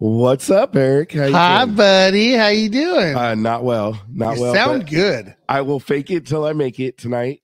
What's 0.00 0.48
up, 0.48 0.76
Eric? 0.76 1.12
How 1.12 1.24
you 1.24 1.32
Hi, 1.32 1.64
doing? 1.64 1.76
buddy. 1.76 2.32
How 2.34 2.48
you 2.48 2.68
doing? 2.68 3.16
Uh, 3.16 3.34
not 3.34 3.64
well. 3.64 4.00
Not 4.08 4.36
you 4.36 4.42
well. 4.42 4.54
sound 4.54 4.88
good. 4.88 5.34
I 5.48 5.60
will 5.62 5.80
fake 5.80 6.12
it 6.12 6.24
till 6.24 6.44
I 6.44 6.52
make 6.52 6.78
it 6.78 6.98
tonight. 6.98 7.40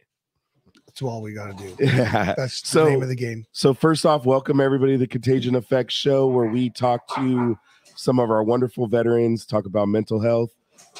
That's 0.86 1.02
all 1.02 1.20
we 1.20 1.32
got 1.32 1.58
to 1.58 1.64
do. 1.74 1.84
Yeah. 1.84 2.34
That's 2.36 2.60
the 2.70 2.84
name 2.84 3.02
of 3.02 3.08
the 3.08 3.16
game. 3.16 3.44
so 3.50 3.74
first 3.74 4.06
off, 4.06 4.24
welcome 4.24 4.60
everybody 4.60 4.92
to 4.92 4.98
the 4.98 5.08
Contagion 5.08 5.56
Effect 5.56 5.90
Show, 5.90 6.28
where 6.28 6.46
we 6.46 6.70
talk 6.70 7.12
to 7.16 7.58
some 7.96 8.20
of 8.20 8.30
our 8.30 8.44
wonderful 8.44 8.86
veterans, 8.86 9.44
talk 9.46 9.66
about 9.66 9.88
mental 9.88 10.20
health, 10.20 10.50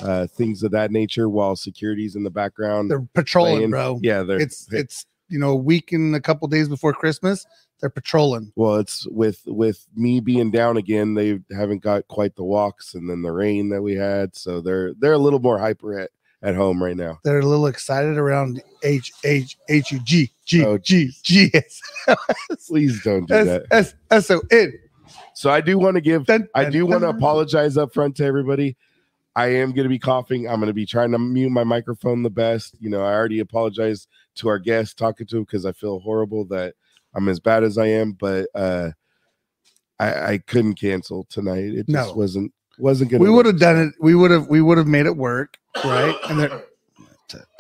uh, 0.03 0.27
things 0.27 0.65
of 0.65 0.73
that 0.73 0.91
nature, 0.91 1.29
while 1.29 1.55
security's 1.55 2.17
in 2.17 2.25
the 2.25 2.31
background. 2.31 2.91
They're 2.91 3.07
patrolling, 3.15 3.59
playing. 3.59 3.71
bro. 3.71 4.01
yeah, 4.03 4.25
they're 4.25 4.41
It's 4.41 4.67
it's 4.73 5.07
you 5.29 5.39
know 5.39 5.51
a 5.51 5.57
week 5.57 5.93
and 5.93 6.17
a 6.17 6.21
couple 6.21 6.49
days 6.49 6.69
before 6.69 6.93
Christmas. 6.93 7.47
They're 7.85 7.91
patrolling. 7.91 8.51
well, 8.57 8.77
it's 8.77 9.07
with 9.09 9.43
with 9.45 9.87
me 9.95 10.19
being 10.19 10.51
down 10.51 10.79
again. 10.79 11.13
They 11.13 11.39
haven't 11.55 11.83
got 11.83 12.09
quite 12.09 12.35
the 12.35 12.43
walks, 12.43 12.95
and 12.95 13.11
then 13.11 13.21
the 13.21 13.31
rain 13.31 13.69
that 13.69 13.83
we 13.83 13.95
had, 13.95 14.35
so 14.35 14.63
they're 14.63 14.95
they're 14.95 15.13
a 15.13 15.19
little 15.19 15.39
more 15.39 15.59
hyper 15.59 16.01
at 16.01 16.11
at 16.43 16.55
home 16.55 16.83
right 16.83 16.97
now. 16.97 17.19
They're 17.25 17.41
a 17.41 17.45
little 17.45 17.67
excited 17.67 18.17
around 18.17 18.63
H 18.85 19.13
H 19.23 19.59
H 19.69 19.93
U 19.93 19.99
G 19.99 20.33
G 20.47 20.65
Oh, 20.65 20.79
G 20.79 21.13
G 21.23 21.51
S 21.53 21.83
Please 22.67 23.03
don't 23.03 23.29
do 23.29 23.35
S 23.35 23.47
that. 23.49 23.67
S 23.71 23.95
S 24.11 24.31
O 24.31 24.41
N. 24.51 24.73
So 25.35 25.51
I 25.51 25.61
do 25.61 25.79
want 25.79 25.97
to 25.97 26.01
give 26.01 26.25
Dun, 26.25 26.49
I 26.55 26.71
do 26.71 26.87
want 26.87 27.03
to 27.03 27.11
apologize 27.11 27.77
up 27.77 27.93
front 27.93 28.17
to 28.17 28.25
everybody. 28.25 28.79
I 29.37 29.49
am 29.49 29.73
going 29.73 29.85
to 29.85 29.91
be 29.91 29.99
coughing. 29.99 30.49
I'm 30.49 30.57
going 30.57 30.69
to 30.69 30.73
be 30.73 30.87
trying 30.87 31.13
to 31.13 31.19
mute 31.19 31.51
my 31.51 31.65
microphone 31.65 32.23
the 32.23 32.31
best. 32.31 32.77
You 32.81 32.89
know, 32.89 33.03
I 33.03 33.13
already 33.13 33.41
apologized 33.41 34.09
to 34.37 34.49
our 34.49 34.59
guest 34.59 34.97
talking 34.97 35.27
to 35.27 35.37
him 35.37 35.43
because 35.45 35.67
I 35.67 35.73
feel 35.73 35.99
horrible 35.99 36.47
that 36.47 36.77
I'm 37.15 37.29
as 37.29 37.41
bad 37.41 37.65
as 37.65 37.79
I 37.79 37.87
am, 37.87 38.13
but 38.13 38.49
uh 38.55 38.91
I, 40.01 40.33
I 40.33 40.39
couldn't 40.39 40.75
cancel 40.75 41.25
tonight. 41.31 41.65
It 41.75 41.87
just 41.89 42.11
No. 42.11 42.15
wasn't 42.15 42.53
wasn't 42.79 43.11
going 43.11 43.21
to 43.23 43.29
We 43.29 43.35
would 43.35 43.47
have 43.47 43.61
done 43.61 43.77
it. 43.81 43.95
We 44.01 44.15
would 44.17 44.33
have. 44.33 44.49
We 44.49 44.61
would 44.61 44.77
have 44.79 44.89
made 44.89 45.07
it 45.07 45.17
work, 45.17 45.57
right? 45.85 46.17
And 46.29 46.41
they're 46.41 46.65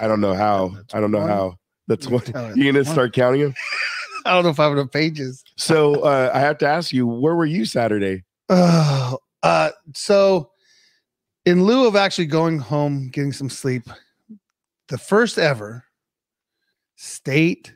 I 0.01 0.09
don't 0.09 0.21
know 0.21 0.35
how. 0.35 0.77
I 0.93 1.01
don't 1.01 1.11
know 1.13 1.21
how. 1.21 1.55
That's 1.87 2.09
what 2.09 2.27
you're 2.29 2.73
going 2.73 2.75
to 2.75 2.85
start 2.85 3.13
counting 3.13 3.43
them. 3.43 3.55
I 4.27 4.33
don't 4.33 4.43
know 4.45 4.51
if 4.51 4.59
I 4.59 4.65
have 4.65 4.73
enough 4.73 4.91
pages. 4.91 5.45
So 5.57 6.01
uh 6.03 6.31
I 6.35 6.41
have 6.41 6.59
to 6.59 6.67
ask 6.67 6.93
you, 6.93 7.07
where 7.07 7.35
were 7.37 7.47
you 7.47 7.65
Saturday? 7.65 8.25
Oh, 8.49 9.19
uh, 9.43 9.71
so 9.95 10.51
in 11.45 11.65
lieu 11.65 11.87
of 11.87 11.95
actually 11.97 12.27
going 12.27 12.59
home, 12.59 13.09
getting 13.11 13.33
some 13.33 13.51
sleep, 13.51 13.85
the 14.89 14.99
first 14.99 15.39
ever 15.39 15.85
state 16.97 17.75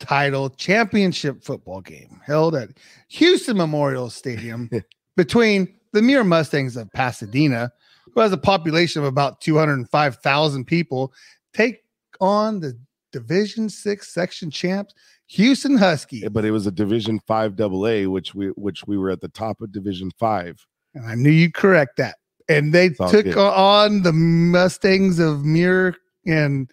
title 0.00 0.50
championship 0.50 1.44
football 1.44 1.80
game 1.80 2.20
held 2.24 2.54
at 2.54 2.70
Hughson 3.10 3.56
Memorial 3.56 4.10
Stadium 4.10 4.70
between 5.16 5.72
the 5.92 6.02
Muir 6.02 6.24
Mustangs 6.24 6.76
of 6.76 6.90
Pasadena, 6.92 7.70
who 8.12 8.20
has 8.20 8.32
a 8.32 8.38
population 8.38 9.00
of 9.00 9.06
about 9.06 9.40
205,000 9.40 10.64
people, 10.64 11.12
take 11.52 11.82
on 12.20 12.60
the 12.60 12.78
Division 13.12 13.68
Six 13.68 14.12
section 14.12 14.50
champs, 14.50 14.94
Hughson 15.30 15.78
Husky. 15.78 16.26
But 16.28 16.44
it 16.44 16.50
was 16.50 16.66
a 16.66 16.72
Division 16.72 17.20
5 17.26 17.56
double 17.56 17.86
A 17.86 18.06
which 18.06 18.34
we 18.34 18.48
which 18.50 18.86
we 18.86 18.96
were 18.98 19.10
at 19.10 19.20
the 19.20 19.28
top 19.28 19.60
of 19.60 19.72
Division 19.72 20.10
5. 20.18 20.66
And 20.94 21.06
I 21.06 21.14
knew 21.14 21.30
you'd 21.30 21.54
correct 21.54 21.96
that. 21.98 22.16
And 22.48 22.72
they 22.72 22.88
took 22.88 23.26
good. 23.26 23.36
on 23.36 24.02
the 24.02 24.12
Mustangs 24.12 25.20
of 25.20 25.44
Muir 25.44 25.94
and 26.26 26.70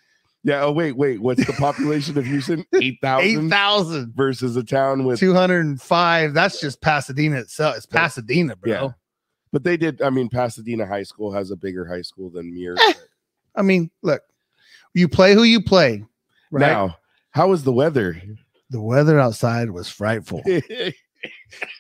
Yeah. 0.48 0.64
Oh 0.64 0.72
wait, 0.72 0.94
wait. 0.96 1.22
What's 1.22 1.46
the 1.46 1.52
population 1.54 2.18
of 2.18 2.24
Hughson? 2.24 2.66
Eight 2.82 3.00
thousand 3.02 3.48
8,205. 3.48 4.16
versus 4.16 4.56
a 4.56 4.64
town 4.64 5.04
with. 5.04 5.20
205. 5.20 6.34
That's 6.34 6.62
just 6.62 6.82
Pasadena 6.82 7.38
itself. 7.40 7.76
It's 7.76 7.86
Pasadena, 7.86 8.56
bro. 8.56 8.72
Yeah. 8.72 8.90
But 9.52 9.66
they 9.66 9.76
did. 9.76 10.02
I 10.02 10.10
mean, 10.10 10.30
Pasadena 10.30 10.86
High 10.86 11.04
School 11.04 11.34
has 11.34 11.52
a 11.52 11.58
bigger 11.58 11.86
high 11.86 12.02
school 12.02 12.30
than 12.30 12.54
Muir. 12.54 12.78
Eh, 12.80 12.94
I 13.56 13.62
mean, 13.62 13.92
look, 14.04 14.22
you 14.94 15.10
play 15.10 15.34
who 15.34 15.44
you 15.44 15.62
play, 15.62 16.06
right? 16.50 16.62
Now, 16.62 16.98
how 17.32 17.50
was 17.50 17.64
the 17.66 17.74
weather? 17.74 18.22
the 18.70 18.82
weather 18.82 19.20
outside 19.20 19.70
was 19.72 19.90
frightful. 19.90 20.42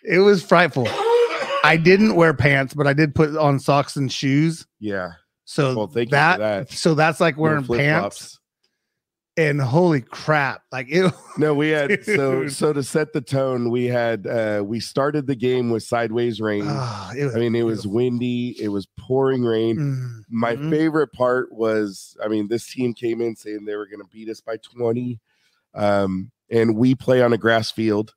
It 0.04 0.20
was 0.20 0.44
frightful. 0.44 0.88
I 1.64 1.80
didn't 1.82 2.16
wear 2.16 2.34
pants, 2.34 2.74
but 2.74 2.88
I 2.88 2.94
did 2.94 3.14
put 3.14 3.36
on 3.38 3.60
socks 3.60 3.96
and 3.96 4.12
shoes. 4.12 4.66
yeah. 4.80 5.12
So 5.46 5.76
Well, 5.76 5.88
thank 5.88 6.08
you 6.08 6.10
for 6.10 6.16
that, 6.16 6.40
that. 6.40 6.72
so 6.72 6.94
that's 6.96 7.22
like 7.22 7.38
wearing 7.38 7.60
pants. 7.66 7.68
flip-flops. 7.68 8.40
Pants. 9.38 9.50
And 9.50 9.62
holy 9.62 10.02
crap. 10.02 10.64
Like 10.72 10.88
it 10.90 11.14
No, 11.38 11.54
we 11.54 11.70
had 11.70 12.04
so 12.04 12.42
Dude. 12.44 12.52
so 12.54 12.74
to 12.74 12.84
set 12.84 13.14
the 13.14 13.22
tone. 13.22 13.70
We 13.70 13.86
had 13.86 14.26
uh 14.28 14.64
we 14.66 14.80
started 14.80 15.28
the 15.28 15.36
game 15.36 15.70
with 15.70 15.84
sideways 15.84 16.42
rain. 16.42 16.64
it 17.16 17.24
was 17.26 17.36
I 17.36 17.40
mean, 17.40 17.56
it 17.56 17.64
was 17.64 17.86
windy. 17.88 18.56
It 18.62 18.70
was 18.70 18.88
pouring 19.00 19.44
rain. 19.44 19.78
Mm, 19.78 20.22
My 20.30 20.56
mhm. 20.56 20.70
favorite 20.70 21.14
part 21.14 21.52
was, 21.54 22.18
I 22.24 22.28
mean, 22.28 22.48
this 22.48 22.68
team 22.68 22.94
came 22.94 23.22
in 23.22 23.36
saying 23.36 23.66
they 23.66 23.76
were 23.76 23.88
going 23.88 24.02
to 24.02 24.10
beat 24.12 24.30
us 24.30 24.42
by 24.42 24.58
20. 24.58 25.20
Um, 25.76 26.32
and 26.50 26.76
we 26.76 26.96
play 26.96 27.22
on 27.22 27.34
a 27.34 27.38
grass 27.38 27.72
field, 27.72 28.14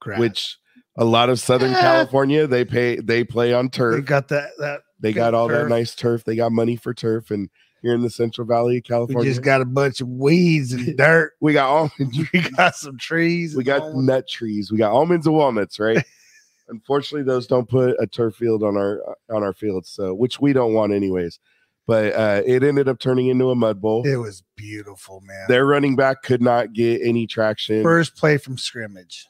Crap. 0.00 0.18
which 0.18 0.58
a 0.96 1.04
lot 1.04 1.28
of 1.28 1.40
Southern 1.40 1.74
Ah. 1.74 1.80
California, 1.80 2.46
they 2.46 2.64
pay, 2.64 2.96
they 2.96 3.24
play 3.24 3.52
on 3.52 3.68
turf. 3.68 3.96
they 3.96 4.00
got 4.00 4.28
that 4.28 4.50
that 4.58 4.80
They 5.00 5.12
got 5.12 5.34
all 5.34 5.48
that 5.48 5.68
nice 5.68 5.94
turf. 5.94 6.24
They 6.24 6.36
got 6.36 6.52
money 6.52 6.76
for 6.76 6.94
turf. 6.94 7.30
And 7.30 7.50
here 7.84 7.94
in 7.94 8.00
the 8.00 8.08
Central 8.10 8.46
Valley 8.46 8.78
of 8.78 8.84
California. 8.84 9.18
we 9.20 9.26
just 9.26 9.42
got 9.42 9.60
a 9.60 9.64
bunch 9.66 10.00
of 10.00 10.08
weeds 10.08 10.72
and 10.72 10.96
dirt. 10.96 11.34
we 11.40 11.52
got 11.52 11.68
almonds. 11.68 12.18
we 12.32 12.40
got 12.40 12.74
some 12.74 12.96
trees. 12.98 13.54
we 13.54 13.62
got 13.62 13.82
all- 13.82 14.00
nut 14.02 14.26
trees. 14.26 14.72
We 14.72 14.78
got 14.78 14.90
almonds 14.92 15.26
and 15.26 15.36
walnuts, 15.36 15.78
right? 15.78 16.02
Unfortunately, 16.68 17.24
those 17.24 17.46
don't 17.46 17.68
put 17.68 17.94
a 18.00 18.06
turf 18.06 18.36
field 18.36 18.62
on 18.62 18.76
our 18.78 19.02
on 19.30 19.42
our 19.42 19.52
fields, 19.52 19.90
so 19.90 20.14
which 20.14 20.40
we 20.40 20.54
don't 20.54 20.72
want 20.72 20.94
anyways. 20.94 21.38
But 21.86 22.14
uh, 22.14 22.40
it 22.46 22.62
ended 22.62 22.88
up 22.88 22.98
turning 22.98 23.26
into 23.26 23.50
a 23.50 23.54
mud 23.54 23.82
bowl. 23.82 24.06
it 24.06 24.16
was 24.16 24.42
beautiful, 24.56 25.20
man. 25.20 25.44
Their 25.48 25.66
running 25.66 25.94
back 25.94 26.22
could 26.22 26.40
not 26.40 26.72
get 26.72 27.02
any 27.02 27.26
traction. 27.26 27.82
First 27.82 28.16
play 28.16 28.38
from 28.38 28.56
scrimmage. 28.56 29.26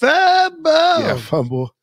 Fumble. 0.00 0.70
yeah, 0.72 1.16
fumble. 1.18 1.74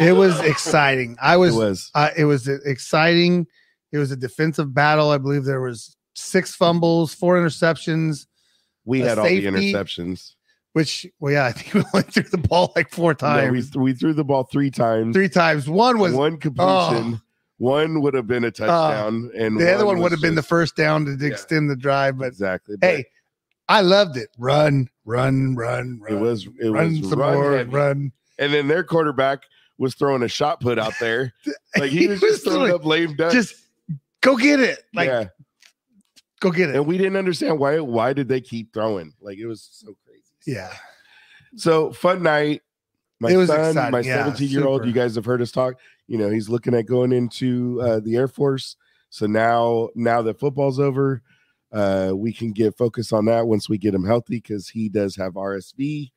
It 0.00 0.12
was 0.12 0.38
exciting. 0.40 1.16
I 1.20 1.34
It 1.34 1.38
was, 1.38 1.54
was. 1.56 1.90
uh, 1.96 2.10
it 2.16 2.24
was 2.26 2.46
exciting. 2.46 3.48
It 3.92 3.98
was 3.98 4.10
a 4.10 4.16
defensive 4.16 4.74
battle. 4.74 5.10
I 5.10 5.18
believe 5.18 5.44
there 5.44 5.60
was 5.60 5.96
six 6.14 6.54
fumbles, 6.54 7.14
four 7.14 7.36
interceptions, 7.38 8.26
We 8.84 9.00
had 9.00 9.18
all 9.18 9.24
the 9.26 9.44
interceptions. 9.46 10.34
which 10.72 11.06
well, 11.20 11.32
yeah, 11.32 11.46
I 11.46 11.52
think 11.52 11.74
we 11.74 11.82
only 11.94 12.02
threw 12.10 12.24
the 12.24 12.38
ball 12.38 12.72
like 12.76 12.90
four 12.90 13.14
times. 13.14 13.46
No, 13.46 13.52
we, 13.52 13.58
times. 13.62 13.76
we 13.76 13.92
threw 13.94 14.12
the 14.12 14.24
ball 14.24 14.44
three 14.44 14.70
times. 14.70 15.14
Three 15.14 15.28
times. 15.28 15.68
One 15.68 15.98
was 15.98 16.12
one 16.12 16.36
completion. 16.38 17.14
Oh. 17.14 17.20
One 17.60 18.02
would 18.02 18.14
have 18.14 18.28
been 18.28 18.44
a 18.44 18.48
uh, 18.48 18.50
touchdown, 18.52 19.32
and 19.36 19.58
the 19.58 19.74
other 19.74 19.84
one 19.84 19.96
would 19.98 20.04
was 20.04 20.12
have 20.12 20.20
been 20.20 20.36
the 20.36 20.42
first 20.44 20.76
down 20.76 21.04
to 21.06 21.16
Yeah. 21.18 21.26
extend 21.32 21.68
the 21.68 21.74
drive. 21.74 22.16
But 22.18 22.26
exactly. 22.26 22.76
but 22.76 22.88
hey, 22.88 23.04
I 23.68 23.80
loved 23.80 24.16
it. 24.16 24.28
Run, 24.38 24.88
run, 25.04 25.56
run, 25.56 25.98
run. 26.00 26.12
it 26.16 26.20
was 26.20 26.46
it 26.60 26.68
run 26.70 27.00
was 27.00 27.10
some 27.10 27.18
run 27.18 27.34
more, 27.34 27.56
heavy. 27.56 27.70
run. 27.70 28.12
and 28.38 28.52
then 28.54 28.68
their 28.68 28.84
quarterback 28.84 29.42
was 29.76 29.94
throwing 29.96 30.22
a 30.22 30.28
shot 30.28 30.60
put 30.60 30.78
out 30.78 30.92
there, 31.00 31.32
like 31.76 31.90
he 31.90 32.06
was 32.06 32.20
just 32.20 32.44
throwing 32.44 32.72
up 32.72 32.84
lame 32.84 33.16
ducks. 33.16 33.34
just 33.34 33.54
go 34.20 34.36
get 34.36 34.60
it. 34.60 34.78
Like 34.94 35.06
yeah, 35.08 35.24
go 36.40 36.50
get 36.50 36.70
it. 36.70 36.76
and 36.76 36.86
we 36.86 36.98
didn't 36.98 37.16
understand 37.16 37.58
why. 37.58 37.78
Why 37.80 38.12
did 38.12 38.28
they 38.28 38.40
keep 38.40 38.72
throwing? 38.72 39.12
Like 39.20 39.38
it 39.38 39.46
was 39.46 39.68
so 39.72 39.94
crazy. 40.04 40.22
yeah. 40.46 40.72
So 41.56 41.92
fun 41.92 42.22
night. 42.22 42.62
My 43.20 43.32
It 43.32 43.36
was 43.36 43.48
son, 43.48 43.70
exciting, 43.70 43.90
my 43.90 44.00
yeah, 44.02 44.24
17 44.24 44.48
year 44.48 44.64
old, 44.66 44.84
you 44.84 44.92
guys 44.92 45.16
have 45.16 45.24
heard 45.24 45.42
us 45.42 45.50
talk. 45.50 45.74
You 46.06 46.18
know, 46.18 46.30
he's 46.30 46.48
looking 46.48 46.72
at 46.74 46.86
going 46.86 47.10
into 47.12 47.80
uh, 47.82 47.98
the 48.00 48.14
Air 48.16 48.28
Force. 48.28 48.76
So 49.10 49.26
now, 49.26 49.88
now 49.96 50.22
that 50.22 50.38
football's 50.38 50.78
over, 50.78 51.22
uh, 51.72 52.12
we 52.14 52.32
can 52.32 52.52
get 52.52 52.76
focus 52.78 53.12
on 53.12 53.24
that 53.24 53.46
once 53.48 53.68
we 53.68 53.76
get 53.76 53.92
him 53.94 54.04
healthy 54.04 54.36
because 54.36 54.68
he 54.68 54.88
does 54.88 55.16
have 55.16 55.32
RSV 55.32 56.12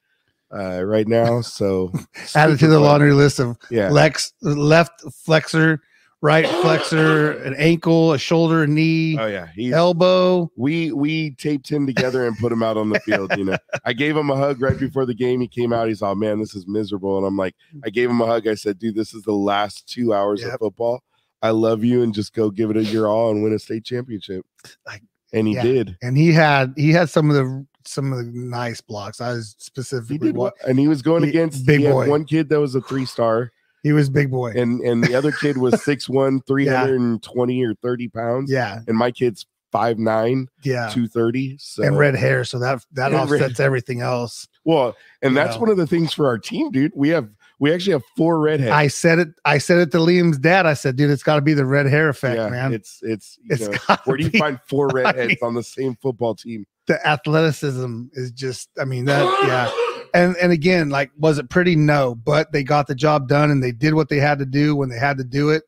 uh, 0.56 0.84
right 0.84 1.08
now. 1.08 1.42
So 1.42 1.92
Added 2.36 2.60
to 2.60 2.68
the 2.68 2.80
laundry 2.80 3.14
list 3.14 3.40
of 3.40 3.58
Yeah. 3.72 3.90
lex 3.90 4.34
left 4.42 5.02
flexor, 5.26 5.82
right 6.22 6.48
flexor, 6.48 7.32
an 7.44 7.56
ankle, 7.56 8.14
a 8.14 8.18
shoulder, 8.18 8.64
a 8.64 8.68
knee, 8.68 9.18
Oh 9.20 9.28
yeah. 9.28 9.48
He's, 9.56 9.74
elbow. 9.74 10.52
we 10.56 10.92
we 10.92 11.32
taped 11.36 11.70
him 11.70 11.86
together 11.88 12.26
and 12.28 12.38
put 12.38 12.52
him 12.52 12.64
out 12.64 12.78
on 12.78 12.90
the 12.90 13.00
field. 13.02 13.36
You 13.38 13.46
know, 13.46 13.58
I 13.86 13.94
gave 13.94 14.16
him 14.16 14.30
a 14.30 14.36
hug 14.36 14.62
right 14.62 14.78
before 14.78 15.06
the 15.06 15.14
game. 15.16 15.42
He 15.42 15.48
came 15.48 15.74
out. 15.74 15.88
He's 15.88 16.02
all, 16.02 16.16
man, 16.16 16.40
this 16.40 16.56
is 16.56 16.68
miserable. 16.68 17.18
And 17.18 17.26
I'm 17.26 17.38
like, 17.38 17.56
I 17.84 17.90
gave 17.90 18.10
him 18.10 18.22
a 18.22 18.26
hug. 18.26 18.48
I 18.48 18.56
said, 18.56 18.80
dude, 18.80 18.96
this 18.96 19.14
is 19.14 19.24
the 19.24 19.32
last 19.34 19.88
two 19.88 20.14
hours 20.14 20.44
of 20.44 20.52
football. 20.60 21.02
I 21.42 21.50
love 21.50 21.84
you, 21.84 22.04
and 22.04 22.14
just 22.14 22.34
go 22.34 22.52
give 22.52 22.70
it 22.70 22.78
a 22.78 22.84
your 22.84 23.08
all 23.08 23.32
and 23.32 23.42
win 23.44 23.54
a 23.54 23.60
state 23.60 23.84
championship. 23.84 24.46
Like, 24.86 25.02
and 25.34 25.48
he 25.48 25.56
yeah. 25.56 25.64
did. 25.64 25.98
And 26.04 26.16
he 26.16 26.32
had 26.32 26.74
he 26.78 26.92
had 26.92 27.10
some 27.10 27.30
of 27.32 27.36
the 27.36 27.66
some 27.84 28.14
of 28.14 28.20
the 28.20 28.32
nice 28.32 28.80
blocks. 28.80 29.20
I 29.22 29.30
was 29.34 29.56
He 29.58 29.64
specifically 29.64 30.28
did 30.28 30.36
wa- 30.38 30.44
well. 30.44 30.70
and 30.70 30.78
he 30.78 30.88
was 30.88 31.02
going 31.02 31.24
He- 31.24 31.30
against 31.30 31.66
big 31.66 31.80
he 31.80 31.86
had 31.86 31.94
boy. 31.94 32.10
one 32.10 32.26
kid 32.26 32.48
that 32.50 32.60
was 32.60 32.76
a 32.76 32.82
three 32.90 33.06
star, 33.06 33.52
He 33.84 33.94
was 33.94 34.10
big 34.10 34.30
boy. 34.32 34.52
and 34.56 34.82
and 34.82 35.04
the 35.04 35.16
other 35.16 35.32
kid 35.32 35.58
was 35.58 35.74
6'1", 35.86 36.46
320 36.46 37.64
or 37.66 37.74
thirty 37.76 38.08
pounds. 38.08 38.52
yeah, 38.52 38.80
and 38.88 38.98
my 38.98 39.12
kid's 39.12 39.46
5'9", 39.74 40.48
yeah. 40.64 40.90
230. 40.90 41.58
So 41.60 41.84
and 41.84 41.98
red 41.98 42.16
hair, 42.16 42.44
so 42.44 42.60
that 42.60 42.86
that 42.94 43.14
And 43.14 43.30
red- 43.32 43.42
offsets 43.42 43.60
everything 43.60 44.02
else. 44.02 44.48
Well, 44.66 44.96
and 45.22 45.36
that's 45.36 45.56
know. 45.56 45.62
one 45.62 45.70
of 45.70 45.78
the 45.78 45.88
things 45.88 46.14
for 46.14 46.28
our 46.28 46.38
team, 46.38 46.72
dude. 46.72 46.92
We 46.96 47.10
have 47.10 47.30
We 47.60 47.74
actually 47.74 47.94
have 47.94 48.04
four 48.18 48.40
redheads. 48.40 48.72
I 48.72 48.88
said 48.88 49.20
it. 49.20 49.30
I 49.46 49.58
said 49.60 49.78
it 49.80 49.92
to 49.92 49.98
Liam's 50.00 50.38
dad. 50.38 50.66
I 50.66 50.74
said, 50.74 50.96
"Dude, 50.98 51.10
it's 51.10 51.24
got 51.24 51.36
to 51.36 51.42
be 51.42 51.54
the 51.54 51.66
red 51.66 51.86
hair 51.86 52.10
effect, 52.10 52.38
yeah, 52.38 52.50
man. 52.50 52.74
it's 52.74 53.00
it's 53.02 53.38
you 53.44 53.48
It's 53.56 53.88
know, 53.88 53.96
where 54.06 54.18
do 54.18 54.24
you 54.26 54.38
find 54.40 54.60
four 54.68 54.90
I 54.92 54.94
redheads 55.04 55.28
mean- 55.30 55.38
on 55.42 55.54
the 55.56 55.64
same 55.64 55.96
football 56.02 56.36
team? 56.36 56.66
the 56.88 57.08
athleticism 57.08 58.06
is 58.14 58.32
just. 58.32 58.70
I 58.80 58.84
mean 58.86 59.06
that. 59.06 59.24
Yeah, 59.48 59.72
and 60.14 60.36
and 60.38 60.52
again, 60.52 60.90
like, 60.90 61.12
was 61.18 61.38
it 61.38 61.50
pretty? 61.50 61.76
No, 61.76 62.16
but 62.16 62.52
they 62.52 62.64
got 62.64 62.88
the 62.88 62.96
job 62.96 63.28
done 63.28 63.52
and 63.52 63.64
they 63.64 63.72
did 63.72 63.94
what 63.94 64.10
they 64.10 64.18
had 64.18 64.40
to 64.40 64.46
do 64.46 64.76
when 64.76 64.90
they 64.90 64.98
had 64.98 65.18
to 65.18 65.24
do 65.24 65.50
it, 65.50 65.64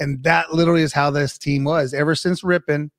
and 0.00 0.22
that 0.22 0.52
literally 0.52 0.82
is 0.82 0.92
how 0.92 1.10
this 1.10 1.38
team 1.38 1.64
was 1.64 1.94
ever 1.94 2.14
since 2.14 2.42
Ripon. 2.44 2.90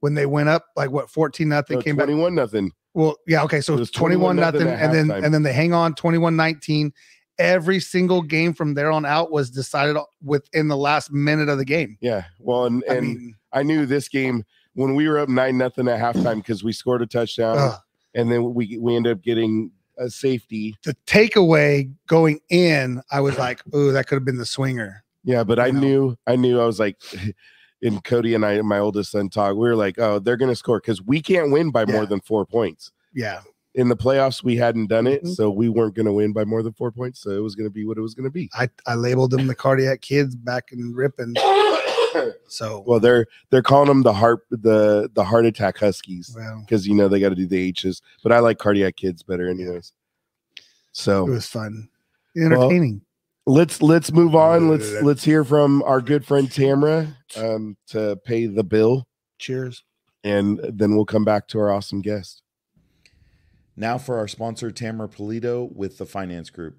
When 0.00 0.14
they 0.14 0.24
went 0.24 0.48
up, 0.48 0.64
like 0.76 0.90
what 0.90 1.10
fourteen 1.10 1.50
nothing 1.50 1.76
No, 1.76 1.82
came 1.82 1.96
back. 1.96 2.06
Twenty-one 2.06 2.34
nothing. 2.34 2.72
Well, 2.94 3.16
yeah, 3.26 3.42
okay. 3.44 3.60
So 3.60 3.74
It 3.74 3.76
it's 3.76 3.80
was 3.80 3.90
21 3.92 4.36
nothing, 4.36 4.66
and 4.66 4.92
then 4.92 5.10
and 5.10 5.32
then 5.32 5.42
they 5.42 5.52
hang 5.52 5.72
on 5.72 5.94
21-19. 5.94 6.92
Every 7.38 7.80
single 7.80 8.20
game 8.20 8.52
from 8.52 8.74
there 8.74 8.90
on 8.90 9.06
out 9.06 9.30
was 9.30 9.50
decided 9.50 9.96
within 10.22 10.68
the 10.68 10.76
last 10.76 11.12
minute 11.12 11.48
of 11.48 11.56
the 11.56 11.64
game. 11.64 11.96
Yeah. 12.00 12.24
Well, 12.38 12.66
and 12.66 12.82
I 12.90 13.00
mean, 13.00 13.34
I 13.52 13.62
knew 13.62 13.86
this 13.86 14.08
game 14.08 14.44
when 14.74 14.94
we 14.94 15.08
were 15.08 15.18
up 15.18 15.28
nine 15.28 15.56
nothing 15.56 15.88
at 15.88 15.98
halftime 16.00 16.36
because 16.36 16.62
we 16.62 16.72
scored 16.72 17.02
a 17.02 17.06
touchdown 17.06 17.56
ugh. 17.58 17.78
and 18.14 18.30
then 18.30 18.52
we 18.54 18.76
we 18.78 18.94
ended 18.94 19.16
up 19.16 19.22
getting 19.22 19.70
a 19.98 20.08
safety. 20.10 20.76
the 20.84 20.96
takeaway 21.06 21.92
going 22.06 22.40
in, 22.48 23.02
I 23.10 23.20
was 23.20 23.36
like, 23.38 23.60
"Oh, 23.72 23.92
that 23.92 24.06
could 24.06 24.16
have 24.16 24.24
been 24.24 24.38
the 24.38 24.46
swinger." 24.46 25.04
Yeah, 25.24 25.44
but 25.44 25.58
I 25.58 25.70
know. 25.70 25.80
knew 25.80 26.16
I 26.26 26.36
knew 26.36 26.60
I 26.60 26.64
was 26.64 26.78
like 26.80 26.96
and 27.82 28.02
Cody 28.04 28.34
and 28.34 28.44
I 28.44 28.60
my 28.62 28.78
oldest 28.78 29.10
son 29.12 29.28
talk, 29.28 29.52
we 29.52 29.68
were 29.68 29.76
like, 29.76 29.98
oh, 29.98 30.18
they're 30.18 30.36
gonna 30.36 30.54
score 30.56 30.80
because 30.80 31.02
we 31.02 31.20
can't 31.20 31.50
win 31.52 31.70
by 31.70 31.82
Yeah. 31.86 31.92
more 31.94 32.06
than 32.06 32.20
four 32.20 32.44
points. 32.46 32.92
Yeah, 33.14 33.40
In 33.74 33.88
the 33.88 33.96
playoffs, 33.96 34.42
we 34.44 34.56
hadn't 34.56 34.86
done 34.88 35.06
it, 35.06 35.24
Mhm. 35.24 35.34
so 35.34 35.50
we 35.50 35.68
weren't 35.68 35.94
gonna 35.94 36.12
win 36.12 36.32
by 36.32 36.44
more 36.44 36.62
than 36.62 36.72
four 36.72 36.90
points. 36.92 37.20
So 37.20 37.30
it 37.30 37.40
was 37.42 37.54
gonna 37.54 37.70
be 37.70 37.84
what 37.84 37.98
it 37.98 38.02
was 38.02 38.14
gonna 38.14 38.30
be. 38.30 38.48
I 38.54 38.68
I 38.86 38.94
labeled 38.94 39.30
them 39.32 39.46
the 39.46 39.54
cardiac 39.54 40.00
kids 40.00 40.34
back 40.36 40.72
in 40.72 40.92
Ripon. 40.94 41.34
So 42.48 42.82
well, 42.86 42.98
they're 42.98 43.26
they're 43.50 43.62
calling 43.62 43.88
them 43.88 44.02
the 44.02 44.12
heart 44.12 44.40
the 44.50 45.08
the 45.14 45.24
heart 45.24 45.46
attack 45.46 45.78
huskies 45.78 46.34
well, 46.36 46.60
because 46.60 46.86
you 46.86 46.94
know 46.94 47.08
they 47.08 47.20
got 47.20 47.28
to 47.28 47.34
do 47.36 47.46
the 47.46 47.58
H's, 47.68 48.02
but 48.22 48.32
I 48.32 48.40
like 48.40 48.58
cardiac 48.58 48.96
kids 48.96 49.22
better, 49.22 49.48
anyways. 49.48 49.92
So 50.92 51.26
it 51.26 51.30
was 51.30 51.46
fun, 51.46 51.88
entertaining. 52.36 53.02
let's 53.46 53.80
let's 53.80 54.10
move 54.10 54.34
on. 54.34 54.68
Let's 54.68 54.90
let's 55.02 55.24
hear 55.24 55.44
from 55.44 55.82
our 55.84 56.00
good 56.00 56.24
friend 56.24 56.50
Tamara 56.50 57.16
um, 57.36 57.76
to 57.88 58.16
pay 58.24 58.46
the 58.46 58.64
bill, 58.64 59.06
Cheers. 59.38 59.84
and 60.24 60.60
then 60.64 60.96
we'll 60.96 61.06
come 61.06 61.24
back 61.24 61.46
to 61.48 61.60
our 61.60 61.70
awesome 61.70 62.00
guest. 62.00 62.42
Now 63.76 63.96
for 63.96 64.18
our 64.18 64.28
sponsor, 64.28 64.70
Tamara 64.72 65.08
Pulido 65.08 65.72
with 65.72 65.98
the 65.98 66.06
Finance 66.06 66.50
Group, 66.50 66.76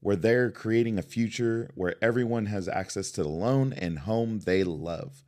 where 0.00 0.16
they're 0.16 0.50
creating 0.50 0.98
a 0.98 1.02
future 1.02 1.70
where 1.74 1.96
everyone 2.02 2.46
has 2.46 2.68
access 2.68 3.10
to 3.10 3.22
the 3.22 3.28
loan 3.28 3.72
and 3.72 4.00
home 4.00 4.40
they 4.40 4.62
love. 4.64 5.24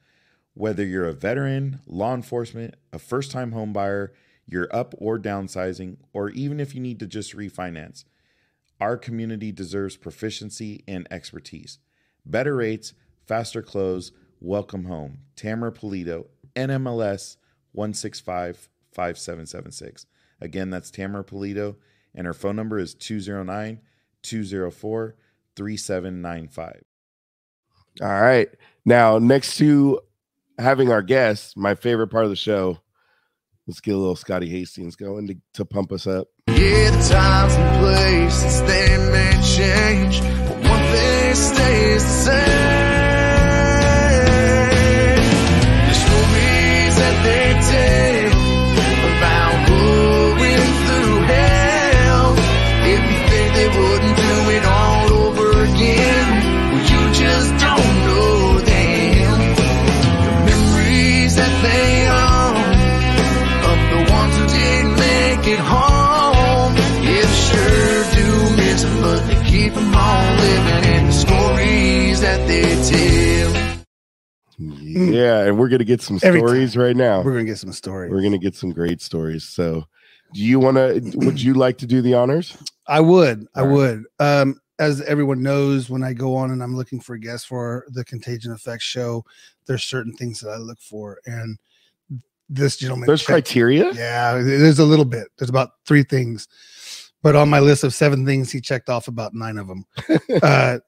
Whether 0.55 0.84
you're 0.84 1.08
a 1.08 1.12
veteran, 1.12 1.81
law 1.87 2.14
enforcement, 2.14 2.75
a 2.93 2.99
first 2.99 3.31
time 3.31 3.52
home 3.52 3.72
buyer, 3.72 4.12
you're 4.46 4.69
up 4.75 4.94
or 4.99 5.19
downsizing, 5.19 5.96
or 6.12 6.31
even 6.31 6.61
if 6.61 6.75
you 6.75 6.81
need 6.81 6.99
to 7.00 7.06
just 7.06 7.37
refinance, 7.37 8.05
our 8.81 8.96
community 8.96 9.52
deserves 9.52 9.96
proficiency 9.96 10.82
and 10.88 11.06
expertise. 11.11 11.78
Better 12.25 12.56
rates, 12.56 12.94
faster 13.26 13.62
close, 13.62 14.12
welcome 14.40 14.84
home. 14.84 15.19
Tamara 15.37 15.73
Pulido, 15.73 16.26
NMLS 16.56 17.37
165 17.73 18.69
5776. 18.93 20.06
Again, 20.40 20.70
that's 20.70 20.90
Tamara 20.90 21.23
Pulido, 21.23 21.76
and 22.14 22.26
her 22.26 22.34
phone 22.34 22.56
number 22.56 22.78
is 22.78 22.94
209 22.94 23.81
204 24.22 25.17
3795. 25.56 26.82
All 28.00 28.08
right, 28.08 28.49
now 28.84 29.19
next 29.19 29.56
to 29.58 30.00
having 30.58 30.90
our 30.93 31.02
guests, 31.02 31.56
my 31.56 31.75
favorite 31.75 32.08
part 32.08 32.25
of 32.25 32.31
the 32.31 32.37
show. 32.37 32.78
Let's 33.67 33.81
get 33.81 33.94
a 33.94 33.99
little 33.99 34.17
Scotty 34.17 34.49
Hastings 34.49 34.96
going 34.96 35.28
to, 35.28 35.37
to 35.55 35.64
pump 35.64 35.93
us 35.93 36.06
up. 36.06 36.28
Yeah, 36.49 36.90
the 36.90 37.08
times 37.08 37.55
and 37.55 37.81
places 37.81 38.62
they 38.62 38.96
may 39.12 39.40
change, 39.43 40.20
but 40.49 40.56
one 40.69 40.82
thing 40.93 41.34
stays 41.34 42.02
the 42.02 42.11
same. 42.11 42.69
Yeah, 74.61 75.45
and 75.47 75.59
we're 75.59 75.69
gonna 75.69 75.85
get 75.85 76.03
some 76.03 76.19
Every 76.23 76.41
stories 76.41 76.77
right 76.77 76.97
now. 76.97 77.23
We're 77.23 77.33
gonna 77.33 77.45
get 77.45 77.59
some 77.59 77.73
stories. 77.73 78.12
We're 78.12 78.23
gonna 78.23 78.39
get 78.39 78.55
some 78.55 78.71
great 78.73 79.01
stories. 79.01 79.45
So, 79.45 79.87
do 80.35 80.41
you 80.41 80.61
want 80.61 80.77
to? 80.77 81.01
Would 81.17 81.41
you 81.41 81.55
like 81.55 81.79
to 81.79 81.87
do 81.87 82.03
the 82.03 82.15
honors? 82.15 82.57
I 82.87 83.01
would. 83.01 83.47
I 83.55 83.61
All 83.61 83.67
right. 83.67 83.73
would. 83.73 84.05
Um, 84.19 84.61
as 84.79 85.01
everyone 85.03 85.43
knows, 85.43 85.89
when 85.91 86.03
I 86.03 86.12
go 86.12 86.35
on 86.37 86.51
and 86.51 86.62
I'm 86.62 86.77
looking 86.77 87.01
for 87.01 87.17
guests 87.17 87.47
for 87.47 87.87
the 87.91 88.05
Contagion 88.05 88.53
Effects 88.53 88.85
show, 88.85 89.25
there's 89.67 89.85
certain 89.85 90.12
things 90.15 90.41
that 90.41 90.51
I 90.51 90.57
look 90.57 90.81
for, 90.81 91.19
and 91.27 91.59
this 92.49 92.77
gentleman. 92.77 93.07
There's 93.07 93.21
checked- 93.21 93.29
criteria. 93.29 93.93
Yeah, 93.93 94.35
there's 94.43 94.79
a 94.79 94.85
little 94.85 95.05
bit. 95.05 95.29
There's 95.39 95.51
about 95.51 95.71
three 95.87 96.03
things, 96.03 96.49
but 97.23 97.35
on 97.35 97.49
my 97.49 97.61
list 97.61 97.85
of 97.85 97.95
seven 97.95 98.27
things, 98.27 98.53
he 98.53 98.61
checked 98.61 98.91
off 98.91 99.09
about 99.09 99.33
nine 99.35 99.57
of 99.57 99.69
them. 99.69 99.85
uh, 100.43 100.79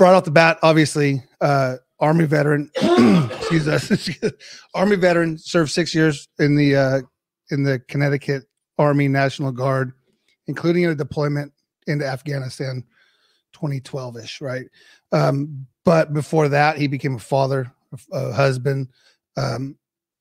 right 0.00 0.12
off 0.14 0.24
the 0.24 0.30
bat, 0.30 0.58
obviously, 0.62 1.22
uh, 1.40 1.76
Army 2.00 2.24
veteran. 2.26 2.70
excuse 3.30 3.68
us, 3.68 4.10
Army 4.74 4.96
veteran 4.96 5.38
served 5.38 5.70
six 5.70 5.94
years 5.94 6.28
in 6.38 6.56
the 6.56 6.76
uh, 6.76 7.00
in 7.50 7.62
the 7.62 7.78
Connecticut 7.88 8.44
Army 8.78 9.08
National 9.08 9.52
Guard, 9.52 9.92
including 10.46 10.82
in 10.84 10.90
a 10.90 10.94
deployment 10.94 11.52
into 11.86 12.06
Afghanistan, 12.06 12.82
2012 13.52 14.16
ish, 14.18 14.40
right? 14.40 14.66
Um, 15.12 15.66
but 15.84 16.12
before 16.12 16.48
that, 16.48 16.78
he 16.78 16.86
became 16.88 17.14
a 17.16 17.20
father, 17.20 17.70
a 18.12 18.32
husband, 18.32 18.88
um, 19.36 19.76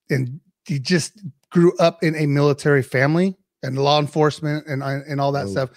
and 0.09 0.39
he 0.65 0.79
just 0.79 1.13
grew 1.49 1.75
up 1.77 2.03
in 2.03 2.15
a 2.15 2.25
military 2.25 2.83
family 2.83 3.35
and 3.63 3.77
law 3.77 3.99
enforcement 3.99 4.67
and 4.67 4.83
and 4.83 5.19
all 5.21 5.31
that 5.31 5.45
Oh. 5.45 5.51
stuff. 5.51 5.69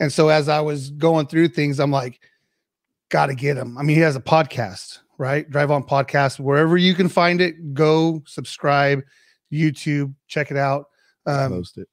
And 0.00 0.12
so 0.12 0.28
as 0.28 0.48
I 0.48 0.60
was 0.60 0.90
going 0.90 1.26
through 1.26 1.48
things, 1.48 1.78
I'm 1.80 1.90
like, 1.90 2.20
got 3.10 3.26
to 3.26 3.34
get 3.34 3.56
him. 3.56 3.76
I 3.76 3.82
mean, 3.82 3.96
he 3.96 4.02
has 4.02 4.16
a 4.16 4.20
podcast, 4.20 4.98
right? 5.18 5.48
Drive 5.48 5.70
on 5.70 5.82
podcast, 5.84 6.40
wherever 6.40 6.76
you 6.76 6.94
can 6.94 7.08
find 7.08 7.40
it. 7.40 7.74
Go 7.74 8.22
subscribe, 8.26 9.02
YouTube, 9.52 10.14
check 10.28 10.50
it 10.50 10.56
out. 10.56 10.86
Um, 11.26 11.52
Post 11.52 11.78
it. 11.78 11.88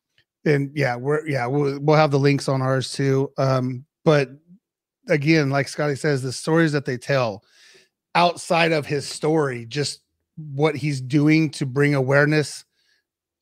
and 0.46 0.72
yeah, 0.76 0.96
we're 0.96 1.28
yeah, 1.28 1.46
we'll 1.46 1.80
we'll 1.80 1.96
have 1.98 2.12
the 2.12 2.20
links 2.20 2.48
on 2.50 2.62
ours 2.62 2.92
too. 2.92 3.32
Um, 3.38 3.86
but 4.06 4.30
again, 5.08 5.50
like 5.50 5.68
Scotty 5.68 5.96
says, 5.96 6.22
the 6.22 6.32
stories 6.34 6.72
that 6.72 6.86
they 6.86 6.98
tell 6.98 7.44
outside 8.16 8.72
of 8.72 8.86
his 8.86 9.08
story, 9.08 9.66
just 9.66 10.02
what 10.36 10.76
he's 10.76 11.02
doing 11.02 11.50
to 11.52 11.66
bring 11.66 11.94
awareness 11.96 12.64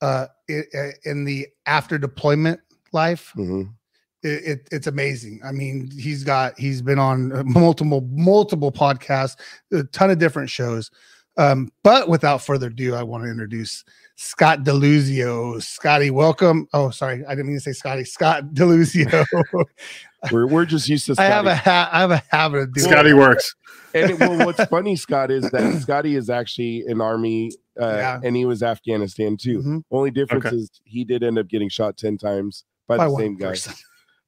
uh 0.00 0.26
i- 0.50 0.62
i- 0.74 0.92
in 1.04 1.24
the 1.24 1.46
after 1.66 1.96
deployment 1.98 2.60
life 2.92 3.32
Mhm. 3.36 3.72
It, 4.22 4.28
it, 4.44 4.68
it's 4.72 4.86
amazing. 4.88 5.40
I 5.44 5.52
mean, 5.52 5.90
he's 5.96 6.24
got 6.24 6.58
he's 6.58 6.82
been 6.82 6.98
on 6.98 7.32
uh, 7.32 7.42
multiple 7.46 8.00
multiple 8.10 8.72
podcasts, 8.72 9.36
a 9.72 9.84
ton 9.84 10.10
of 10.10 10.18
different 10.18 10.50
shows. 10.50 10.90
Um, 11.36 11.70
but 11.84 12.08
without 12.08 12.42
further 12.42 12.66
ado, 12.66 12.96
I 12.96 13.04
want 13.04 13.22
to 13.22 13.30
introduce 13.30 13.84
Scott 14.16 14.64
DeLuzio. 14.64 15.62
Scotty, 15.62 16.10
welcome. 16.10 16.66
Oh, 16.72 16.90
sorry, 16.90 17.24
I 17.26 17.30
didn't 17.36 17.46
mean 17.46 17.56
to 17.56 17.60
say 17.60 17.72
Scotty. 17.72 18.02
Scott 18.04 18.44
DeLuzio. 18.54 19.24
We're 20.32 20.48
we're 20.48 20.64
just 20.64 20.88
used 20.88 21.06
to. 21.06 21.14
I 21.16 21.26
have 21.26 21.46
a 21.46 21.54
Scotty. 21.56 21.70
ha- 21.70 21.90
I 21.92 22.00
have 22.00 22.10
a 22.10 22.22
habit 22.30 22.58
of 22.58 22.74
doing. 22.74 22.90
Scotty 22.90 23.12
works. 23.12 23.54
and 23.94 24.10
it- 24.10 24.18
well, 24.18 24.44
what's 24.46 24.64
funny, 24.64 24.96
Scott, 24.96 25.30
is 25.30 25.48
that 25.52 25.80
Scotty 25.82 26.16
is 26.16 26.28
actually 26.28 26.82
an 26.88 27.00
army, 27.00 27.52
uh, 27.80 27.86
Yeah. 27.86 28.20
and 28.24 28.34
he 28.34 28.44
was 28.44 28.64
Afghanistan 28.64 29.36
too. 29.36 29.60
Mhm. 29.62 29.82
Only 29.92 30.10
difference 30.10 30.46
Okay. 30.46 30.56
is 30.56 30.70
he 30.82 31.04
did 31.04 31.22
end 31.22 31.38
up 31.38 31.46
getting 31.46 31.68
shot 31.68 31.96
ten 31.96 32.18
times 32.18 32.64
by, 32.88 32.96
by 32.96 33.04
the 33.08 33.16
same 33.16 33.36
guy. 33.36 33.54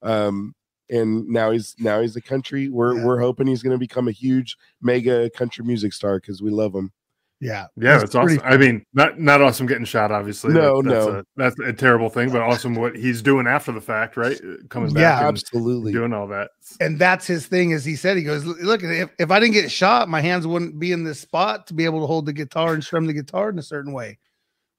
Person. 0.02 0.26
Um, 0.28 0.54
and 0.88 1.28
now 1.28 1.52
he's 1.52 1.76
now 1.78 2.00
he's 2.00 2.16
a 2.16 2.20
country. 2.20 2.68
We're 2.68 2.96
Yeah. 2.98 3.04
we're 3.04 3.20
hoping 3.20 3.46
he's 3.46 3.62
going 3.62 3.74
to 3.74 3.78
become 3.78 4.08
a 4.08 4.12
huge 4.12 4.56
mega 4.82 5.30
country 5.30 5.64
music 5.64 5.92
star 5.92 6.18
because 6.18 6.42
we 6.42 6.50
love 6.50 6.74
him. 6.74 6.90
Yeah. 7.42 7.68
Yeah, 7.76 7.94
It's 7.94 8.04
it's 8.04 8.14
awesome. 8.16 8.38
pretty 8.38 8.42
I 8.54 8.58
mean, 8.58 8.84
not 8.92 9.18
not 9.20 9.40
awesome 9.40 9.66
getting 9.66 9.84
shot, 9.86 10.10
obviously. 10.10 10.52
No, 10.52 10.82
that's 10.82 11.06
no. 11.06 11.18
a, 11.20 11.24
that's 11.36 11.58
a 11.60 11.72
terrible 11.72 12.10
thing, 12.10 12.30
but 12.30 12.42
awesome 12.42 12.74
what 12.74 12.96
he's 12.96 13.22
doing 13.22 13.46
after 13.46 13.70
the 13.72 13.80
fact, 13.80 14.16
right? 14.16 14.36
Uh, 14.44 14.56
Coming 14.68 14.92
back, 14.92 15.00
Yeah, 15.22 15.28
Absolutely. 15.28 15.92
doing 15.92 16.12
all 16.12 16.26
that. 16.26 16.50
and 16.80 16.98
that's 16.98 17.26
his 17.26 17.46
thing 17.46 17.72
as 17.72 17.84
he 17.84 17.94
said 17.96 18.16
he 18.16 18.22
goes 18.24 18.44
look 18.44 18.82
if, 18.82 19.10
if 19.18 19.30
i 19.30 19.40
didn't 19.40 19.54
get 19.54 19.70
shot 19.70 20.08
my 20.08 20.20
hands 20.20 20.46
wouldn't 20.46 20.78
be 20.78 20.92
in 20.92 21.02
this 21.04 21.18
spot 21.20 21.66
to 21.68 21.74
be 21.74 21.84
able 21.84 22.00
to 22.00 22.06
hold 22.06 22.26
the 22.26 22.32
guitar 22.32 22.74
and 22.74 22.84
strum 22.84 23.06
the 23.06 23.12
guitar 23.12 23.48
in 23.50 23.58
a 23.58 23.62
certain 23.62 23.92
way 23.92 24.18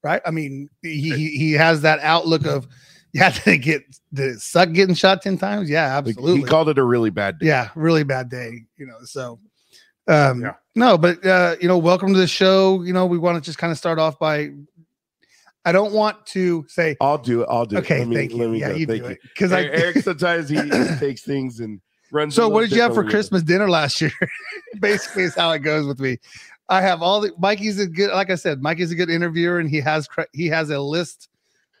right 0.04 0.22
i 0.24 0.30
mean 0.30 0.68
he 0.82 1.00
he, 1.10 1.28
he 1.36 1.52
has 1.52 1.82
that 1.82 1.98
outlook 2.00 2.46
of 2.46 2.66
yeah 3.14 3.30
did 3.30 3.46
it 3.46 3.58
get 3.58 3.82
did 4.12 4.30
it 4.32 4.40
suck 4.40 4.72
getting 4.72 4.94
shot 4.94 5.20
10 5.22 5.38
times 5.38 5.68
yeah 5.68 5.96
absolutely 5.98 6.36
he 6.40 6.42
called 6.42 6.68
it 6.68 6.78
a 6.78 6.82
really 6.84 7.10
bad 7.10 7.38
day. 7.38 7.46
yeah 7.46 7.68
really 7.74 8.04
bad 8.04 8.28
day 8.28 8.60
you 8.76 8.86
know 8.86 8.96
so 9.04 9.38
um 10.08 10.40
Yeah. 10.40 10.54
no 10.74 10.96
but 10.98 11.24
uh 11.26 11.56
you 11.60 11.68
know 11.68 11.78
welcome 11.78 12.12
to 12.12 12.18
the 12.18 12.26
show 12.26 12.82
you 12.82 12.92
know 12.92 13.06
we 13.06 13.18
want 13.18 13.36
to 13.36 13.46
just 13.46 13.58
kind 13.58 13.70
of 13.70 13.76
start 13.78 13.98
off 13.98 14.18
by 14.18 14.50
i 15.64 15.72
don't 15.72 15.92
want 15.92 16.24
to 16.26 16.64
say 16.68 16.96
I'll 17.00 17.18
do 17.18 17.42
it. 17.42 17.48
I'll 17.50 17.66
do 17.66 17.78
okay 17.78 17.96
it. 17.96 17.98
Let 18.00 18.08
me, 18.08 18.16
thank 18.16 18.32
let 18.32 18.38
you 18.38 18.48
me 18.48 18.60
yeah 18.60 18.68
go. 18.70 18.74
you 18.76 18.86
Thank 18.86 19.02
do 19.02 19.08
you. 19.08 19.14
it 19.14 19.20
because 19.22 19.52
i 19.52 19.62
Eric, 19.62 19.80
Eric 19.80 19.98
sometimes 19.98 20.48
he, 20.48 20.56
takes 20.98 21.22
things 21.22 21.60
and 21.60 21.80
runs. 22.10 22.34
So, 22.34 22.48
what 22.48 22.60
did 22.62 22.72
you 22.72 22.82
have 22.82 22.94
for. 22.94 23.04
Christmas 23.08 23.42
dinner 23.42 23.68
last 23.70 24.00
year? 24.00 24.12
Basically, 24.80 25.24
is 25.24 25.34
how 25.34 25.50
it 25.52 25.60
goes 25.60 25.86
with 25.86 25.98
me. 26.00 26.18
I 26.68 26.80
have 26.80 27.02
all 27.02 27.20
the 27.20 27.32
Mikey's 27.38 27.78
a 27.78 27.86
good, 27.86 28.10
like 28.12 28.30
I 28.30 28.34
said, 28.36 28.62
Mikey's 28.62 28.90
a 28.92 28.94
good 28.94 29.10
interviewer, 29.10 29.58
and 29.58 29.68
he 29.68 29.80
has 29.80 30.08
he 30.32 30.46
has 30.48 30.70
a 30.70 30.80
list, 30.80 31.28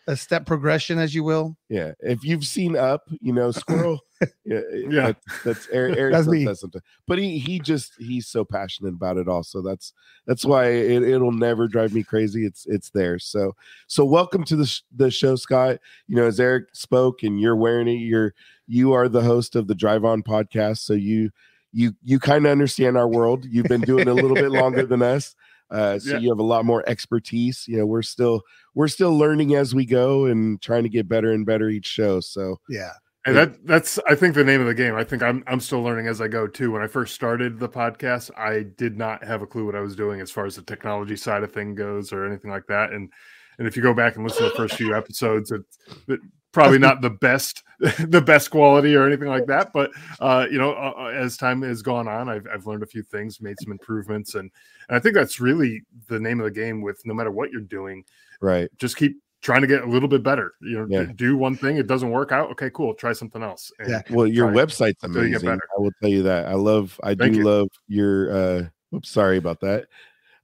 a 0.08 0.16
step 0.16 0.46
progression, 0.46 0.98
as 0.98 1.14
you 1.14 1.22
will. 1.24 1.56
Yeah, 1.68 1.92
if 2.00 2.24
you've 2.24 2.44
seen 2.44 2.76
Up, 2.76 3.02
you 3.20 3.32
know 3.32 3.50
Squirrel. 3.52 4.00
yeah, 4.44 4.60
Yeah. 4.74 5.06
that- 5.06 5.16
that's 5.44 5.68
Eric. 5.70 5.96
Eric 5.98 6.12
That's 6.14 6.28
me. 6.28 6.44
that. 6.44 6.80
But 7.06 7.18
he 7.18 7.38
he 7.38 7.58
just 7.60 7.92
he's 7.98 8.26
so 8.26 8.44
passionate 8.44 8.94
about 8.94 9.16
it. 9.16 9.28
all. 9.28 9.42
So 9.42 9.62
that's 9.62 9.92
that's 10.26 10.44
why 10.44 10.66
it, 10.70 11.02
it'll 11.02 11.32
never 11.32 11.68
drive 11.68 11.92
me 11.94 12.02
crazy. 12.02 12.44
It's 12.46 12.66
it's 12.66 12.90
there. 12.90 13.18
So 13.18 13.52
so 13.86 14.04
welcome 14.04 14.44
to 14.44 14.56
the 14.56 14.66
sh- 14.66 14.82
the 14.94 15.10
show, 15.10 15.36
Scott. 15.36 15.78
You 16.08 16.16
know, 16.16 16.26
as 16.26 16.40
Eric 16.40 16.74
spoke, 16.74 17.22
and 17.22 17.40
you're 17.40 17.56
wearing 17.56 17.88
it. 17.88 17.92
You're 18.00 18.34
you 18.66 18.92
are 18.92 19.08
the 19.08 19.22
host 19.22 19.54
of 19.56 19.66
the 19.68 19.74
Drive 19.74 20.04
On 20.04 20.22
podcast. 20.22 20.78
So 20.78 20.94
you 20.94 21.30
you 21.72 21.94
you 22.02 22.18
kind 22.18 22.44
of 22.46 22.52
understand 22.52 22.96
our 22.96 23.08
world. 23.08 23.44
You've 23.44 23.66
been 23.66 23.80
doing 23.82 24.02
it 24.02 24.08
a 24.08 24.14
little 24.14 24.34
bit 24.34 24.50
longer 24.50 24.84
than 24.86 25.02
us. 25.02 25.34
Uh, 25.70 25.98
so 25.98 26.12
Yeah. 26.12 26.18
you 26.18 26.28
have 26.28 26.38
a 26.38 26.42
lot 26.42 26.66
more 26.66 26.84
expertise. 26.86 27.64
You 27.66 27.78
know, 27.78 27.86
we're 27.86 28.02
still 28.02 28.42
we're 28.74 28.88
still 28.88 29.16
learning 29.16 29.54
as 29.54 29.74
we 29.74 29.86
go 29.86 30.26
and 30.26 30.60
trying 30.62 30.82
to 30.82 30.88
get 30.88 31.08
better 31.08 31.32
and 31.32 31.44
better 31.44 31.68
each 31.68 31.86
show. 31.86 32.20
So 32.20 32.60
Yeah, 32.68 32.92
And 33.26 33.36
that 33.36 33.66
that's 33.66 33.98
I 34.08 34.14
think 34.14 34.34
the 34.34 34.44
name 34.44 34.60
of 34.60 34.66
the 34.66 34.74
game. 34.74 34.94
I 34.94 35.04
think 35.04 35.22
I'm 35.22 35.44
I'm 35.46 35.60
still 35.60 35.82
learning 35.82 36.06
as 36.06 36.20
I 36.20 36.28
go 36.28 36.46
too. 36.46 36.72
When 36.72 36.82
I 36.82 36.86
first 36.86 37.14
started 37.14 37.58
the 37.58 37.68
podcast, 37.68 38.30
I 38.36 38.64
did 38.76 38.96
not 38.96 39.24
have 39.24 39.42
a 39.42 39.46
clue 39.46 39.66
what 39.66 39.76
I 39.76 39.80
was 39.80 39.96
doing 39.96 40.20
as 40.20 40.30
far 40.30 40.46
as 40.46 40.56
the 40.56 40.62
technology 40.62 41.16
side 41.16 41.42
of 41.42 41.52
thing 41.52 41.74
goes 41.74 42.12
or 42.12 42.26
anything 42.26 42.50
like 42.50 42.66
that. 42.68 42.92
And 42.92 43.12
and 43.58 43.68
if 43.68 43.76
you 43.76 43.82
go 43.82 43.94
back 43.94 44.16
and 44.16 44.24
listen 44.24 44.44
to 44.44 44.48
the 44.48 44.56
first 44.56 44.74
few 44.74 44.94
episodes, 44.94 45.52
it's 45.52 45.78
it, 46.08 46.20
probably 46.52 46.78
not 46.78 47.00
the 47.00 47.10
best 47.10 47.62
the 48.08 48.20
best 48.20 48.50
quality 48.50 48.94
or 48.94 49.06
anything 49.06 49.28
like 49.28 49.46
that. 49.46 49.72
But 49.72 49.90
uh, 50.20 50.46
you 50.50 50.58
know, 50.58 50.72
uh, 50.72 50.92
uh, 50.96 51.06
as 51.06 51.36
time 51.36 51.62
has 51.62 51.82
gone 51.82 52.08
on, 52.08 52.28
I've 52.28 52.46
I've 52.52 52.66
learned 52.66 52.82
a 52.82 52.86
few 52.86 53.02
things, 53.02 53.40
made 53.40 53.56
some 53.60 53.72
improvements, 53.72 54.34
and 54.34 54.50
and 54.88 54.96
I 54.96 55.00
think 55.00 55.14
that's 55.14 55.40
really 55.40 55.82
the 56.08 56.20
name 56.20 56.40
of 56.40 56.44
the 56.44 56.50
game. 56.50 56.80
With 56.80 57.00
no 57.04 57.14
matter 57.14 57.30
what 57.30 57.50
you're 57.50 57.60
doing, 57.60 58.04
right. 58.42 58.68
just 58.78 58.96
keep 58.96 59.16
trying 59.40 59.60
to 59.62 59.66
get 59.66 59.82
a 59.82 59.86
little 59.86 60.08
bit 60.08 60.22
better. 60.22 60.52
You 60.60 60.80
know, 60.80 60.86
Yeah. 60.88 61.06
do 61.16 61.36
one 61.36 61.56
thing, 61.56 61.76
it 61.76 61.86
doesn't 61.86 62.10
work 62.10 62.30
out. 62.32 62.50
Okay, 62.52 62.70
cool. 62.70 62.94
Try 62.94 63.12
something 63.12 63.42
else. 63.42 63.72
And 63.78 63.88
Yeah. 63.88 64.02
Well, 64.10 64.26
your 64.26 64.48
website's 64.52 65.02
until 65.02 65.22
you 65.26 65.36
amazing. 65.36 65.48
I 65.76 65.80
will 65.80 65.90
tell 66.00 66.10
you 66.10 66.22
that. 66.24 66.46
I 66.46 66.54
love. 66.54 67.00
I 67.02 67.14
Thank 67.14 67.32
do 67.34 67.38
you. 67.40 67.44
love 67.44 67.68
your. 67.88 68.30
uh 68.32 68.62
Oops, 68.94 69.08
sorry 69.08 69.38
about 69.38 69.60
that. 69.60 69.86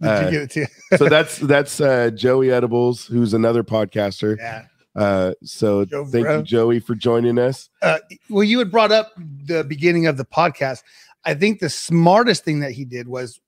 Uh, 0.03 0.23
you 0.33 0.47
get 0.47 0.57
it? 0.57 0.71
So 0.97 1.09
that's 1.09 1.39
that's 1.55 1.81
uh 1.81 2.11
Joey 2.11 2.51
Edibles, 2.51 3.05
who's 3.07 3.35
another 3.35 3.63
podcaster. 3.63 4.37
yeah. 4.39 4.65
Uh, 4.97 5.33
so 5.45 5.85
Joe 5.85 6.05
thank 6.07 6.25
Bro. 6.25 6.39
you, 6.39 6.43
Joey, 6.43 6.81
for 6.81 6.95
joining 6.97 7.39
us. 7.39 7.69
Uh, 7.83 7.99
well, 8.31 8.43
you 8.43 8.59
had 8.59 8.71
brought 8.71 8.91
up 8.91 9.13
the 9.17 9.63
beginning 9.63 10.07
of 10.07 10.17
the 10.17 10.25
podcast. 10.25 10.83
I 11.25 11.35
think 11.35 11.61
the 11.61 11.69
smartest 11.69 12.45
thing 12.45 12.61
that 12.61 12.73
he 12.73 12.85
did 12.85 13.07
was 13.07 13.39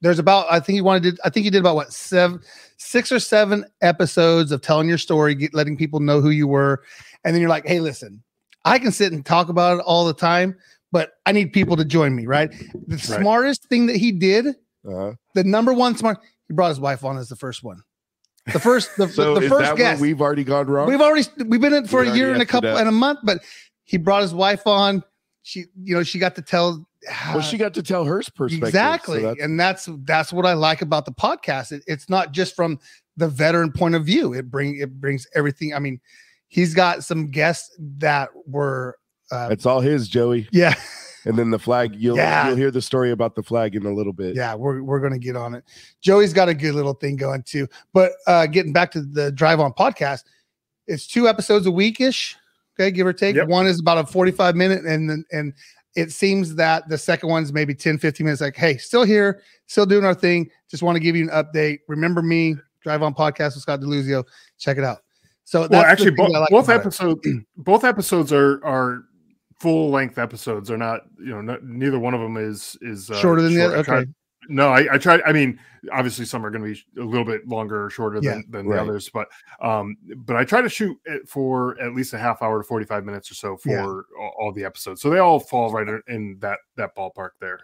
there's 0.00 0.18
about 0.18 0.46
I 0.50 0.60
think 0.60 0.74
he 0.74 0.80
wanted 0.80 1.16
to 1.16 1.22
I 1.24 1.30
think 1.30 1.44
he 1.44 1.50
did 1.50 1.60
about 1.60 1.76
what 1.76 1.92
seven 1.92 2.40
six 2.76 3.10
or 3.12 3.20
seven 3.20 3.64
episodes 3.80 4.52
of 4.52 4.60
telling 4.62 4.88
your 4.88 4.98
story, 4.98 5.34
get, 5.34 5.54
letting 5.54 5.76
people 5.76 6.00
know 6.00 6.20
who 6.20 6.30
you 6.30 6.46
were, 6.46 6.82
and 7.24 7.34
then 7.34 7.40
you're 7.40 7.50
like, 7.50 7.66
hey, 7.66 7.80
listen, 7.80 8.22
I 8.64 8.78
can 8.78 8.92
sit 8.92 9.12
and 9.12 9.24
talk 9.24 9.48
about 9.48 9.78
it 9.78 9.82
all 9.84 10.06
the 10.06 10.14
time, 10.14 10.56
but 10.92 11.12
I 11.26 11.32
need 11.32 11.52
people 11.52 11.76
to 11.76 11.84
join 11.84 12.14
me, 12.14 12.26
right? 12.26 12.52
The 12.86 12.98
smartest 12.98 13.64
thing 13.66 13.86
that 13.86 13.96
he 13.96 14.12
did, 14.12 14.56
Uh, 14.88 15.12
the 15.34 15.44
number 15.44 15.72
one 15.72 15.96
smart, 15.96 16.18
he 16.46 16.54
brought 16.54 16.68
his 16.68 16.80
wife 16.80 17.04
on 17.04 17.18
as 17.18 17.28
the 17.28 17.36
first 17.36 17.62
one. 17.62 17.82
The 18.52 18.60
first, 18.60 18.96
the, 18.96 19.08
so 19.08 19.34
the, 19.34 19.48
first 19.48 19.76
guest. 19.76 20.00
we've 20.00 20.20
already 20.20 20.44
gone 20.44 20.66
wrong? 20.66 20.88
We've 20.88 21.00
already 21.00 21.26
we've 21.44 21.60
been 21.60 21.74
in 21.74 21.84
it 21.84 21.90
for 21.90 22.00
We 22.00 22.08
a 22.08 22.14
year 22.14 22.32
and 22.32 22.42
a 22.42 22.46
couple 22.46 22.76
and 22.76 22.88
a 22.88 22.92
month, 22.92 23.20
but 23.22 23.42
he 23.84 23.96
brought 23.96 24.22
his 24.22 24.34
wife 24.34 24.66
on. 24.66 25.02
She, 25.42 25.64
you 25.82 25.94
know, 25.94 26.02
she 26.02 26.18
got 26.18 26.34
to 26.36 26.42
tell. 26.42 26.87
Well, 27.28 27.40
she 27.40 27.56
got 27.56 27.74
to 27.74 27.82
tell 27.82 28.04
her 28.04 28.22
perspective. 28.34 28.60
so 28.60 28.66
exactly, 28.66 29.20
that's- 29.22 29.36
and 29.44 29.58
that's 29.58 29.88
that's 30.04 30.32
what 30.32 30.44
I 30.46 30.52
like 30.54 30.82
about 30.82 31.04
the 31.04 31.12
podcast. 31.12 31.72
It, 31.72 31.82
it's 31.86 32.08
not 32.08 32.32
just 32.32 32.54
from 32.56 32.78
the 33.16 33.28
veteran 33.28 33.72
point 33.72 33.94
of 33.94 34.04
view. 34.04 34.32
It 34.34 34.50
bring 34.50 34.76
it 34.78 35.00
brings 35.00 35.26
everything. 35.34 35.74
I 35.74 35.78
mean, 35.78 36.00
he's 36.48 36.74
got 36.74 37.04
some 37.04 37.30
guests 37.30 37.74
that 37.98 38.30
were, 38.46 38.96
uh, 39.32 39.48
it's 39.50 39.66
all 39.66 39.80
his, 39.80 40.08
Joey. 40.08 40.48
yeah, 40.52 40.74
And 41.24 41.36
then 41.38 41.50
the 41.50 41.58
flag. 41.58 41.94
You'll 41.96 42.16
Yeah. 42.16 42.48
you'll 42.48 42.56
hear 42.56 42.70
the 42.70 42.80
story 42.82 43.10
about 43.10 43.34
the 43.34 43.42
flag 43.42 43.74
in 43.76 43.84
a 43.86 43.92
little 43.92 44.12
bit. 44.12 44.34
yeah. 44.36 44.54
We're 44.54 44.82
we're 44.82 45.00
gonna 45.00 45.18
get 45.18 45.36
on 45.36 45.54
it. 45.54 45.64
Joey's 46.00 46.32
got 46.32 46.48
a 46.48 46.54
good 46.54 46.74
little 46.74 46.94
thing 46.94 47.16
going 47.16 47.42
too. 47.42 47.68
But 47.92 48.12
uh 48.26 48.46
getting 48.46 48.72
back 48.72 48.90
to 48.92 49.02
the 49.02 49.30
Drive 49.32 49.60
On 49.60 49.72
podcast, 49.72 50.24
it's 50.86 51.06
two 51.06 51.28
episodes 51.28 51.66
a 51.66 51.70
week 51.70 52.00
ish. 52.00 52.36
Okay, 52.80 52.92
give 52.92 53.06
or 53.08 53.12
take. 53.12 53.34
Yep. 53.34 53.48
One 53.48 53.66
is 53.66 53.80
about 53.80 53.98
a 53.98 54.06
45 54.06 54.54
minute, 54.54 54.84
and 54.84 55.10
then 55.10 55.24
and 55.32 55.52
it 55.96 56.12
seems 56.12 56.54
that 56.56 56.88
the 56.88 56.98
second 56.98 57.28
one's 57.28 57.52
maybe 57.52 57.74
10, 57.74 57.98
15 57.98 58.24
minutes. 58.24 58.40
Like, 58.40 58.56
hey, 58.56 58.76
still 58.76 59.04
here, 59.04 59.42
still 59.66 59.86
doing 59.86 60.04
our 60.04 60.14
thing. 60.14 60.50
Just 60.70 60.82
want 60.82 60.96
to 60.96 61.00
give 61.00 61.16
you 61.16 61.28
an 61.30 61.44
update. 61.44 61.80
Remember 61.88 62.22
me, 62.22 62.56
Drive 62.82 63.02
On 63.02 63.14
Podcast 63.14 63.54
with 63.54 63.62
Scott 63.62 63.80
DeLuzio. 63.80 64.24
Check 64.58 64.78
it 64.78 64.84
out. 64.84 64.98
So 65.44 65.60
that's 65.62 65.70
well, 65.70 65.82
actually, 65.82 66.10
both, 66.10 66.30
like 66.30 66.50
both 66.50 66.68
episodes, 66.68 67.26
both 67.56 67.82
episodes 67.82 68.32
are 68.32 68.62
are 68.64 69.04
full 69.58 69.90
length 69.90 70.18
episodes. 70.18 70.68
They're 70.68 70.76
not, 70.76 71.00
you 71.18 71.30
know, 71.30 71.40
not, 71.40 71.64
neither 71.64 71.98
one 71.98 72.14
of 72.14 72.20
them 72.20 72.36
is 72.36 72.76
is 72.82 73.10
uh, 73.10 73.18
Shorter 73.18 73.42
than 73.42 73.54
the 73.54 73.64
other? 73.64 73.76
Okay. 73.78 74.06
No, 74.48 74.70
I, 74.70 74.94
I 74.94 74.98
tried. 74.98 75.20
I 75.26 75.32
mean, 75.32 75.60
obviously, 75.92 76.24
some 76.24 76.44
are 76.44 76.50
going 76.50 76.64
to 76.64 76.72
be 76.72 77.00
a 77.00 77.04
little 77.04 77.24
bit 77.24 77.46
longer 77.46 77.84
or 77.84 77.90
shorter 77.90 78.18
Yeah, 78.22 78.32
than, 78.32 78.44
than 78.50 78.66
right. 78.66 78.76
the 78.76 78.82
others, 78.82 79.10
but 79.10 79.28
um, 79.60 79.96
but 80.16 80.36
I 80.36 80.44
try 80.44 80.62
to 80.62 80.68
shoot 80.70 80.96
it 81.04 81.28
for 81.28 81.78
at 81.80 81.94
least 81.94 82.14
a 82.14 82.18
half 82.18 82.40
hour 82.42 82.58
to 82.58 82.64
forty 82.66 82.86
five 82.86 83.04
minutes 83.04 83.30
or 83.30 83.34
so 83.34 83.56
for 83.58 83.68
Yeah. 83.70 83.84
all, 84.20 84.34
all 84.40 84.52
the 84.52 84.64
episodes. 84.64 85.02
So 85.02 85.10
they 85.10 85.18
all 85.18 85.38
fall 85.38 85.70
right 85.70 85.86
in- 85.86 86.02
in 86.08 86.36
that 86.40 86.58
that 86.76 86.96
ballpark 86.96 87.30
there. 87.40 87.60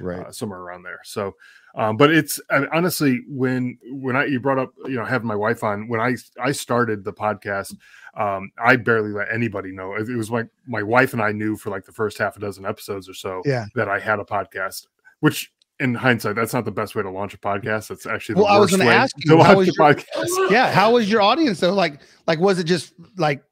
Right. 0.00 0.26
uh, 0.26 0.30
somewhere 0.32 0.60
around 0.60 0.84
there. 0.84 1.00
So, 1.02 1.34
um, 1.74 1.96
but 1.96 2.10
it's 2.12 2.40
I 2.50 2.60
mean, 2.60 2.68
honestly 2.72 3.20
when 3.28 3.76
when 3.90 4.14
I 4.16 4.26
you 4.26 4.38
brought 4.38 4.58
up 4.58 4.70
you 4.86 4.94
know 4.94 5.04
having 5.04 5.26
my 5.26 5.34
wife 5.34 5.64
on 5.64 5.88
when 5.88 6.00
I 6.00 6.14
I 6.40 6.52
started 6.52 7.04
the 7.04 7.12
podcast, 7.12 7.74
um, 8.14 8.50
I 8.62 8.76
barely 8.76 9.10
let 9.10 9.32
anybody 9.32 9.72
know. 9.72 9.94
It, 9.94 10.08
it 10.08 10.16
was 10.16 10.30
like 10.30 10.46
my 10.66 10.82
wife 10.84 11.14
and 11.14 11.22
I 11.22 11.32
knew 11.32 11.56
for 11.56 11.70
like 11.70 11.84
the 11.84 11.92
first 11.92 12.16
half 12.18 12.36
a 12.36 12.40
dozen 12.40 12.64
episodes 12.64 13.08
or 13.08 13.14
so 13.14 13.42
Yeah. 13.44 13.64
that 13.74 13.88
I 13.88 13.98
had 13.98 14.20
a 14.20 14.24
podcast, 14.24 14.86
which. 15.20 15.52
In 15.80 15.94
hindsight, 15.94 16.34
that's 16.34 16.52
not 16.52 16.64
the 16.64 16.72
best 16.72 16.94
way 16.96 17.02
to 17.02 17.10
launch 17.10 17.34
a 17.34 17.38
podcast. 17.38 17.88
That's 17.88 18.04
actually 18.06 18.34
the 18.36 18.42
Well, 18.42 18.50
I 18.52 18.58
was 18.58 18.72
worst 18.72 18.78
gonna 18.80 18.90
way 18.90 18.96
ask 18.96 19.14
to 19.16 19.22
you, 19.24 19.36
how 19.42 19.54
launch 19.54 19.56
was 19.58 19.68
a 19.68 19.72
podcast. 19.80 20.26
yeah. 20.50 20.72
How 20.72 20.92
was 20.92 21.10
your 21.10 21.20
audience 21.22 21.60
though? 21.60 21.72
Like, 21.72 22.00
like 22.26 22.40
was 22.40 22.58
it 22.58 22.64
just 22.64 22.94
like 23.16 23.42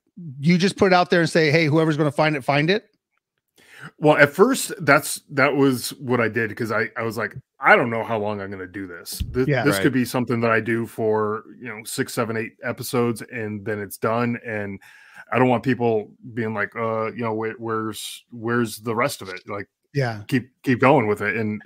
you 0.41 0.59
just 0.59 0.77
put 0.77 0.87
it 0.87 0.93
out 0.93 1.11
there 1.11 1.21
and 1.21 1.31
say, 1.31 1.51
hey, 1.51 1.67
whoever's 1.67 1.97
going 1.97 2.11
to 2.11 2.17
find 2.17 2.35
it, 2.37 2.43
find 2.43 2.69
it? 2.71 2.87
Well, 3.99 4.17
at 4.17 4.31
first, 4.31 4.73
that's 4.85 5.21
that 5.31 5.55
was 5.55 5.91
what 6.01 6.21
I 6.21 6.29
did 6.29 6.49
because 6.49 6.73
I 6.73 6.89
I 6.97 7.03
was 7.03 7.17
like, 7.17 7.37
I 7.61 7.77
don't 7.77 7.91
know 7.91 8.03
how 8.03 8.19
long 8.19 8.41
I'm 8.41 8.51
going 8.51 8.61
to 8.61 8.67
do 8.67 8.87
this. 8.87 9.23
This, 9.31 9.47
Yeah. 9.47 9.63
this 9.65 9.75
Right. 9.77 9.83
could 9.85 9.93
be 9.93 10.05
something 10.05 10.41
that 10.41 10.51
I 10.51 10.61
do 10.61 10.87
for 10.87 11.45
you 11.61 11.69
know 11.69 11.85
six, 11.85 12.13
seven, 12.13 12.37
eight 12.37 12.53
episodes, 12.65 13.23
and 13.23 13.65
then 13.65 13.79
it's 13.81 13.99
done. 13.99 14.39
And 14.45 14.81
I 15.33 15.39
don't 15.39 15.49
want 15.49 15.63
people 15.63 16.11
being 16.35 16.55
like, 16.55 16.75
uh, 16.77 17.13
you 17.13 17.23
know, 17.23 17.35
where, 17.35 17.55
where's 17.59 18.25
where's 18.31 18.79
the 18.79 18.95
rest 18.95 19.23
of 19.23 19.29
it? 19.29 19.43
Like, 19.49 19.69
Yeah. 19.97 20.23
keep 20.29 20.51
keep 20.63 20.79
going 20.81 21.07
with 21.09 21.23
it. 21.23 21.37
And 21.37 21.61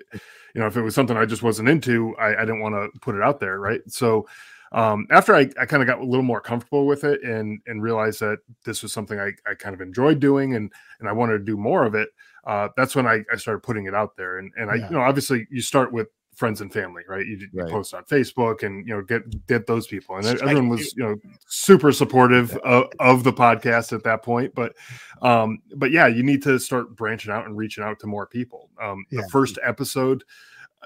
you 0.54 0.60
know, 0.60 0.66
if 0.66 0.76
it 0.76 0.82
was 0.82 0.94
something 0.94 1.16
I 1.16 1.26
just 1.26 1.42
wasn't 1.42 1.68
into, 1.68 2.14
I, 2.16 2.36
I 2.36 2.40
didn't 2.40 2.60
want 2.60 2.74
to 2.74 2.98
put 3.00 3.14
it 3.14 3.22
out 3.22 3.40
there, 3.40 3.58
right? 3.60 3.80
So 3.88 4.26
um, 4.72 5.06
after 5.10 5.34
I, 5.34 5.50
I 5.60 5.66
kind 5.66 5.82
of 5.82 5.86
got 5.88 5.98
a 5.98 6.04
little 6.04 6.22
more 6.22 6.40
comfortable 6.40 6.86
with 6.86 7.02
it 7.04 7.22
and 7.24 7.60
and 7.66 7.82
realized 7.82 8.20
that 8.20 8.38
this 8.64 8.82
was 8.82 8.92
something 8.92 9.18
I, 9.18 9.32
I 9.50 9.54
kind 9.54 9.74
of 9.74 9.80
enjoyed 9.80 10.20
doing 10.20 10.54
and 10.54 10.72
and 11.00 11.08
I 11.08 11.12
wanted 11.12 11.38
to 11.38 11.44
do 11.44 11.56
more 11.56 11.84
of 11.84 11.94
it, 11.94 12.08
uh, 12.46 12.68
that's 12.76 12.94
when 12.94 13.06
I, 13.06 13.24
I 13.32 13.36
started 13.36 13.60
putting 13.64 13.86
it 13.86 13.94
out 13.94 14.16
there. 14.16 14.38
And 14.38 14.52
and 14.56 14.70
I 14.70 14.76
Yeah. 14.76 14.88
you 14.90 14.96
know 14.96 15.02
obviously 15.02 15.46
you 15.50 15.60
start 15.60 15.92
with 15.92 16.08
friends 16.40 16.62
and 16.62 16.72
family, 16.72 17.02
right? 17.06 17.26
You, 17.26 17.48
you 17.52 17.64
post 17.66 17.92
on 17.92 18.02
Facebook 18.04 18.62
and 18.62 18.88
you 18.88 18.94
know 18.94 19.02
get 19.02 19.46
get 19.46 19.66
those 19.66 19.86
people, 19.86 20.16
and 20.16 20.26
everyone 20.26 20.70
was 20.70 20.96
you 20.96 21.04
know 21.04 21.16
super 21.46 21.92
supportive 21.92 22.56
of, 22.58 22.86
of 22.98 23.22
the 23.24 23.32
podcast 23.32 23.92
at 23.92 24.02
that 24.04 24.22
point. 24.22 24.54
But 24.54 24.74
um, 25.20 25.58
but 25.76 25.90
yeah, 25.92 26.06
you 26.06 26.22
need 26.22 26.42
to 26.44 26.58
start 26.58 26.96
branching 26.96 27.30
out 27.30 27.44
and 27.46 27.56
reaching 27.56 27.84
out 27.84 28.00
to 28.00 28.06
more 28.06 28.26
people. 28.26 28.70
Um, 28.82 29.04
Yeah. 29.10 29.20
The 29.20 29.28
first 29.28 29.58
episode 29.62 30.24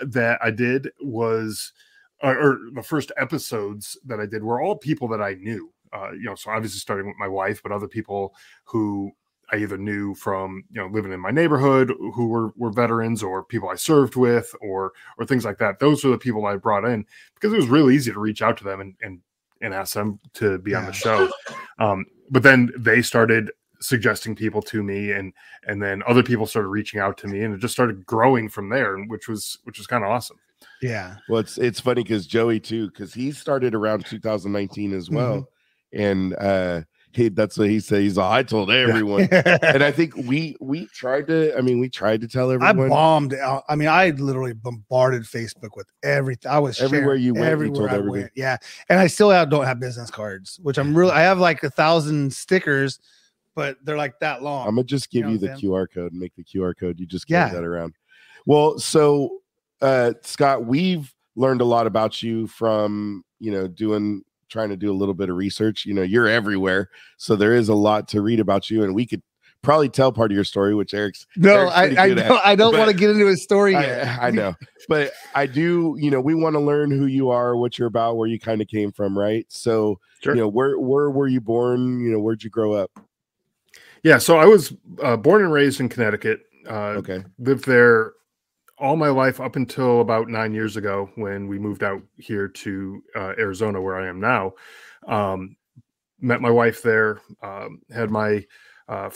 that 0.02 0.40
I 0.42 0.50
did 0.50 0.90
was 1.00 1.72
or, 2.20 2.36
or 2.36 2.58
the 2.74 2.82
first 2.82 3.12
episodes 3.16 3.96
that 4.06 4.18
I 4.18 4.26
did 4.26 4.42
were 4.42 4.60
all 4.60 4.76
people 4.76 5.06
that 5.08 5.22
I 5.22 5.34
knew. 5.34 5.72
Uh, 5.92 6.10
you 6.10 6.24
know, 6.24 6.34
so 6.34 6.50
obviously 6.50 6.80
starting 6.80 7.06
with 7.06 7.16
my 7.20 7.28
wife, 7.28 7.62
but 7.62 7.70
other 7.70 7.86
people 7.86 8.34
who 8.64 9.12
I 9.52 9.56
either 9.56 9.78
knew 9.78 10.14
from 10.14 10.64
you 10.70 10.80
know 10.80 10.88
living 10.88 11.12
in 11.12 11.20
my 11.20 11.30
neighborhood 11.30 11.92
who 12.14 12.28
were 12.28 12.52
were 12.56 12.70
veterans 12.70 13.22
or 13.22 13.44
people 13.44 13.68
I 13.68 13.76
served 13.76 14.16
with 14.16 14.54
or 14.60 14.92
or 15.18 15.26
things 15.26 15.44
like 15.44 15.58
that. 15.58 15.78
Those 15.78 16.04
were 16.04 16.10
the 16.10 16.18
people 16.18 16.46
I 16.46 16.56
brought 16.56 16.84
in 16.84 17.04
because 17.34 17.52
it 17.52 17.56
was 17.56 17.68
really 17.68 17.94
easy 17.94 18.12
to 18.12 18.20
reach 18.20 18.42
out 18.42 18.56
to 18.58 18.64
them 18.64 18.80
and 18.80 18.94
and 19.02 19.20
and 19.60 19.74
ask 19.74 19.94
them 19.94 20.20
to 20.34 20.58
be 20.58 20.74
on 20.74 20.86
the 20.86 20.92
show. 20.92 21.30
Um, 21.78 22.06
but 22.30 22.42
then 22.42 22.70
they 22.78 23.02
started 23.02 23.50
suggesting 23.80 24.34
people 24.34 24.62
to 24.62 24.82
me 24.82 25.12
and 25.12 25.32
and 25.66 25.82
then 25.82 26.02
other 26.06 26.22
people 26.22 26.46
started 26.46 26.68
reaching 26.68 27.00
out 27.00 27.18
to 27.18 27.26
me 27.26 27.42
and 27.42 27.52
it 27.52 27.58
just 27.58 27.74
started 27.74 28.06
growing 28.06 28.48
from 28.48 28.70
there 28.70 28.96
which 29.08 29.28
was 29.28 29.58
which 29.64 29.76
was 29.76 29.86
kind 29.86 30.04
of 30.04 30.10
awesome 30.10 30.38
Yeah. 30.82 31.16
Well, 31.28 31.40
it's 31.40 31.58
it's 31.58 31.80
funny 31.80 32.02
because 32.02 32.26
Joey 32.26 32.60
too, 32.60 32.88
because 32.88 33.14
he 33.14 33.32
started 33.32 33.74
around 33.74 34.06
2019 34.06 34.92
as 34.92 35.10
well, 35.10 35.48
and 35.92 36.34
uh, 36.36 36.82
he 37.16 37.28
that's 37.28 37.56
what 37.58 37.68
he 37.68 37.80
said. 37.80 38.00
He's 38.02 38.18
all, 38.18 38.30
I 38.30 38.42
told 38.42 38.70
everyone, 38.70 39.28
and 39.32 39.82
I 39.82 39.90
think 39.92 40.16
we 40.16 40.56
we 40.60 40.86
tried 40.86 41.26
to. 41.28 41.56
I 41.56 41.60
mean, 41.60 41.80
we 41.80 41.88
tried 41.88 42.20
to 42.22 42.28
tell 42.28 42.50
everyone. 42.50 42.80
I 42.80 42.88
bombed. 42.88 43.34
out- 43.34 43.64
I 43.68 43.76
mean, 43.76 43.88
I 43.88 44.10
literally 44.10 44.52
bombarded 44.52 45.22
Facebook 45.22 45.70
with 45.76 45.86
everything. 46.02 46.50
I 46.50 46.58
was 46.58 46.80
Everywhere 46.80 47.14
you 47.14 47.34
went, 47.34 47.44
you 47.46 47.50
everywhere 47.52 47.76
told 47.78 47.90
I 47.90 47.94
everybody. 47.94 48.20
went. 48.22 48.32
Yeah, 48.34 48.56
and 48.88 48.98
I 48.98 49.06
still 49.06 49.30
have, 49.30 49.50
don't 49.50 49.64
have 49.64 49.80
business 49.80 50.10
cards, 50.10 50.58
which 50.62 50.78
I'm 50.78 50.96
really. 50.96 51.12
I 51.12 51.20
have 51.22 51.38
like 51.38 51.62
a 51.62 51.70
thousand 51.70 52.32
stickers, 52.32 52.98
but 53.54 53.76
they're 53.84 53.96
like 53.96 54.18
that 54.20 54.42
long. 54.42 54.66
I'm 54.68 54.74
gonna 54.74 54.84
just 54.84 55.10
give 55.10 55.24
know 55.24 55.30
you 55.32 55.38
the 55.38 55.52
I'm 55.52 55.58
QR 55.58 55.86
code 55.92 56.12
and 56.12 56.20
make 56.20 56.34
the 56.36 56.44
QR 56.44 56.76
code. 56.76 56.98
You 57.00 57.06
just 57.06 57.28
Yeah. 57.30 57.48
that 57.48 57.64
around. 57.64 57.94
Well, 58.46 58.78
so 58.78 59.38
uh, 59.80 60.14
Scott, 60.22 60.64
we've 60.64 61.12
learned 61.36 61.60
a 61.60 61.64
lot 61.64 61.86
about 61.86 62.22
you 62.22 62.46
from 62.46 63.24
you 63.40 63.50
know 63.52 63.66
doing 63.68 64.22
trying 64.48 64.68
to 64.70 64.76
do 64.76 64.90
a 64.90 64.94
little 64.96 65.14
bit 65.14 65.30
of 65.30 65.36
research. 65.36 65.84
You 65.86 65.94
know, 65.94 66.02
you're 66.02 66.28
everywhere, 66.28 66.90
so 67.16 67.36
there 67.36 67.54
is 67.54 67.68
a 67.68 67.74
lot 67.74 68.08
to 68.08 68.22
read 68.22 68.40
about 68.40 68.70
you, 68.70 68.84
and 68.84 68.94
we 68.94 69.06
could 69.06 69.22
probably 69.62 69.88
tell 69.88 70.12
part 70.12 70.30
of 70.30 70.34
your 70.34 70.44
story, 70.44 70.74
which 70.74 70.92
Eric's 70.94 71.26
no, 71.36 71.54
Eric's 71.56 71.74
I, 71.74 71.82
I 71.84 72.08
good 72.08 72.18
at, 72.18 72.28
don't. 72.28 72.40
I 72.44 72.54
don't 72.54 72.76
want 72.76 72.90
to 72.90 72.96
get 72.96 73.10
into 73.10 73.26
his 73.26 73.42
story 73.42 73.72
yet. 73.72 74.06
I, 74.20 74.28
I 74.28 74.30
know, 74.30 74.54
but 74.88 75.12
I 75.34 75.46
do. 75.46 75.96
You 75.98 76.10
know, 76.10 76.20
we 76.20 76.34
want 76.34 76.54
to 76.54 76.60
learn 76.60 76.90
who 76.90 77.06
you 77.06 77.30
are, 77.30 77.56
what 77.56 77.78
you're 77.78 77.88
about, 77.88 78.16
where 78.16 78.28
you 78.28 78.38
kind 78.38 78.60
of 78.60 78.68
came 78.68 78.92
from, 78.92 79.18
right? 79.18 79.46
So, 79.48 79.98
Sure. 80.22 80.34
you 80.34 80.40
know, 80.40 80.48
where 80.48 80.78
where 80.78 81.10
were 81.10 81.28
you 81.28 81.40
born? 81.40 82.00
You 82.04 82.12
know, 82.12 82.20
where'd 82.20 82.42
you 82.44 82.50
grow 82.50 82.72
up? 82.72 82.90
yeah 84.02 84.18
so 84.18 84.36
i 84.36 84.44
was 84.44 84.74
uh, 85.02 85.16
born 85.16 85.42
and 85.42 85.50
raised 85.50 85.80
in 85.80 85.88
connecticut 85.88 86.40
uh, 86.68 86.94
Okay, 86.98 87.24
lived 87.38 87.64
there 87.66 88.12
all 88.84 88.96
my 88.96 89.08
life 89.08 89.40
up 89.40 89.56
until 89.56 90.02
about 90.02 90.28
nine 90.28 90.52
years 90.52 90.76
ago 90.76 91.08
when 91.14 91.48
we 91.48 91.58
moved 91.58 91.82
out 91.82 92.02
here 92.18 92.48
to 92.48 93.02
uh, 93.16 93.32
Arizona, 93.38 93.80
where 93.80 93.96
I 93.96 94.06
am 94.06 94.20
now. 94.20 94.52
Um, 95.06 95.56
met 96.20 96.42
my 96.42 96.50
wife 96.50 96.82
there. 96.82 97.22
Um, 97.42 97.80
had 97.90 98.10
my 98.10 98.44
uh, 98.86 99.08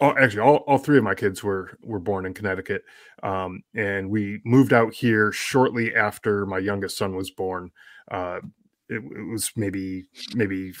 oh, 0.00 0.14
actually 0.18 0.42
all, 0.42 0.56
all 0.66 0.76
three 0.76 0.98
of 0.98 1.04
my 1.04 1.14
kids 1.14 1.42
were 1.42 1.78
were 1.80 1.98
born 1.98 2.26
in 2.26 2.34
Connecticut, 2.34 2.84
um, 3.22 3.62
and 3.74 4.10
we 4.10 4.42
moved 4.44 4.74
out 4.74 4.92
here 4.92 5.32
shortly 5.32 5.94
after 5.94 6.44
my 6.44 6.58
youngest 6.58 6.98
son 6.98 7.16
was 7.16 7.30
born. 7.30 7.70
Uh, 8.10 8.40
it, 8.90 9.02
it 9.02 9.30
was 9.30 9.50
maybe 9.56 10.06
maybe 10.34 10.74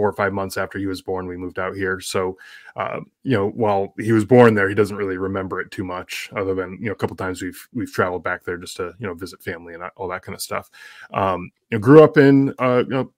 four 0.00 0.08
or 0.08 0.14
five 0.14 0.32
months 0.32 0.56
after 0.56 0.78
he 0.78 0.86
was 0.86 1.02
born 1.02 1.26
we 1.26 1.36
moved 1.36 1.58
out 1.58 1.74
here 1.74 2.00
so 2.00 2.36
uh, 2.76 3.00
you 3.22 3.36
know, 3.36 3.48
while 3.50 3.92
he 3.98 4.12
was 4.12 4.24
born 4.24 4.54
there, 4.54 4.68
he 4.68 4.74
doesn't 4.74 4.96
really 4.96 5.16
remember 5.16 5.60
it 5.60 5.70
too 5.70 5.84
much, 5.84 6.30
other 6.36 6.54
than 6.54 6.78
you 6.80 6.86
know, 6.86 6.92
a 6.92 6.96
couple 6.96 7.16
times 7.16 7.42
we've 7.42 7.68
we've 7.74 7.92
traveled 7.92 8.22
back 8.22 8.44
there 8.44 8.56
just 8.56 8.76
to 8.76 8.94
you 8.98 9.06
know 9.06 9.14
visit 9.14 9.42
family 9.42 9.74
and 9.74 9.82
all 9.96 10.08
that 10.08 10.22
kind 10.22 10.34
of 10.34 10.40
stuff. 10.42 10.70
Um, 11.12 11.50
you 11.70 11.76
know, 11.78 11.82
grew 11.82 12.02
up 12.02 12.16
in 12.16 12.54
uh, 12.58 12.84
you 12.88 12.90
know 12.90 13.12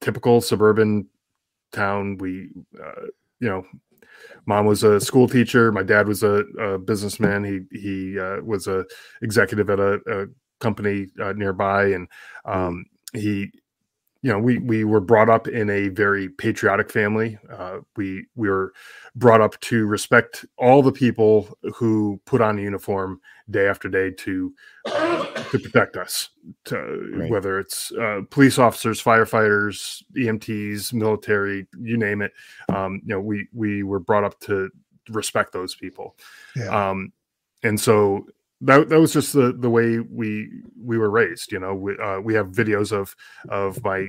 typical 0.00 0.40
suburban 0.40 1.08
town. 1.72 2.18
We 2.18 2.50
uh, 2.78 3.06
you 3.40 3.48
know, 3.48 3.66
mom 4.46 4.66
was 4.66 4.84
a 4.84 5.00
school 5.00 5.28
teacher, 5.28 5.72
my 5.72 5.82
dad 5.82 6.06
was 6.06 6.22
a, 6.22 6.44
a 6.60 6.78
businessman. 6.78 7.44
He 7.44 7.78
he 7.78 8.18
uh, 8.18 8.42
was 8.42 8.66
a 8.66 8.84
executive 9.22 9.70
at 9.70 9.80
a, 9.80 10.00
a 10.06 10.26
company 10.60 11.08
uh, 11.20 11.32
nearby, 11.32 11.86
and 11.86 12.06
um, 12.44 12.84
he 13.14 13.50
you 14.24 14.30
know 14.32 14.38
we 14.38 14.56
we 14.58 14.84
were 14.84 15.00
brought 15.00 15.28
up 15.28 15.46
in 15.46 15.68
a 15.68 15.88
very 15.88 16.30
patriotic 16.30 16.90
family 16.90 17.38
uh, 17.52 17.80
we 17.96 18.24
we 18.36 18.48
were 18.48 18.72
brought 19.14 19.42
up 19.42 19.60
to 19.60 19.84
respect 19.84 20.46
all 20.56 20.82
the 20.82 20.90
people 20.90 21.56
who 21.74 22.18
put 22.24 22.40
on 22.40 22.58
a 22.58 22.62
uniform 22.62 23.20
day 23.50 23.68
after 23.68 23.86
day 23.86 24.10
to 24.10 24.50
uh, 24.86 25.26
to 25.50 25.58
protect 25.58 25.96
us 25.98 26.30
to, 26.64 26.76
Right. 27.14 27.30
whether 27.30 27.58
it's 27.58 27.92
uh, 27.92 28.22
police 28.30 28.58
officers 28.58 29.02
firefighters 29.02 30.02
emts 30.16 30.92
military 30.94 31.66
you 31.78 31.98
name 31.98 32.22
it 32.22 32.32
um, 32.74 33.02
you 33.04 33.14
know 33.14 33.20
we 33.20 33.46
we 33.52 33.82
were 33.82 34.00
brought 34.00 34.24
up 34.24 34.40
to 34.40 34.70
respect 35.10 35.52
those 35.52 35.74
people 35.74 36.16
Yeah. 36.56 36.90
um, 36.90 37.12
and 37.62 37.78
so 37.78 38.26
that, 38.66 38.88
that 38.88 39.00
was 39.00 39.12
just 39.12 39.32
the 39.32 39.52
the 39.52 39.70
way 39.70 39.98
we 40.00 40.48
we 40.82 40.98
were 40.98 41.10
raised 41.10 41.52
you 41.52 41.58
know 41.58 41.74
we, 41.74 41.96
uh, 41.98 42.20
we 42.20 42.34
have 42.34 42.48
videos 42.48 42.92
of 42.92 43.14
of 43.48 43.82
my 43.84 44.08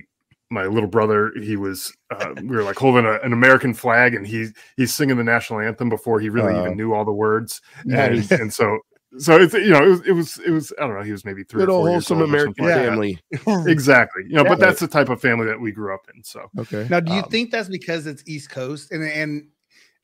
my 0.51 0.65
little 0.65 0.89
brother 0.89 1.31
he 1.41 1.57
was 1.57 1.91
uh, 2.11 2.33
we 2.37 2.55
were 2.55 2.63
like 2.63 2.77
holding 2.77 3.05
a, 3.05 3.13
an 3.23 3.33
american 3.33 3.73
flag 3.73 4.13
and 4.13 4.27
he 4.27 4.47
he's 4.77 4.93
singing 4.93 5.17
the 5.17 5.23
national 5.23 5.59
anthem 5.59 5.89
before 5.89 6.19
he 6.19 6.29
really 6.29 6.53
Uh, 6.55 6.59
even 6.59 6.77
knew 6.77 6.93
all 6.93 7.05
the 7.05 7.11
words 7.11 7.61
nice. 7.85 8.31
and, 8.31 8.41
and 8.41 8.53
so 8.53 8.79
so 9.17 9.37
it's 9.37 9.53
you 9.53 9.69
know 9.69 9.83
it 9.83 9.87
was 9.89 10.01
it 10.07 10.11
was 10.11 10.37
it 10.45 10.51
was 10.51 10.73
i 10.79 10.85
don't 10.85 10.95
know 10.95 11.01
he 11.03 11.11
was 11.11 11.23
maybe 11.25 11.43
three 11.43 11.61
good 11.61 11.69
or 11.69 11.71
old 11.71 11.85
four 11.85 11.89
years 11.89 12.07
wholesome 12.07 12.17
old 12.19 12.29
American 12.29 12.53
something 12.65 12.75
like 12.75 12.85
family. 12.91 13.19
exactly 13.71 14.23
you 14.27 14.35
know 14.35 14.43
Yeah. 14.43 14.49
but 14.49 14.59
that's 14.59 14.79
the 14.79 14.87
type 14.87 15.09
of 15.09 15.19
family 15.21 15.45
that 15.47 15.59
we 15.59 15.71
grew 15.71 15.93
up 15.93 16.01
in 16.13 16.23
so 16.23 16.49
Okay, 16.59 16.87
Now, 16.89 16.99
do 16.99 17.11
you 17.11 17.21
Um, 17.21 17.29
think 17.29 17.51
that's 17.51 17.69
because 17.69 18.05
it's 18.07 18.23
East 18.27 18.49
Coast? 18.49 18.91
And 18.91 19.03
and 19.03 19.47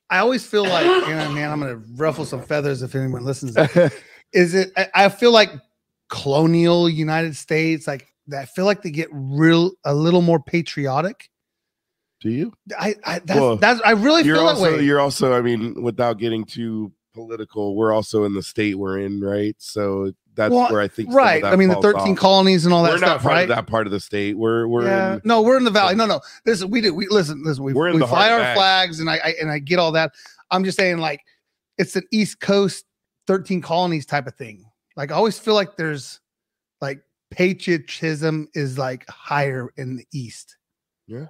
I 0.10 0.20
always 0.20 0.46
feel 0.46 0.64
like, 0.66 0.86
you 0.86 1.16
know, 1.16 1.32
man, 1.32 1.52
I'm 1.52 1.60
gonna 1.62 1.82
ruffle 1.96 2.26
some 2.26 2.42
feathers 2.42 2.82
if 2.82 2.96
anyone 2.96 3.24
listens. 3.24 3.56
Is 4.34 4.54
it? 4.54 4.72
I, 4.78 4.88
I 4.94 5.10
feel 5.10 5.32
like 5.32 5.52
colonial 6.10 6.90
United 6.90 7.36
States, 7.36 7.88
like 7.88 8.08
I 8.38 8.46
feel 8.46 8.66
like 8.66 8.82
they 8.82 8.92
get 8.92 9.10
real 9.12 9.72
a 9.86 9.94
little 9.94 10.22
more 10.22 10.42
patriotic. 10.42 11.30
do 12.22 12.30
you? 12.30 12.54
I, 12.78 12.96
I 13.04 13.20
that's, 13.20 13.40
Well, 13.40 13.58
that's 13.58 13.82
I 13.82 13.92
really 13.92 14.24
feel 14.24 14.46
that 14.46 14.62
way. 14.62 14.82
you're 14.84 15.00
also. 15.00 15.34
I 15.34 15.42
mean, 15.42 15.82
without 15.82 16.18
getting 16.20 16.46
too 16.46 16.92
political, 17.14 17.76
we're 17.76 17.94
also 17.94 18.24
in 18.24 18.34
the 18.34 18.44
state 18.44 18.76
we're 18.76 19.00
in, 19.00 19.20
right? 19.22 19.56
So 19.58 20.14
that's 20.36 20.54
Well, 20.54 20.72
where 20.72 20.82
I 20.82 20.88
think 20.88 21.14
right. 21.14 21.44
I 21.44 21.56
mean, 21.56 21.70
the 21.70 21.76
13 21.82 22.14
off. 22.14 22.18
colonies 22.18 22.66
and 22.66 22.74
all 22.74 22.84
that 22.84 22.94
we're 22.94 22.98
stuff, 23.00 23.10
not 23.10 23.22
part 23.22 23.34
right? 23.34 23.42
of 23.44 23.50
that 23.50 23.68
part 23.68 23.88
of 23.88 23.92
the 23.92 24.00
state. 24.00 24.38
We're 24.38 24.68
we're 24.68 24.86
yeah. 24.86 25.16
in, 25.16 25.22
no, 25.26 25.42
we're 25.42 25.58
in 25.58 25.64
the 25.64 25.72
valley. 25.72 25.96
No, 25.96 26.06
no. 26.06 26.22
Listen, 26.46 26.70
we 26.70 26.82
do. 26.82 26.94
We 26.94 27.08
listen. 27.08 27.44
Listen. 27.44 27.64
We, 27.64 27.74
we 27.74 28.00
fly 28.00 28.32
our 28.32 28.54
flags, 28.54 29.00
and 29.00 29.10
I, 29.10 29.16
I 29.18 29.34
and 29.42 29.52
I 29.52 29.60
get 29.60 29.80
all 29.80 29.92
that. 29.94 30.14
I'm 30.52 30.64
just 30.64 30.78
saying, 30.78 30.98
like, 31.00 31.22
it's 31.78 31.96
an 31.96 32.04
East 32.12 32.40
Coast 32.40 32.86
13 33.28 33.62
colonies 33.62 34.06
type 34.06 34.28
of 34.28 34.36
thing. 34.36 34.66
Like, 34.96 35.12
I 35.12 35.16
always 35.16 35.40
feel 35.40 35.54
like 35.54 35.76
there's 35.78 36.20
like 36.82 37.02
patriotism 37.30 38.48
is 38.54 38.78
like 38.78 39.08
higher 39.10 39.70
in 39.78 39.96
the 39.98 40.06
East. 40.14 40.58
Yeah. 41.08 41.26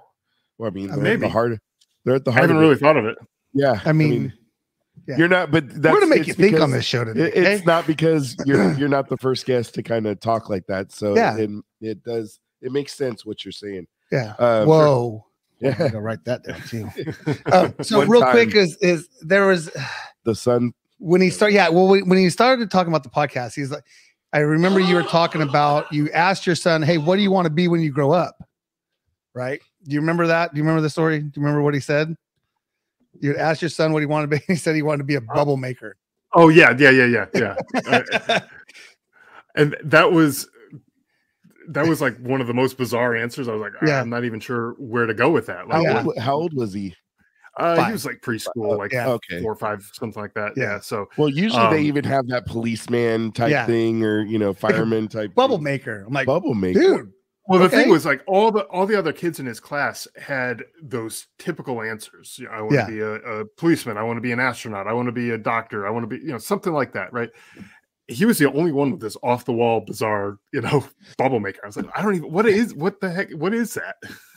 Well, 0.58 0.70
I 0.70 0.74
mean, 0.74 0.90
Uh, 0.90 0.96
they're 0.96 1.00
at 1.00 1.02
maybe. 1.02 1.20
the 1.22 1.28
heart. 1.28 1.58
They're 2.04 2.16
at 2.16 2.24
the 2.24 2.30
i 2.32 2.34
haven't 2.34 2.56
really 2.56 2.74
it. 2.74 2.80
thought 2.80 2.96
of 2.96 3.04
it 3.04 3.16
Yeah, 3.52 3.80
I 3.84 3.92
mean, 3.92 4.32
yeah. 5.06 5.16
you're 5.16 5.28
not. 5.28 5.50
But 5.52 5.68
that's 5.80 5.92
we're 5.92 6.00
gonna 6.00 6.14
make 6.14 6.26
you 6.26 6.34
think 6.34 6.58
on 6.60 6.70
this 6.72 6.84
show 6.84 7.04
today. 7.04 7.24
It, 7.28 7.34
it's 7.36 7.48
okay? 7.60 7.64
not 7.64 7.86
because 7.86 8.36
you're 8.44 8.72
you're 8.78 8.88
not 8.88 9.08
the 9.08 9.16
first 9.16 9.46
guest 9.46 9.74
to 9.74 9.82
kind 9.82 10.06
of 10.06 10.18
talk 10.20 10.48
like 10.50 10.66
that. 10.66 10.90
So 10.92 11.14
Yeah. 11.14 11.36
it, 11.36 11.50
it 11.80 12.02
does 12.02 12.40
it 12.60 12.72
makes 12.72 12.94
sense 12.94 13.24
what 13.24 13.44
you're 13.44 13.52
saying. 13.52 13.86
yeah. 14.10 14.34
Uh, 14.38 14.64
Whoa. 14.64 15.24
I'm 15.62 15.68
Yeah, 15.68 15.78
gonna 15.78 16.00
write 16.00 16.24
that 16.24 16.42
down 16.44 16.60
too. 16.62 16.88
Um, 17.52 17.74
so 17.82 17.98
One 17.98 18.08
real 18.08 18.24
quick 18.30 18.54
is 18.56 18.76
is 18.78 19.08
there 19.20 19.46
was 19.46 19.70
the 20.24 20.34
sun. 20.34 20.72
When 21.02 21.20
he 21.20 21.30
started 21.30 21.54
yeah 21.54 21.68
well 21.68 21.88
when 21.88 22.16
he 22.18 22.30
started 22.30 22.70
talking 22.70 22.92
about 22.92 23.02
the 23.02 23.10
podcast 23.10 23.54
he's 23.54 23.72
like 23.72 23.82
i 24.32 24.38
remember 24.38 24.78
you 24.78 24.94
were 24.94 25.02
talking 25.02 25.42
about 25.42 25.92
you 25.92 26.08
asked 26.12 26.46
your 26.46 26.54
son 26.54 26.80
hey 26.80 26.96
what 26.96 27.16
do 27.16 27.22
you 27.22 27.30
want 27.30 27.44
to 27.44 27.50
be 27.50 27.66
when 27.66 27.80
you 27.80 27.90
grow 27.90 28.12
up 28.12 28.36
right 29.34 29.60
do 29.84 29.92
you 29.92 30.00
remember 30.00 30.28
that 30.28 30.52
do 30.52 30.58
you 30.58 30.62
remember 30.62 30.80
the 30.80 30.88
story 30.88 31.18
do 31.18 31.26
you 31.26 31.42
remember 31.42 31.60
what 31.60 31.74
he 31.74 31.80
said 31.80 32.14
you 33.20 33.36
asked 33.36 33.60
your 33.60 33.68
son 33.68 33.92
what 33.92 34.00
he 34.00 34.06
wanted 34.06 34.30
to 34.30 34.36
be 34.36 34.44
he 34.52 34.54
said 34.54 34.76
he 34.76 34.82
wanted 34.82 34.98
to 34.98 35.04
be 35.04 35.16
a 35.16 35.20
bubble 35.20 35.56
maker 35.56 35.96
oh 36.34 36.48
yeah 36.48 36.74
yeah 36.78 36.90
yeah 36.90 37.06
yeah 37.06 37.26
yeah 37.34 37.56
Uh, 37.86 38.40
and 39.56 39.76
that 39.82 40.12
was 40.12 40.48
that 41.68 41.86
was 41.86 42.00
like 42.00 42.16
one 42.18 42.40
of 42.40 42.46
the 42.46 42.54
most 42.54 42.76
bizarre 42.76 43.14
answers. 43.14 43.48
I 43.48 43.52
was 43.52 43.60
like, 43.60 43.72
Yeah. 43.86 44.00
I'm 44.00 44.10
not 44.10 44.24
even 44.24 44.40
sure 44.40 44.72
where 44.78 45.06
to 45.06 45.14
go 45.14 45.30
with 45.30 45.46
that. 45.46 45.68
Like, 45.68 45.82
Yeah. 45.82 46.02
old, 46.04 46.18
how 46.18 46.34
old 46.34 46.54
was 46.54 46.72
he? 46.72 46.94
Uh, 47.58 47.76
Five. 47.76 47.86
he 47.86 47.92
was 47.92 48.04
like 48.06 48.20
preschool, 48.22 48.78
like 48.78 48.92
Yeah. 48.92 49.10
Okay. 49.10 49.42
four 49.42 49.52
or 49.52 49.56
five, 49.56 49.88
something 49.92 50.20
like 50.22 50.34
that. 50.34 50.52
Yeah. 50.56 50.64
Yeah. 50.64 50.80
So 50.80 51.08
Well, 51.18 51.28
usually 51.28 51.66
they 51.68 51.78
Um, 51.80 51.84
even 51.84 52.04
have 52.04 52.26
that 52.28 52.46
policeman 52.46 53.32
type 53.32 53.50
Yeah. 53.50 53.66
thing, 53.66 54.02
or 54.04 54.22
you 54.22 54.38
know, 54.38 54.52
fireman 54.54 55.08
type 55.08 55.34
bubble 55.34 55.56
thing. 55.56 55.64
maker 55.64 56.04
i'm 56.06 56.12
like 56.12 56.26
bubble 56.26 56.54
maker. 56.54 56.80
dude 56.80 57.12
Well, 57.48 57.58
the 57.58 57.66
Okay. 57.66 57.76
thing 57.82 57.90
was 57.90 58.06
like 58.06 58.22
all 58.28 58.50
the 58.52 58.62
all 58.66 58.86
the 58.86 58.96
other 58.96 59.12
kids 59.12 59.40
in 59.40 59.46
his 59.46 59.58
class 59.60 60.06
had 60.16 60.62
those 60.80 61.26
typical 61.38 61.82
answers. 61.82 62.36
You 62.38 62.46
know, 62.46 62.52
I 62.52 62.60
want 62.62 62.72
Yeah. 62.74 62.86
to 62.86 62.92
be 62.92 63.00
a, 63.00 63.12
a 63.40 63.44
policeman. 63.58 63.96
I 63.98 64.02
want 64.04 64.16
to 64.16 64.20
be 64.22 64.30
an 64.32 64.38
astronaut. 64.40 64.86
I 64.86 64.92
want 64.92 65.06
to 65.08 65.12
be 65.12 65.30
a 65.30 65.38
doctor. 65.38 65.84
I 65.86 65.90
want 65.90 66.04
to 66.08 66.16
be 66.16 66.24
you 66.24 66.30
know 66.32 66.38
something 66.38 66.72
like 66.72 66.92
that, 66.92 67.12
right? 67.12 67.30
he 68.08 68.26
was 68.26 68.36
the 68.36 68.50
only 68.52 68.72
one 68.72 68.90
with 68.90 69.00
this 69.00 69.16
off 69.22 69.44
the 69.44 69.52
wall, 69.52 69.80
bizarre, 69.80 70.36
you 70.52 70.60
know, 70.60 70.84
bubble 71.18 71.40
maker. 71.40 71.60
I 71.62 71.66
was 71.68 71.76
like, 71.76 71.86
I 71.96 72.02
don't 72.02 72.16
even. 72.16 72.30
What 72.32 72.46
is? 72.46 72.74
What 72.74 73.00
the 73.00 73.10
heck? 73.10 73.30
What 73.32 73.54
is 73.54 73.74
that? 73.74 73.96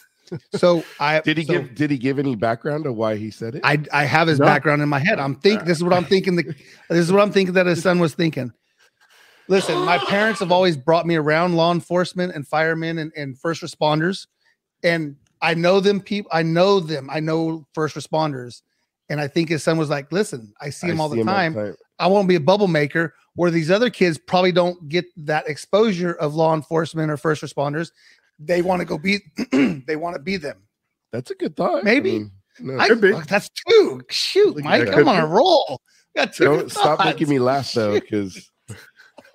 So 0.51 0.83
I 0.99 1.21
Did 1.25 1.37
he 1.37 1.43
so 1.43 1.53
give 1.53 1.75
Did 1.75 1.91
he 1.91 1.97
give 1.97 2.19
any 2.19 2.35
background 2.35 2.85
of 2.85 2.95
why 2.95 3.15
he 3.15 3.31
said 3.31 3.55
it? 3.55 3.61
I 3.63 3.83
I 3.93 4.05
have 4.05 4.27
his 4.27 4.39
No. 4.39 4.45
background 4.45 4.81
in 4.81 4.89
my 4.89 4.99
head. 4.99 5.19
I'm 5.19 5.35
think 5.35 5.65
this 5.65 5.77
is 5.77 5.83
what 5.83 5.93
I'm 5.93 6.05
thinking. 6.05 6.35
The 6.35 6.43
this 6.89 7.05
is 7.05 7.11
what 7.11 7.21
I'm 7.21 7.31
thinking 7.31 7.53
that 7.55 7.65
his 7.65 7.81
son 7.81 7.99
was 7.99 8.13
thinking. 8.13 8.51
Listen, 9.47 9.75
my 9.85 9.99
parents 9.99 10.39
have 10.39 10.51
always 10.51 10.75
brought 10.75 11.05
me 11.05 11.15
around 11.15 11.55
law 11.55 11.71
enforcement 11.71 12.33
and 12.33 12.47
firemen 12.47 12.97
and, 12.97 13.11
and 13.15 13.37
first 13.39 13.61
responders, 13.61 14.25
and 14.83 15.15
I 15.41 15.53
know 15.53 15.79
them 15.79 16.01
people. 16.01 16.31
I 16.33 16.41
know 16.41 16.79
them. 16.79 17.09
I 17.11 17.19
know 17.19 17.67
first 17.73 17.95
responders, 17.95 18.61
and 19.09 19.21
I 19.21 19.27
think 19.27 19.49
his 19.49 19.61
son 19.63 19.77
was 19.77 19.89
like, 19.89 20.11
"Listen, 20.11 20.53
I 20.59 20.71
see 20.71 20.87
I 20.87 20.91
him 20.91 20.99
all 21.01 21.09
see 21.09 21.17
the 21.17 21.21
him 21.21 21.27
time. 21.27 21.75
I 21.99 22.07
want 22.07 22.23
to 22.23 22.27
be 22.27 22.35
a 22.35 22.39
bubble 22.39 22.67
maker." 22.67 23.13
Where 23.37 23.51
these 23.51 23.69
other 23.69 23.89
kids 23.89 24.17
probably 24.17 24.53
don't 24.53 24.87
get 24.87 25.03
that 25.25 25.49
exposure 25.49 26.13
of 26.13 26.35
law 26.35 26.55
enforcement 26.55 27.11
or 27.11 27.17
first 27.17 27.43
responders. 27.43 27.91
They 28.39 28.61
want 28.61 28.81
to 28.81 28.85
go 28.85 28.97
be. 28.97 29.19
they 29.87 29.95
want 29.95 30.15
to 30.15 30.21
be 30.21 30.37
them. 30.37 30.57
That's 31.11 31.31
a 31.31 31.35
good 31.35 31.55
thought. 31.55 31.83
Maybe. 31.83 32.11
I 32.11 32.19
mean, 32.19 32.31
no. 32.59 32.79
I, 32.79 32.87
Could 32.89 33.01
that's 33.27 33.49
two. 33.69 34.01
Shoot, 34.09 34.57
Mike, 34.63 34.87
I'm 34.89 35.07
on 35.07 35.19
a 35.21 35.27
roll. 35.27 35.81
Got 36.15 36.33
two 36.33 36.45
don't 36.45 36.71
stop 36.71 36.97
thoughts. 36.99 37.05
making 37.05 37.29
me 37.29 37.39
laugh 37.39 37.71
though, 37.73 37.93
because. 37.99 38.49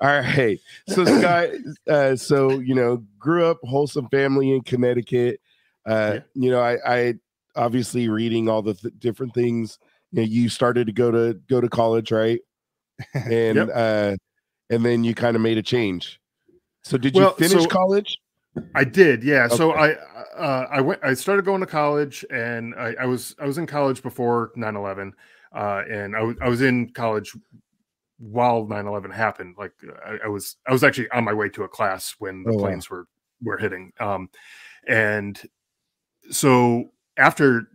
All 0.03 0.09
right, 0.09 0.59
so 0.89 1.05
Scott, 1.05 1.51
uh, 1.87 2.17
so 2.17 2.59
you 2.59 2.75
know, 2.75 3.05
grew 3.19 3.45
up 3.45 3.59
wholesome 3.65 4.09
family 4.09 4.51
in 4.55 4.63
Connecticut. 4.63 5.43
Uh, 5.87 6.13
Yeah. 6.15 6.21
You 6.35 6.51
know, 6.53 6.61
I, 6.61 6.79
I 6.87 7.15
obviously 7.55 8.09
reading 8.09 8.49
all 8.49 8.63
the 8.63 8.73
th- 8.73 8.95
different 8.99 9.35
things. 9.35 9.79
You 10.13 10.23
know, 10.23 10.27
you 10.27 10.49
started 10.49 10.87
to 10.87 10.93
go 10.95 11.11
to 11.11 11.35
go 11.51 11.61
to 11.61 11.69
college, 11.69 12.13
right? 12.13 12.41
And 13.15 13.57
Yep. 13.57 13.69
uh, 13.75 14.17
and 14.71 14.85
then 14.87 15.05
you 15.05 15.15
kind 15.15 15.37
of 15.37 15.43
made 15.43 15.59
a 15.59 15.63
change. 15.63 16.19
So 16.83 16.97
did 16.97 17.15
Well, 17.15 17.35
you 17.39 17.49
finish 17.49 17.65
so- 17.65 17.69
college? 17.69 18.17
I 18.75 18.85
did, 18.85 19.23
yeah. 19.23 19.49
So 19.49 19.73
I 19.73 19.93
uh, 20.37 20.67
I 20.71 20.81
went 20.81 21.01
I 21.03 21.15
started 21.15 21.45
going 21.45 21.61
to 21.61 21.67
college 21.67 22.25
and 22.31 22.75
I, 22.75 22.95
I 23.01 23.07
was 23.07 23.35
I 23.39 23.47
was 23.47 23.59
in 23.59 23.67
college 23.67 24.03
before 24.03 24.53
9-11 24.57 25.13
uh, 25.55 25.83
and 25.91 26.17
I 26.17 26.49
was 26.49 26.63
in 26.63 26.91
college 26.91 27.37
while 28.19 28.67
9-11 28.67 29.13
happened. 29.13 29.55
Like 29.59 29.73
I, 30.05 30.19
I 30.25 30.29
was 30.29 30.57
I 30.67 30.73
was 30.73 30.83
actually 30.85 31.11
on 31.11 31.25
my 31.25 31.33
way 31.33 31.49
to 31.51 31.65
a 31.65 31.69
class 31.69 32.15
when 32.19 32.43
the 32.43 32.51
Oh, 32.51 32.55
wow. 32.55 32.61
planes 32.63 32.91
were 32.91 33.07
were 33.43 33.57
hitting. 33.57 33.93
Um, 34.01 34.29
and 34.89 35.41
so 36.31 36.91
after 37.17 37.69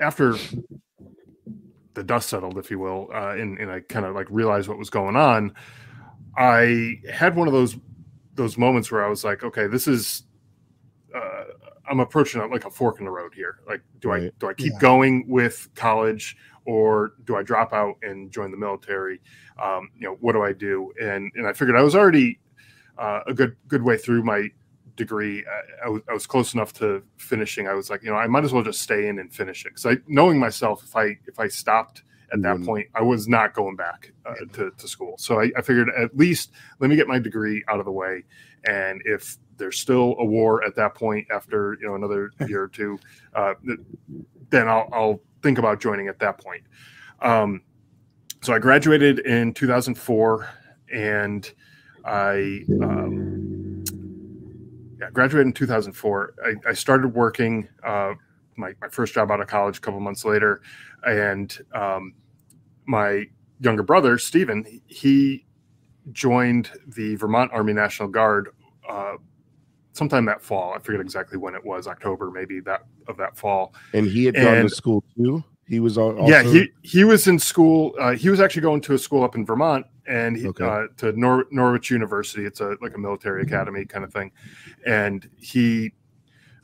after 0.00 0.34
the 1.94 2.02
dust 2.04 2.28
settled, 2.28 2.58
if 2.58 2.70
you 2.70 2.78
will, 2.78 3.08
uh, 3.14 3.30
and, 3.30 3.58
and 3.58 3.70
I 3.70 3.80
kind 3.80 4.04
of 4.04 4.14
like 4.14 4.26
realized 4.28 4.68
what 4.68 4.78
was 4.78 4.90
going 4.90 5.16
on, 5.16 5.54
I 6.36 6.96
had 7.10 7.34
one 7.36 7.48
of 7.48 7.54
those 7.54 7.76
those 8.36 8.56
moments 8.56 8.90
where 8.92 9.04
I 9.04 9.08
was 9.08 9.24
like, 9.24 9.42
okay, 9.42 9.66
this 9.66 9.88
is 9.88 10.24
uh, 11.14 11.44
I'm 11.88 12.00
approaching 12.00 12.40
it 12.42 12.50
like 12.50 12.64
a 12.64 12.70
fork 12.70 12.98
in 12.98 13.04
the 13.04 13.10
road 13.10 13.32
here. 13.34 13.60
Like, 13.66 13.82
do 14.00 14.12
I 14.12 14.30
do 14.38 14.48
I 14.48 14.54
keep 14.54 14.72
Yeah. 14.74 14.78
going 14.80 15.28
with 15.28 15.68
college 15.74 16.36
or 16.64 17.14
do 17.24 17.36
I 17.36 17.42
drop 17.42 17.72
out 17.72 17.96
and 18.02 18.30
join 18.30 18.50
the 18.50 18.56
military? 18.56 19.20
Um, 19.62 19.90
you 19.96 20.08
know, 20.08 20.16
what 20.20 20.32
do 20.32 20.42
I 20.42 20.52
do? 20.52 20.92
And 21.00 21.32
and 21.34 21.46
I 21.46 21.52
figured 21.52 21.76
I 21.76 21.82
was 21.82 21.94
already 21.94 22.38
uh, 22.98 23.20
a 23.26 23.34
good 23.34 23.56
good 23.68 23.82
way 23.82 23.96
through 23.96 24.22
my 24.22 24.48
degree. 24.96 25.44
I, 25.46 25.86
I, 25.86 25.88
was, 25.90 26.02
I 26.08 26.12
was 26.12 26.26
close 26.26 26.54
enough 26.54 26.72
to 26.74 27.02
finishing. 27.18 27.68
I 27.68 27.74
was 27.74 27.90
like, 27.90 28.02
you 28.02 28.10
know, 28.10 28.16
I 28.16 28.26
might 28.26 28.44
as 28.44 28.52
well 28.52 28.62
just 28.64 28.80
stay 28.80 29.08
in 29.08 29.18
and 29.18 29.32
finish 29.32 29.64
it 29.64 29.70
because 29.70 29.86
I 29.86 29.98
knowing 30.06 30.38
myself, 30.38 30.82
if 30.84 30.96
I 30.96 31.18
if 31.26 31.38
I 31.38 31.48
stopped 31.48 32.02
at 32.32 32.42
that 32.42 32.52
wouldn't. 32.52 32.66
point, 32.66 32.86
I 32.94 33.02
was 33.02 33.28
not 33.28 33.54
going 33.54 33.76
back 33.76 34.12
uh, 34.24 34.34
to, 34.54 34.70
to 34.70 34.88
school. 34.88 35.14
So 35.18 35.40
I, 35.40 35.50
I 35.56 35.62
figured 35.62 35.88
at 35.96 36.16
least 36.16 36.52
let 36.80 36.90
me 36.90 36.96
get 36.96 37.08
my 37.08 37.18
degree 37.18 37.62
out 37.68 37.78
of 37.78 37.84
the 37.84 37.92
way. 37.92 38.24
And 38.64 39.00
if 39.04 39.36
there's 39.56 39.78
still 39.78 40.16
a 40.18 40.24
war 40.24 40.64
at 40.64 40.74
that 40.76 40.94
point 40.94 41.26
after, 41.30 41.76
you 41.80 41.86
know, 41.86 41.94
another 41.94 42.30
year 42.48 42.62
or 42.62 42.68
two, 42.68 42.98
uh, 43.34 43.54
then 44.50 44.68
I'll, 44.68 44.88
I'll 44.92 45.20
think 45.42 45.58
about 45.58 45.80
joining 45.80 46.08
at 46.08 46.18
that 46.18 46.38
point. 46.38 46.62
Um, 47.20 47.62
so 48.42 48.52
I 48.52 48.58
graduated 48.58 49.20
in 49.20 49.54
2004 49.54 50.48
and 50.92 51.52
I, 52.04 52.64
um, 52.82 53.84
yeah, 55.00 55.10
graduated 55.12 55.48
in 55.48 55.52
2004. 55.52 56.34
I, 56.44 56.70
I 56.70 56.72
started 56.72 57.08
working, 57.08 57.68
uh, 57.84 58.14
my, 58.56 58.72
my 58.80 58.88
first 58.88 59.14
job 59.14 59.30
out 59.30 59.40
of 59.40 59.46
college 59.46 59.78
a 59.78 59.80
couple 59.80 60.00
months 60.00 60.24
later. 60.24 60.62
And 61.06 61.56
um, 61.72 62.14
my 62.86 63.24
younger 63.60 63.82
brother, 63.82 64.18
Stephen, 64.18 64.64
he 64.86 65.46
joined 66.12 66.70
the 66.86 67.16
Vermont 67.16 67.50
Army 67.52 67.72
National 67.72 68.08
Guard 68.08 68.48
uh, 68.88 69.14
sometime 69.92 70.24
that 70.26 70.42
fall. 70.42 70.72
I 70.74 70.78
forget 70.78 71.00
exactly 71.00 71.38
when 71.38 71.54
it 71.54 71.64
was, 71.64 71.86
October 71.86 72.30
maybe 72.30 72.60
that 72.60 72.82
of 73.08 73.16
that 73.18 73.36
fall. 73.36 73.74
And 73.92 74.06
he 74.06 74.24
had 74.24 74.34
gone 74.34 74.54
And- 74.58 74.68
to 74.68 74.74
school 74.74 75.04
too. 75.16 75.42
He 75.68 75.80
was 75.80 75.98
al- 75.98 76.16
also 76.16 76.30
yeah, 76.30 76.44
he 76.44 76.68
he 76.82 77.02
was 77.02 77.26
in 77.26 77.40
school. 77.40 77.92
Uh, 77.98 78.12
he 78.12 78.28
was 78.28 78.38
actually 78.38 78.62
going 78.62 78.80
to 78.82 78.94
a 78.94 78.98
school 78.98 79.24
up 79.24 79.34
in 79.34 79.44
Vermont, 79.44 79.84
and 80.06 80.36
he, 80.36 80.46
Okay. 80.46 80.64
uh, 80.64 80.82
to 80.98 81.10
Nor- 81.18 81.46
Norwich 81.50 81.90
University. 81.90 82.44
It's 82.46 82.60
a 82.60 82.76
like 82.80 82.94
a 82.94 82.98
military 82.98 83.42
academy 83.42 83.84
kind 83.84 84.04
of 84.04 84.12
thing, 84.12 84.30
and 84.86 85.28
he 85.36 85.92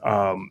um, 0.05 0.51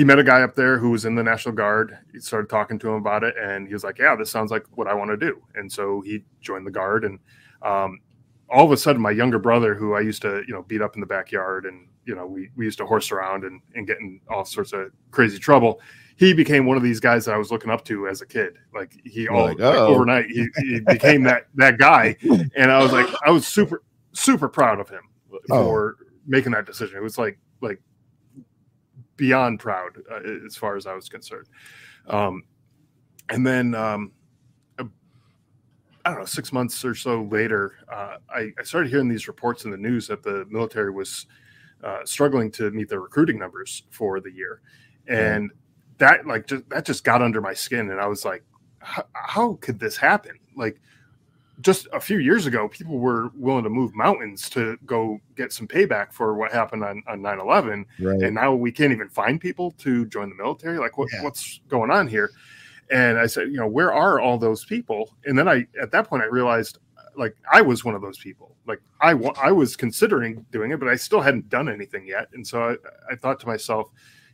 he 0.00 0.04
met 0.04 0.18
a 0.18 0.24
guy 0.24 0.40
up 0.40 0.54
there 0.54 0.78
who 0.78 0.88
was 0.88 1.04
in 1.04 1.14
the 1.14 1.22
National 1.22 1.54
Guard. 1.54 1.98
He 2.10 2.20
started 2.20 2.48
talking 2.48 2.78
to 2.78 2.88
him 2.88 2.94
about 2.94 3.22
it, 3.22 3.34
and 3.38 3.66
he 3.68 3.74
was 3.74 3.84
like, 3.84 3.98
"Yeah, 3.98 4.16
this 4.16 4.30
sounds 4.30 4.50
like 4.50 4.64
what 4.72 4.86
I 4.88 4.94
want 4.94 5.10
to 5.10 5.16
do." 5.18 5.42
And 5.56 5.70
so 5.70 6.00
he 6.00 6.24
joined 6.40 6.66
the 6.66 6.70
Guard, 6.70 7.04
and 7.04 7.18
um, 7.60 8.00
all 8.48 8.64
of 8.64 8.72
a 8.72 8.78
sudden, 8.78 9.02
my 9.02 9.10
younger 9.10 9.38
brother, 9.38 9.74
who 9.74 9.92
I 9.92 10.00
used 10.00 10.22
to 10.22 10.42
you 10.48 10.54
know 10.54 10.62
beat 10.62 10.80
up 10.80 10.94
in 10.94 11.02
the 11.02 11.06
backyard, 11.06 11.66
and 11.66 11.86
you 12.06 12.14
know 12.14 12.24
we 12.26 12.48
we 12.56 12.64
used 12.64 12.78
to 12.78 12.86
horse 12.86 13.12
around 13.12 13.44
and 13.44 13.60
and 13.74 13.86
get 13.86 13.98
in 13.98 14.22
all 14.30 14.46
sorts 14.46 14.72
of 14.72 14.90
crazy 15.10 15.38
trouble 15.38 15.82
he 16.16 16.32
became 16.34 16.64
one 16.66 16.76
of 16.78 16.82
these 16.82 17.00
guys 17.00 17.24
that 17.26 17.34
I 17.34 17.38
was 17.38 17.50
looking 17.50 17.70
up 17.70 17.82
to 17.86 18.06
as 18.08 18.20
a 18.22 18.26
kid. 18.26 18.56
Like 18.74 18.94
he 19.04 19.28
all 19.28 19.44
like, 19.48 19.58
like, 19.58 19.74
overnight 19.74 20.26
he, 20.30 20.46
he 20.58 20.80
became 20.80 21.22
that 21.24 21.48
that 21.56 21.76
guy, 21.78 22.16
and 22.56 22.72
I 22.72 22.82
was 22.82 22.92
like, 22.92 23.06
I 23.26 23.30
was 23.30 23.46
super 23.46 23.82
super 24.12 24.48
proud 24.48 24.80
of 24.80 24.88
him 24.88 25.02
Oh. 25.50 25.64
for 25.64 25.96
making 26.26 26.52
that 26.52 26.64
decision. 26.64 26.96
It 26.96 27.02
was 27.02 27.18
like 27.18 27.38
like 27.60 27.80
beyond 29.20 29.60
proud 29.60 29.98
uh, 30.10 30.20
as 30.46 30.56
far 30.56 30.76
as 30.76 30.86
I 30.86 30.94
was 30.94 31.08
concerned. 31.08 31.46
Um, 32.08 32.42
and 33.28 33.46
then 33.46 33.74
um, 33.74 34.12
I 36.04 36.10
don't 36.10 36.20
know, 36.20 36.24
six 36.24 36.52
months 36.52 36.84
or 36.84 36.94
so 36.94 37.28
later, 37.30 37.76
uh, 37.92 38.16
I, 38.34 38.50
I 38.58 38.62
started 38.62 38.90
hearing 38.90 39.08
these 39.08 39.28
reports 39.28 39.64
in 39.64 39.70
the 39.70 39.76
news 39.76 40.08
that 40.08 40.22
the 40.22 40.46
military 40.48 40.90
was 40.90 41.26
uh, 41.84 42.00
struggling 42.04 42.50
to 42.52 42.70
meet 42.70 42.88
their 42.88 43.00
recruiting 43.00 43.38
numbers 43.38 43.82
for 43.90 44.18
the 44.20 44.32
year, 44.32 44.62
and 45.06 45.50
that 45.98 46.26
like 46.26 46.46
just 46.46 46.68
that 46.70 46.86
just 46.86 47.04
got 47.04 47.20
under 47.20 47.40
my 47.42 47.52
skin, 47.52 47.90
and 47.90 48.00
I 48.00 48.06
was 48.06 48.24
like, 48.24 48.42
how, 48.78 49.04
how 49.12 49.58
could 49.60 49.78
this 49.78 49.96
happen? 49.96 50.38
Like 50.56 50.80
just 51.60 51.88
a 51.92 52.00
few 52.00 52.18
years 52.18 52.46
ago, 52.46 52.68
people 52.68 52.98
were 52.98 53.30
willing 53.34 53.64
to 53.64 53.70
move 53.70 53.94
mountains 53.94 54.48
to 54.50 54.78
go 54.86 55.18
get 55.36 55.52
some 55.52 55.66
payback 55.66 56.12
for 56.12 56.34
what 56.34 56.52
happened 56.52 56.84
on, 56.84 57.02
on 57.08 57.20
9-11 57.20 57.84
right. 58.00 58.22
and 58.22 58.34
now 58.34 58.54
we 58.54 58.70
can't 58.72 58.92
even 58.92 59.08
find 59.08 59.40
people 59.40 59.72
to 59.72 60.06
join 60.06 60.28
the 60.28 60.34
military? 60.34 60.78
Like 60.78 60.96
what, 60.98 61.08
Yeah. 61.12 61.22
what's 61.24 61.60
going 61.68 61.90
on 61.90 62.06
here? 62.08 62.30
And 62.90 63.18
i 63.18 63.26
said 63.26 63.48
you 63.48 63.56
know 63.56 63.68
where 63.68 63.92
are 63.92 64.20
all 64.20 64.38
those 64.38 64.64
people? 64.64 65.14
And 65.24 65.38
then 65.38 65.48
i 65.48 65.66
at 65.80 65.90
that 65.92 66.08
point 66.08 66.22
i 66.22 66.26
realized 66.26 66.78
like 67.16 67.36
i 67.52 67.60
was 67.60 67.84
one 67.84 67.94
of 67.94 68.02
those 68.02 68.18
people. 68.18 68.56
Like 68.66 68.80
i 69.00 69.12
i 69.40 69.52
was 69.52 69.76
considering 69.76 70.44
doing 70.50 70.72
it 70.72 70.80
but 70.80 70.88
i 70.88 70.96
still 70.96 71.20
hadn't 71.20 71.48
done 71.48 71.68
anything 71.68 72.06
yet. 72.06 72.28
And 72.32 72.46
so 72.46 72.70
i, 72.70 73.12
I 73.12 73.16
thought 73.16 73.38
to 73.40 73.46
myself 73.46 73.90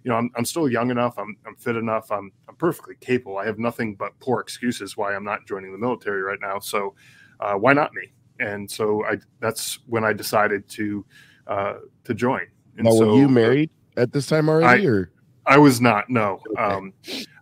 you 0.06 0.12
know 0.12 0.18
I'm, 0.18 0.30
I'm 0.36 0.44
still 0.44 0.68
young 0.68 0.90
enough 0.90 1.18
I'm, 1.18 1.36
I'm 1.44 1.56
fit 1.56 1.74
enough 1.76 2.12
I'm, 2.12 2.30
I'm 2.48 2.54
perfectly 2.54 2.94
capable 3.00 3.38
i 3.38 3.44
have 3.44 3.58
nothing 3.58 3.96
but 3.96 4.18
poor 4.20 4.40
excuses 4.40 4.96
why 4.96 5.14
i'm 5.14 5.24
not 5.24 5.46
joining 5.46 5.72
the 5.72 5.78
military 5.78 6.22
right 6.22 6.38
now 6.40 6.60
so 6.60 6.94
uh, 7.40 7.54
why 7.54 7.72
not 7.72 7.92
me 7.92 8.12
and 8.38 8.70
so 8.70 9.04
i 9.04 9.18
that's 9.40 9.80
when 9.86 10.04
i 10.04 10.12
decided 10.12 10.68
to 10.68 11.04
uh, 11.48 11.74
to 12.04 12.14
join 12.14 12.46
and 12.76 12.84
now, 12.84 12.90
so 12.92 13.06
were 13.14 13.20
you 13.20 13.28
married 13.28 13.70
at 13.96 14.12
this 14.12 14.26
time 14.26 14.48
already, 14.48 14.86
or 14.86 15.10
I 15.46 15.58
was 15.58 15.80
not. 15.80 16.10
No, 16.10 16.42
Okay. 16.50 16.62
um, 16.62 16.92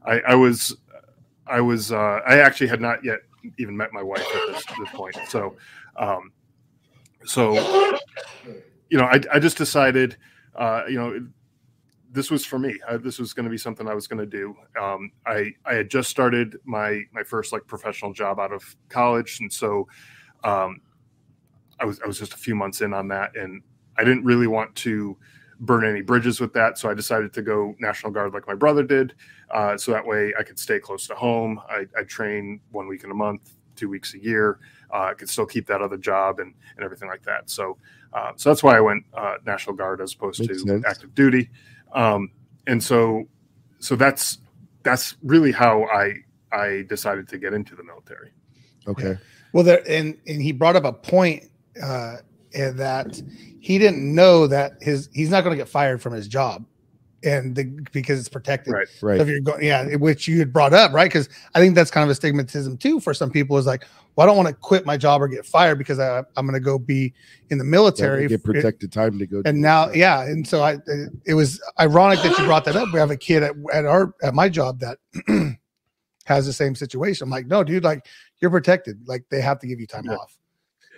I, 0.05 0.21
I 0.29 0.35
was. 0.35 0.77
I 1.47 1.61
was. 1.61 1.93
Uh, 1.93 2.21
I 2.27 2.39
actually 2.39 2.69
had 2.69 2.81
not 2.81 3.03
yet 3.05 3.21
even 3.59 3.77
met 3.77 3.93
my 3.93 4.03
wife 4.03 4.21
at 4.21 4.41
this, 4.47 4.65
this 4.79 4.89
point. 4.95 5.17
So, 5.29 5.57
um, 5.97 6.33
so 7.25 7.55
you 8.89 8.99
know, 8.99 9.05
I, 9.05 9.21
I 9.33 9.39
just 9.39 9.57
decided, 9.57 10.17
uh, 10.55 10.83
you 10.89 10.97
know, 10.97 11.27
this 12.15 12.31
was 12.31 12.45
for 12.45 12.61
me. 12.61 12.79
Uh, 12.89 12.97
this 12.97 13.19
was 13.19 13.33
going 13.33 13.45
to 13.45 13.51
be 13.51 13.59
something 13.59 13.89
I 13.89 13.95
was 13.95 14.07
going 14.07 14.21
to 14.21 14.27
do. 14.27 14.57
Um, 14.81 15.11
I 15.27 15.53
I 15.67 15.75
had 15.75 15.91
just 15.91 16.09
started 16.09 16.57
my 16.65 17.03
my 17.13 17.25
first 17.25 17.53
like 17.53 17.67
professional 17.67 18.13
job 18.13 18.39
out 18.39 18.53
of 18.53 18.63
college, 18.89 19.41
and 19.41 19.53
so 19.53 19.89
um, 20.45 20.81
I 21.81 21.85
was 21.85 22.01
I 22.01 22.07
was 22.07 22.19
just 22.19 22.33
a 22.33 22.37
few 22.37 22.55
months 22.55 22.83
in 22.83 22.95
on 22.95 23.09
that, 23.09 23.37
and 23.37 23.61
I 23.99 24.05
didn't 24.05 24.25
really 24.25 24.47
want 24.47 24.75
to 24.77 25.17
burn 25.59 25.85
any 25.85 26.03
bridges 26.03 26.41
with 26.41 26.53
that. 26.53 26.79
So 26.79 26.89
I 26.89 26.95
decided 26.95 27.33
to 27.33 27.43
go 27.43 27.75
National 27.81 28.13
Guard 28.13 28.33
like 28.33 28.47
my 28.47 28.55
brother 28.55 28.85
did. 28.85 29.15
Uh, 29.51 29.77
so 29.77 29.91
that 29.91 30.07
way 30.07 30.33
I 30.39 30.45
could 30.45 30.59
stay 30.59 30.79
close 30.79 31.09
to 31.09 31.15
home. 31.17 31.61
I, 31.69 31.87
I 31.99 32.05
train 32.05 32.61
one 32.71 32.87
week 32.87 33.03
in 33.03 33.11
a 33.11 33.15
month, 33.15 33.55
two 33.75 33.89
weeks 33.89 34.15
a 34.15 34.23
year. 34.23 34.61
Uh, 34.93 35.09
I 35.11 35.15
could 35.15 35.29
still 35.29 35.47
keep 35.47 35.67
that 35.67 35.83
other 35.83 35.97
job 35.97 36.39
and 36.39 36.55
and 36.77 36.85
everything 36.85 37.09
like 37.09 37.25
that. 37.25 37.51
So 37.51 37.77
uh, 38.13 38.33
so 38.37 38.51
that's 38.51 38.63
why 38.63 38.77
I 38.77 38.81
went 38.81 39.05
uh, 39.15 39.35
National 39.45 39.75
Guard 39.75 40.01
as 40.01 40.15
opposed 40.15 40.39
Makes 40.39 40.63
to 40.63 40.69
sense. 40.69 40.85
active 40.87 41.13
duty. 41.17 41.51
Um, 41.95 42.31
and 42.67 42.83
so 42.83 43.29
so 43.79 43.97
that's 43.97 44.39
that's 44.83 45.17
really 45.23 45.53
how 45.53 45.85
I 45.85 46.15
I 46.53 46.85
decided 46.89 47.29
to 47.29 47.39
get 47.39 47.53
into 47.53 47.75
the 47.75 47.85
military. 47.85 48.31
Okay. 48.87 49.19
Well, 49.53 49.65
there 49.65 49.83
and 49.89 50.19
and 50.27 50.43
he 50.43 50.53
brought 50.53 50.77
up 50.77 50.85
a 50.85 50.93
point 50.93 51.45
uh, 51.83 52.17
that 52.53 53.23
he 53.61 53.79
didn't 53.79 54.15
know 54.15 54.47
that 54.47 54.75
his 54.81 55.09
he's 55.13 55.31
not 55.31 55.45
going 55.45 55.57
to 55.57 55.61
get 55.63 55.69
fired 55.69 56.03
from 56.03 56.13
his 56.13 56.29
job, 56.29 56.65
and 57.25 57.55
the, 57.57 57.65
because 57.93 58.19
it's 58.21 58.29
protected. 58.29 58.73
Right. 58.75 58.87
Right. 59.03 59.21
If 59.21 59.29
you're 59.29 59.41
going, 59.41 59.65
yeah, 59.65 59.97
which 59.97 60.29
you 60.29 60.39
had 60.39 60.53
brought 60.53 60.73
up, 60.73 60.93
right? 60.93 61.07
Because 61.11 61.29
I 61.55 61.61
think 61.61 61.75
that's 61.75 61.91
kind 61.91 62.09
of 62.09 62.17
a 62.17 62.21
stigmatism 62.21 62.79
too 62.79 63.01
for 63.01 63.15
some 63.15 63.31
people. 63.31 63.57
Is 63.59 63.67
like, 63.67 63.85
well, 64.17 64.25
I 64.25 64.27
don't 64.29 64.37
want 64.37 64.49
to 64.49 64.55
quit 64.55 64.87
my 64.87 64.97
job 64.97 65.23
or 65.23 65.29
get 65.29 65.45
fired 65.47 65.79
because 65.79 65.99
I, 65.99 66.19
I'm 66.37 66.47
going 66.47 66.53
to 66.55 66.61
go 66.61 66.79
be 66.79 67.13
in 67.51 67.59
the 67.59 67.65
Yeah, 67.65 67.71
military. 67.71 68.29
get 68.29 68.45
protected 68.45 68.93
time 68.93 69.19
to 69.19 69.27
go. 69.27 69.43
and 69.45 69.61
now, 69.61 69.91
yeah, 69.93 70.23
and 70.23 70.47
so 70.47 70.63
I, 70.63 70.79
it 71.27 71.35
was 71.35 71.61
ironic 71.81 72.21
that 72.23 72.39
you 72.39 72.45
brought 72.45 72.65
that 72.67 72.77
up. 72.77 72.93
We 72.93 72.99
have 73.01 73.11
a 73.11 73.17
kid 73.17 73.43
at, 73.43 73.55
at 73.73 73.85
our 73.87 74.15
at 74.23 74.35
my 74.35 74.49
job 74.49 74.81
that 74.81 74.99
has 76.27 76.47
the 76.47 76.53
same 76.53 76.75
situation. 76.75 77.25
I'm 77.25 77.31
like, 77.31 77.47
no, 77.47 77.63
dude, 77.65 77.85
like 77.85 78.07
you're 78.41 78.51
protected. 78.51 79.07
Like 79.07 79.25
they 79.31 79.41
have 79.41 79.59
to 79.61 79.67
give 79.67 79.81
you 79.81 79.87
time 79.87 80.05
Yeah. 80.07 80.17
off. 80.17 80.37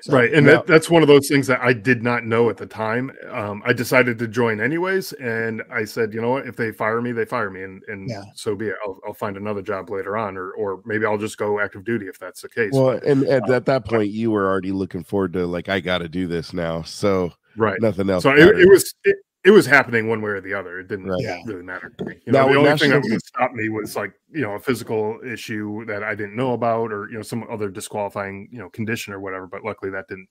So- 0.06 0.16
right 0.16 0.32
and 0.32 0.46
Yeah. 0.46 0.52
that, 0.56 0.66
that's 0.66 0.88
one 0.88 1.02
of 1.02 1.08
those 1.08 1.26
things 1.28 1.46
that 1.48 1.60
i 1.62 1.72
did 1.72 2.02
not 2.02 2.24
know 2.24 2.48
at 2.50 2.56
the 2.56 2.66
time 2.66 3.10
um, 3.30 3.62
i 3.66 3.72
decided 3.72 4.18
to 4.18 4.28
join 4.28 4.60
anyways 4.60 5.12
and 5.14 5.62
i 5.72 5.84
said 5.84 6.14
you 6.14 6.20
know 6.20 6.30
what 6.30 6.46
if 6.46 6.54
they 6.56 6.70
fire 6.72 7.00
me 7.02 7.12
they 7.12 7.24
fire 7.24 7.50
me 7.50 7.62
and, 7.62 7.82
and 7.88 8.08
Yeah. 8.08 8.22
so 8.34 8.54
be 8.54 8.68
it 8.68 8.74
I'll, 8.86 8.98
I'll 9.06 9.14
find 9.14 9.36
another 9.36 9.62
job 9.62 9.90
later 9.90 10.16
on 10.16 10.36
or 10.36 10.52
or 10.52 10.80
maybe 10.84 11.04
i'll 11.06 11.18
just 11.18 11.38
go 11.38 11.58
active 11.60 11.84
duty 11.84 12.06
if 12.06 12.18
that's 12.18 12.40
the 12.42 12.48
case 12.48 12.70
Well, 12.72 13.00
and 13.04 13.24
at, 13.24 13.48
at 13.50 13.66
that 13.66 13.84
point, 13.84 14.10
you 14.10 14.30
were 14.30 14.46
already 14.48 14.72
looking 14.72 15.02
forward 15.04 15.32
to 15.34 15.46
like, 15.46 15.68
I 15.68 15.80
got 15.80 15.98
to 15.98 16.08
do 16.08 16.26
this 16.26 16.52
now. 16.52 16.82
So 16.82 17.32
right 17.56 17.80
nothing 17.80 18.08
else. 18.10 18.22
so 18.22 18.30
it, 18.30 18.60
it 18.60 18.68
was 18.68 18.94
it, 19.04 19.16
it 19.46 19.50
was 19.50 19.64
happening 19.64 20.08
one 20.08 20.20
way 20.20 20.30
or 20.32 20.40
the 20.40 20.52
other 20.52 20.80
it 20.80 20.88
didn't 20.88 21.06
Right. 21.06 21.20
Yeah. 21.22 21.40
really 21.46 21.62
matter 21.62 21.88
to 21.98 22.04
me 22.04 22.14
you 22.26 22.32
Now, 22.32 22.48
the 22.48 22.56
only 22.58 22.76
thing 22.78 22.90
that 22.90 23.02
would 23.02 23.22
stop 23.24 23.52
me 23.52 23.68
was 23.70 23.96
like 23.96 24.12
you 24.30 24.42
know 24.42 24.54
a 24.54 24.58
physical 24.60 25.18
issue 25.24 25.84
that 25.86 26.02
i 26.02 26.14
didn't 26.14 26.36
know 26.36 26.52
about 26.52 26.92
or 26.92 27.08
you 27.10 27.16
know 27.16 27.22
some 27.22 27.44
other 27.50 27.68
disqualifying 27.70 28.48
you 28.50 28.58
know 28.58 28.68
condition 28.70 29.14
or 29.14 29.20
whatever 29.20 29.46
but 29.46 29.62
luckily 29.64 29.90
that 29.92 30.06
didn't 30.08 30.28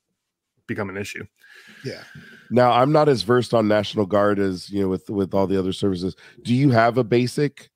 become 0.67 0.89
an 0.89 0.97
issue 0.97 1.23
yeah. 1.85 2.01
Now 2.51 2.71
I'm 2.71 2.91
not 2.91 3.07
as 3.07 3.21
versed 3.23 3.53
on 3.53 3.67
National 3.67 4.05
Guard 4.05 4.39
as 4.39 4.69
you 4.69 4.81
know 4.81 4.89
with 4.89 5.09
with 5.09 5.33
all 5.33 5.47
the 5.47 5.57
other 5.57 5.71
services. 5.73 6.15
Do 6.43 6.53
you 6.53 6.69
have 6.71 6.97
a 6.97 7.03
basic? 7.03 7.69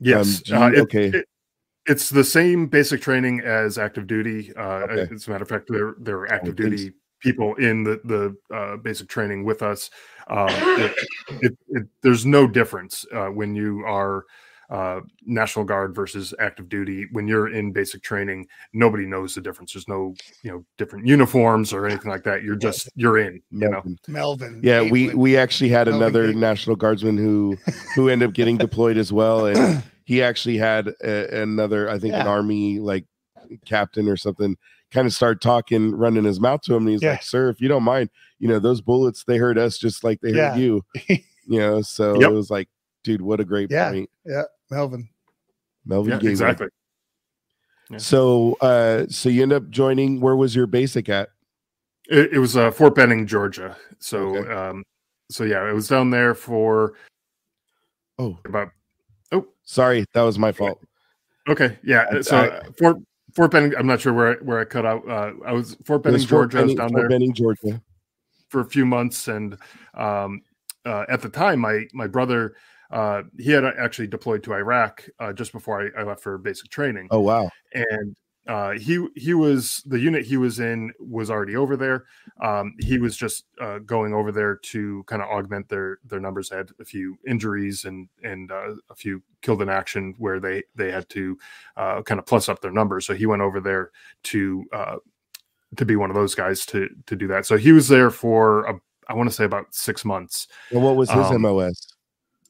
Yes. 0.00 0.40
do 0.40 0.52
you- 0.54 0.58
uh, 0.58 0.68
it- 0.70 0.78
okay. 0.80 1.06
it- 1.08 1.28
it's 1.86 2.08
the 2.08 2.24
same 2.24 2.66
basic 2.66 3.02
training 3.02 3.40
as 3.40 3.76
active 3.76 4.06
duty. 4.06 4.52
Uh, 4.56 4.86
Okay. 4.88 5.14
As 5.14 5.26
a 5.26 5.30
matter 5.30 5.42
of 5.42 5.48
fact, 5.48 5.66
there 5.68 5.94
there 5.98 6.16
are 6.18 6.32
active 6.32 6.56
duty 6.56 6.92
people 7.20 7.54
in 7.56 7.84
the 7.84 8.00
the 8.04 8.34
uh, 8.54 8.76
basic 8.78 9.08
training 9.08 9.44
with 9.44 9.60
us. 9.62 9.90
Um, 10.28 10.48
it, 10.50 10.94
it, 11.42 11.58
it, 11.68 11.86
there's 12.02 12.24
no 12.24 12.46
difference 12.46 13.04
uh, 13.12 13.26
when 13.26 13.54
you 13.54 13.84
are 13.86 14.24
uh, 14.70 15.00
National 15.26 15.64
Guard 15.64 15.94
versus 15.94 16.34
active 16.38 16.68
duty. 16.68 17.06
When 17.12 17.28
you're 17.28 17.52
in 17.52 17.72
basic 17.72 18.02
training, 18.02 18.46
nobody 18.72 19.06
knows 19.06 19.34
the 19.34 19.40
difference. 19.40 19.74
There's 19.74 19.88
no 19.88 20.14
you 20.42 20.50
know 20.50 20.64
different 20.78 21.06
uniforms 21.06 21.72
or 21.72 21.86
anything 21.86 22.10
like 22.10 22.24
that. 22.24 22.42
You're 22.42 22.56
just 22.56 22.88
you're 22.96 23.18
in. 23.18 23.42
You 23.50 23.68
know. 23.68 23.70
Melvin? 23.70 23.98
Melvin. 24.08 24.60
Yeah, 24.62 24.82
we 24.82 25.14
we 25.14 25.36
actually 25.36 25.70
had 25.70 25.86
Melvin 25.86 26.02
another 26.02 26.26
Gatewood. 26.26 26.40
National 26.40 26.76
Guardsman 26.76 27.18
who 27.18 27.56
who 27.94 28.08
ended 28.08 28.28
up 28.28 28.34
getting 28.34 28.56
deployed 28.56 28.96
as 28.96 29.12
well, 29.12 29.46
and 29.46 29.82
he 30.04 30.22
actually 30.22 30.58
had 30.58 30.88
a, 31.02 31.42
another, 31.42 31.90
I 31.90 31.98
think, 31.98 32.14
an 32.14 32.26
army 32.26 32.78
like 32.78 33.04
captain 33.64 34.08
or 34.08 34.16
something, 34.16 34.56
kind 34.94 35.06
of 35.06 35.12
start 35.12 35.42
talking, 35.42 35.90
running 35.94 36.24
his 36.24 36.40
mouth 36.40 36.62
to 36.62 36.74
him, 36.74 36.84
and 36.84 36.90
he's 36.90 37.02
Yeah. 37.02 37.10
like, 37.12 37.22
"Sir, 37.22 37.50
if 37.50 37.60
you 37.60 37.68
don't 37.68 37.82
mind, 37.82 38.08
you 38.38 38.48
know 38.48 38.58
those 38.58 38.80
bullets 38.80 39.24
they 39.24 39.36
hurt 39.36 39.58
us 39.58 39.76
just 39.76 40.04
like 40.04 40.20
they 40.22 40.32
hurt 40.32 40.56
you." 40.56 40.82
You 41.46 41.58
know, 41.58 41.82
so 41.82 42.18
Yep. 42.22 42.30
it 42.30 42.32
was 42.32 42.48
like, 42.48 42.70
dude, 43.02 43.20
what 43.20 43.38
a 43.38 43.44
great 43.44 43.68
point 43.68 44.08
Yeah. 44.24 44.44
Melvin. 44.70 45.06
Melvin. 45.84 46.18
Yeah, 46.22 46.30
exactly. 46.30 46.68
Yeah. 47.90 47.98
So, 47.98 48.54
uh, 48.62 49.04
so 49.10 49.28
you 49.28 49.42
end 49.42 49.52
up 49.52 49.68
joining. 49.68 50.22
Where 50.22 50.36
was 50.36 50.56
your 50.56 50.66
basic 50.66 51.10
at? 51.10 51.28
It, 52.08 52.32
it 52.32 52.38
was 52.38 52.56
uh, 52.56 52.70
Fort 52.70 52.94
Benning, 52.94 53.26
Georgia. 53.26 53.76
So, 53.98 54.36
Okay. 54.38 54.50
um, 54.50 54.84
so 55.30 55.44
yeah, 55.44 55.68
it 55.68 55.74
was 55.74 55.86
down 55.86 56.08
there 56.08 56.34
for 56.34 56.94
Oh, 58.18 58.38
about 58.46 58.70
oh 59.32 59.46
sorry, 59.64 60.06
that 60.14 60.22
was 60.22 60.38
my 60.38 60.50
fault. 60.50 60.80
Okay, 61.46 61.78
yeah. 61.84 62.22
So 62.22 62.36
I- 62.38 62.48
uh, 62.48 62.62
Fort 62.78 62.96
Fort 63.34 63.50
Benning. 63.50 63.74
I'm 63.76 63.86
not 63.86 64.00
sure 64.00 64.12
where 64.12 64.32
I, 64.32 64.34
where 64.42 64.60
I 64.60 64.64
cut 64.64 64.86
out. 64.86 65.08
Uh, 65.08 65.32
I 65.44 65.52
was 65.52 65.76
Fort 65.84 66.02
Benning, 66.02 66.20
Fort 66.20 66.50
Georgia. 66.50 66.58
I 66.58 66.62
was 66.64 66.74
down 66.74 66.90
Fort 66.90 67.00
there 67.00 67.08
Benning, 67.08 67.34
Georgia. 67.34 67.82
for 68.48 68.60
a 68.60 68.64
few 68.64 68.86
months, 68.86 69.28
and 69.28 69.58
um, 69.94 70.42
uh, 70.84 71.04
at 71.08 71.20
the 71.20 71.28
time, 71.28 71.60
my 71.60 71.84
my 71.92 72.06
brother 72.06 72.54
uh, 72.90 73.22
he 73.38 73.50
had 73.50 73.64
actually 73.64 74.06
deployed 74.06 74.42
to 74.44 74.54
Iraq 74.54 75.04
uh, 75.18 75.32
just 75.32 75.52
before 75.52 75.90
I, 75.96 76.00
I 76.00 76.04
left 76.04 76.22
for 76.22 76.38
basic 76.38 76.70
training, 76.70 77.08
Oh 77.10 77.20
wow, 77.20 77.50
and 77.72 78.16
uh, 78.46 78.72
he 78.72 79.06
he 79.16 79.32
was 79.32 79.82
the 79.86 79.98
unit 79.98 80.24
he 80.24 80.36
was 80.36 80.60
in 80.60 80.92
was 80.98 81.30
already 81.30 81.56
over 81.56 81.76
there. 81.76 82.04
Um, 82.42 82.74
he 82.78 82.98
was 82.98 83.16
just 83.16 83.44
uh, 83.60 83.78
going 83.78 84.12
over 84.12 84.32
there 84.32 84.56
to 84.56 85.02
kind 85.04 85.22
of 85.22 85.28
augment 85.28 85.68
their 85.68 85.98
their 86.04 86.20
numbers. 86.20 86.50
They 86.50 86.56
had 86.56 86.70
a 86.78 86.84
few 86.84 87.16
injuries 87.26 87.84
and 87.86 88.08
and 88.22 88.52
uh, 88.52 88.74
a 88.90 88.94
few 88.94 89.22
killed 89.40 89.62
in 89.62 89.68
action 89.70 90.14
where 90.18 90.40
they 90.40 90.62
they 90.74 90.90
had 90.90 91.08
to 91.10 91.38
uh, 91.76 92.02
kind 92.02 92.18
of 92.18 92.26
plus 92.26 92.48
up 92.48 92.60
their 92.60 92.70
numbers. 92.72 93.06
So 93.06 93.14
he 93.14 93.26
went 93.26 93.42
over 93.42 93.60
there 93.60 93.92
to 94.24 94.64
uh, 94.72 94.96
to 95.76 95.84
be 95.84 95.96
one 95.96 96.10
of 96.10 96.16
those 96.16 96.34
guys 96.34 96.66
to 96.66 96.88
to 97.06 97.16
do 97.16 97.26
that. 97.28 97.46
So 97.46 97.56
he 97.56 97.72
was 97.72 97.88
there 97.88 98.10
for 98.10 98.64
a, 98.66 98.78
I 99.08 99.14
want 99.14 99.28
to 99.30 99.34
say 99.34 99.44
about 99.44 99.74
six 99.74 100.04
months. 100.04 100.48
and 100.70 100.82
what 100.82 100.96
was 100.96 101.08
his 101.10 101.26
Um, 101.26 101.42
MOS? 101.42 101.88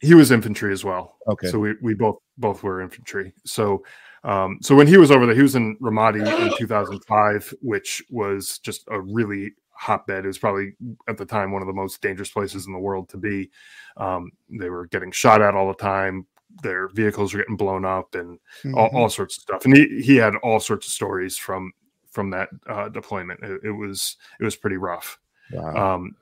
He 0.01 0.13
was 0.15 0.31
infantry 0.31 0.73
as 0.73 0.85
well. 0.85 1.17
Okay, 1.29 1.49
So 1.49 1.59
we, 1.59 1.75
we 1.81 1.95
both 1.95 2.19
both 2.37 2.63
were 2.63 2.83
infantry. 2.83 3.33
So 3.47 3.85
um, 4.25 4.59
so 4.63 4.75
when 4.75 4.87
he 4.87 4.97
was 4.97 5.11
over 5.11 5.27
there, 5.27 5.35
he 5.35 5.43
was 5.43 5.55
in 5.55 5.77
Ramadi 5.79 6.21
in 6.51 6.57
2005, 6.59 7.55
which 7.61 8.03
was 8.11 8.59
just 8.59 8.85
a 8.91 9.01
really 9.01 9.53
hotbed. 9.71 10.25
It 10.25 10.29
was 10.29 10.39
probably 10.39 10.73
at 11.09 11.17
the 11.19 11.27
time 11.27 11.53
one 11.53 11.63
of 11.63 11.69
the 11.69 11.75
most 11.75 12.01
dangerous 12.01 12.31
places 12.31 12.67
in 12.67 12.73
the 12.73 12.79
world 12.79 13.09
to 13.11 13.17
be. 13.17 13.51
Um, 13.97 14.31
they 14.49 14.71
were 14.71 14.87
getting 14.87 15.13
shot 15.13 15.43
at 15.43 15.55
all 15.55 15.69
the 15.69 15.75
time. 15.75 16.27
Their 16.63 16.89
vehicles 16.89 17.35
were 17.35 17.41
getting 17.41 17.57
blown 17.57 17.85
up 17.85 18.15
and 18.15 18.39
all, 18.75 18.89
Mhm. 18.91 18.95
all 18.95 19.09
sorts 19.09 19.37
of 19.37 19.43
stuff. 19.43 19.65
And 19.65 19.77
he, 19.77 20.01
he 20.03 20.17
had 20.17 20.37
all 20.37 20.61
sorts 20.61 20.87
of 20.87 20.93
stories 20.93 21.37
from 21.37 21.73
from 22.11 22.31
that 22.31 22.49
uh, 22.69 22.89
deployment. 22.91 23.43
It, 23.43 23.61
it 23.65 23.71
was 23.73 24.17
it 24.41 24.45
was 24.45 24.55
pretty 24.57 24.77
rough. 24.77 25.19
wow. 25.53 25.95
Um, 25.97 26.17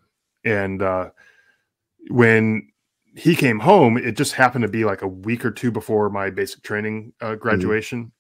and 0.45 0.83
uh, 0.83 1.11
when 2.09 2.72
he 3.14 3.37
came 3.37 3.59
home, 3.59 3.96
it 3.96 4.16
just 4.16 4.33
happened 4.33 4.62
to 4.62 4.68
be 4.68 4.85
like 4.85 5.03
a 5.03 5.09
week 5.09 5.44
or 5.44 5.51
two 5.51 5.70
before 5.70 6.09
my 6.11 6.31
basic 6.31 6.62
training 6.62 7.12
uh, 7.20 7.35
graduation, 7.35 8.12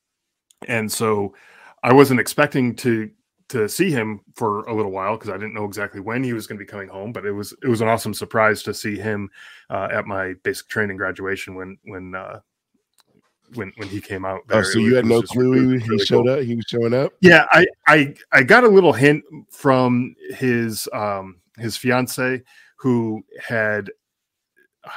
and 0.68 0.90
so 0.90 1.34
I 1.82 1.92
wasn't 1.92 2.20
expecting 2.20 2.76
to 2.76 3.10
to 3.48 3.68
see 3.68 3.90
him 3.90 4.20
for 4.34 4.64
a 4.64 4.74
little 4.74 4.92
while 4.92 5.16
because 5.16 5.28
I 5.28 5.34
didn't 5.34 5.52
know 5.52 5.64
exactly 5.64 6.00
when 6.00 6.24
he 6.24 6.32
was 6.32 6.46
going 6.46 6.58
to 6.58 6.64
be 6.64 6.68
coming 6.68 6.88
home. 6.88 7.12
But 7.12 7.26
it 7.26 7.32
was 7.32 7.54
it 7.62 7.68
was 7.68 7.80
an 7.80 7.88
awesome 7.88 8.14
surprise 8.14 8.62
to 8.64 8.74
see 8.74 8.96
him 8.96 9.30
uh, 9.70 9.88
at 9.90 10.06
my 10.06 10.34
basic 10.42 10.68
training 10.68 10.96
graduation 10.96 11.54
when 11.54 11.78
when 11.84 12.14
uh, 12.14 12.40
when 13.54 13.72
when 13.76 13.88
he 13.88 14.00
came 14.00 14.24
out. 14.24 14.40
oh, 14.50 14.62
so 14.62 14.78
you 14.78 14.94
had 14.94 15.06
no 15.06 15.22
clue 15.22 15.78
he, 15.78 15.86
he 15.86 15.98
showed 16.04 16.28
up. 16.28 16.40
He 16.40 16.54
was 16.54 16.64
showing 16.68 16.94
up. 16.94 17.12
Yeah, 17.20 17.46
I 17.50 17.66
I 17.86 18.14
I 18.32 18.42
got 18.42 18.64
a 18.64 18.68
little 18.68 18.92
hint 18.92 19.24
from 19.50 20.14
his 20.30 20.88
um 20.92 21.40
his 21.58 21.76
fiance 21.76 22.42
who 22.76 23.22
had 23.40 23.90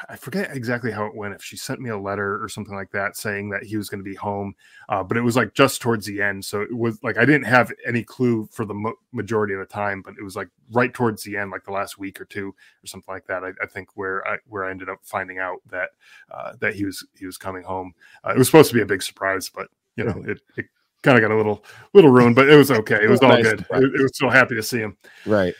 I 0.09 0.15
forget 0.15 0.55
exactly 0.55 0.89
how 0.91 1.05
it 1.05 1.15
went. 1.15 1.35
If 1.35 1.43
she 1.43 1.57
sent 1.57 1.79
me 1.79 1.91
a 1.91 1.97
letter 1.97 2.43
or 2.43 2.49
something 2.49 2.75
like 2.75 2.89
that 2.91 3.15
saying 3.15 3.49
that 3.51 3.63
he 3.63 3.77
was 3.77 3.87
going 3.87 4.03
to 4.03 4.09
be 4.09 4.15
home, 4.15 4.55
uh, 4.89 5.03
but 5.03 5.15
it 5.15 5.21
was 5.21 5.35
like 5.35 5.53
just 5.53 5.79
towards 5.79 6.07
the 6.07 6.23
end. 6.23 6.43
So 6.43 6.61
it 6.61 6.75
was 6.75 6.97
like 7.03 7.17
I 7.17 7.25
didn't 7.25 7.45
have 7.45 7.71
any 7.85 8.03
clue 8.03 8.49
for 8.51 8.65
the 8.65 8.73
mo- 8.73 8.97
majority 9.11 9.53
of 9.53 9.59
the 9.59 9.65
time, 9.67 10.01
but 10.01 10.15
it 10.19 10.23
was 10.23 10.35
like 10.35 10.47
right 10.71 10.91
towards 10.91 11.21
the 11.21 11.37
end, 11.37 11.51
like 11.51 11.65
the 11.65 11.71
last 11.71 11.99
week 11.99 12.19
or 12.19 12.25
two 12.25 12.55
or 12.83 12.87
something 12.87 13.13
like 13.13 13.27
that. 13.27 13.43
I, 13.43 13.51
I 13.61 13.67
think 13.67 13.89
where 13.93 14.27
I 14.27 14.37
where 14.47 14.65
I 14.65 14.71
ended 14.71 14.89
up 14.89 14.99
finding 15.03 15.37
out 15.37 15.59
that 15.69 15.89
uh, 16.31 16.53
that 16.61 16.73
he 16.73 16.85
was 16.85 17.05
he 17.15 17.27
was 17.27 17.37
coming 17.37 17.63
home. 17.63 17.93
Uh, 18.23 18.31
it 18.31 18.39
was 18.39 18.47
supposed 18.47 18.69
to 18.69 18.75
be 18.75 18.81
a 18.81 18.87
big 18.87 19.03
surprise, 19.03 19.49
but 19.49 19.67
you 19.97 20.05
know 20.05 20.23
it, 20.25 20.41
it 20.57 20.65
kind 21.03 21.15
of 21.15 21.21
got 21.21 21.29
a 21.29 21.37
little 21.37 21.63
little 21.93 22.09
ruined, 22.09 22.35
but 22.35 22.49
it 22.49 22.55
was 22.55 22.71
okay. 22.71 23.03
It 23.03 23.09
was 23.09 23.21
all 23.21 23.29
Nice 23.29 23.43
good. 23.43 23.59
It, 23.59 23.83
it 23.83 24.01
was 24.01 24.17
so 24.17 24.29
happy 24.29 24.55
to 24.55 24.63
see 24.63 24.79
him. 24.79 24.97
Right. 25.27 25.53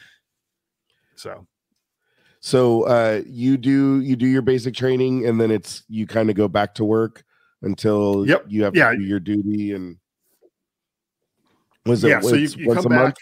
So 1.15 1.45
So 2.45 2.84
uh, 2.84 3.23
you 3.25 3.58
do 3.58 4.01
you 4.01 4.15
do 4.15 4.27
your 4.27 4.43
basic 4.43 4.75
training, 4.75 5.25
and 5.25 5.41
then 5.41 5.49
it's 5.49 5.81
you 5.89 6.05
kind 6.05 6.29
of 6.29 6.36
go 6.36 6.47
back 6.47 6.75
to 6.75 6.86
work 6.86 7.23
until 7.63 8.23
Yep. 8.27 8.45
you 8.47 8.63
have 8.63 8.75
Yeah. 8.75 8.91
to 8.91 8.97
do 8.97 9.03
your 9.03 9.19
duty. 9.19 9.71
And 9.71 9.97
was 11.88 12.03
it 12.03 12.10
yeah, 12.10 12.19
so 12.19 12.36
you, 12.36 12.41
once- 12.43 12.55
you 12.55 12.67
once 12.67 12.84
come 12.84 12.86
a 12.86 12.89
back. 12.95 13.03
month? 13.03 13.15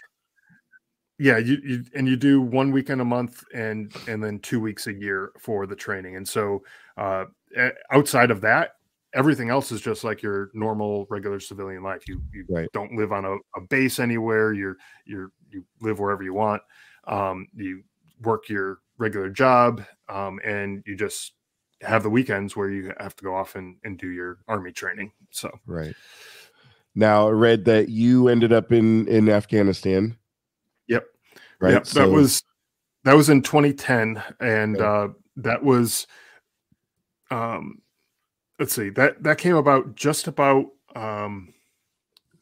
Yeah, 1.18 1.38
you, 1.38 1.56
you 1.64 1.84
and 1.94 2.06
you 2.06 2.16
do 2.16 2.42
one 2.42 2.70
weekend 2.70 3.00
a 3.00 3.04
month 3.06 3.42
and 3.54 3.90
and 4.08 4.22
then 4.22 4.40
two 4.40 4.60
weeks 4.60 4.88
a 4.88 4.92
year 4.92 5.32
for 5.38 5.66
the 5.66 5.74
training. 5.76 6.16
And 6.16 6.28
so 6.28 6.62
uh, 6.98 7.24
outside 7.90 8.30
of 8.30 8.42
that, 8.42 8.72
everything 9.14 9.48
else 9.48 9.72
is 9.72 9.80
just 9.80 10.04
like 10.04 10.20
your 10.20 10.50
normal 10.52 11.06
regular 11.08 11.40
civilian 11.40 11.82
life. 11.82 12.06
You 12.06 12.20
you 12.34 12.44
Right. 12.50 12.68
don't 12.74 12.92
live 12.92 13.10
on 13.10 13.24
a, 13.24 13.36
a 13.56 13.62
base 13.70 14.00
anywhere. 14.00 14.52
You're 14.52 14.76
you're 15.06 15.30
you 15.48 15.64
live 15.80 15.98
wherever 15.98 16.22
you 16.22 16.34
want. 16.34 16.60
Um, 17.06 17.48
you 17.54 17.84
work 18.20 18.50
your 18.50 18.80
regular 18.98 19.28
job, 19.30 19.84
um, 20.08 20.38
and 20.44 20.82
you 20.86 20.96
just 20.96 21.32
have 21.82 22.02
the 22.02 22.10
weekends 22.10 22.56
where 22.56 22.70
you 22.70 22.92
have 22.98 23.14
to 23.16 23.24
go 23.24 23.34
off 23.34 23.56
and, 23.56 23.76
and 23.84 23.98
do 23.98 24.08
your 24.08 24.38
army 24.48 24.72
training. 24.72 25.12
So 25.30 25.50
Right. 25.66 25.94
Now 26.94 27.26
I 27.28 27.32
read 27.32 27.64
that 27.64 27.88
you 27.88 28.28
ended 28.28 28.52
up 28.52 28.70
in 28.72 29.08
in 29.08 29.28
Afghanistan. 29.28 30.16
Yep. 30.86 31.04
Right. 31.60 31.72
Yep, 31.72 31.86
So- 31.86 32.00
that 32.00 32.08
was 32.10 32.42
that 33.02 33.14
was 33.16 33.28
in 33.28 33.42
2010, 33.42 34.22
and 34.40 34.76
Okay. 34.76 34.84
uh, 34.84 35.08
that 35.36 35.62
was 35.64 36.06
um, 37.30 37.82
let's 38.58 38.72
see 38.74 38.90
that 38.90 39.22
that 39.24 39.38
came 39.38 39.56
about 39.56 39.94
just 39.96 40.28
about 40.28 40.66
um, 40.94 41.52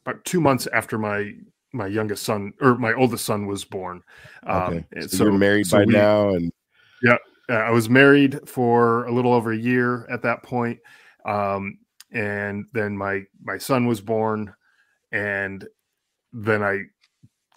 about 0.05 0.23
two 0.23 0.39
months 0.39 0.67
after 0.71 0.97
my 0.97 1.33
my 1.73 1.87
youngest 1.87 2.23
son 2.23 2.53
or 2.61 2.77
my 2.77 2.93
oldest 2.93 3.25
son 3.25 3.45
was 3.47 3.65
born. 3.65 4.01
Um, 4.43 4.61
okay. 4.61 4.85
and 4.93 5.11
So, 5.11 5.25
you're 5.25 5.33
married 5.33 5.67
so 5.67 5.79
by 5.79 5.85
we- 5.85 5.93
now, 5.93 6.29
and 6.29 6.51
yeah, 7.01 7.17
I 7.49 7.71
was 7.71 7.89
married 7.89 8.47
for 8.47 9.05
a 9.05 9.11
little 9.11 9.33
over 9.33 9.51
a 9.51 9.57
year 9.57 10.05
at 10.09 10.21
that 10.21 10.43
point, 10.43 10.79
um, 11.25 11.77
and 12.11 12.65
then 12.73 12.95
my 12.97 13.23
my 13.43 13.57
son 13.57 13.87
was 13.87 13.99
born, 13.99 14.53
and 15.11 15.67
then 16.31 16.63
I 16.63 16.83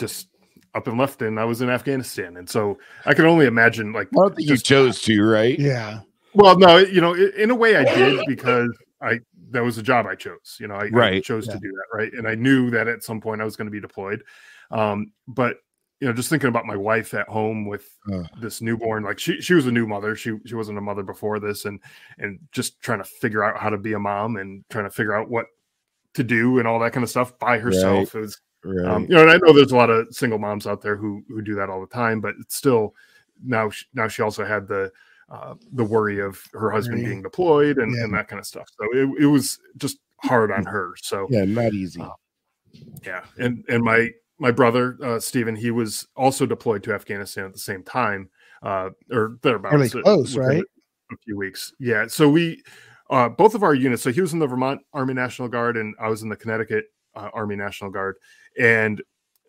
just 0.01 0.29
up 0.75 0.89
and 0.89 0.99
left, 0.99 1.23
and 1.23 1.39
I 1.39 1.45
was 1.45 1.63
in 1.63 1.71
Afghanistan, 1.71 2.37
and 2.37 2.49
so 2.49 2.79
I 3.05 3.15
can 3.15 3.27
only 3.27 3.47
imagine 3.47 3.93
like 3.93 4.09
I 4.09 4.29
don't 4.29 4.39
you 4.39 4.57
chose 4.57 5.01
to, 5.03 5.23
right? 5.23 5.59
Yeah. 5.59 6.01
well, 6.35 6.59
no, 6.59 6.79
you 6.79 7.01
know, 7.01 7.15
in 7.15 7.51
a 7.51 7.55
way 7.55 7.77
I 7.77 7.85
did 7.85 8.21
because 8.27 8.71
I 9.01 9.21
that 9.57 9.65
was 9.65 9.79
a 9.79 9.83
job 9.83 10.07
I 10.07 10.15
chose. 10.15 10.57
You 10.61 10.69
know, 10.69 10.77
I, 10.77 10.91
I 11.17 11.21
chose 11.21 11.47
Yeah. 11.47 11.55
to 11.55 11.59
do 11.61 11.71
that, 11.73 11.97
right? 11.97 12.13
And 12.13 12.29
I 12.29 12.35
knew 12.35 12.71
that 12.71 12.87
at 12.89 13.03
some 13.03 13.21
point 13.21 13.41
I 13.41 13.45
was 13.45 13.57
going 13.57 13.67
to 13.67 13.71
be 13.73 13.81
deployed. 13.81 14.23
Um, 14.71 15.13
but 15.27 15.59
you 16.01 16.07
know, 16.07 16.13
just 16.13 16.29
thinking 16.29 16.49
about 16.49 16.67
my 16.67 16.77
wife 16.77 17.15
at 17.15 17.27
home 17.27 17.65
with 17.67 17.89
Ugh. 18.13 18.27
this 18.39 18.61
newborn, 18.61 19.03
like 19.03 19.19
she 19.19 19.41
she 19.41 19.55
was 19.55 19.67
a 19.67 19.73
new 19.73 19.87
mother. 19.87 20.15
She 20.15 20.37
she 20.45 20.55
wasn't 20.55 20.77
a 20.79 20.83
mother 20.83 21.03
before 21.03 21.41
this, 21.41 21.65
and 21.65 21.81
and 22.19 22.39
just 22.53 22.81
trying 22.83 22.99
to 22.99 23.05
figure 23.05 23.43
out 23.43 23.59
how 23.59 23.71
to 23.71 23.79
be 23.79 23.95
a 23.95 23.99
mom 23.99 24.37
and 24.37 24.63
trying 24.71 24.85
to 24.85 24.91
figure 24.91 25.15
out 25.15 25.31
what 25.31 25.47
to 26.15 26.23
do 26.23 26.59
and 26.59 26.69
all 26.69 26.79
that 26.81 26.93
kind 26.93 27.03
of 27.05 27.09
stuff 27.11 27.39
by 27.39 27.59
herself. 27.59 28.15
It 28.15 28.21
was 28.21 28.41
Right. 28.65 28.85
um, 28.87 29.03
you 29.05 29.11
know, 29.11 29.23
and 29.23 29.31
I 29.31 29.37
know 29.39 29.53
there's 29.53 29.71
a 29.73 29.77
lot 29.77 29.91
of 29.91 30.09
single 30.15 30.39
moms 30.41 30.67
out 30.67 30.83
there 30.83 30.97
who 30.97 31.23
who 31.29 31.41
do 31.41 31.55
that 31.55 31.71
all 31.71 31.81
the 31.81 31.87
time, 31.87 32.21
but 32.21 32.35
it's 32.41 32.57
still 32.57 32.95
now 33.45 33.71
sh- 33.71 33.85
now 33.95 34.09
she 34.09 34.23
also 34.23 34.45
had 34.45 34.67
the 34.67 34.91
uh, 35.29 35.55
the 35.73 35.85
worry 35.85 36.21
of 36.21 36.41
her 36.53 36.71
husband 36.71 37.05
being 37.05 37.23
deployed 37.23 37.79
and, 37.79 37.95
Yeah. 37.95 38.05
and 38.05 38.15
that 38.15 38.29
kind 38.29 38.39
of 38.39 38.47
stuff. 38.47 38.69
So 38.79 38.87
it, 38.93 39.23
it 39.23 39.27
was 39.27 39.59
just 39.77 39.99
hard 40.23 40.51
on 40.53 40.65
her. 40.65 40.95
So 40.99 41.27
yeah, 41.31 41.45
not 41.45 41.73
easy. 41.73 42.01
Uh, 42.01 42.11
yeah, 43.05 43.25
and 43.39 43.65
and 43.69 43.83
my 43.83 44.11
my 44.39 44.51
brother 44.51 44.99
uh, 45.03 45.19
Stephen, 45.19 45.57
he 45.57 45.71
was 45.71 46.07
also 46.17 46.47
deployed 46.47 46.83
to 46.85 46.93
Afghanistan 46.93 47.47
at 47.47 47.53
the 47.53 47.59
same 47.59 47.83
time, 47.83 48.29
uh, 48.63 48.91
or 49.11 49.39
thereabouts. 49.43 49.75
Really 49.75 50.01
uh, 50.01 50.03
close, 50.03 50.37
right? 50.37 50.63
A 51.13 51.17
few 51.25 51.37
weeks. 51.37 51.73
Yeah. 51.79 52.07
So 52.09 52.29
we 52.29 52.63
uh, 53.11 53.29
both 53.29 53.55
of 53.55 53.63
our 53.63 53.75
units. 53.75 54.03
So 54.03 54.13
he 54.13 54.21
was 54.21 54.33
in 54.33 54.39
the 54.39 54.47
Vermont 54.47 54.81
Army 54.93 55.15
National 55.15 55.49
Guard, 55.49 55.77
and 55.77 55.95
I 56.01 56.09
was 56.09 56.23
in 56.23 56.29
the 56.29 56.37
Connecticut 56.37 56.87
uh, 57.15 57.31
Army 57.33 57.57
National 57.57 57.91
Guard. 57.91 58.17
And 58.59 59.03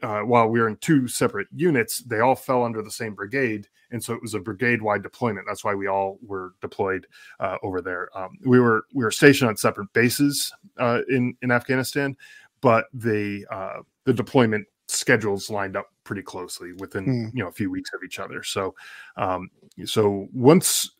uh, 0.04 0.22
while 0.22 0.48
we 0.48 0.60
were 0.60 0.68
in 0.68 0.78
two 0.78 1.08
separate 1.08 1.48
units, 1.56 2.00
they 2.00 2.20
all 2.20 2.36
fell 2.36 2.64
under 2.64 2.82
the 2.82 2.92
same 2.92 3.14
brigade, 3.14 3.68
and 3.92 4.04
so 4.04 4.14
it 4.14 4.22
was 4.22 4.34
a 4.34 4.40
brigade-wide 4.40 5.04
deployment. 5.04 5.46
That's 5.48 5.64
why 5.64 5.74
we 5.74 5.88
all 5.88 6.20
were 6.22 6.54
deployed 6.62 7.08
uh, 7.40 7.58
over 7.64 7.82
there. 7.82 8.10
Um, 8.18 8.38
we 8.46 8.60
were 8.60 8.86
we 8.94 9.04
were 9.04 9.12
stationed 9.12 9.50
on 9.50 9.58
separate 9.58 9.92
bases 9.94 10.52
uh, 10.78 11.02
in 11.10 11.36
in 11.42 11.52
Afghanistan, 11.52 12.16
but 12.62 12.86
the 12.94 13.46
uh, 13.50 13.80
the 14.06 14.14
deployment 14.14 14.68
schedules 14.88 15.50
lined 15.50 15.76
up 15.76 15.88
pretty 16.04 16.22
closely 16.22 16.74
within 16.74 17.04
Hmm. 17.04 17.38
you 17.38 17.44
know 17.44 17.50
a 17.50 17.54
few 17.54 17.70
weeks 17.70 17.92
of 17.94 18.02
each 18.06 18.20
other. 18.20 18.44
So 18.44 18.76
um, 19.16 19.50
so 19.86 20.28
once 20.34 20.92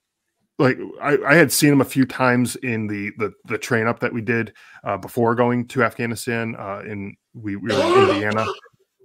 like 0.60 0.78
I, 1.02 1.18
I 1.26 1.36
had 1.36 1.52
seen 1.52 1.72
him 1.72 1.82
a 1.82 1.86
few 1.86 2.06
times 2.06 2.56
in 2.58 2.88
the 2.88 3.12
the, 3.18 3.34
the 3.46 3.58
train 3.58 3.88
up 3.88 4.00
that 4.00 4.12
we 4.12 4.22
did 4.22 4.54
uh, 4.84 4.98
before 4.98 5.36
going 5.36 5.68
to 5.68 5.84
Afghanistan. 5.84 6.56
Uh, 6.58 6.82
in 6.86 7.16
we, 7.34 7.56
we 7.56 7.74
were 7.74 7.82
in 7.82 8.10
Indiana 8.16 8.46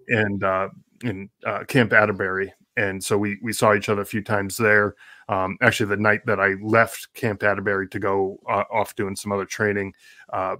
and 0.08 0.44
uh, 0.44 0.68
in 1.04 1.28
uh, 1.46 1.64
Camp 1.64 1.92
Atterbury, 1.92 2.52
and 2.76 3.02
so 3.02 3.18
we 3.18 3.38
we 3.42 3.52
saw 3.52 3.74
each 3.74 3.88
other 3.88 4.02
a 4.02 4.06
few 4.06 4.22
times 4.22 4.56
there. 4.56 4.94
Um, 5.28 5.56
actually, 5.62 5.90
the 5.90 5.96
night 6.02 6.20
that 6.26 6.40
I 6.40 6.54
left 6.62 7.12
Camp 7.14 7.42
Atterbury 7.42 7.88
to 7.88 7.98
go 7.98 8.38
uh, 8.48 8.64
off 8.72 8.94
doing 8.96 9.16
some 9.16 9.32
other 9.32 9.44
training 9.46 9.94
uh, 10.32 10.56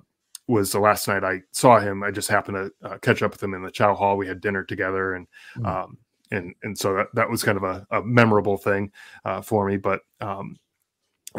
was 0.49 0.73
the 0.73 0.81
last 0.81 1.09
night 1.09 1.25
I 1.25 1.43
saw 1.53 1.79
him. 1.79 2.03
I 2.03 2.11
just 2.11 2.29
happened 2.29 2.73
to 2.83 2.89
uh, 2.89 2.99
catch 2.99 3.23
up 3.23 3.33
with 3.33 3.43
him 3.43 3.55
in 3.55 3.63
the 3.63 3.71
Chow 3.71 3.95
Hall. 3.95 4.17
We 4.17 4.27
had 4.27 4.41
dinner 4.41 4.65
together, 4.65 5.15
and 5.15 5.27
Mm. 5.57 5.67
um, 5.67 5.99
and 6.33 6.55
and 6.63 6.77
so 6.77 6.95
that, 6.95 7.09
that 7.15 7.31
was 7.31 7.43
kind 7.43 7.59
of 7.59 7.65
a, 7.65 7.87
a 7.91 8.03
memorable 8.03 8.57
thing 8.57 8.91
uh, 9.25 9.43
for 9.43 9.69
me. 9.69 9.77
But 9.77 10.01
um, 10.21 10.57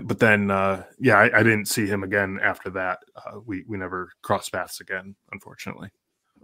but 0.04 0.20
then 0.20 0.52
uh, 0.52 0.84
yeah, 1.00 1.18
I, 1.18 1.40
I 1.40 1.44
didn't 1.44 1.66
see 1.66 1.86
him 1.86 2.04
again 2.04 2.40
after 2.42 2.70
that. 2.72 3.00
Uh, 3.16 3.40
we 3.46 3.64
we 3.68 3.78
never 3.78 4.12
crossed 4.22 4.52
paths 4.52 4.82
again, 4.82 5.16
unfortunately. 5.32 5.90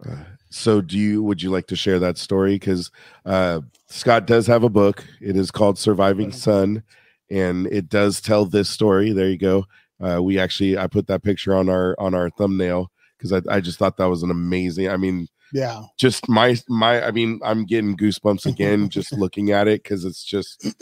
Uh, 0.08 0.16
so 0.50 0.82
do 0.82 0.98
you 0.98 1.22
would 1.22 1.42
you 1.42 1.50
like 1.50 1.68
to 1.68 1.76
share 1.76 2.00
that 2.00 2.18
story 2.18 2.54
because 2.56 2.90
uh 3.26 3.60
scott 3.88 4.26
does 4.26 4.48
have 4.48 4.64
a 4.64 4.70
book 4.70 5.06
it 5.22 5.36
is 5.36 5.52
called 5.52 5.78
surviving 5.78 6.32
son 6.32 6.82
and 7.30 7.68
it 7.68 7.90
does 7.90 8.22
tell 8.22 8.46
this 8.46 8.70
story 8.70 9.12
there 9.12 9.30
you 9.30 9.38
go 9.38 9.66
uh 10.02 10.22
we 10.24 10.40
actually 10.40 10.78
i 10.78 10.88
put 10.88 11.06
that 11.08 11.22
picture 11.22 11.54
on 11.54 11.70
our 11.70 11.96
on 12.00 12.16
our 12.16 12.30
thumbnail 12.32 12.90
because 13.18 13.34
I, 13.34 13.42
I 13.54 13.60
just 13.60 13.78
thought 13.78 13.98
that 13.98 14.06
was 14.10 14.24
an 14.24 14.32
amazing 14.32 14.88
i 14.90 14.96
mean 14.98 15.28
Yeah. 15.54 15.84
just 15.98 16.28
my 16.30 16.56
my 16.70 17.06
i 17.06 17.12
mean 17.12 17.40
i'm 17.44 17.66
getting 17.66 17.98
goosebumps 17.98 18.46
again 18.52 18.90
just 18.90 19.12
looking 19.12 19.52
at 19.52 19.68
it 19.68 19.84
because 19.84 20.06
it's 20.06 20.24
just 20.24 20.66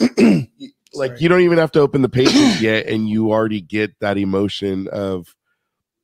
like 0.94 1.10
Sorry. 1.10 1.16
you 1.18 1.28
don't 1.28 1.40
even 1.42 1.58
have 1.58 1.72
to 1.72 1.80
open 1.80 2.02
the 2.02 2.08
pages 2.08 2.62
yet 2.62 2.86
and 2.86 3.08
you 3.08 3.32
already 3.32 3.60
get 3.60 3.98
that 4.00 4.16
emotion 4.16 4.86
of 4.88 5.34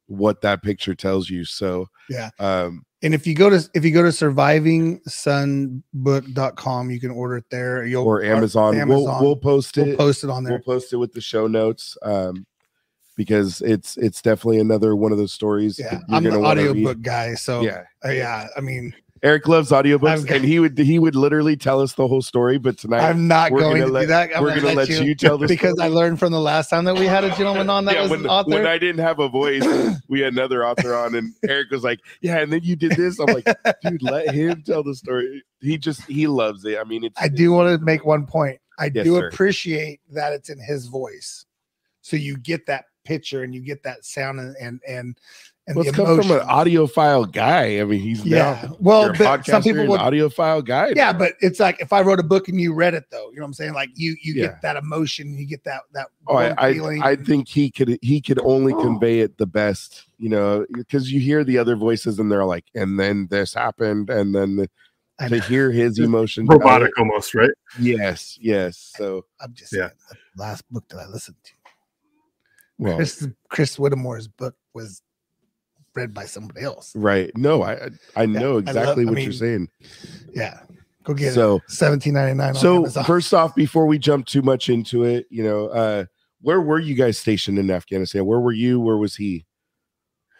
what 0.06 0.42
that 0.42 0.62
picture 0.62 0.94
tells 0.94 1.30
you 1.30 1.44
so 1.46 1.86
Yeah. 2.10 2.28
um 2.38 2.84
And 3.04 3.14
if 3.14 3.26
you 3.26 3.34
go 3.34 3.50
to 3.50 3.68
if 3.74 3.84
you 3.84 3.90
go 3.90 4.02
to 4.02 4.08
survivingsonbook.com, 4.08 6.90
you 6.90 6.98
can 6.98 7.10
order 7.10 7.36
it 7.36 7.44
there. 7.50 7.84
You'll 7.84 8.06
or 8.06 8.24
Amazon. 8.24 8.72
We'll 8.72 8.80
Amazon. 8.80 9.22
we'll 9.22 9.36
post 9.36 9.76
it. 9.76 9.88
we'll 9.88 9.98
post 9.98 10.24
it 10.24 10.30
on 10.30 10.42
there. 10.42 10.54
We'll 10.54 10.62
post 10.62 10.94
it 10.94 10.96
with 10.96 11.12
the 11.12 11.20
show 11.20 11.46
notes. 11.46 11.98
Um, 12.02 12.46
because 13.16 13.60
it's 13.60 13.96
it's 13.98 14.22
definitely 14.22 14.58
another 14.58 14.96
one 14.96 15.12
of 15.12 15.18
those 15.18 15.32
stories. 15.32 15.78
Yeah, 15.78 16.00
I'm 16.10 16.24
read. 16.24 16.34
audiobook 16.34 17.00
guy, 17.02 17.34
so 17.34 17.60
Yeah, 17.60 17.84
uh, 18.04 18.08
yeah. 18.08 18.48
I 18.56 18.60
mean, 18.60 18.92
Eric 19.24 19.48
loves 19.48 19.70
audiobooks, 19.70 20.26
got- 20.26 20.36
and 20.36 20.44
he 20.44 20.60
would 20.60 20.76
he 20.76 20.98
would 20.98 21.16
literally 21.16 21.56
tell 21.56 21.80
us 21.80 21.94
the 21.94 22.06
whole 22.06 22.20
story. 22.20 22.58
But 22.58 22.76
tonight 22.76 23.00
I'm 23.08 23.26
not 23.26 23.50
going 23.50 23.80
to 23.80 23.86
let- 23.86 24.02
do 24.02 24.06
that. 24.08 24.36
I'm 24.36 24.42
we're 24.42 24.54
gonna 24.54 24.74
let 24.74 24.88
you, 24.90 25.14
tell 25.14 25.38
the 25.38 25.48
because 25.48 25.78
I 25.80 25.88
learned 25.88 26.18
from 26.18 26.30
the 26.30 26.40
last 26.40 26.68
time 26.68 26.84
that 26.84 26.94
we 26.98 27.06
had 27.06 27.24
a 27.24 27.30
gentleman 27.30 27.70
on 27.70 27.86
that 27.86 27.94
yeah, 27.94 28.02
was 28.02 28.10
when, 28.10 28.20
an 28.20 28.26
author. 28.26 28.50
when 28.50 28.66
I 28.66 28.76
didn't 28.76 29.00
have 29.00 29.20
a 29.20 29.28
voice, 29.28 29.64
we 30.08 30.20
had 30.20 30.34
another 30.34 30.66
author 30.66 30.94
on, 30.94 31.14
and 31.14 31.32
Eric 31.48 31.70
was 31.70 31.82
like, 31.82 32.00
"Yeah," 32.20 32.40
and 32.40 32.52
then 32.52 32.60
you 32.62 32.76
did 32.76 32.92
this. 32.92 33.18
I'm 33.18 33.32
like, 33.32 33.46
"Dude, 33.82 34.02
let 34.02 34.34
him 34.34 34.62
tell 34.62 34.82
the 34.82 34.94
story." 34.94 35.42
He 35.60 35.78
just 35.78 36.02
he 36.02 36.26
loves 36.26 36.62
it. 36.66 36.78
I 36.78 36.84
mean, 36.84 37.04
it's 37.04 37.20
I 37.20 37.28
do 37.28 37.50
want 37.50 37.78
to 37.78 37.82
make 37.82 38.04
one 38.04 38.26
point. 38.26 38.60
I 38.78 38.90
Yes, 38.92 39.04
do 39.04 39.16
sir. 39.16 39.28
appreciate 39.28 40.00
that 40.12 40.34
it's 40.34 40.50
in 40.50 40.58
his 40.58 40.86
voice, 40.86 41.46
so 42.02 42.16
you 42.16 42.36
get 42.36 42.66
that 42.66 42.84
picture 43.06 43.42
and 43.42 43.54
you 43.54 43.62
get 43.62 43.82
that 43.84 44.04
sound 44.04 44.38
and 44.40 44.54
and 44.60 44.80
and, 44.86 45.18
and 45.66 45.76
Well, 45.76 45.84
the 45.84 45.88
it's 45.88 45.96
come 45.96 46.20
from 46.20 46.30
an 46.30 46.46
audiophile 46.46 47.30
guy. 47.32 47.80
I 47.80 47.84
mean, 47.84 48.00
he's 48.00 48.24
yeah. 48.24 48.60
now 48.62 48.76
Well, 48.80 49.02
you're 49.04 49.14
a 49.14 49.18
but 49.18 49.46
some 49.46 49.62
people 49.62 49.86
would 49.86 50.00
an 50.00 50.12
audiophile 50.12 50.64
guy. 50.64 50.88
yeah 50.94 51.12
now. 51.12 51.18
but 51.18 51.34
it's 51.40 51.58
like 51.58 51.80
if 51.80 51.92
i 51.92 52.02
wrote 52.02 52.20
a 52.20 52.22
book 52.24 52.48
and 52.48 52.60
you 52.60 52.74
read 52.74 52.92
it 52.94 53.04
though 53.10 53.30
you 53.30 53.36
know 53.36 53.42
what 53.42 53.46
i'm 53.48 53.52
saying 53.54 53.72
like 53.72 53.90
you 53.94 54.14
you 54.22 54.34
Yeah. 54.34 54.46
get 54.48 54.62
that 54.62 54.76
emotion 54.76 55.36
you 55.38 55.46
get 55.46 55.64
that 55.64 55.82
that 55.94 56.08
Oh, 56.26 56.36
I, 56.36 56.44
warm 56.48 56.54
I, 56.58 56.72
feeling. 56.74 57.02
I 57.02 57.16
think 57.16 57.48
he 57.48 57.70
could 57.70 57.98
he 58.02 58.20
could 58.20 58.40
only 58.40 58.72
oh. 58.74 58.80
convey 58.82 59.20
it 59.20 59.36
the 59.38 59.46
best, 59.46 60.06
you 60.18 60.28
know, 60.30 60.66
because 60.72 61.10
you 61.12 61.20
hear 61.20 61.44
the 61.44 61.58
other 61.58 61.76
voices 61.76 62.18
and 62.18 62.30
they're 62.32 62.44
like, 62.46 62.64
and 62.74 62.98
then 62.98 63.26
this 63.30 63.52
happened, 63.54 64.08
and 64.10 64.34
then 64.34 64.56
the, 64.56 64.70
I 65.20 65.28
to 65.28 65.38
hear 65.40 65.70
his 65.70 65.98
emotion, 65.98 66.46
out, 66.50 66.58
Robotic 66.60 66.98
almost, 66.98 67.34
right? 67.34 67.50
Yes, 67.78 68.38
yes. 68.40 68.92
So 68.96 69.24
i'm 69.40 69.52
just 69.54 69.72
Yeah. 69.72 69.88
saying 69.88 69.98
the 70.34 70.42
last 70.42 70.64
book 70.70 70.84
that 70.88 70.98
i 70.98 71.06
listened 71.06 71.36
to 71.44 71.52
well, 72.78 72.96
chris 72.96 73.28
chris 73.48 73.78
whittemore's 73.78 74.26
book 74.28 74.56
was 74.74 75.02
read 75.94 76.12
by 76.14 76.24
somebody 76.24 76.62
else 76.62 76.92
right. 76.96 77.30
No, 77.36 77.62
I 77.62 77.72
I- 77.74 77.90
I 78.22 78.26
know 78.26 78.56
I 78.56 78.60
exactly 78.60 79.04
love- 79.04 79.12
I 79.14 79.16
what 79.16 79.22
you're 79.22 79.32
saying. 79.32 79.68
yeah 80.34 80.60
go 81.04 81.14
get 81.14 81.28
it 81.28 81.34
So 81.34 81.60
17.99 81.68 82.56
so 82.56 82.86
first 83.04 83.32
off, 83.34 83.54
before 83.54 83.86
we 83.86 83.98
jump 83.98 84.26
too 84.26 84.42
much 84.42 84.68
into 84.68 85.04
it, 85.04 85.26
you 85.30 85.44
know, 85.44 85.68
uh, 85.68 86.04
where 86.40 86.60
were 86.60 86.78
you 86.80 86.94
guys 86.94 87.18
stationed 87.18 87.58
in 87.58 87.70
Afghanistan? 87.70 88.24
Where 88.26 88.40
were 88.40 88.52
you? 88.52 88.80
Where 88.80 88.96
was 88.98 89.16
he? 89.16 89.46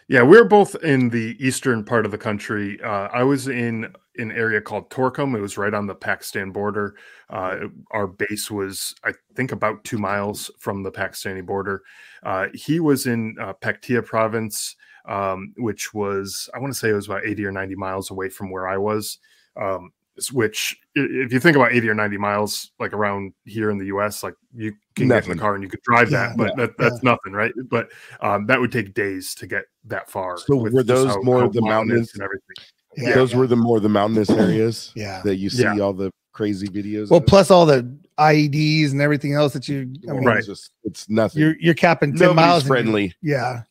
Yeah, 0.09 0.23
we 0.23 0.37
are 0.39 0.45
both 0.45 0.75
in 0.83 1.09
the 1.09 1.35
eastern 1.39 1.83
part 1.83 2.05
of 2.05 2.11
the 2.13 2.19
country. 2.19 2.79
Uh, 2.83 3.09
I 3.11 3.23
was 3.23 3.49
in 3.49 3.91
an 4.19 4.33
area 4.33 4.61
called 4.61 4.91
Torkham. 4.91 5.35
It 5.35 5.41
was 5.41 5.57
right 5.57 5.73
on 5.73 5.87
the 5.87 5.95
Pakistan 5.95 6.51
border. 6.51 6.95
Uh, 7.31 7.57
our 7.91 8.07
base 8.07 8.51
was, 8.51 8.95
I 9.03 9.13
think, 9.35 9.51
about 9.53 9.83
two 9.85 9.97
miles 9.97 10.51
from 10.61 10.83
the 10.83 10.93
Pakistani 10.93 11.45
border. 11.45 11.83
Uh, 12.23 12.49
he 12.53 12.81
was 12.81 13.07
in 13.07 13.37
uh, 13.41 13.55
Paktia 13.63 14.05
province, 14.05 14.77
um, 15.07 15.53
which 15.57 15.93
was, 15.95 16.49
I 16.55 16.59
want 16.59 16.73
to 16.73 16.79
say 16.79 16.91
it 16.91 16.95
was 16.95 17.07
about 17.07 17.25
80 17.27 17.45
or 17.47 17.53
90 17.53 17.75
miles 17.77 18.11
away 18.11 18.29
from 18.29 18.51
where 18.51 18.69
I 18.69 18.77
was. 18.79 19.19
Um, 19.57 19.91
which, 20.33 20.77
if 20.95 21.33
you 21.33 21.41
think 21.41 21.57
about 21.57 21.73
80 21.73 21.89
or 21.89 21.95
90 21.95 22.19
miles, 22.19 22.71
like 22.79 22.93
around 22.93 23.33
here 23.47 23.71
in 23.73 23.79
the 23.79 23.87
US, 23.87 24.23
like 24.23 24.35
you 24.55 24.73
can 24.95 25.09
get 25.09 25.25
in 25.25 25.31
the 25.31 25.37
car 25.37 25.55
and 25.55 25.63
you 25.65 25.69
could 25.69 25.83
drive 25.83 26.09
Yeah, 26.11 26.29
that, 26.29 26.37
but 26.37 26.57
that, 26.57 26.79
that's 26.79 27.03
nothing, 27.03 27.33
right? 27.33 27.53
But 27.69 27.89
um, 28.21 28.47
that 28.47 28.61
would 28.61 28.71
take 28.71 28.95
days 28.95 29.35
to 29.37 29.47
get 29.49 29.65
that 29.87 30.09
far. 30.09 30.39
So 30.39 30.55
were 30.57 30.85
those 30.85 31.09
how- 31.09 31.23
more 31.23 31.41
how 31.41 31.47
of 31.47 31.53
the 31.53 31.63
mountains? 31.63 32.13
and 32.15 32.23
everything? 32.23 32.55
Yeah. 32.97 33.15
Those 33.17 33.35
were 33.35 33.49
the 33.49 33.57
more 33.57 33.81
the 33.81 33.89
mountainous 33.89 34.31
areas 34.31 34.93
Yeah. 34.97 35.21
that 35.25 35.35
you 35.37 35.51
see 35.51 35.65
Yeah. 35.65 35.81
all 35.81 35.93
the 35.93 36.13
crazy 36.33 36.69
videos. 36.69 37.11
Well, 37.11 37.19
of. 37.19 37.27
plus 37.27 37.51
all 37.51 37.67
the 37.67 37.83
IEDs 38.19 38.93
and 38.93 39.01
everything 39.01 39.35
else 39.35 39.53
that 39.55 39.69
you, 39.69 39.93
I 40.09 40.13
mean, 40.13 40.25
Right. 40.25 40.39
It's 40.39 40.47
just 40.47 40.71
it's 40.85 41.11
nothing. 41.11 41.41
you're 41.43 41.57
you're 41.59 41.75
capping 41.75 42.13
10 42.13 42.21
Nobody's 42.21 42.37
miles. 42.37 42.63
and 42.63 42.65
you- 42.65 42.69
friendly. 42.69 43.15
yeah. 43.21 43.63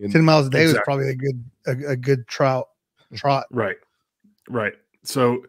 And- 0.00 0.12
10 0.12 0.24
miles 0.24 0.46
a 0.46 0.50
day 0.50 0.64
was 0.64 0.78
probably 0.84 1.10
a 1.10 1.14
good, 1.14 1.44
a, 1.66 1.70
a 1.90 1.96
good 1.96 2.26
trout, 2.26 2.68
trot. 3.14 3.46
Right. 3.50 3.76
Right. 4.48 4.74
So, 5.02 5.44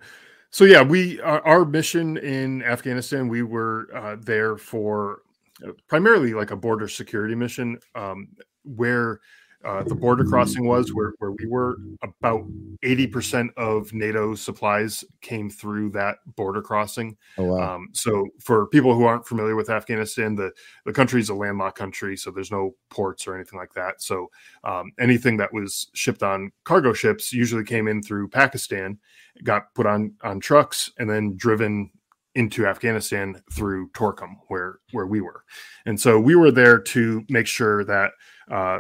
so 0.50 0.66
yeah, 0.66 0.82
we 0.82 1.22
our, 1.22 1.46
our 1.46 1.66
mission 1.66 2.18
in 2.18 2.64
Afghanistan, 2.64 3.28
we 3.28 3.44
were 3.44 3.88
uh, 3.96 4.16
there 4.20 4.58
for 4.58 5.22
uh, 5.66 5.72
primarily 5.88 6.34
like 6.34 6.52
a 6.52 6.56
border 6.56 6.88
security 6.88 7.36
mission, 7.36 7.80
um, 7.96 8.30
where 8.64 9.20
uh, 9.66 9.84
the 9.84 9.96
border 9.96 10.24
crossing 10.24 10.66
was, 10.66 10.94
where 10.94 11.14
where 11.20 11.32
we 11.32 11.46
were. 11.46 11.78
About 12.02 12.46
eighty 12.82 13.06
percent 13.08 13.52
of 13.58 13.94
NATO 13.94 14.34
supplies 14.34 15.04
came 15.22 15.50
through 15.50 15.90
that 15.92 16.18
border 16.38 16.62
crossing. 16.62 17.18
Oh 17.38 17.44
wow. 17.44 17.76
Um, 17.76 17.90
so 17.92 18.28
for 18.40 18.68
people 18.68 18.94
who 18.96 19.04
aren't 19.04 19.28
familiar 19.28 19.58
with 19.58 19.70
Afghanistan, 19.70 20.36
the 20.36 20.52
the 20.86 20.94
country 20.94 21.20
is 21.20 21.28
a 21.28 21.34
landlocked 21.34 21.78
country, 21.78 22.16
so 22.16 22.32
there's 22.32 22.52
no 22.52 22.74
ports 22.90 23.28
or 23.28 23.36
anything 23.36 23.60
like 23.60 23.74
that. 23.74 24.02
So 24.02 24.32
um, 24.64 24.94
anything 24.98 25.36
that 25.38 25.54
was 25.54 25.88
shipped 25.94 26.24
on 26.24 26.52
cargo 26.64 26.94
ships 26.94 27.34
usually 27.34 27.66
came 27.66 27.90
in 27.90 28.02
through 28.02 28.30
Pakistan, 28.30 28.98
got 29.44 29.74
put 29.74 29.86
on 29.86 30.14
on 30.24 30.40
trucks, 30.40 30.90
and 31.00 31.10
then 31.10 31.36
driven 31.36 31.92
into 32.36 32.66
Afghanistan 32.66 33.42
through 33.52 33.90
Torkham, 33.90 34.38
where 34.48 34.80
where 34.94 35.08
we 35.08 35.20
were. 35.20 35.44
And 35.86 36.00
so 36.00 36.18
we 36.18 36.36
were 36.36 36.52
there 36.52 36.80
to 36.80 37.26
make 37.28 37.48
sure 37.48 37.84
that. 37.84 38.12
Uh, 38.50 38.80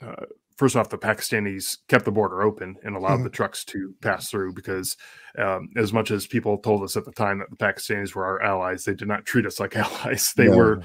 uh, 0.00 0.24
First 0.56 0.74
off, 0.74 0.88
the 0.88 0.98
Pakistanis 0.98 1.78
kept 1.86 2.04
the 2.04 2.10
border 2.10 2.42
open 2.42 2.74
and 2.82 2.96
allowed 2.96 3.20
Mhm. 3.20 3.22
the 3.22 3.30
trucks 3.30 3.64
to 3.66 3.94
pass 4.00 4.28
through 4.28 4.54
because 4.54 4.96
um, 5.38 5.68
as 5.76 5.92
much 5.92 6.10
as 6.10 6.26
people 6.26 6.58
told 6.58 6.82
us 6.82 6.96
at 6.96 7.04
the 7.04 7.12
time 7.12 7.38
that 7.38 7.48
the 7.48 7.54
Pakistanis 7.56 8.12
were 8.16 8.26
our 8.26 8.42
allies, 8.42 8.84
they 8.84 8.94
did 8.94 9.06
not 9.06 9.24
treat 9.24 9.46
us 9.46 9.60
like 9.60 9.76
allies. 9.76 10.32
They 10.36 10.46
No. 10.48 10.56
were 10.56 10.82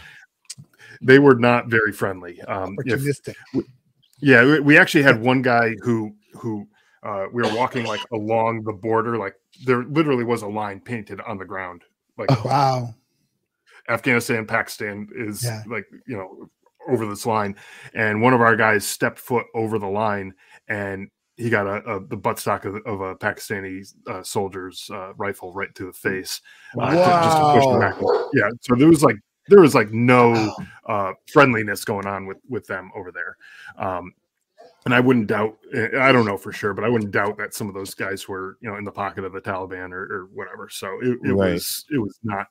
they 1.01 1.17
were 1.17 1.33
not 1.33 1.69
very 1.71 1.91
friendly. 1.91 2.39
Um, 2.43 2.75
if- 2.85 3.01
yeah, 4.19 4.43
we- 4.45 4.59
we 4.59 4.77
actually 4.77 5.01
had 5.03 5.19
one 5.19 5.41
guy 5.41 5.75
who 5.81 6.15
who 6.35 6.67
uh, 7.01 7.25
we 7.33 7.41
were 7.41 7.55
walking 7.55 7.85
like 7.87 8.01
along 8.11 8.63
the 8.65 8.73
border, 8.73 9.17
like 9.17 9.33
there 9.65 9.83
literally 9.85 10.23
was 10.23 10.43
a 10.43 10.47
line 10.47 10.81
painted 10.81 11.19
on 11.21 11.39
the 11.39 11.45
ground, 11.45 11.81
like 12.15 12.29
Oh, 12.31 12.41
wow. 12.45 12.93
Afghanistan, 13.89 14.45
Pakistan 14.45 15.07
is 15.15 15.43
Yeah. 15.43 15.63
like 15.67 15.85
you 16.05 16.15
know 16.15 16.49
over 16.89 17.05
this 17.05 17.25
line, 17.25 17.55
and 17.93 18.21
one 18.21 18.33
of 18.33 18.41
our 18.41 18.55
guys 18.55 18.85
stepped 18.85 19.19
foot 19.19 19.45
over 19.53 19.79
the 19.79 19.87
line, 19.87 20.33
and 20.67 21.09
he 21.37 21.49
got 21.49 21.65
a, 21.65 21.75
a 21.95 21.99
the 22.05 22.17
buttstock 22.17 22.65
of, 22.65 22.75
of 22.85 23.01
a 23.01 23.15
Pakistani 23.15 23.83
uh, 24.07 24.21
soldier's 24.23 24.89
uh, 24.93 25.13
rifle 25.15 25.51
right 25.53 25.73
to 25.75 25.85
the 25.87 25.93
face, 25.93 26.41
uh, 26.79 26.91
to- 26.91 27.23
just 27.23 27.37
to 27.37 27.51
push 27.53 27.65
him 27.65 27.79
back. 27.79 27.95
Yeah, 28.33 28.49
so 28.61 28.75
there 28.75 28.87
was 28.89 29.03
like 29.03 29.17
there 29.49 29.59
was 29.61 29.75
like 29.75 29.91
no 29.91 30.31
Wow. 30.31 30.55
uh, 30.87 31.13
friendliness 31.31 31.85
going 31.85 32.05
on 32.05 32.25
with 32.27 32.37
with 32.49 32.67
them 32.67 32.91
over 32.95 33.11
there. 33.11 33.37
Um, 33.77 34.13
and 34.85 34.93
I 34.93 34.99
wouldn't 34.99 35.27
doubt. 35.27 35.57
I 35.97 36.11
don't 36.11 36.25
know 36.25 36.37
for 36.37 36.51
sure, 36.51 36.73
but 36.73 36.83
I 36.83 36.89
wouldn't 36.89 37.11
doubt 37.11 37.37
that 37.37 37.53
some 37.53 37.67
of 37.69 37.73
those 37.73 37.93
guys 37.93 38.27
were, 38.27 38.57
you 38.61 38.69
know, 38.69 38.75
in 38.75 38.83
the 38.83 38.91
pocket 38.91 39.23
of 39.23 39.31
the 39.31 39.39
Taliban 39.41 39.91
or, 39.91 40.03
or 40.13 40.27
whatever. 40.33 40.67
So 40.69 40.99
it, 41.01 41.17
it 41.23 41.33
Right. 41.33 41.53
was 41.53 41.85
it 41.89 41.99
was 41.99 42.19
not 42.23 42.47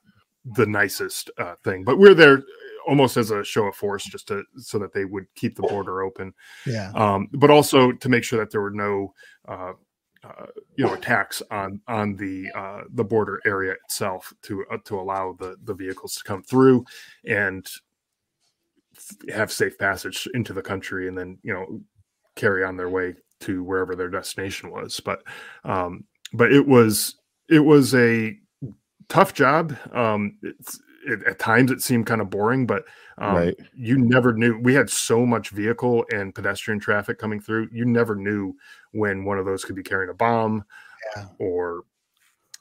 the 0.55 0.65
nicest 0.65 1.29
uh, 1.37 1.55
thing. 1.63 1.83
But 1.83 1.99
we're 1.99 2.15
there 2.15 2.43
almost 2.87 3.17
as 3.17 3.31
a 3.31 3.43
show 3.43 3.65
of 3.65 3.75
force, 3.75 4.03
just 4.03 4.27
to 4.27 4.43
so 4.57 4.77
that 4.79 4.93
they 4.93 5.05
would 5.05 5.25
keep 5.35 5.55
the 5.55 5.63
border 5.63 6.01
open, 6.01 6.33
Yeah. 6.65 6.91
um, 6.95 7.29
but 7.33 7.49
also 7.49 7.91
to 7.91 8.09
make 8.09 8.23
sure 8.23 8.39
that 8.39 8.51
there 8.51 8.61
were 8.61 8.71
no. 8.71 9.13
Uh, 9.47 9.73
uh, 10.25 10.45
you 10.77 10.85
know, 10.85 10.93
attacks 10.93 11.41
on 11.51 11.81
on 11.89 12.15
the 12.15 12.49
uh, 12.55 12.83
the 12.93 13.03
border 13.03 13.41
area 13.45 13.73
itself 13.83 14.33
to 14.41 14.63
uh, 14.71 14.77
to 14.85 14.97
allow 14.97 15.35
the 15.37 15.57
the 15.65 15.73
vehicles 15.73 16.15
to 16.15 16.23
come 16.23 16.41
through 16.41 16.85
and 17.25 17.67
have 19.33 19.51
safe 19.51 19.77
passage 19.77 20.27
into 20.33 20.53
the 20.53 20.61
country, 20.61 21.09
and 21.09 21.17
then 21.17 21.37
you 21.43 21.53
know 21.53 21.81
carry 22.35 22.63
on 22.63 22.77
their 22.77 22.89
way 22.89 23.13
to 23.41 23.63
wherever 23.63 23.95
their 23.95 24.09
destination 24.09 24.71
was. 24.71 24.99
But 24.99 25.23
um, 25.65 26.05
but 26.31 26.53
it 26.53 26.65
was 26.65 27.17
it 27.49 27.59
was 27.59 27.93
a 27.93 28.37
tough 29.09 29.33
job. 29.33 29.77
Um, 29.91 30.37
it's, 30.41 30.79
it, 31.05 31.23
at 31.27 31.39
times 31.39 31.71
it 31.71 31.81
seemed 31.81 32.05
kind 32.05 32.21
of 32.21 32.29
boring, 32.29 32.65
but 32.65 32.85
um, 33.17 33.35
Right. 33.35 33.55
you 33.75 33.97
never 33.97 34.33
knew. 34.33 34.57
We 34.59 34.73
had 34.73 34.89
so 34.89 35.25
much 35.25 35.49
vehicle 35.49 36.05
and 36.11 36.33
pedestrian 36.33 36.79
traffic 36.79 37.17
coming 37.19 37.39
through. 37.39 37.69
You 37.71 37.85
never 37.85 38.15
knew 38.15 38.55
when 38.91 39.23
one 39.25 39.37
of 39.37 39.45
those 39.45 39.63
could 39.65 39.75
be 39.75 39.83
carrying 39.83 40.09
a 40.09 40.13
bomb 40.15 40.63
Yeah. 41.15 41.25
or 41.39 41.83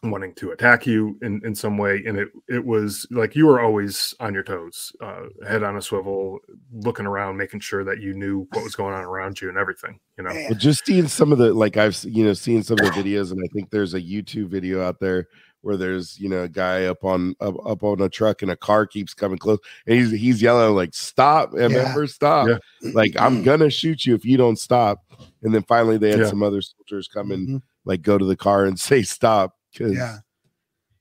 wanting 0.04 0.34
to 0.34 0.50
attack 0.50 0.84
you 0.84 1.16
in, 1.22 1.40
in 1.44 1.54
some 1.54 1.78
way. 1.78 2.02
And 2.04 2.18
it, 2.18 2.28
it 2.48 2.64
was 2.64 3.06
like 3.12 3.36
you 3.36 3.46
were 3.46 3.60
always 3.60 4.14
on 4.18 4.34
your 4.34 4.42
toes, 4.42 4.90
uh, 5.00 5.26
head 5.46 5.62
on 5.62 5.76
a 5.76 5.80
swivel, 5.82 6.40
looking 6.72 7.06
around, 7.06 7.36
making 7.36 7.60
sure 7.60 7.84
that 7.84 8.00
you 8.00 8.12
knew 8.12 8.48
what 8.52 8.64
was 8.64 8.74
going 8.74 8.94
on 8.94 9.04
around 9.04 9.40
you 9.40 9.48
and 9.48 9.56
everything, 9.56 10.00
you 10.18 10.24
know? 10.24 10.30
Well, 10.32 10.54
just 10.58 10.84
seeing 10.84 11.06
some 11.06 11.30
of 11.30 11.38
the 11.38 11.54
like 11.54 11.76
I've 11.76 12.02
you 12.02 12.24
know 12.24 12.32
seen 12.32 12.64
some 12.64 12.80
of 12.80 12.86
the 12.86 12.90
videos, 13.00 13.30
and 13.30 13.40
I 13.44 13.46
think 13.54 13.70
there's 13.70 13.94
a 13.94 14.00
YouTube 14.00 14.48
video 14.48 14.82
out 14.82 14.98
there 14.98 15.28
where 15.62 15.76
there's 15.76 16.18
you 16.20 16.28
know 16.28 16.42
a 16.42 16.48
guy 16.48 16.84
up 16.84 17.04
on 17.04 17.34
up, 17.40 17.54
up 17.66 17.82
on 17.82 18.00
a 18.02 18.08
truck 18.08 18.42
and 18.42 18.50
a 18.50 18.56
car 18.56 18.86
keeps 18.86 19.14
coming 19.14 19.38
close, 19.38 19.58
and 19.86 19.96
he's 19.98 20.10
he's 20.10 20.42
yelling 20.42 20.74
like 20.76 20.92
"Stop, 20.94 21.52
remember, 21.54 22.06
stop!" 22.06 22.48
Yeah. 22.48 22.90
Like 22.92 23.14
I'm 23.18 23.42
gonna 23.42 23.70
shoot 23.70 24.04
you 24.04 24.14
if 24.14 24.24
you 24.24 24.36
don't 24.36 24.58
stop. 24.58 24.98
And 25.42 25.54
then 25.54 25.62
finally 25.62 25.98
they 25.98 26.10
had 26.10 26.20
Yeah. 26.20 26.28
some 26.28 26.42
other 26.42 26.60
soldiers 26.62 27.08
come 27.08 27.30
and 27.32 27.48
Mhm. 27.48 27.62
like 27.84 28.02
go 28.02 28.18
to 28.18 28.24
the 28.24 28.36
car 28.36 28.64
and 28.66 28.78
say 28.80 29.02
stop 29.02 29.56
because 29.72 29.94
Yeah. 29.94 30.18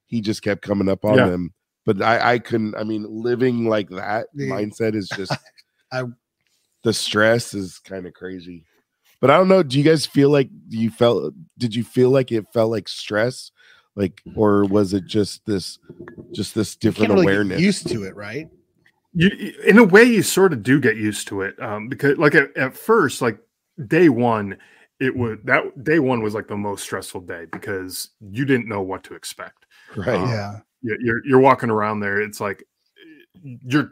he 0.05 0.21
just 0.21 0.41
kept 0.41 0.61
coming 0.61 0.89
up 0.89 1.03
on 1.05 1.17
Yeah. 1.17 1.27
them. 1.29 1.53
But 1.85 2.01
I 2.01 2.33
I 2.33 2.39
couldn't. 2.39 2.75
I 2.75 2.83
mean, 2.83 3.05
living 3.09 3.67
like 3.67 3.89
that 3.89 4.27
Yeah. 4.33 4.47
mindset 4.55 4.95
is 4.95 5.09
just 5.09 5.31
I- 5.91 6.03
the 6.83 6.93
stress 6.93 7.53
is 7.53 7.77
kind 7.79 8.05
of 8.07 8.13
crazy. 8.13 8.65
But 9.19 9.29
I 9.29 9.37
don't 9.37 9.47
know. 9.49 9.61
Do 9.61 9.77
you 9.77 9.83
guys 9.83 10.07
feel 10.07 10.31
like 10.31 10.49
you 10.69 10.89
felt? 10.89 11.35
Did 11.59 11.75
you 11.75 11.83
feel 11.83 12.09
like 12.09 12.31
it 12.31 12.45
felt 12.53 12.71
like 12.71 12.87
stress, 12.87 13.50
like, 13.95 14.21
or 14.35 14.65
was 14.65 14.93
it 14.93 15.05
just 15.05 15.45
this, 15.45 15.79
just 16.33 16.55
this 16.55 16.75
You 16.75 16.91
different 16.91 17.09
can't 17.09 17.11
really 17.13 17.25
get 17.25 17.33
awareness? 17.33 17.61
used 17.61 17.87
to 17.89 18.03
it, 18.03 18.15
right? 18.15 18.49
you 19.13 19.53
in 19.65 19.77
a 19.77 19.83
way 19.83 20.03
you 20.03 20.21
sort 20.23 20.53
of 20.53 20.63
do 20.63 20.79
get 20.79 20.95
used 20.95 21.27
to 21.27 21.41
it 21.41 21.61
um 21.61 21.89
because 21.89 22.17
like 22.17 22.33
at, 22.33 22.55
at 22.55 22.73
first 22.75 23.21
like 23.21 23.37
day 23.87 24.07
one 24.07 24.57
it 25.01 25.13
would 25.15 25.45
that 25.45 25.83
day 25.83 25.99
one 25.99 26.21
was 26.21 26.33
like 26.33 26.47
the 26.47 26.55
most 26.55 26.83
stressful 26.83 27.19
day 27.19 27.45
because 27.51 28.11
you 28.21 28.45
didn't 28.45 28.69
know 28.69 28.81
what 28.81 29.03
to 29.03 29.13
expect 29.13 29.65
right. 29.97 30.15
Um, 30.15 30.29
Yeah. 30.29 30.59
you're 30.81 31.01
you're, 31.01 31.25
you're 31.25 31.39
walking 31.39 31.69
around 31.69 31.99
there 31.99 32.21
it's 32.21 32.39
like 32.39 32.63
you're 33.43 33.91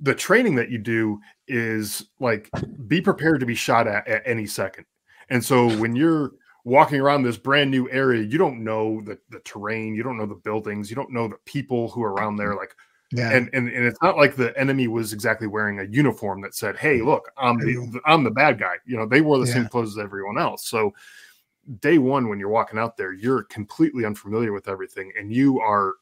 the 0.00 0.14
training 0.14 0.54
that 0.54 0.70
you 0.70 0.78
do 0.78 1.18
is 1.48 2.06
like 2.20 2.48
be 2.86 3.00
prepared 3.00 3.40
to 3.40 3.46
be 3.46 3.56
shot 3.56 3.88
at 3.88 4.06
at 4.06 4.22
any 4.24 4.46
second 4.46 4.84
and 5.30 5.44
so 5.44 5.66
when 5.80 5.96
you're 5.96 6.30
walking 6.64 7.00
around 7.00 7.22
this 7.22 7.36
brand 7.36 7.70
new 7.70 7.88
area 7.90 8.22
you 8.22 8.38
don't 8.38 8.64
know 8.64 9.00
the, 9.02 9.18
the 9.30 9.40
terrain 9.40 9.94
you 9.94 10.02
don't 10.02 10.16
know 10.16 10.26
the 10.26 10.34
buildings 10.34 10.88
you 10.88 10.96
don't 10.96 11.12
know 11.12 11.28
the 11.28 11.36
people 11.44 11.90
who 11.90 12.02
are 12.02 12.12
around 12.14 12.36
there 12.36 12.54
like 12.56 12.74
Yeah. 13.12 13.30
and, 13.30 13.50
and 13.52 13.68
and 13.68 13.84
it's 13.84 14.00
not 14.02 14.16
like 14.16 14.34
the 14.34 14.58
enemy 14.58 14.88
was 14.88 15.12
exactly 15.12 15.46
wearing 15.46 15.78
a 15.78 15.84
uniform 15.84 16.40
that 16.40 16.54
said, 16.54 16.76
"Hey, 16.76 17.00
look, 17.02 17.30
I'm 17.36 17.58
the 17.58 18.00
I'm 18.06 18.24
the 18.24 18.30
bad 18.30 18.58
guy." 18.58 18.76
You 18.86 18.96
know, 18.96 19.06
they 19.06 19.20
wore 19.20 19.38
the 19.38 19.46
same 19.46 19.68
clothes 19.68 19.96
as 19.96 20.02
everyone 20.02 20.38
else. 20.38 20.66
So 20.66 20.92
day 21.80 21.98
one, 21.98 22.28
when 22.28 22.40
you're 22.40 22.48
walking 22.48 22.78
out 22.78 22.96
there, 22.96 23.12
you're 23.12 23.44
completely 23.44 24.04
unfamiliar 24.04 24.52
with 24.52 24.66
everything, 24.68 25.12
and 25.18 25.32
you 25.32 25.60
are 25.60 25.94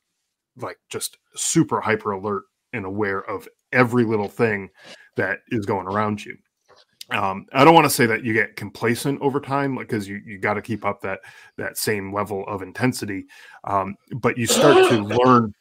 like 0.57 0.79
just 0.89 1.19
super 1.35 1.81
hyper 1.81 2.13
alert 2.13 2.45
and 2.73 2.87
aware 2.87 3.29
of 3.29 3.49
every 3.73 4.05
little 4.05 4.29
thing 4.29 4.71
that 5.17 5.41
is 5.49 5.67
going 5.67 5.87
around 5.87 6.25
you. 6.25 6.37
Um, 7.13 7.47
I 7.53 7.65
don't 7.65 7.75
want 7.75 7.85
to 7.85 7.91
say 7.91 8.07
that 8.07 8.25
you 8.25 8.33
get 8.33 8.57
complacent 8.57 9.21
over 9.21 9.41
time 9.41 9.77
because 9.77 10.09
you 10.09 10.21
you 10.25 10.39
got 10.39 10.55
to 10.55 10.63
keep 10.63 10.85
up 10.85 11.01
that 11.03 11.21
that 11.57 11.77
same 11.77 12.13
level 12.13 12.45
of 12.49 12.63
intensity, 12.63 13.27
um, 13.65 13.97
but 14.17 14.39
you 14.39 14.47
start 14.47 14.77
to 14.89 15.05
learn 15.25 15.55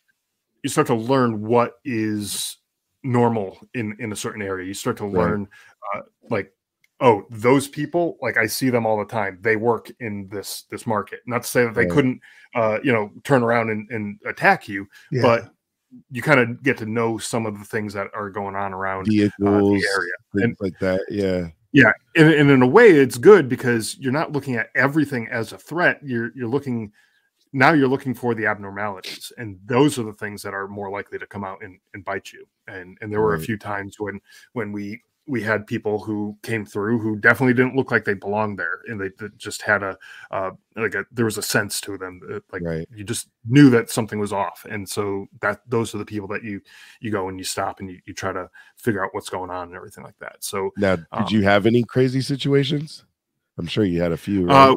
you 0.63 0.69
start 0.69 0.87
to 0.87 0.95
learn 0.95 1.41
what 1.41 1.73
is 1.85 2.57
normal 3.03 3.57
in 3.73 3.95
in 3.99 4.11
a 4.11 4.15
certain 4.15 4.41
area. 4.41 4.65
You 4.67 4.73
start 4.73 4.97
to 4.97 5.05
Right. 5.05 5.19
learn 5.19 5.47
uh, 5.95 6.01
like 6.29 6.53
oh 6.99 7.25
those 7.31 7.67
people 7.67 8.17
like 8.21 8.37
i 8.37 8.45
see 8.45 8.69
them 8.69 8.85
all 8.85 8.97
the 8.99 9.05
time 9.05 9.37
they 9.41 9.55
work 9.55 9.91
in 9.99 10.27
this 10.31 10.63
this 10.69 10.85
market 10.85 11.19
not 11.25 11.41
to 11.41 11.49
say 11.49 11.63
that 11.63 11.73
they 11.73 11.81
Right. 11.81 11.89
couldn't 11.89 12.21
uh 12.53 12.77
you 12.83 12.91
know 12.93 13.11
turn 13.23 13.41
around 13.41 13.71
and, 13.71 13.89
and 13.89 14.19
attack 14.27 14.69
you 14.69 14.87
Yeah. 15.11 15.21
but 15.23 15.51
you 16.09 16.21
kind 16.21 16.39
of 16.39 16.63
get 16.63 16.77
to 16.77 16.85
know 16.85 17.17
some 17.17 17.45
of 17.45 17.57
the 17.59 17.65
things 17.65 17.93
that 17.93 18.07
are 18.13 18.29
going 18.29 18.55
on 18.55 18.73
around 18.73 19.07
uh, 19.07 19.59
the 19.59 19.83
area 19.95 20.45
And- 20.45 20.57
like 20.59 20.79
that. 20.79 21.01
Yeah. 21.09 21.47
yeah 21.73 21.91
and, 22.15 22.33
and 22.33 22.49
in 22.49 22.61
a 22.61 22.67
way 22.67 22.89
it's 22.89 23.17
good 23.17 23.49
because 23.49 23.97
you're 23.97 24.11
not 24.13 24.31
looking 24.31 24.55
at 24.55 24.69
everything 24.75 25.27
as 25.29 25.51
a 25.53 25.57
threat 25.57 25.99
you're 26.03 26.31
you're 26.35 26.47
looking 26.49 26.91
now 27.53 27.73
you're 27.73 27.87
looking 27.89 28.13
for 28.13 28.33
the 28.33 28.45
abnormalities 28.45 29.31
and 29.37 29.59
those 29.65 29.99
are 29.99 30.03
the 30.03 30.13
things 30.13 30.41
that 30.41 30.53
are 30.53 30.67
more 30.69 30.89
likely 30.89 31.19
to 31.19 31.27
come 31.27 31.43
out 31.43 31.61
and, 31.63 31.77
and 31.93 32.05
bite 32.05 32.31
you 32.31 32.45
and 32.67 32.97
and 33.01 33.11
there 33.11 33.21
were 33.21 33.35
a 33.35 33.39
few 33.39 33.57
times 33.57 33.95
when 33.99 34.19
when 34.53 34.71
we 34.71 35.01
we 35.27 35.41
had 35.41 35.67
people 35.67 35.99
who 35.99 36.35
came 36.43 36.65
through 36.65 36.99
who 36.99 37.15
definitely 37.15 37.53
didn't 37.53 37.75
look 37.75 37.91
like 37.91 38.03
they 38.03 38.13
belonged 38.15 38.57
there 38.57 38.81
and 38.87 38.99
they, 38.99 39.09
they 39.19 39.27
just 39.37 39.61
had 39.61 39.83
a 39.83 39.97
uh 40.31 40.51
like 40.75 40.95
a 40.95 41.05
there 41.11 41.25
was 41.25 41.37
a 41.37 41.41
sense 41.41 41.79
to 41.79 41.97
them 41.97 42.19
that, 42.27 42.43
like 42.51 42.63
Right. 42.63 42.87
you 42.93 43.03
just 43.03 43.29
knew 43.45 43.69
that 43.69 43.89
something 43.89 44.19
was 44.19 44.33
off 44.33 44.65
and 44.69 44.87
so 44.87 45.27
that 45.41 45.61
those 45.67 45.93
are 45.93 45.99
the 45.99 46.05
people 46.05 46.27
that 46.29 46.43
you 46.43 46.59
you 46.99 47.11
go 47.11 47.29
and 47.29 47.37
you 47.39 47.45
stop 47.45 47.79
and 47.79 47.89
you, 47.91 47.99
you 48.05 48.13
try 48.13 48.31
to 48.33 48.49
figure 48.77 49.03
out 49.03 49.13
what's 49.13 49.29
going 49.29 49.51
on 49.51 49.67
and 49.67 49.75
everything 49.75 50.03
like 50.03 50.17
that 50.19 50.37
so 50.39 50.71
Now, 50.77 50.95
did 50.95 51.07
Um, 51.11 51.27
you 51.29 51.43
have 51.43 51.65
any 51.65 51.83
crazy 51.83 52.21
situations? 52.21 53.05
I'm 53.57 53.67
sure 53.67 53.85
you 53.85 54.01
had 54.01 54.11
a 54.11 54.17
few. 54.17 54.47
Right? 54.47 54.69
Uh, 54.69 54.75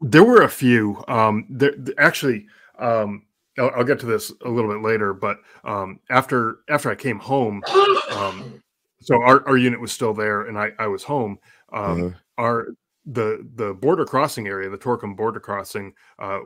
there 0.00 0.24
were 0.24 0.42
a 0.42 0.48
few. 0.48 1.02
Um, 1.08 1.46
there, 1.48 1.72
actually, 1.98 2.46
um, 2.78 3.22
I'll, 3.58 3.70
I'll 3.76 3.84
get 3.84 3.98
to 4.00 4.06
this 4.06 4.32
a 4.44 4.48
little 4.48 4.70
bit 4.70 4.82
later. 4.82 5.14
But 5.14 5.38
um, 5.64 6.00
after 6.10 6.58
after 6.68 6.90
I 6.90 6.94
came 6.94 7.18
home, 7.18 7.62
um, 8.10 8.62
so 9.06 9.22
our, 9.22 9.46
our 9.46 9.56
unit 9.56 9.80
was 9.80 9.92
still 9.92 10.12
there, 10.12 10.42
and 10.42 10.58
I, 10.58 10.72
I 10.80 10.88
was 10.88 11.04
home. 11.04 11.38
Um, 11.72 12.02
Uh-huh. 12.02 12.10
Our 12.38 12.66
the 13.06 13.48
the 13.54 13.72
border 13.74 14.04
crossing 14.04 14.48
area, 14.48 14.68
the 14.68 14.76
Torkham 14.76 15.16
border 15.16 15.40
crossing. 15.40 15.94
Uh, 16.18 16.40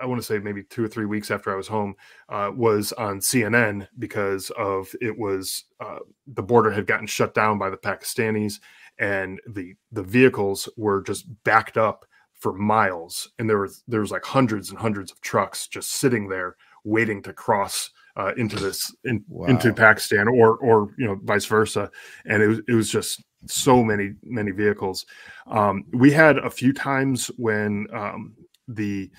I 0.00 0.06
want 0.06 0.20
to 0.20 0.26
say 0.26 0.38
maybe 0.38 0.62
two 0.62 0.82
or 0.82 0.88
three 0.88 1.04
weeks 1.04 1.30
after 1.30 1.52
I 1.52 1.56
was 1.56 1.68
home, 1.68 1.94
uh, 2.30 2.50
was 2.54 2.92
on 2.94 3.20
CNN 3.20 3.86
because 3.98 4.50
of 4.56 4.88
it 5.02 5.16
was 5.16 5.64
uh, 5.80 5.98
the 6.26 6.42
border 6.42 6.70
had 6.70 6.86
gotten 6.86 7.06
shut 7.06 7.34
down 7.34 7.58
by 7.58 7.68
the 7.68 7.76
Pakistanis, 7.76 8.54
and 8.98 9.38
the 9.46 9.74
the 9.92 10.02
vehicles 10.02 10.68
were 10.78 11.02
just 11.02 11.26
backed 11.44 11.76
up 11.76 12.06
for 12.32 12.54
miles, 12.54 13.28
and 13.38 13.48
there 13.48 13.60
was 13.60 13.84
there 13.86 14.00
was 14.00 14.10
like 14.10 14.24
hundreds 14.24 14.70
and 14.70 14.78
hundreds 14.78 15.12
of 15.12 15.20
trucks 15.20 15.68
just 15.68 15.90
sitting 15.90 16.28
there 16.28 16.56
waiting 16.84 17.22
to 17.22 17.32
cross 17.34 17.90
uh, 18.16 18.32
into 18.36 18.56
this 18.56 18.94
in, 19.04 19.24
into 19.46 19.72
Pakistan 19.72 20.28
or 20.28 20.56
or 20.56 20.90
you 20.96 21.06
know 21.06 21.18
vice 21.22 21.44
versa, 21.44 21.90
and 22.24 22.42
it 22.42 22.48
was 22.48 22.60
it 22.68 22.72
was 22.72 22.90
just 22.90 23.22
so 23.46 23.82
many 23.82 24.14
many 24.22 24.50
vehicles. 24.50 25.06
Um, 25.46 25.84
we 25.92 26.10
had 26.10 26.38
a 26.38 26.50
few 26.50 26.72
times 26.72 27.28
when 27.36 27.86
um, 27.92 28.34
the 28.68 29.10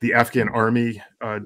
the 0.00 0.14
Afghan 0.14 0.48
army 0.48 1.02
uh, 1.20 1.40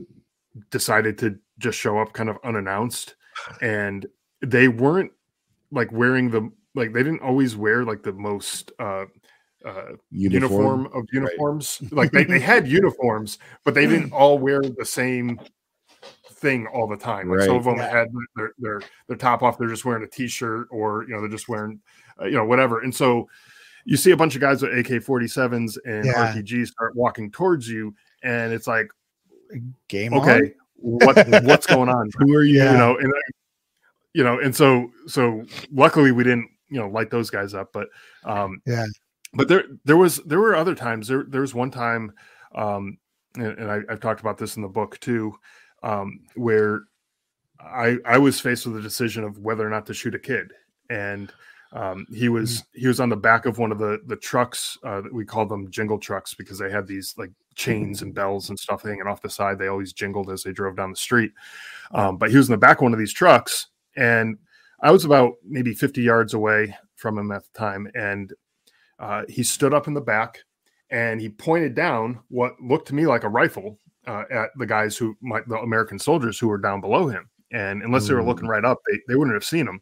decided 0.70 1.16
to 1.18 1.38
just 1.58 1.78
show 1.78 1.98
up 1.98 2.12
kind 2.12 2.28
of 2.28 2.36
unannounced, 2.44 3.16
and 3.62 4.06
they 4.42 4.68
weren't 4.68 5.12
like 5.70 5.90
wearing 5.92 6.30
the 6.30 6.50
like 6.74 6.92
they 6.92 7.02
didn't 7.02 7.22
always 7.22 7.56
wear 7.56 7.84
like 7.84 8.02
the 8.02 8.12
most 8.12 8.72
uh, 8.78 9.06
uh, 9.64 9.92
uniform. 10.10 10.86
of 10.92 11.06
uniforms. 11.12 11.80
Like 11.92 12.12
they, 12.12 12.24
they 12.24 12.40
had 12.40 12.68
uniforms, 12.68 13.38
but 13.64 13.74
they 13.74 13.86
didn't 13.86 14.12
all 14.20 14.38
wear 14.38 14.60
the 14.60 14.84
same 14.84 15.40
thing 16.40 16.66
all 16.66 16.86
the 16.88 16.96
time. 16.96 17.28
Like 17.30 17.42
some 17.42 17.56
of 17.56 17.64
them 17.64 17.76
Yeah. 17.76 17.90
had 17.90 18.08
their, 18.36 18.52
their 18.58 18.82
their 19.08 19.16
top 19.16 19.42
off. 19.42 19.58
They're 19.58 19.68
just 19.68 19.84
wearing 19.84 20.02
a 20.02 20.06
t-shirt, 20.08 20.68
or 20.70 21.04
you 21.04 21.14
know, 21.14 21.20
they're 21.20 21.28
just 21.28 21.48
wearing, 21.48 21.80
uh, 22.20 22.24
you 22.26 22.32
know, 22.36 22.44
whatever. 22.44 22.80
And 22.80 22.94
so 22.94 23.28
you 23.84 23.96
see 23.96 24.10
a 24.10 24.16
bunch 24.16 24.34
of 24.34 24.40
guys 24.40 24.62
with 24.62 24.72
AK-47s 24.72 25.78
and 25.84 26.04
Yeah. 26.06 26.32
RPGs 26.34 26.68
start 26.68 26.94
walking 26.96 27.30
towards 27.30 27.68
you, 27.68 27.94
and 28.22 28.52
it's 28.52 28.66
like, 28.66 28.88
Game 29.88 30.14
on. 30.14 30.20
okay, 30.20 30.52
what 30.76 31.16
what's 31.44 31.66
going 31.66 31.88
on? 31.88 32.08
Who 32.18 32.34
are 32.34 32.42
you? 32.42 32.58
Yeah. 32.58 32.72
You 32.72 32.78
know, 32.78 32.96
and 32.98 33.12
you 34.14 34.24
know, 34.24 34.38
and 34.38 34.54
so 34.54 34.90
so 35.06 35.44
luckily 35.72 36.12
we 36.12 36.24
didn't 36.24 36.48
you 36.68 36.78
know 36.78 36.88
light 36.88 37.10
those 37.10 37.30
guys 37.30 37.52
up, 37.54 37.72
but 37.72 37.88
um, 38.24 38.62
Yeah. 38.66 38.86
but 39.34 39.48
there 39.48 39.64
there 39.84 39.96
was 39.96 40.16
there 40.18 40.38
were 40.40 40.54
other 40.54 40.74
times 40.74 41.08
there 41.08 41.24
there 41.28 41.40
was 41.40 41.54
one 41.54 41.70
time 41.70 42.12
um 42.54 42.98
and, 43.36 43.58
and 43.58 43.70
I, 43.70 43.78
i've 43.88 44.00
talked 44.00 44.20
about 44.20 44.38
this 44.38 44.56
in 44.56 44.62
the 44.62 44.68
book 44.68 44.98
too 44.98 45.34
um 45.82 46.20
where 46.34 46.82
i 47.60 47.96
i 48.04 48.18
was 48.18 48.40
faced 48.40 48.66
with 48.66 48.76
a 48.76 48.82
decision 48.82 49.24
of 49.24 49.38
whether 49.38 49.66
or 49.66 49.70
not 49.70 49.86
to 49.86 49.94
shoot 49.94 50.14
a 50.14 50.18
kid. 50.18 50.52
And 50.88 51.32
um 51.72 52.06
he 52.12 52.28
was 52.28 52.64
he 52.74 52.88
was 52.88 53.00
on 53.00 53.08
the 53.08 53.16
back 53.16 53.46
of 53.46 53.58
one 53.58 53.72
of 53.72 53.78
the 53.78 54.00
the 54.06 54.16
trucks 54.16 54.76
uh 54.84 55.00
that 55.00 55.12
we 55.12 55.24
call 55.24 55.46
them 55.46 55.70
jingle 55.70 55.98
trucks 55.98 56.34
because 56.34 56.58
they 56.58 56.70
had 56.70 56.86
these 56.86 57.14
like 57.16 57.30
chains 57.54 58.02
and 58.02 58.14
bells 58.14 58.48
and 58.48 58.58
stuff 58.58 58.82
hanging 58.82 59.06
off 59.06 59.22
the 59.22 59.28
side. 59.28 59.58
They 59.58 59.68
always 59.68 59.92
jingled 59.92 60.30
as 60.30 60.42
they 60.42 60.52
drove 60.52 60.76
down 60.76 60.90
the 60.90 60.96
street. 60.96 61.32
Um 61.92 62.16
but 62.16 62.30
he 62.30 62.36
was 62.36 62.48
in 62.48 62.52
the 62.52 62.58
back 62.58 62.78
of 62.78 62.82
one 62.82 62.92
of 62.92 62.98
these 62.98 63.12
trucks 63.12 63.68
and 63.96 64.38
i 64.82 64.90
was 64.90 65.04
about 65.04 65.34
maybe 65.44 65.74
50 65.74 66.00
yards 66.00 66.32
away 66.34 66.76
from 66.94 67.18
him 67.18 67.32
at 67.32 67.42
the 67.42 67.58
time 67.58 67.88
and 67.94 68.32
uh, 69.00 69.24
he 69.28 69.42
stood 69.42 69.74
up 69.74 69.88
in 69.88 69.94
the 69.94 70.00
back 70.00 70.38
and 70.90 71.20
he 71.20 71.28
pointed 71.28 71.74
down 71.74 72.20
what 72.28 72.60
looked 72.60 72.88
to 72.88 72.94
me 72.94 73.06
like 73.06 73.24
a 73.24 73.28
rifle 73.28 73.78
uh, 74.06 74.24
at 74.30 74.50
the 74.56 74.66
guys 74.66 74.96
who 74.96 75.16
might 75.20 75.46
the 75.48 75.58
American 75.58 75.98
soldiers 75.98 76.38
who 76.38 76.48
were 76.48 76.58
down 76.58 76.80
below 76.80 77.08
him. 77.08 77.28
And 77.52 77.82
unless 77.82 78.06
they 78.06 78.14
were 78.14 78.22
looking 78.22 78.46
right 78.46 78.64
up, 78.64 78.78
they, 78.86 78.98
they 79.08 79.16
wouldn't 79.16 79.34
have 79.34 79.44
seen 79.44 79.66
him. 79.66 79.80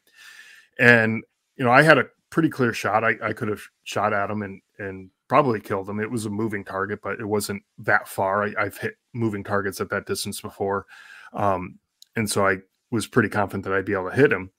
And 0.79 1.23
you 1.57 1.65
know, 1.65 1.71
I 1.71 1.83
had 1.83 1.99
a 1.99 2.07
pretty 2.31 2.49
clear 2.49 2.73
shot. 2.73 3.05
I, 3.05 3.17
I 3.23 3.33
could 3.33 3.49
have 3.49 3.63
shot 3.85 4.13
at 4.13 4.31
him 4.31 4.43
and 4.43 4.61
and 4.79 5.11
probably 5.29 5.61
killed 5.61 5.89
him. 5.89 6.01
It 6.01 6.11
was 6.11 6.25
a 6.25 6.31
moving 6.31 6.65
target, 6.65 7.01
but 7.03 7.21
it 7.21 7.27
wasn't 7.27 7.63
that 7.79 8.09
far. 8.09 8.45
I, 8.45 8.55
I've 8.59 8.79
hit 8.79 8.95
moving 9.13 9.45
targets 9.45 9.81
at 9.81 9.91
that 9.91 10.07
distance 10.07 10.41
before, 10.41 10.87
um, 11.33 11.79
and 12.17 12.29
so 12.29 12.47
I 12.47 12.59
was 12.91 13.07
pretty 13.07 13.29
confident 13.29 13.65
that 13.65 13.75
I'd 13.75 13.85
be 13.85 13.93
able 13.93 14.11
to 14.11 14.17
hit 14.17 14.33
him. 14.33 14.51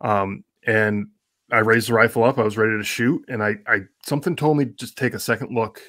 Um, 0.00 0.44
and 0.66 1.08
I 1.52 1.58
raised 1.58 1.88
the 1.88 1.94
rifle 1.94 2.24
up. 2.24 2.38
I 2.38 2.42
was 2.42 2.56
ready 2.56 2.76
to 2.76 2.84
shoot, 2.84 3.22
and 3.28 3.42
I, 3.42 3.56
I 3.66 3.80
something 4.02 4.34
told 4.34 4.56
me 4.56 4.64
just 4.64 4.96
take 4.96 5.12
a 5.14 5.18
second 5.18 5.54
look 5.54 5.82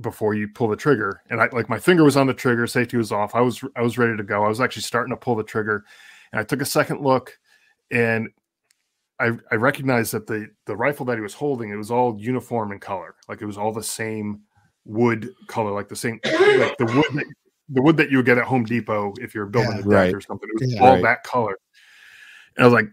before 0.00 0.34
you 0.34 0.48
pull 0.48 0.68
the 0.68 0.76
trigger. 0.76 1.22
And 1.30 1.40
I 1.40 1.48
like 1.52 1.68
my 1.68 1.78
finger 1.78 2.04
was 2.04 2.16
on 2.16 2.26
the 2.26 2.34
trigger, 2.34 2.66
safety 2.66 2.96
was 2.96 3.12
off. 3.12 3.34
I 3.34 3.40
was 3.40 3.62
I 3.76 3.82
was 3.82 3.98
ready 3.98 4.16
to 4.16 4.22
go. 4.22 4.44
I 4.44 4.48
was 4.48 4.60
actually 4.60 4.82
starting 4.82 5.12
to 5.14 5.16
pull 5.16 5.34
the 5.36 5.44
trigger, 5.44 5.84
and 6.32 6.40
I 6.40 6.44
took 6.44 6.60
a 6.62 6.66
second 6.66 7.00
look, 7.02 7.38
and 7.90 8.28
I 9.18 9.32
I 9.50 9.56
recognized 9.56 10.12
that 10.12 10.26
the 10.26 10.48
the 10.66 10.76
rifle 10.76 11.06
that 11.06 11.16
he 11.16 11.20
was 11.22 11.34
holding 11.34 11.70
it 11.70 11.76
was 11.76 11.90
all 11.90 12.16
uniform 12.18 12.72
in 12.72 12.78
color, 12.80 13.14
like 13.28 13.42
it 13.42 13.46
was 13.46 13.58
all 13.58 13.72
the 13.72 13.82
same 13.82 14.40
wood 14.84 15.30
color, 15.46 15.72
like 15.72 15.88
the 15.88 15.96
same 15.96 16.20
like 16.24 16.76
the 16.78 16.86
wood 16.94 17.04
that, 17.14 17.26
the 17.68 17.82
wood 17.82 17.96
that 17.96 18.10
you 18.10 18.16
would 18.18 18.26
get 18.26 18.38
at 18.38 18.44
Home 18.44 18.64
Depot 18.64 19.14
if 19.20 19.34
you're 19.34 19.46
building 19.46 19.72
Yeah. 19.72 19.78
a 19.78 19.82
deck 19.82 19.86
Right. 19.86 20.14
or 20.14 20.20
something. 20.20 20.48
It 20.48 20.60
was 20.62 20.74
Yeah. 20.74 20.80
all 20.82 20.94
Right. 20.94 21.02
that 21.02 21.22
color. 21.24 21.56
And 22.56 22.64
I 22.64 22.66
was 22.66 22.74
like, 22.74 22.88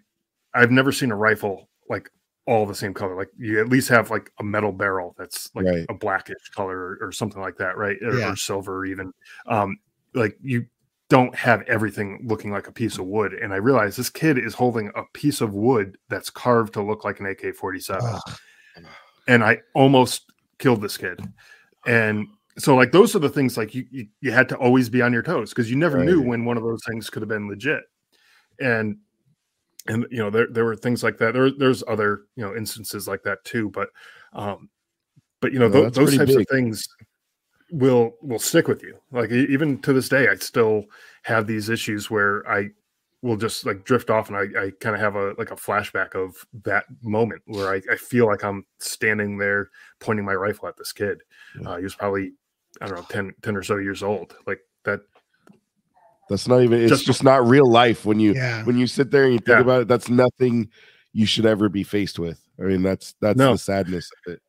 I've 0.54 0.72
never 0.72 0.92
seen 0.92 1.12
a 1.12 1.16
rifle 1.16 1.70
like 1.90 2.10
all 2.48 2.66
the 2.66 2.74
same 2.76 2.94
color. 2.94 3.16
Like 3.16 3.30
you 3.38 3.60
at 3.60 3.70
least 3.70 3.90
have 3.90 4.10
like 4.10 4.32
a 4.40 4.44
metal 4.44 4.72
barrel 4.72 5.14
that's 5.18 5.54
like 5.54 5.66
Right. 5.66 5.86
a 5.90 5.94
blackish 5.94 6.50
color 6.56 6.78
or, 6.78 6.98
or 7.02 7.12
something 7.12 7.42
like 7.42 7.58
that, 7.58 7.78
right? 7.78 7.98
Or, 8.02 8.18
Yeah. 8.18 8.32
or 8.32 8.36
silver 8.36 8.86
even. 8.86 9.12
Um, 9.48 9.78
like 10.14 10.38
you 10.42 10.66
don't 11.10 11.36
have 11.36 11.62
everything 11.64 12.22
looking 12.26 12.52
like 12.52 12.68
a 12.68 12.72
piece 12.72 12.98
of 12.98 13.06
wood. 13.06 13.34
And 13.34 13.54
I 13.54 13.58
realized 13.58 13.98
this 13.98 14.10
kid 14.10 14.38
is 14.38 14.54
holding 14.54 14.92
a 14.96 15.04
piece 15.14 15.42
of 15.42 15.54
wood 15.54 15.98
that's 16.10 16.30
carved 16.30 16.74
to 16.74 16.82
look 16.82 17.04
like 17.04 17.20
an 17.20 17.26
AK 17.28 17.54
47 17.56 18.20
and 19.28 19.44
I 19.44 19.60
almost 19.76 20.32
killed 20.60 20.82
this 20.82 20.98
kid. 20.98 21.20
And 21.86 22.28
so 22.58 22.76
like 22.76 22.92
those 22.92 23.16
are 23.16 23.20
the 23.20 23.30
things 23.30 23.58
like 23.58 23.76
you 23.76 23.86
you, 23.92 24.08
you 24.22 24.32
had 24.32 24.50
to 24.50 24.58
always 24.58 24.90
be 24.90 25.02
on 25.02 25.14
your 25.14 25.22
toes 25.22 25.52
because 25.52 25.70
you 25.70 25.76
never 25.78 26.04
knew 26.04 26.22
when 26.22 26.44
one 26.46 26.58
of 26.58 26.64
those 26.64 26.82
things 26.90 27.10
could 27.10 27.22
have 27.22 27.30
been 27.30 27.48
legit. 27.48 27.84
And 28.60 28.98
and 29.88 30.06
you 30.12 30.18
know 30.18 30.30
there 30.30 30.48
there 30.50 30.66
were 30.66 30.76
things 30.76 31.04
like 31.04 31.18
that. 31.18 31.34
There 31.34 31.52
there's 31.52 31.84
other 31.88 32.24
you 32.36 32.46
know 32.46 32.56
instances 32.56 33.08
like 33.08 33.24
that 33.24 33.44
too, 33.44 33.70
but 33.70 33.90
um 34.34 34.70
but 35.42 35.54
you 35.54 35.60
know 35.60 35.70
that's 35.70 35.98
those 35.98 36.18
types 36.18 36.32
big. 36.32 36.42
of 36.42 36.48
things 36.48 36.88
will 37.72 38.14
will 38.22 38.40
stick 38.40 38.68
with 38.68 38.84
you. 38.84 38.98
Like 39.12 39.32
even 39.32 39.82
to 39.82 39.94
this 39.94 40.10
day 40.10 40.28
I 40.28 40.36
still 40.36 40.86
have 41.24 41.48
these 41.48 41.70
issues 41.70 42.10
where 42.10 42.50
I 42.50 42.70
will 43.22 43.38
just 43.38 43.66
like 43.66 43.84
drift 43.84 44.10
off 44.10 44.30
and 44.30 44.38
I, 44.38 44.66
I 44.66 44.72
kind 44.80 44.96
of 44.96 45.02
have 45.02 45.16
a 45.16 45.34
like 45.38 45.52
a 45.52 45.56
flashback 45.56 46.16
of 46.16 46.36
that 46.64 46.86
moment 47.02 47.42
where 47.46 47.74
I, 47.74 47.82
I 47.92 47.96
feel 47.96 48.28
like 48.28 48.44
I'm 48.44 48.66
standing 48.80 49.38
there 49.38 49.70
pointing 50.00 50.26
my 50.26 50.36
rifle 50.36 50.68
at 50.68 50.78
this 50.78 50.92
kid. 50.92 51.22
Yeah. 51.60 51.70
Uh, 51.70 51.78
he 51.78 51.84
was 51.84 51.96
probably, 51.96 52.34
I 52.80 52.88
don't 52.88 52.98
know, 52.98 53.06
10, 53.10 53.34
10 53.42 53.56
or 53.58 53.64
so 53.64 53.78
years 53.78 54.04
old. 54.04 54.36
Like 54.46 54.60
that. 54.84 55.02
That's 56.30 56.48
not 56.48 56.62
even. 56.62 56.82
It's 56.82 56.90
Just- 56.90 57.06
just, 57.06 57.24
not 57.24 57.48
real 57.48 57.70
life 57.70 58.06
when 58.06 58.20
you 58.20 58.34
Yeah. 58.34 58.64
when 58.66 58.78
you 58.78 58.88
sit 58.88 59.12
there 59.12 59.24
and 59.24 59.34
you 59.34 59.40
think 59.40 59.50
Yeah. 59.58 59.62
about 59.62 59.82
it. 59.84 59.88
That's 59.88 60.10
nothing 60.10 60.70
you 61.14 61.26
should 61.26 61.46
ever 61.46 61.70
be 61.70 61.84
faced 61.84 62.20
with. 62.20 62.40
I 62.60 62.64
mean, 62.64 62.82
that's 62.84 63.16
that's 63.22 63.38
No. 63.38 63.54
the 63.54 63.58
sadness 63.58 64.10
of 64.26 64.34
it. 64.34 64.42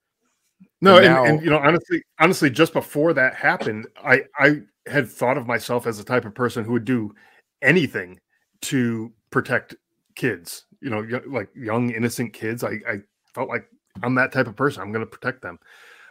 No, 0.81 0.97
And 0.97 1.07
and, 1.07 1.15
now- 1.15 1.25
and 1.25 1.43
you 1.45 1.51
know, 1.51 1.59
honestly, 1.59 2.03
honestly, 2.21 2.51
just 2.51 2.73
before 2.73 3.13
that 3.15 3.35
happened, 3.35 3.87
I 4.05 4.25
I 4.39 4.63
had 4.87 5.09
thought 5.09 5.37
of 5.39 5.47
myself 5.47 5.87
as 5.87 5.99
the 5.99 6.05
type 6.05 6.25
of 6.25 6.35
person 6.35 6.65
who 6.65 6.73
would 6.73 6.85
do 6.85 7.15
anything 7.63 8.19
to 8.63 9.13
protect 9.31 9.75
kids. 10.15 10.65
You 10.81 10.91
know, 10.91 11.03
yo- 11.03 11.23
like 11.27 11.49
young 11.55 11.91
innocent 11.91 12.33
kids. 12.33 12.65
I 12.65 12.81
I 12.89 13.03
felt 13.35 13.49
like 13.49 13.69
I'm 14.03 14.15
that 14.17 14.33
type 14.33 14.47
of 14.47 14.57
person. 14.57 14.83
I'm 14.83 14.93
going 14.93 15.05
to 15.05 15.11
protect 15.11 15.43
them. 15.43 15.59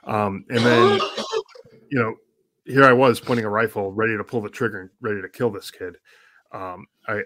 Um, 0.03 0.45
and 0.49 0.59
then, 0.59 0.99
you 1.89 1.99
know, 1.99 2.15
here 2.67 2.83
I 2.83 2.93
was 2.93 3.19
pointing 3.19 3.45
a 3.45 3.49
rifle, 3.49 3.91
ready 3.91 4.17
to 4.17 4.23
pull 4.23 4.41
the 4.41 4.49
trigger 4.49 4.81
and 4.81 4.89
ready 5.01 5.21
to 5.21 5.29
kill 5.29 5.49
this 5.49 5.71
kid. 5.71 5.95
Um, 6.51 6.85
I 7.07 7.21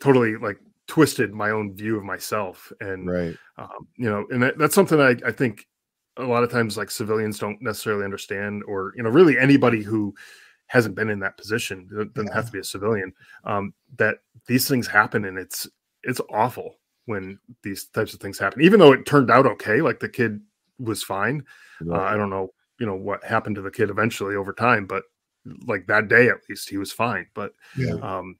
totally 0.00 0.36
like 0.36 0.58
twisted 0.86 1.32
my 1.32 1.50
own 1.50 1.74
view 1.74 1.96
of 1.96 2.04
myself. 2.04 2.72
And, 2.80 3.08
Right. 3.10 3.36
um, 3.58 3.88
you 3.96 4.08
know, 4.08 4.26
and 4.30 4.42
that, 4.42 4.58
that's 4.58 4.74
something 4.74 5.00
I, 5.00 5.16
I 5.26 5.32
think 5.32 5.66
a 6.16 6.22
lot 6.22 6.44
of 6.44 6.50
times 6.50 6.76
like 6.76 6.90
civilians 6.90 7.38
don't 7.38 7.60
necessarily 7.60 8.04
understand, 8.04 8.62
or, 8.68 8.92
you 8.96 9.02
know, 9.02 9.10
really 9.10 9.38
anybody 9.38 9.82
who 9.82 10.14
hasn't 10.66 10.94
been 10.94 11.10
in 11.10 11.18
that 11.20 11.36
position, 11.36 11.88
doesn't 12.14 12.32
have 12.32 12.46
to 12.46 12.52
be 12.52 12.60
a 12.60 12.64
civilian, 12.64 13.12
um, 13.44 13.74
that 13.96 14.18
these 14.46 14.68
things 14.68 14.86
happen 14.86 15.24
and 15.24 15.38
it's, 15.38 15.68
it's 16.04 16.20
awful 16.30 16.76
when 17.06 17.38
these 17.62 17.86
types 17.86 18.14
of 18.14 18.20
things 18.20 18.38
happen, 18.38 18.62
even 18.62 18.78
though 18.78 18.92
it 18.92 19.04
turned 19.06 19.30
out 19.30 19.46
okay. 19.46 19.80
Like 19.82 20.00
the 20.00 20.08
kid 20.08 20.40
was 20.78 21.02
fine. 21.02 21.44
Uh, 21.90 22.00
I 22.00 22.16
don't 22.16 22.30
know, 22.30 22.50
you 22.78 22.86
know, 22.86 22.94
what 22.96 23.24
happened 23.24 23.56
to 23.56 23.62
the 23.62 23.70
kid 23.70 23.90
eventually 23.90 24.34
over 24.36 24.52
time, 24.52 24.86
but 24.86 25.04
like 25.66 25.86
that 25.86 26.08
day 26.08 26.28
at 26.28 26.38
least 26.48 26.68
he 26.68 26.76
was 26.78 26.92
fine. 26.92 27.26
But 27.34 27.52
Yeah. 27.76 27.94
um, 28.02 28.36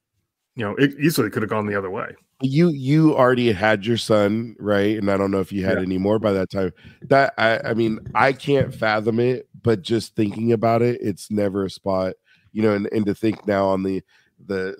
you 0.56 0.64
know, 0.64 0.74
it 0.76 0.94
easily 1.00 1.30
could 1.30 1.42
have 1.42 1.50
gone 1.50 1.66
the 1.66 1.76
other 1.78 1.90
way. 1.90 2.14
you 2.42 2.68
you 2.70 3.16
already 3.16 3.52
had 3.52 3.86
your 3.86 3.96
son 3.96 4.56
right 4.58 4.98
and 4.98 5.08
i 5.10 5.16
don't 5.16 5.30
know 5.30 5.40
if 5.40 5.52
you 5.52 5.64
had 5.64 5.78
Yeah. 5.78 5.84
any 5.84 5.98
more 5.98 6.18
by 6.18 6.32
that 6.32 6.50
time 6.50 6.72
that 7.08 7.32
i 7.38 7.60
i 7.70 7.74
mean 7.74 8.00
i 8.14 8.32
can't 8.32 8.74
fathom 8.74 9.20
it 9.20 9.48
but 9.62 9.82
just 9.82 10.16
thinking 10.16 10.52
about 10.52 10.82
it 10.82 10.98
it's 11.00 11.30
never 11.30 11.64
a 11.64 11.70
spot 11.70 12.14
you 12.52 12.60
know 12.60 12.74
and, 12.74 12.88
and 12.92 13.06
to 13.06 13.14
think 13.14 13.46
now 13.46 13.66
on 13.68 13.84
the 13.84 14.02
the 14.46 14.74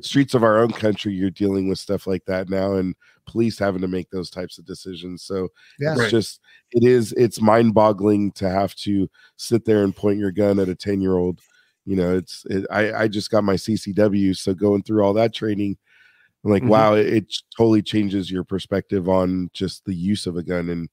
streets 0.00 0.34
of 0.34 0.44
our 0.44 0.58
own 0.60 0.70
country 0.70 1.12
you're 1.12 1.30
dealing 1.30 1.68
with 1.68 1.78
stuff 1.80 2.06
like 2.06 2.24
that 2.26 2.48
now 2.48 2.74
and 2.74 2.94
police 3.30 3.58
having 3.58 3.80
to 3.80 3.88
make 3.88 4.10
those 4.10 4.30
types 4.30 4.58
of 4.58 4.66
decisions 4.66 5.22
so 5.22 5.48
Yeah. 5.78 5.92
it's 5.92 6.00
Right. 6.00 6.10
just 6.10 6.40
it 6.72 6.84
is 6.84 7.12
it's 7.16 7.40
mind 7.40 7.74
boggling 7.74 8.32
to 8.32 8.48
have 8.48 8.74
to 8.76 9.08
sit 9.36 9.64
there 9.64 9.84
and 9.84 9.94
point 9.94 10.18
your 10.18 10.32
gun 10.32 10.58
at 10.58 10.68
a 10.68 10.74
10 10.74 11.00
year 11.00 11.16
old 11.16 11.40
you 11.86 11.96
know 11.96 12.16
it's 12.16 12.44
it, 12.50 12.66
i 12.70 12.92
i 13.04 13.08
just 13.08 13.30
got 13.30 13.44
my 13.44 13.54
ccw 13.54 14.36
so 14.36 14.52
going 14.54 14.82
through 14.82 15.02
all 15.02 15.14
that 15.14 15.32
training 15.34 15.76
I'm 16.44 16.50
like 16.50 16.62
Mhm. 16.62 16.68
wow 16.68 16.94
it, 16.94 17.06
it 17.06 17.34
totally 17.56 17.82
changes 17.82 18.30
your 18.30 18.44
perspective 18.44 19.08
on 19.08 19.50
just 19.52 19.84
the 19.84 19.94
use 19.94 20.26
of 20.26 20.36
a 20.36 20.42
gun 20.42 20.68
and 20.70 20.88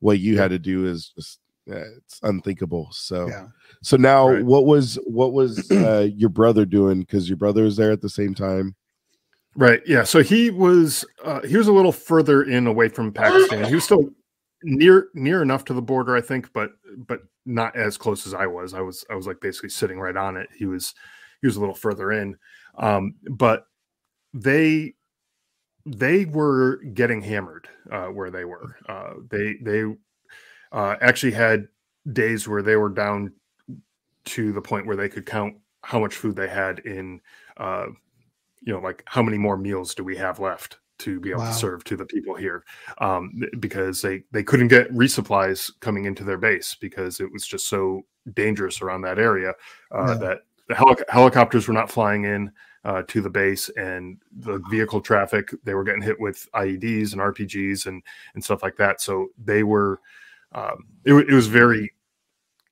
what 0.00 0.18
you 0.18 0.38
had 0.38 0.50
to 0.50 0.58
do 0.58 0.86
is 0.86 1.12
just 1.16 1.38
uh, 1.70 1.84
it's 1.98 2.18
unthinkable 2.22 2.88
so 2.90 3.28
Yeah. 3.28 3.46
so 3.82 3.96
now 3.96 4.28
Right. 4.28 4.44
what 4.44 4.64
was 4.66 4.98
what 5.06 5.32
was 5.32 5.70
uh, 5.70 6.08
your 6.16 6.30
brother 6.30 6.64
doing 6.64 7.00
because 7.00 7.28
your 7.28 7.36
brother 7.36 7.62
was 7.64 7.76
there 7.76 7.92
at 7.92 8.00
the 8.00 8.08
same 8.10 8.34
time 8.34 8.74
Right. 9.56 9.82
Yeah. 9.86 10.04
So 10.04 10.22
he 10.22 10.50
was 10.50 11.04
uh, 11.24 11.40
he 11.42 11.56
was 11.56 11.66
a 11.68 11.72
little 11.72 11.92
further 11.92 12.42
in 12.44 12.66
away 12.66 12.88
from 12.88 13.12
Pakistan. 13.12 13.64
He 13.64 13.74
was 13.74 13.84
still 13.84 14.10
near 14.62 15.08
near 15.14 15.42
enough 15.42 15.64
to 15.66 15.74
the 15.74 15.82
border, 15.82 16.16
I 16.16 16.20
think, 16.20 16.52
but 16.52 16.70
but 16.96 17.20
not 17.46 17.74
as 17.76 17.96
close 17.96 18.26
as 18.26 18.34
I 18.34 18.46
was. 18.46 18.74
I 18.74 18.80
was 18.80 19.04
I 19.10 19.14
was 19.14 19.26
like 19.26 19.40
basically 19.40 19.70
sitting 19.70 19.98
right 19.98 20.16
on 20.16 20.36
it. 20.36 20.48
He 20.56 20.66
was 20.66 20.94
he 21.40 21.46
was 21.46 21.56
a 21.56 21.60
little 21.60 21.74
further 21.74 22.12
in. 22.12 22.36
Um, 22.78 23.14
but 23.28 23.64
they 24.32 24.94
they 25.86 26.26
were 26.26 26.76
getting 26.94 27.20
hammered 27.20 27.68
uh, 27.90 28.06
where 28.06 28.30
they 28.30 28.44
were. 28.44 28.76
Uh, 28.88 29.14
they 29.30 29.56
they 29.62 29.84
uh, 30.72 30.96
actually 31.00 31.32
had 31.32 31.66
days 32.12 32.46
where 32.46 32.62
they 32.62 32.76
were 32.76 32.88
down 32.88 33.32
to 34.26 34.52
the 34.52 34.60
point 34.60 34.86
where 34.86 34.96
they 34.96 35.08
could 35.08 35.26
count 35.26 35.56
how 35.82 35.98
much 35.98 36.14
food 36.14 36.36
they 36.36 36.48
had 36.48 36.80
in 36.80 37.20
uh, 37.56 37.86
you 38.62 38.72
know 38.72 38.80
like 38.80 39.02
how 39.06 39.22
many 39.22 39.38
more 39.38 39.56
meals 39.56 39.94
do 39.94 40.04
we 40.04 40.16
have 40.16 40.38
left 40.38 40.78
to 40.98 41.18
be 41.18 41.30
able 41.30 41.40
Wow. 41.40 41.48
to 41.48 41.54
serve 41.54 41.82
to 41.84 41.96
the 41.96 42.04
people 42.04 42.34
here 42.34 42.62
um, 42.98 43.32
because 43.58 44.02
they 44.02 44.22
they 44.32 44.42
couldn't 44.42 44.68
get 44.68 44.92
resupplies 44.92 45.70
coming 45.80 46.04
into 46.04 46.24
their 46.24 46.36
base 46.38 46.76
because 46.80 47.20
it 47.20 47.32
was 47.32 47.46
just 47.46 47.68
so 47.68 48.02
dangerous 48.34 48.82
around 48.82 49.00
that 49.02 49.18
area 49.18 49.54
uh, 49.94 50.08
Yeah. 50.08 50.14
that 50.14 50.38
the 50.68 50.74
helic- 50.74 51.08
helicopters 51.08 51.66
were 51.66 51.74
not 51.74 51.90
flying 51.90 52.24
in 52.24 52.52
uh, 52.84 53.02
to 53.08 53.20
the 53.20 53.30
base 53.30 53.68
and 53.76 54.18
the 54.30 54.58
vehicle 54.70 55.00
traffic 55.00 55.50
they 55.64 55.74
were 55.74 55.84
getting 55.84 56.02
hit 56.02 56.18
with 56.20 56.46
ieds 56.54 57.12
and 57.12 57.20
rpgs 57.20 57.86
and 57.86 58.02
and 58.34 58.44
stuff 58.44 58.62
like 58.62 58.76
that 58.76 59.00
so 59.00 59.28
they 59.42 59.62
were 59.62 60.00
um, 60.52 60.84
it, 61.04 61.14
it 61.14 61.32
was 61.34 61.46
very 61.46 61.92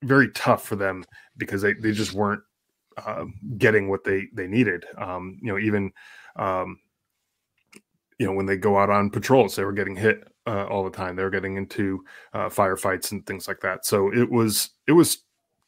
very 0.02 0.30
tough 0.30 0.64
for 0.64 0.76
them 0.76 1.04
because 1.38 1.60
they, 1.62 1.72
they 1.74 1.92
just 1.92 2.12
weren't 2.12 2.42
uh, 3.06 3.24
getting 3.56 3.88
what 3.88 4.04
they 4.04 4.28
they 4.32 4.46
needed. 4.46 4.84
Um, 4.96 5.38
you 5.42 5.52
know 5.52 5.58
even 5.58 5.92
um, 6.36 6.78
you 8.18 8.26
know 8.26 8.32
when 8.32 8.46
they 8.46 8.56
go 8.56 8.78
out 8.78 8.90
on 8.90 9.10
patrols 9.10 9.56
they 9.56 9.64
were 9.64 9.72
getting 9.72 9.96
hit 9.96 10.24
uh, 10.48 10.64
all 10.66 10.84
the 10.84 10.90
time. 10.90 11.14
They 11.14 11.22
were 11.22 11.30
getting 11.30 11.56
into 11.56 12.04
uh, 12.32 12.48
firefights 12.48 13.12
and 13.12 13.24
things 13.26 13.46
like 13.46 13.60
that. 13.60 13.84
So 13.84 14.12
it 14.12 14.30
was 14.30 14.70
it 14.86 14.92
was 14.92 15.18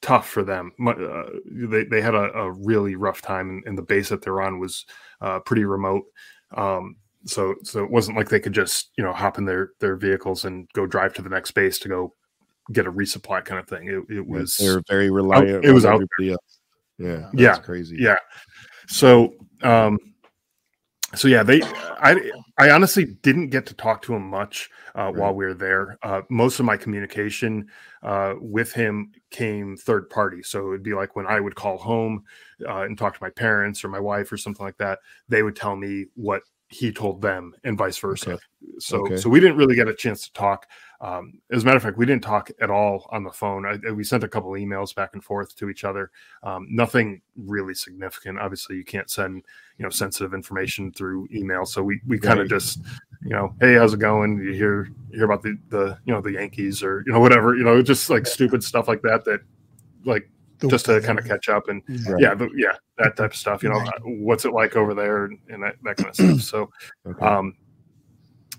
tough 0.01 0.29
for 0.29 0.43
them. 0.43 0.73
Uh, 0.85 1.25
they, 1.45 1.85
they 1.85 2.01
had 2.01 2.15
a, 2.15 2.33
a 2.33 2.51
really 2.53 2.95
rough 2.95 3.21
time 3.21 3.51
and, 3.51 3.63
and 3.67 3.77
the 3.77 3.83
base 3.83 4.09
that 4.09 4.23
they're 4.23 4.41
on 4.41 4.59
was 4.59 4.87
uh, 5.21 5.41
pretty 5.41 5.65
remote. 5.65 6.05
Um, 6.57 6.97
so 7.27 7.55
so 7.63 7.85
it 7.85 7.91
wasn't 7.91 8.17
like 8.17 8.31
they 8.31 8.41
could 8.41 8.55
just 8.55 8.91
you 8.97 9.05
know 9.05 9.13
hop 9.13 9.37
in 9.37 9.45
their 9.45 9.73
their 9.81 9.97
vehicles 9.97 10.47
and 10.47 10.67
go 10.73 10.87
drive 10.87 11.13
to 11.15 11.23
the 11.23 11.29
next 11.29 11.51
base 11.51 11.79
to 11.81 11.89
go 11.89 12.15
get 12.73 12.87
a 12.87 12.93
resupply 12.93 13.45
kind 13.45 13.61
of 13.61 13.69
thing. 13.69 13.89
It, 13.89 14.17
it 14.17 14.27
was 14.27 14.57
they're 14.57 14.83
very 14.89 15.11
reliant 15.11 15.65
it 15.65 15.73
was 15.73 15.85
out 15.85 15.95
everybody 15.95 16.33
else 16.33 16.60
yeah 17.01 17.31
that's 17.33 17.35
Yeah. 17.41 17.57
crazy 17.59 17.97
yeah 17.99 18.17
so 18.87 19.33
um 19.63 19.99
so 21.15 21.27
yeah 21.27 21.43
they 21.43 21.61
i 22.01 22.31
i 22.59 22.71
honestly 22.71 23.05
didn't 23.23 23.49
get 23.49 23.67
to 23.67 23.75
talk 23.75 24.03
to 24.03 24.15
him 24.15 24.23
much 24.29 24.71
uh, 24.95 25.11
Right. 25.11 25.17
while 25.17 25.35
we 25.35 25.45
were 25.45 25.55
there 25.55 25.99
uh, 26.03 26.23
most 26.31 26.61
of 26.61 26.67
my 26.67 26.77
communication 26.77 27.67
uh, 28.03 28.35
with 28.39 28.73
him 28.73 29.11
came 29.31 29.77
third 29.77 30.09
party 30.11 30.43
so 30.43 30.61
it 30.67 30.69
would 30.69 30.83
be 30.83 30.95
like 30.95 31.17
when 31.17 31.27
i 31.27 31.41
would 31.41 31.55
call 31.55 31.79
home 31.79 32.23
uh, 32.69 32.83
and 32.83 32.97
talk 32.99 33.15
to 33.15 33.23
my 33.23 33.31
parents 33.31 33.83
or 33.83 33.89
my 33.89 34.01
wife 34.01 34.31
or 34.31 34.37
something 34.37 34.65
like 34.65 34.77
that 34.77 34.99
they 35.29 35.43
would 35.43 35.57
tell 35.57 35.75
me 35.75 36.07
what 36.15 36.43
he 36.69 36.93
told 36.93 37.21
them 37.21 37.53
and 37.65 37.77
vice 37.77 37.99
versa 37.99 38.33
Okay. 38.33 38.43
so 38.79 38.99
Okay. 38.99 39.17
so 39.17 39.29
we 39.29 39.41
didn't 39.41 39.57
really 39.57 39.75
get 39.75 39.89
a 39.89 39.95
chance 39.95 40.23
to 40.25 40.33
talk 40.33 40.67
um, 41.01 41.41
as 41.51 41.63
a 41.63 41.67
matter 41.67 41.79
of 41.79 41.83
fact 41.83 41.97
we 41.97 42.05
didn't 42.05 42.23
talk 42.23 42.51
at 42.61 42.71
all 42.71 43.09
on 43.11 43.25
the 43.25 43.31
phone. 43.31 43.65
I, 43.65 43.91
we 43.93 44.05
sent 44.05 44.23
a 44.25 44.29
couple 44.29 44.51
emails 44.53 44.95
back 44.95 45.11
and 45.15 45.25
forth 45.25 45.57
to 45.57 45.71
each 45.71 45.85
other. 45.85 46.11
Um, 46.43 46.67
nothing 46.71 47.23
really 47.37 47.75
significant. 47.75 48.39
Obviously 48.39 48.77
you 48.77 48.85
can't 48.85 49.11
send 49.11 49.43
you 49.79 49.83
know 49.85 49.91
sensitive 49.91 50.35
information 50.35 50.93
through 50.93 51.27
email. 51.33 51.65
So 51.65 51.83
we 51.83 52.01
we 52.07 52.19
kind 52.19 52.39
of 52.39 52.45
Right. 52.45 52.51
just 52.51 52.83
you 53.23 53.31
know 53.31 53.55
hey 53.61 53.75
how's 53.75 53.95
it 53.95 54.01
going? 54.01 54.39
You 54.39 54.53
hear 54.53 54.91
you 55.11 55.17
hear 55.17 55.25
about 55.25 55.43
the 55.43 55.57
the 55.71 55.99
you 56.05 56.13
know 56.13 56.21
the 56.21 56.33
yankees 56.33 56.83
or 56.83 57.03
you 57.07 57.13
know 57.13 57.21
whatever 57.21 57.57
you 57.57 57.65
know 57.65 57.81
just 57.83 58.11
like 58.11 58.27
stupid 58.27 58.63
stuff 58.63 58.87
like 58.87 59.01
that 59.03 59.25
that 59.25 59.41
like 60.05 60.29
just 60.69 60.85
to 60.87 61.01
kind 61.01 61.19
of 61.19 61.25
catch 61.25 61.49
up 61.49 61.69
and 61.71 61.83
Yeah. 61.89 62.11
Right. 62.13 62.23
yeah 62.23 62.35
the, 62.35 62.49
yeah 62.55 62.73
that 62.99 63.17
type 63.17 63.31
of 63.31 63.37
stuff 63.37 63.63
you 63.63 63.71
know 63.71 63.79
uh, 63.79 63.93
what's 64.05 64.45
it 64.45 64.53
like 64.53 64.77
over 64.77 64.93
there 64.93 65.25
and, 65.25 65.39
and 65.49 65.63
that, 65.63 65.77
that 65.85 65.97
kind 65.97 66.11
of 66.11 66.15
stuff. 66.15 66.41
So 66.43 66.71
Okay. 67.07 67.25
um 67.27 67.55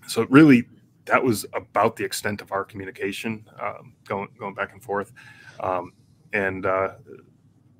so 0.08 0.26
really 0.32 0.68
that 1.06 1.24
was 1.24 1.46
about 1.54 1.96
the 1.96 2.04
extent 2.04 2.42
of 2.42 2.52
our 2.52 2.64
communication 2.64 3.46
um, 3.62 3.96
going 4.06 4.28
going 4.38 4.54
back 4.54 4.74
and 4.74 4.84
forth 4.84 5.14
um, 5.60 5.94
and 6.34 6.66
uh, 6.66 6.92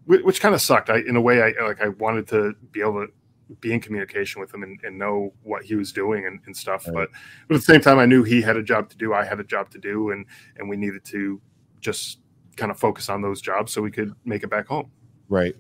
which, 0.06 0.22
which 0.24 0.42
kind 0.42 0.56
of 0.56 0.62
sucked 0.62 0.90
I 0.90 1.00
in 1.00 1.16
a 1.16 1.22
way 1.22 1.42
I 1.42 1.64
like 1.64 1.82
I 1.82 1.90
wanted 1.90 2.28
to 2.30 2.54
be 2.72 2.82
able 2.82 3.06
to 3.06 3.12
be 3.60 3.74
in 3.74 3.82
communication 3.82 4.40
with 4.40 4.54
him 4.54 4.64
and, 4.64 4.80
and 4.84 4.98
know 4.98 5.34
what 5.44 5.64
he 5.64 5.76
was 5.76 5.92
doing 5.92 6.26
and, 6.26 6.40
and 6.46 6.56
stuff 6.56 6.86
Right. 6.88 6.94
but 6.94 7.10
but 7.48 7.56
at 7.56 7.62
the 7.62 7.74
same 7.74 7.82
time 7.82 8.00
I 8.00 8.06
knew 8.06 8.24
he 8.24 8.42
had 8.42 8.58
a 8.58 8.64
job 8.64 8.90
to 8.90 8.98
do 8.98 9.14
I 9.14 9.26
had 9.26 9.40
a 9.40 9.44
job 9.44 9.70
to 9.72 9.78
do 9.78 10.12
and 10.12 10.26
and 10.58 10.70
we 10.70 10.78
needed 10.78 11.04
to 11.06 11.42
just 11.80 12.20
kind 12.56 12.72
of 12.72 12.80
focus 12.80 13.10
on 13.10 13.22
those 13.22 13.42
jobs 13.42 13.72
so 13.72 13.82
we 13.82 13.92
could 13.92 14.14
make 14.26 14.44
it 14.44 14.50
back 14.50 14.68
home 14.68 14.92
Right. 15.32 15.56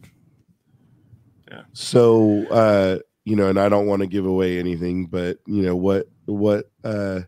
Yeah. 1.49 1.61
So 1.71 2.45
uh, 2.47 2.99
you 3.23 3.37
know, 3.37 3.47
and 3.47 3.57
I 3.57 3.69
don't 3.69 3.87
want 3.87 4.01
to 4.01 4.07
give 4.07 4.25
away 4.25 4.59
anything, 4.59 5.05
but 5.05 5.37
you 5.45 5.61
know, 5.61 5.75
what 5.75 6.07
what 6.25 6.69
uh 6.83 7.21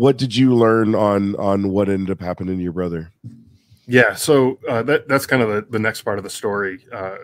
what 0.00 0.16
did 0.16 0.34
you 0.34 0.54
learn 0.54 0.94
on 0.94 1.36
on 1.36 1.68
what 1.68 1.90
ended 1.90 2.10
up 2.10 2.22
happening 2.22 2.56
to 2.56 2.62
your 2.62 2.72
brother? 2.72 3.12
Yeah, 3.86 4.14
so 4.14 4.58
uh, 4.66 4.82
that 4.84 5.06
that's 5.08 5.26
kind 5.26 5.42
of 5.42 5.50
the, 5.50 5.66
the 5.72 5.78
next 5.78 6.00
part 6.02 6.16
of 6.16 6.24
the 6.24 6.30
story, 6.30 6.86
uh, 6.90 7.16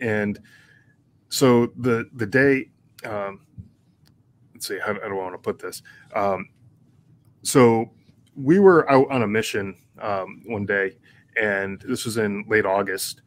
and 0.00 0.36
so 1.28 1.66
the 1.76 2.10
the 2.14 2.26
day, 2.26 2.70
um, 3.04 3.46
let's 4.52 4.66
see, 4.66 4.76
how, 4.84 4.94
do 4.94 5.00
I 5.00 5.12
want 5.12 5.34
to 5.34 5.38
put 5.38 5.60
this? 5.60 5.82
Um, 6.16 6.48
so 7.42 7.92
we 8.34 8.58
were 8.58 8.90
out 8.90 9.08
on 9.08 9.22
a 9.22 9.28
mission 9.28 9.76
um, 10.00 10.42
one 10.46 10.66
day, 10.66 10.96
and 11.40 11.80
this 11.82 12.04
was 12.04 12.16
in 12.16 12.44
late 12.48 12.66
August, 12.66 13.22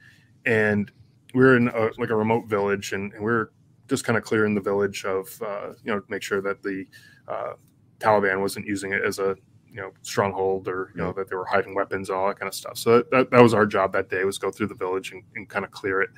and 0.45 0.91
we 1.33 1.45
were 1.45 1.55
in 1.55 1.69
a, 1.69 1.89
like 1.97 2.09
a 2.09 2.15
remote 2.17 2.47
village, 2.47 2.91
and, 2.91 3.13
and 3.13 3.23
we 3.23 3.31
are 3.31 3.53
just 3.87 4.03
kind 4.03 4.17
of 4.17 4.25
clearing 4.25 4.55
the 4.55 4.61
village 4.61 5.05
of 5.05 5.41
uh, 5.41 5.69
you 5.85 5.93
know 5.93 6.01
make 6.09 6.21
sure 6.21 6.41
that 6.41 6.61
the 6.63 6.85
uh, 7.29 7.53
Taliban 7.99 8.41
wasn't 8.41 8.65
using 8.65 8.93
it 8.93 9.03
as 9.03 9.19
a 9.19 9.35
you 9.71 9.81
know 9.81 9.91
stronghold 10.01 10.67
or 10.67 10.91
you 10.95 11.01
know 11.01 11.11
that 11.13 11.29
they 11.29 11.35
were 11.35 11.45
hiding 11.45 11.75
weapons 11.75 12.09
and 12.09 12.17
all 12.17 12.27
that 12.27 12.39
kind 12.39 12.47
of 12.47 12.55
stuff. 12.55 12.77
So 12.77 13.03
that, 13.11 13.29
that, 13.29 13.41
was 13.41 13.53
our 13.53 13.65
job 13.65 13.93
that 13.93 14.09
day 14.09 14.23
was 14.23 14.37
go 14.37 14.51
through 14.51 14.67
the 14.67 14.75
village 14.75 15.11
and, 15.11 15.23
and 15.35 15.47
kind 15.47 15.63
of 15.63 15.71
clear 15.71 16.01
it. 16.01 16.09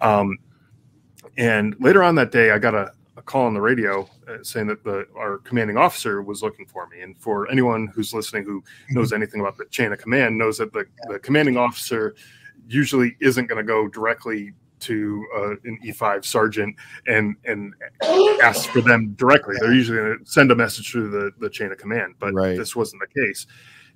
Um, 0.00 0.38
and 1.36 1.76
later 1.80 2.02
on 2.02 2.14
that 2.14 2.32
day 2.32 2.50
i 2.50 2.58
got 2.58 2.74
a, 2.74 2.92
a 3.16 3.22
call 3.22 3.44
on 3.44 3.52
the 3.52 3.60
radio 3.60 4.08
uh, 4.26 4.38
saying 4.42 4.66
that 4.66 4.82
the 4.84 5.06
our 5.16 5.38
commanding 5.38 5.76
officer 5.76 6.22
was 6.22 6.42
looking 6.42 6.66
for 6.66 6.86
me. 6.88 7.00
And 7.02 7.18
for 7.18 7.50
anyone 7.50 7.86
who's 7.88 8.12
listening 8.12 8.44
who 8.44 8.62
knows 8.90 9.12
anything 9.12 9.40
about 9.40 9.56
the 9.56 9.66
chain 9.66 9.92
of 9.92 9.98
command, 9.98 10.36
knows 10.36 10.58
that 10.58 10.72
the, 10.72 10.86
the 11.08 11.18
commanding 11.18 11.56
officer 11.56 12.14
usually 12.68 13.16
isn't 13.20 13.46
going 13.46 13.58
to 13.58 13.64
go 13.64 13.88
directly 13.88 14.52
to 14.80 15.26
uh, 15.36 15.50
an 15.64 15.78
E5 15.84 16.24
sergeant 16.24 16.76
and 17.06 17.36
and 17.44 17.74
ask 18.42 18.68
for 18.70 18.80
them 18.80 19.14
directly. 19.14 19.56
They're 19.60 19.72
usually 19.72 19.98
going 19.98 20.18
to 20.18 20.30
send 20.30 20.50
a 20.50 20.56
message 20.56 20.90
through 20.90 21.10
the, 21.10 21.30
the 21.38 21.50
chain 21.50 21.72
of 21.72 21.78
command, 21.78 22.14
but 22.18 22.32
Right. 22.32 22.56
this 22.56 22.74
wasn't 22.74 23.02
the 23.02 23.20
case. 23.26 23.46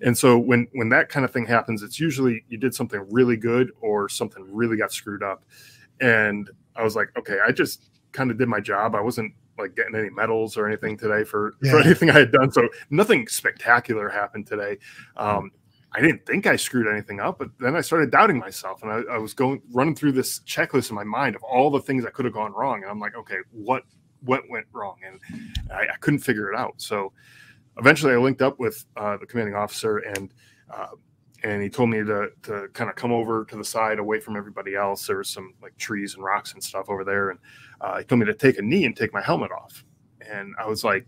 And 0.00 0.16
so 0.16 0.38
when 0.38 0.66
when 0.72 0.88
that 0.90 1.08
kind 1.08 1.24
of 1.24 1.32
thing 1.32 1.46
happens, 1.46 1.82
it's 1.82 1.98
usually 2.00 2.44
you 2.48 2.58
did 2.58 2.74
something 2.74 3.06
really 3.10 3.36
good 3.36 3.70
or 3.80 4.08
something 4.08 4.44
really 4.52 4.76
got 4.76 4.92
screwed 4.92 5.22
up. 5.22 5.44
And 6.00 6.50
I 6.76 6.82
was 6.82 6.96
like, 6.96 7.08
okay, 7.16 7.38
I 7.46 7.52
just 7.52 7.90
kind 8.12 8.30
of 8.30 8.38
did 8.38 8.48
my 8.48 8.60
job. 8.60 8.94
I 8.94 9.00
wasn't 9.00 9.32
like 9.56 9.76
getting 9.76 9.94
any 9.94 10.10
medals 10.10 10.56
or 10.56 10.66
anything 10.66 10.96
today 10.96 11.22
for, 11.22 11.54
for 11.70 11.78
anything 11.80 12.10
I 12.10 12.14
had 12.18 12.32
done. 12.32 12.50
So 12.50 12.68
nothing 12.90 13.28
spectacular 13.28 14.08
happened 14.08 14.48
today. 14.48 14.78
Um, 15.16 15.52
I 15.96 16.00
didn't 16.00 16.26
think 16.26 16.46
I 16.46 16.56
screwed 16.56 16.88
anything 16.88 17.20
up, 17.20 17.38
but 17.38 17.50
then 17.60 17.76
I 17.76 17.80
started 17.80 18.10
doubting 18.10 18.38
myself, 18.38 18.82
and 18.82 18.90
I, 18.90 19.14
I 19.14 19.18
was 19.18 19.32
going 19.32 19.62
running 19.72 19.94
through 19.94 20.12
this 20.12 20.40
checklist 20.40 20.90
in 20.90 20.96
my 20.96 21.04
mind 21.04 21.36
of 21.36 21.42
all 21.44 21.70
the 21.70 21.80
things 21.80 22.02
that 22.04 22.14
could 22.14 22.24
have 22.24 22.34
gone 22.34 22.52
wrong, 22.52 22.82
and 22.82 22.90
I'm 22.90 22.98
like, 22.98 23.14
okay, 23.16 23.38
what 23.52 23.84
what 24.24 24.42
went 24.48 24.66
wrong? 24.72 24.96
And 25.06 25.20
I, 25.70 25.82
I 25.82 25.96
couldn't 26.00 26.20
figure 26.20 26.50
it 26.52 26.58
out. 26.58 26.74
So 26.78 27.12
eventually, 27.76 28.12
I 28.12 28.16
linked 28.16 28.42
up 28.42 28.58
with 28.58 28.84
uh, 28.96 29.16
the 29.18 29.26
commanding 29.26 29.54
officer, 29.54 29.98
and 29.98 30.32
uh, 30.70 30.88
and 31.44 31.62
he 31.62 31.68
told 31.68 31.90
me 31.90 31.98
to 31.98 32.30
to 32.42 32.68
kind 32.72 32.90
of 32.90 32.96
come 32.96 33.12
over 33.12 33.44
to 33.44 33.56
the 33.56 33.64
side, 33.64 33.98
away 34.00 34.18
from 34.18 34.36
everybody 34.36 34.74
else. 34.74 35.06
There 35.06 35.18
was 35.18 35.28
some 35.28 35.54
like 35.62 35.76
trees 35.76 36.14
and 36.14 36.24
rocks 36.24 36.54
and 36.54 36.62
stuff 36.62 36.88
over 36.88 37.04
there, 37.04 37.30
and 37.30 37.38
uh, 37.80 37.98
he 37.98 38.04
told 38.04 38.18
me 38.20 38.26
to 38.26 38.34
take 38.34 38.58
a 38.58 38.62
knee 38.62 38.84
and 38.84 38.96
take 38.96 39.12
my 39.12 39.22
helmet 39.22 39.52
off. 39.52 39.84
And 40.28 40.54
I 40.58 40.66
was 40.66 40.82
like, 40.82 41.06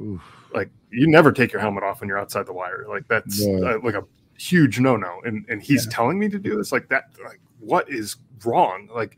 Oof. 0.00 0.20
like 0.52 0.70
you 0.90 1.06
never 1.06 1.30
take 1.32 1.52
your 1.52 1.60
helmet 1.60 1.84
off 1.84 2.00
when 2.00 2.08
you're 2.08 2.18
outside 2.18 2.46
the 2.46 2.52
wire. 2.52 2.84
Like 2.88 3.06
that's 3.08 3.40
No. 3.46 3.64
uh, 3.64 3.78
like 3.82 3.94
a 3.94 4.02
huge 4.38 4.80
no 4.80 4.96
no. 4.96 5.20
And 5.24 5.44
and 5.48 5.62
he's 5.62 5.86
Yeah. 5.86 5.92
telling 5.92 6.18
me 6.18 6.28
to 6.28 6.38
do 6.38 6.56
this. 6.56 6.72
Like 6.72 6.88
that. 6.88 7.10
Like 7.22 7.40
what 7.60 7.90
is 7.90 8.16
wrong? 8.44 8.88
Like 8.94 9.16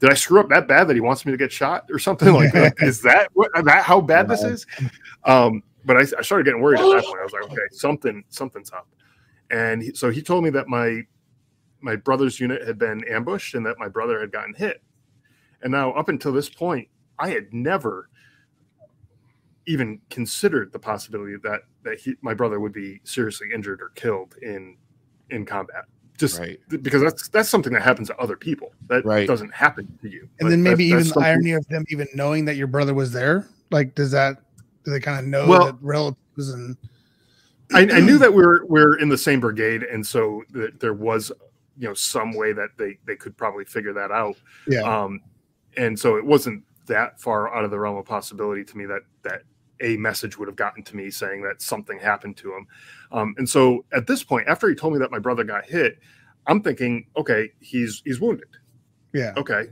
did 0.00 0.10
I 0.10 0.14
screw 0.14 0.40
up 0.40 0.48
that 0.48 0.66
bad 0.66 0.88
that 0.88 0.94
he 0.94 1.00
wants 1.00 1.26
me 1.26 1.32
to 1.32 1.36
get 1.38 1.52
shot 1.52 1.84
or 1.90 1.98
something? 1.98 2.32
Like, 2.32 2.54
like, 2.54 2.82
is 2.82 3.02
that 3.02 3.28
what 3.34 3.50
that 3.64 3.84
how 3.84 4.00
bad 4.00 4.28
this 4.28 4.42
is? 4.42 4.66
Um, 5.24 5.62
but 5.84 5.96
I, 5.98 6.00
I 6.18 6.22
started 6.22 6.44
getting 6.44 6.62
worried 6.62 6.80
at 6.80 6.86
that 6.86 7.04
point. 7.04 7.20
I 7.20 7.24
was 7.24 7.32
like, 7.32 7.42
okay, 7.44 7.62
something 7.70 8.24
something's 8.30 8.72
up. 8.72 8.88
And 9.50 9.82
he, 9.82 9.92
so 9.94 10.10
he 10.10 10.22
told 10.22 10.42
me 10.44 10.50
that 10.50 10.68
my 10.68 11.02
my 11.82 11.96
brother's 11.96 12.40
unit 12.40 12.66
had 12.66 12.78
been 12.78 13.04
ambushed 13.08 13.54
and 13.54 13.64
that 13.66 13.78
my 13.78 13.88
brother 13.88 14.20
had 14.20 14.32
gotten 14.32 14.54
hit. 14.54 14.82
And 15.62 15.70
now 15.72 15.92
up 15.92 16.08
until 16.08 16.32
this 16.32 16.48
point, 16.48 16.88
I 17.18 17.28
had 17.28 17.52
never 17.52 18.08
even 19.66 20.00
considered 20.10 20.72
the 20.72 20.78
possibility 20.78 21.36
that 21.42 21.62
that 21.82 21.98
he, 22.00 22.14
my 22.22 22.34
brother 22.34 22.60
would 22.60 22.72
be 22.72 23.00
seriously 23.04 23.48
injured 23.54 23.80
or 23.80 23.90
killed 23.90 24.34
in 24.42 24.76
in 25.30 25.44
combat. 25.46 25.84
Just 26.18 26.38
Right. 26.38 26.58
th- 26.68 26.82
because 26.82 27.02
that's 27.02 27.28
that's 27.28 27.48
something 27.48 27.72
that 27.72 27.82
happens 27.82 28.08
to 28.08 28.16
other 28.18 28.36
people. 28.36 28.72
That 28.88 29.04
Right. 29.04 29.26
doesn't 29.26 29.54
happen 29.54 29.86
to 30.02 30.08
you. 30.08 30.22
And 30.22 30.30
But 30.40 30.48
then 30.50 30.62
that- 30.62 30.70
maybe 30.70 30.84
even 30.84 30.98
that's 30.98 31.08
the 31.10 31.14
something- 31.14 31.30
irony 31.30 31.52
of 31.52 31.66
them 31.68 31.84
even 31.88 32.08
knowing 32.14 32.44
that 32.46 32.56
your 32.56 32.66
brother 32.66 32.92
was 32.94 33.12
there. 33.12 33.46
Like, 33.70 33.94
does 33.94 34.10
that 34.10 34.42
do 34.84 34.90
they 34.90 35.00
kind 35.00 35.18
of 35.18 35.26
know 35.26 35.46
Well- 35.46 35.66
that 35.66 35.76
relatives 35.80 36.50
and 36.50 36.76
I, 37.72 37.82
I 37.82 38.00
knew 38.00 38.18
that 38.18 38.32
we 38.32 38.42
we're 38.42 38.64
we're 38.66 38.98
in 38.98 39.08
the 39.08 39.16
same 39.18 39.38
brigade, 39.38 39.84
and 39.84 40.04
so 40.04 40.42
that 40.50 40.80
there 40.80 40.92
was, 40.94 41.30
you 41.78 41.86
know, 41.86 41.94
some 41.94 42.32
way 42.32 42.52
that 42.52 42.70
they 42.76 42.98
they 43.06 43.14
could 43.14 43.36
probably 43.36 43.64
figure 43.64 43.92
that 43.92 44.10
out. 44.10 44.36
yeah, 44.66 44.80
Um, 44.82 45.20
and 45.76 45.96
so 45.98 46.16
it 46.16 46.24
wasn't 46.24 46.64
that 46.90 47.20
far 47.20 47.54
out 47.54 47.64
of 47.64 47.70
the 47.70 47.78
realm 47.78 47.96
of 47.96 48.04
possibility 48.04 48.64
to 48.64 48.76
me 48.76 48.84
that 48.86 49.02
that 49.22 49.42
a 49.80 49.96
message 49.96 50.36
would 50.36 50.46
have 50.46 50.56
gotten 50.56 50.82
to 50.84 50.96
me 50.96 51.10
saying 51.10 51.42
that 51.42 51.62
something 51.62 51.98
happened 51.98 52.36
to 52.36 52.54
him. 52.54 52.66
Um, 53.12 53.34
and 53.38 53.48
so 53.48 53.84
at 53.94 54.06
this 54.06 54.22
point, 54.22 54.46
after 54.46 54.68
he 54.68 54.74
told 54.74 54.92
me 54.92 54.98
that 54.98 55.10
my 55.10 55.18
brother 55.18 55.42
got 55.42 55.64
hit, 55.64 55.98
I'm 56.46 56.62
thinking, 56.62 57.06
okay, 57.16 57.50
he's 57.60 58.02
he's 58.04 58.20
wounded. 58.20 58.48
yeah, 59.14 59.32
Okay, 59.36 59.68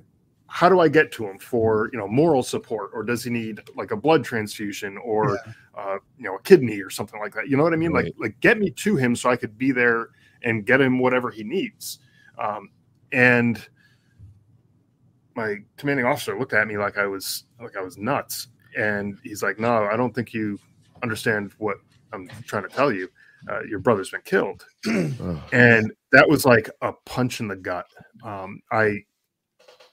how 0.47 0.71
do 0.71 0.81
I 0.81 0.89
get 0.89 1.13
to 1.13 1.27
him 1.27 1.39
for 1.39 1.91
you 1.93 1.99
know 1.99 2.09
moral 2.09 2.43
support, 2.43 2.91
or 2.95 3.03
does 3.03 3.23
he 3.23 3.31
need 3.31 3.61
like 3.77 3.91
a 3.91 3.97
blood 3.97 4.25
transfusion 4.25 4.97
or 4.99 5.39
uh, 5.75 5.99
you 6.17 6.25
know 6.25 6.37
a 6.37 6.43
kidney 6.43 6.81
or 6.81 6.91
something 6.91 7.21
like 7.21 7.35
that? 7.35 7.49
You 7.49 7.57
know 7.57 7.63
what 7.63 7.75
I 7.75 7.77
mean? 7.77 7.93
Like 7.93 8.15
like 8.19 8.41
get 8.41 8.59
me 8.59 8.71
to 8.71 8.97
him 8.97 9.15
so 9.15 9.29
I 9.31 9.37
could 9.37 9.59
be 9.59 9.73
there 9.73 10.09
and 10.43 10.65
get 10.65 10.81
him 10.81 10.99
whatever 10.99 11.31
he 11.31 11.45
needs. 11.45 11.99
Um, 12.39 12.71
and 13.13 13.69
my 15.39 15.59
commanding 15.77 16.05
officer 16.05 16.37
looked 16.37 16.53
at 16.53 16.67
me 16.67 16.77
like 16.77 16.99
I 16.99 17.07
was 17.07 17.45
like 17.63 17.77
I 17.77 17.81
was 17.81 17.97
nuts, 17.97 18.49
and 18.77 19.17
he's 19.23 19.43
like, 19.43 19.61
"No, 19.61 19.85
I 19.85 19.97
don't 19.97 20.13
think 20.13 20.35
you 20.35 20.59
understand 21.03 21.53
what 21.59 21.77
I'm 22.13 22.29
trying 22.45 22.65
to 22.65 22.69
tell 22.69 22.93
you. 22.93 23.09
Uh, 23.49 23.63
your 23.63 23.79
brother's 23.79 24.11
been 24.11 24.23
killed." 24.23 24.67
And 25.53 25.93
that 26.13 26.29
was 26.29 26.45
like 26.45 26.69
a 26.83 26.93
punch 27.07 27.41
in 27.41 27.47
the 27.49 27.57
gut. 27.57 27.87
Um, 28.25 28.61
I 28.73 29.05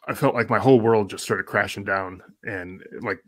I 0.08 0.16
felt 0.16 0.34
like 0.34 0.50
my 0.50 0.60
whole 0.60 0.82
world 0.82 1.12
just 1.12 1.24
started 1.24 1.46
crashing 1.46 1.84
down, 1.84 2.24
and 2.44 2.84
like 3.02 3.20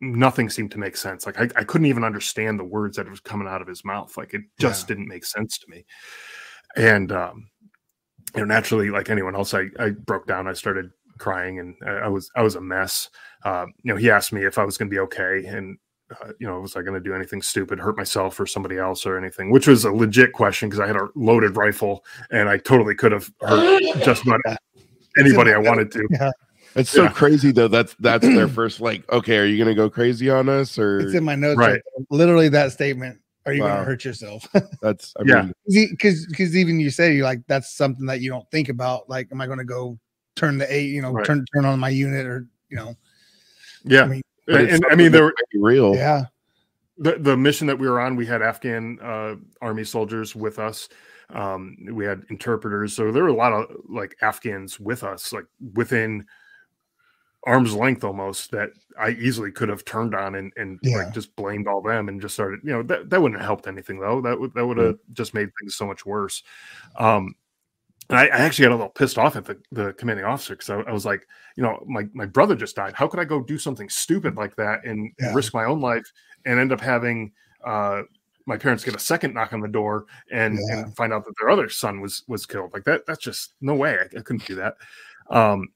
nothing 0.00 0.48
seemed 0.48 0.70
to 0.70 0.78
make 0.78 0.96
sense. 0.96 1.26
Like 1.26 1.40
I, 1.40 1.48
I 1.56 1.64
couldn't 1.64 1.86
even 1.86 2.04
understand 2.04 2.60
the 2.60 2.64
words 2.64 2.96
that 2.96 3.10
was 3.10 3.20
coming 3.20 3.48
out 3.48 3.60
of 3.60 3.66
his 3.66 3.84
mouth. 3.84 4.16
Like 4.16 4.34
it 4.34 4.42
just 4.60 4.86
didn't 4.86 5.08
make 5.08 5.24
sense 5.24 5.58
to 5.58 5.66
me. 5.68 5.84
And 6.76 7.10
um, 7.10 7.48
you 8.36 8.40
know, 8.42 8.46
naturally, 8.46 8.90
like 8.90 9.10
anyone 9.10 9.34
else, 9.34 9.52
I 9.52 9.64
I 9.80 9.90
broke 9.90 10.28
down. 10.28 10.46
I 10.46 10.52
started 10.52 10.90
crying, 11.18 11.58
and 11.58 11.74
I, 11.84 12.04
I 12.04 12.08
was 12.08 12.30
I 12.36 12.42
was 12.42 12.54
a 12.54 12.60
mess. 12.60 13.10
Uh, 13.44 13.66
you 13.82 13.92
know, 13.92 13.98
he 13.98 14.10
asked 14.10 14.32
me 14.32 14.44
if 14.44 14.58
I 14.58 14.64
was 14.64 14.76
going 14.76 14.90
to 14.90 14.94
be 14.94 15.00
okay, 15.00 15.44
and 15.46 15.78
uh, 16.10 16.32
you 16.38 16.46
know, 16.46 16.60
was 16.60 16.76
I 16.76 16.82
going 16.82 16.94
to 16.94 17.00
do 17.00 17.14
anything 17.14 17.42
stupid, 17.42 17.78
hurt 17.78 17.96
myself 17.96 18.38
or 18.38 18.46
somebody 18.46 18.78
else 18.78 19.06
or 19.06 19.18
anything? 19.18 19.50
Which 19.50 19.66
was 19.66 19.84
a 19.84 19.92
legit 19.92 20.32
question 20.32 20.68
because 20.68 20.80
I 20.80 20.86
had 20.86 20.96
a 20.96 21.08
loaded 21.14 21.56
rifle 21.56 22.04
and 22.30 22.48
I 22.48 22.58
totally 22.58 22.94
could 22.94 23.12
have 23.12 23.30
hurt 23.40 23.82
just 24.04 24.22
about 24.26 24.40
anybody 25.18 25.52
I 25.52 25.58
wanted 25.58 25.90
to. 25.92 26.32
It's 26.76 26.90
so 26.90 27.04
Yeah. 27.04 27.12
crazy 27.12 27.52
though. 27.52 27.68
That's 27.68 27.96
that's 27.98 28.26
their 28.26 28.48
first 28.60 28.80
like. 28.80 29.10
Okay, 29.10 29.38
are 29.38 29.46
you 29.46 29.58
gonna 29.58 29.74
go 29.74 29.90
crazy 29.90 30.30
on 30.30 30.48
us 30.48 30.78
or 30.78 31.00
it's 31.00 31.14
in 31.14 31.24
my 31.24 31.34
notes. 31.34 31.56
Right. 31.56 31.70
Right. 31.72 32.06
Literally 32.10 32.48
that 32.50 32.72
statement. 32.72 33.18
Are 33.46 33.52
you 33.52 33.60
going 33.60 33.76
to 33.76 33.84
hurt 33.84 34.04
yourself? 34.04 34.44
that's 34.82 35.14
I 35.18 35.22
Yeah. 35.24 35.48
Because 35.68 36.26
because 36.26 36.56
even 36.56 36.80
you 36.80 36.90
say 36.90 37.14
you 37.14 37.22
like 37.22 37.38
that's 37.46 37.76
something 37.76 38.04
that 38.06 38.20
you 38.20 38.28
don't 38.28 38.48
think 38.50 38.68
about. 38.68 39.08
Like, 39.08 39.28
am 39.30 39.40
I 39.40 39.46
going 39.46 39.60
to 39.60 39.64
go 39.64 40.00
turn 40.36 40.58
the 40.58 40.72
eight? 40.72 40.90
You 40.90 41.02
know, 41.02 41.12
Right. 41.12 41.24
turn 41.26 41.44
turn 41.54 41.64
on 41.64 41.80
my 41.80 41.88
unit 41.88 42.26
or 42.26 42.46
you 42.68 42.76
know? 42.76 42.94
Yeah. 43.84 44.02
I 44.02 44.06
mean, 44.06 44.22
but 44.46 44.60
And, 44.60 44.68
and, 44.70 44.86
I 44.90 44.94
mean, 44.94 45.10
that 45.12 45.18
there 45.18 45.24
were 45.24 45.34
real. 45.68 45.94
yeah, 45.96 46.26
the, 46.98 47.16
the 47.18 47.36
mission 47.36 47.66
that 47.66 47.78
we 47.78 47.88
were 47.88 48.00
on, 48.00 48.16
we 48.16 48.26
had 48.26 48.42
Afghan 48.42 48.98
uh, 49.02 49.34
army 49.60 49.84
soldiers 49.84 50.34
with 50.36 50.58
us. 50.58 50.88
Um, 51.30 51.76
we 51.92 52.04
had 52.04 52.24
interpreters. 52.30 52.94
So 52.94 53.10
there 53.10 53.24
were 53.24 53.28
a 53.30 53.34
lot 53.34 53.52
of 53.52 53.66
like 53.88 54.16
Afghans 54.22 54.78
with 54.78 55.02
us, 55.02 55.32
like 55.32 55.46
within 55.74 56.24
arm's 57.44 57.74
length 57.74 58.02
almost 58.04 58.50
that 58.52 58.70
I 58.98 59.10
easily 59.10 59.52
could 59.52 59.68
have 59.68 59.84
turned 59.84 60.14
on 60.14 60.34
and, 60.36 60.52
and 60.56 60.78
Yeah. 60.82 60.98
like 60.98 61.14
just 61.14 61.34
blamed 61.36 61.66
all 61.68 61.80
them 61.82 62.08
and 62.08 62.20
just 62.20 62.34
started, 62.34 62.60
you 62.64 62.72
know, 62.72 62.82
that, 62.84 63.10
that 63.10 63.20
wouldn't 63.20 63.40
have 63.40 63.46
helped 63.46 63.66
anything 63.68 64.00
though. 64.00 64.20
That 64.20 64.38
would, 64.38 64.54
that 64.54 64.66
would 64.66 64.78
have 64.78 64.96
just 65.12 65.34
made 65.34 65.50
things 65.60 65.74
so 65.76 65.86
much 65.86 66.04
worse. 66.06 66.42
Um, 66.96 67.22
and 67.22 67.34
I, 68.10 68.26
I 68.28 68.36
actually 68.38 68.64
got 68.66 68.72
a 68.72 68.76
little 68.76 68.90
pissed 68.90 69.18
off 69.18 69.36
at 69.36 69.44
the, 69.44 69.58
the 69.72 69.92
commanding 69.94 70.24
officer 70.24 70.54
because 70.54 70.70
I, 70.70 70.80
I 70.80 70.92
was 70.92 71.04
like, 71.04 71.26
you 71.56 71.62
know, 71.62 71.82
my, 71.86 72.06
my 72.14 72.26
brother 72.26 72.54
just 72.54 72.76
died. 72.76 72.92
How 72.94 73.08
could 73.08 73.18
I 73.20 73.24
go 73.24 73.42
do 73.42 73.58
something 73.58 73.88
stupid 73.88 74.36
like 74.36 74.54
that 74.56 74.84
and 74.84 75.10
Yeah. 75.20 75.34
risk 75.34 75.52
my 75.54 75.64
own 75.64 75.80
life 75.80 76.04
and 76.44 76.60
end 76.60 76.72
up 76.72 76.80
having 76.80 77.32
uh, 77.64 78.02
my 78.46 78.56
parents 78.56 78.84
get 78.84 78.94
a 78.94 78.98
second 79.00 79.34
knock 79.34 79.52
on 79.52 79.60
the 79.60 79.66
door 79.68 80.06
and, 80.30 80.58
Yeah. 80.68 80.80
and 80.84 80.96
find 80.96 81.12
out 81.12 81.24
that 81.24 81.34
their 81.40 81.50
other 81.50 81.68
son 81.68 82.00
was 82.00 82.22
was 82.28 82.46
killed? 82.46 82.72
Like 82.72 82.84
that. 82.84 83.04
That's 83.06 83.22
just 83.24 83.54
no 83.60 83.74
way. 83.74 83.98
I, 83.98 84.02
I 84.18 84.22
couldn't 84.22 84.46
do 84.46 84.54
that. 84.54 84.76
Um, 85.30 85.68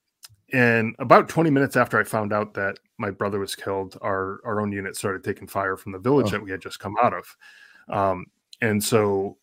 and 0.53 0.95
about 1.01 1.29
20 1.29 1.51
minutes 1.51 1.77
after 1.77 1.99
I 1.99 2.05
found 2.05 2.33
out 2.33 2.55
that 2.55 2.77
my 2.99 3.11
brother 3.11 3.39
was 3.41 3.57
killed, 3.57 3.97
our 4.03 4.41
our 4.45 4.61
own 4.61 4.71
unit 4.73 4.95
started 4.97 5.25
taking 5.25 5.49
fire 5.49 5.77
from 5.77 5.93
the 5.93 5.99
village 5.99 6.27
Oh. 6.29 6.31
that 6.33 6.43
we 6.43 6.51
had 6.53 6.61
just 6.61 6.79
come 6.79 6.95
out 7.03 7.13
of. 7.15 7.37
Um, 7.89 8.27
and 8.61 8.83
so 8.83 9.37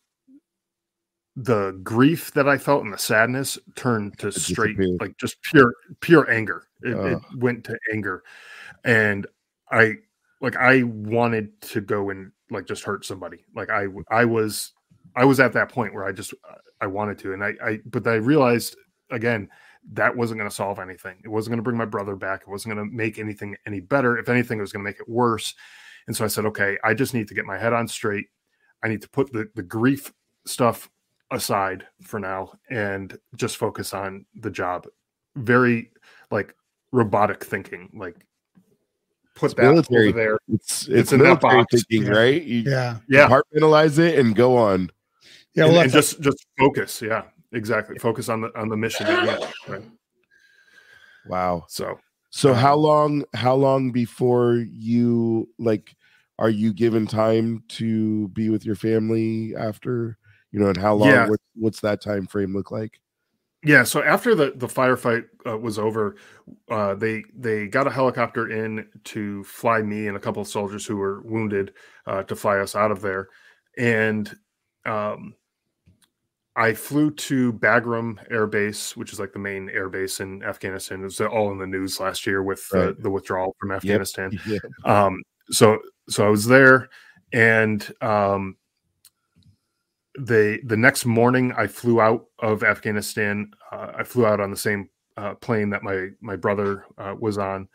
the 1.39 1.79
grief 1.83 2.33
that 2.33 2.49
I 2.49 2.57
felt 2.57 2.83
and 2.83 2.91
the 2.91 2.97
sadness 2.97 3.59
turned 3.75 4.17
to 4.17 4.31
straight 4.31 4.75
like 4.99 5.15
just 5.17 5.39
pure 5.43 5.71
pure 6.01 6.29
anger. 6.31 6.67
It, 6.81 6.95
uh. 6.95 7.03
it 7.03 7.19
went 7.37 7.63
to 7.65 7.77
anger, 7.93 8.23
and 8.83 9.27
I 9.71 9.97
like 10.41 10.55
I 10.55 10.81
wanted 10.83 11.61
to 11.61 11.81
go 11.81 12.09
and 12.09 12.31
like 12.49 12.65
just 12.65 12.83
hurt 12.83 13.05
somebody. 13.05 13.45
Like 13.55 13.69
I 13.69 13.85
I 14.09 14.25
was 14.25 14.73
I 15.15 15.25
was 15.25 15.39
at 15.39 15.53
that 15.53 15.69
point 15.69 15.93
where 15.93 16.05
I 16.05 16.11
just 16.11 16.33
I 16.81 16.87
wanted 16.87 17.19
to, 17.19 17.33
and 17.33 17.43
I 17.43 17.53
I 17.63 17.79
but 17.85 18.07
I 18.07 18.15
realized 18.15 18.75
again 19.11 19.47
that 19.93 20.17
wasn't 20.17 20.39
going 20.39 20.49
to 20.49 20.55
solve 20.55 20.79
anything. 20.79 21.17
It 21.23 21.29
wasn't 21.29 21.51
going 21.51 21.59
to 21.59 21.63
bring 21.63 21.77
my 21.77 21.85
brother 21.85 22.15
back. 22.15 22.41
It 22.41 22.49
wasn't 22.49 22.75
going 22.75 22.89
to 22.89 22.95
make 22.95 23.19
anything 23.19 23.55
any 23.67 23.79
better. 23.79 24.17
If 24.17 24.27
anything, 24.27 24.57
it 24.57 24.61
was 24.61 24.73
going 24.73 24.83
to 24.83 24.89
make 24.89 24.99
it 24.99 25.07
worse. 25.07 25.53
And 26.07 26.15
so 26.15 26.25
I 26.25 26.27
said, 26.27 26.45
okay, 26.45 26.77
I 26.83 26.93
just 26.93 27.13
need 27.13 27.27
to 27.27 27.33
get 27.33 27.45
my 27.45 27.57
head 27.57 27.73
on 27.73 27.87
straight. 27.87 28.25
I 28.83 28.87
need 28.87 29.03
to 29.03 29.09
put 29.09 29.31
the 29.31 29.49
the 29.55 29.63
grief 29.63 30.11
stuff 30.45 30.89
aside 31.31 31.85
for 32.01 32.19
now 32.19 32.53
and 32.69 33.17
just 33.35 33.57
focus 33.57 33.93
on 33.93 34.25
the 34.35 34.49
job. 34.49 34.87
Very 35.35 35.91
like 36.31 36.53
robotic 36.91 37.43
thinking, 37.43 37.89
like 37.93 38.15
put 39.35 39.51
It's 39.51 39.53
that 39.55 39.63
military. 39.63 40.09
over 40.09 40.17
there. 40.17 40.37
It's 40.47 40.87
it's, 40.87 41.11
in 41.11 41.19
that 41.19 41.25
military 41.41 41.57
box. 41.61 41.71
thinking, 41.73 42.03
Yeah. 42.11 42.17
right? 42.17 42.41
You 42.43 42.63
Yeah. 42.65 42.97
Yeah, 43.09 43.27
compartmentalize 43.27 43.99
it 43.99 44.17
and 44.19 44.35
go 44.35 44.57
on. 44.57 44.89
Yeah. 45.53 45.65
and, 45.65 45.73
Well, 45.73 45.81
and 45.83 45.91
that's 45.91 46.11
just 46.13 46.21
just 46.21 46.45
focus. 46.57 47.01
Yeah, 47.01 47.23
exactly. 47.51 47.97
Focus 47.99 48.29
on 48.29 48.41
the 48.41 48.57
on 48.59 48.69
the 48.69 48.77
mission. 48.77 49.05
At 49.07 49.51
right? 49.67 49.83
Wow. 51.27 51.65
So 51.67 51.99
So 52.29 52.53
how 52.53 52.75
Um, 52.75 52.81
long 52.81 53.23
how 53.33 53.55
long 53.55 53.91
before 53.91 54.55
you 54.69 55.49
like 55.59 55.95
are 56.39 56.49
you 56.49 56.73
given 56.73 57.07
time 57.07 57.63
to 57.69 58.27
be 58.29 58.49
with 58.49 58.65
your 58.65 58.75
family 58.75 59.55
after 59.55 60.17
you 60.51 60.59
know 60.59 60.67
and 60.67 60.77
how 60.77 60.93
long 60.93 61.09
Yeah. 61.09 61.27
what, 61.29 61.39
what's 61.55 61.81
that 61.81 62.01
time 62.01 62.27
frame 62.27 62.53
look 62.53 62.71
like 62.71 62.99
Yeah, 63.63 63.83
so 63.83 64.03
after 64.03 64.35
the 64.35 64.53
the 64.55 64.67
firefight 64.67 65.25
uh, 65.45 65.57
was 65.57 65.77
over, 65.79 66.15
uh, 66.69 66.93
they 66.95 67.23
they 67.35 67.67
got 67.67 67.87
a 67.87 67.91
helicopter 67.91 68.49
in 68.49 68.87
to 69.05 69.43
fly 69.43 69.81
me 69.81 70.07
and 70.07 70.15
a 70.15 70.19
couple 70.19 70.41
of 70.41 70.47
soldiers 70.47 70.85
who 70.85 70.95
were 70.97 71.21
wounded 71.23 71.73
uh, 72.05 72.23
to 72.23 72.35
fly 72.35 72.59
us 72.59 72.75
out 72.75 72.91
of 72.91 73.01
there, 73.01 73.27
and 73.77 74.37
um, 74.85 75.33
I 76.55 76.73
flew 76.73 77.11
to 77.11 77.53
Bagram 77.53 78.17
Air 78.31 78.47
Base, 78.47 78.95
which 78.95 79.11
is 79.11 79.19
like 79.19 79.33
the 79.33 79.39
main 79.39 79.69
air 79.69 79.89
base 79.89 80.21
in 80.21 80.43
Afghanistan. 80.43 81.01
It 81.01 81.03
was 81.05 81.19
all 81.21 81.51
in 81.51 81.57
the 81.59 81.67
news 81.67 81.99
last 81.99 82.25
year 82.25 82.41
with 82.41 82.67
the, 82.69 82.77
Right. 82.79 83.03
the 83.03 83.09
withdrawal 83.11 83.55
from 83.59 83.71
Afghanistan. 83.71 84.31
yeah 84.47 84.59
Um, 84.85 85.21
so 85.49 85.79
so 86.09 86.25
I 86.25 86.29
was 86.29 86.45
there, 86.45 86.89
and 87.33 87.79
um, 88.01 88.55
they 90.17 90.59
the 90.59 90.77
next 90.77 91.05
morning 91.05 91.53
I 91.55 91.67
flew 91.67 92.01
out 92.01 92.25
of 92.39 92.63
Afghanistan. 92.63 93.51
Uh, 93.71 93.91
I 93.97 94.03
flew 94.03 94.25
out 94.25 94.39
on 94.39 94.51
the 94.51 94.57
same 94.57 94.89
uh, 95.15 95.35
plane 95.35 95.69
that 95.69 95.83
my 95.83 96.09
my 96.21 96.35
brother 96.35 96.85
uh, 96.97 97.15
was 97.19 97.37
on, 97.37 97.67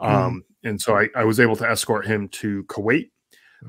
um, 0.00 0.42
and 0.64 0.80
so 0.80 0.96
I, 0.96 1.08
I 1.14 1.24
was 1.24 1.40
able 1.40 1.56
to 1.56 1.68
escort 1.68 2.06
him 2.06 2.28
to 2.28 2.64
Kuwait. 2.64 3.10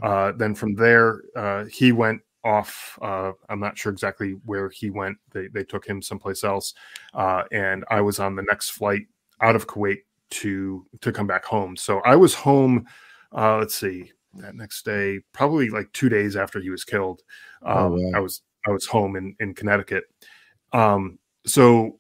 Uh, 0.01 0.31
then 0.31 0.55
from 0.55 0.75
there, 0.75 1.21
uh, 1.35 1.65
he 1.65 1.91
went 1.91 2.21
off. 2.43 2.97
Uh, 3.01 3.31
I'm 3.49 3.59
not 3.59 3.77
sure 3.77 3.91
exactly 3.91 4.35
where 4.45 4.69
he 4.69 4.89
went. 4.89 5.17
They 5.31 5.47
they 5.47 5.63
took 5.63 5.85
him 5.85 6.01
someplace 6.01 6.43
else, 6.43 6.73
uh, 7.13 7.43
and 7.51 7.83
I 7.89 8.01
was 8.01 8.19
on 8.19 8.35
the 8.35 8.43
next 8.43 8.71
flight 8.71 9.03
out 9.41 9.55
of 9.55 9.67
Kuwait 9.67 9.99
to 10.31 10.85
to 11.01 11.11
come 11.11 11.27
back 11.27 11.45
home. 11.45 11.75
So 11.75 11.99
I 12.05 12.15
was 12.15 12.33
home. 12.33 12.85
Uh, 13.35 13.57
let's 13.57 13.75
see, 13.75 14.11
that 14.35 14.55
next 14.55 14.85
day, 14.85 15.19
probably 15.33 15.69
like 15.69 15.91
two 15.93 16.09
days 16.09 16.35
after 16.35 16.59
he 16.59 16.69
was 16.69 16.83
killed. 16.83 17.21
Um, 17.65 17.75
Oh, 17.75 17.89
wow. 17.91 18.11
I 18.15 18.19
was 18.19 18.41
I 18.67 18.71
was 18.71 18.85
home 18.85 19.15
in 19.15 19.35
in 19.39 19.53
Connecticut. 19.53 20.05
Um, 20.71 21.19
so 21.45 21.99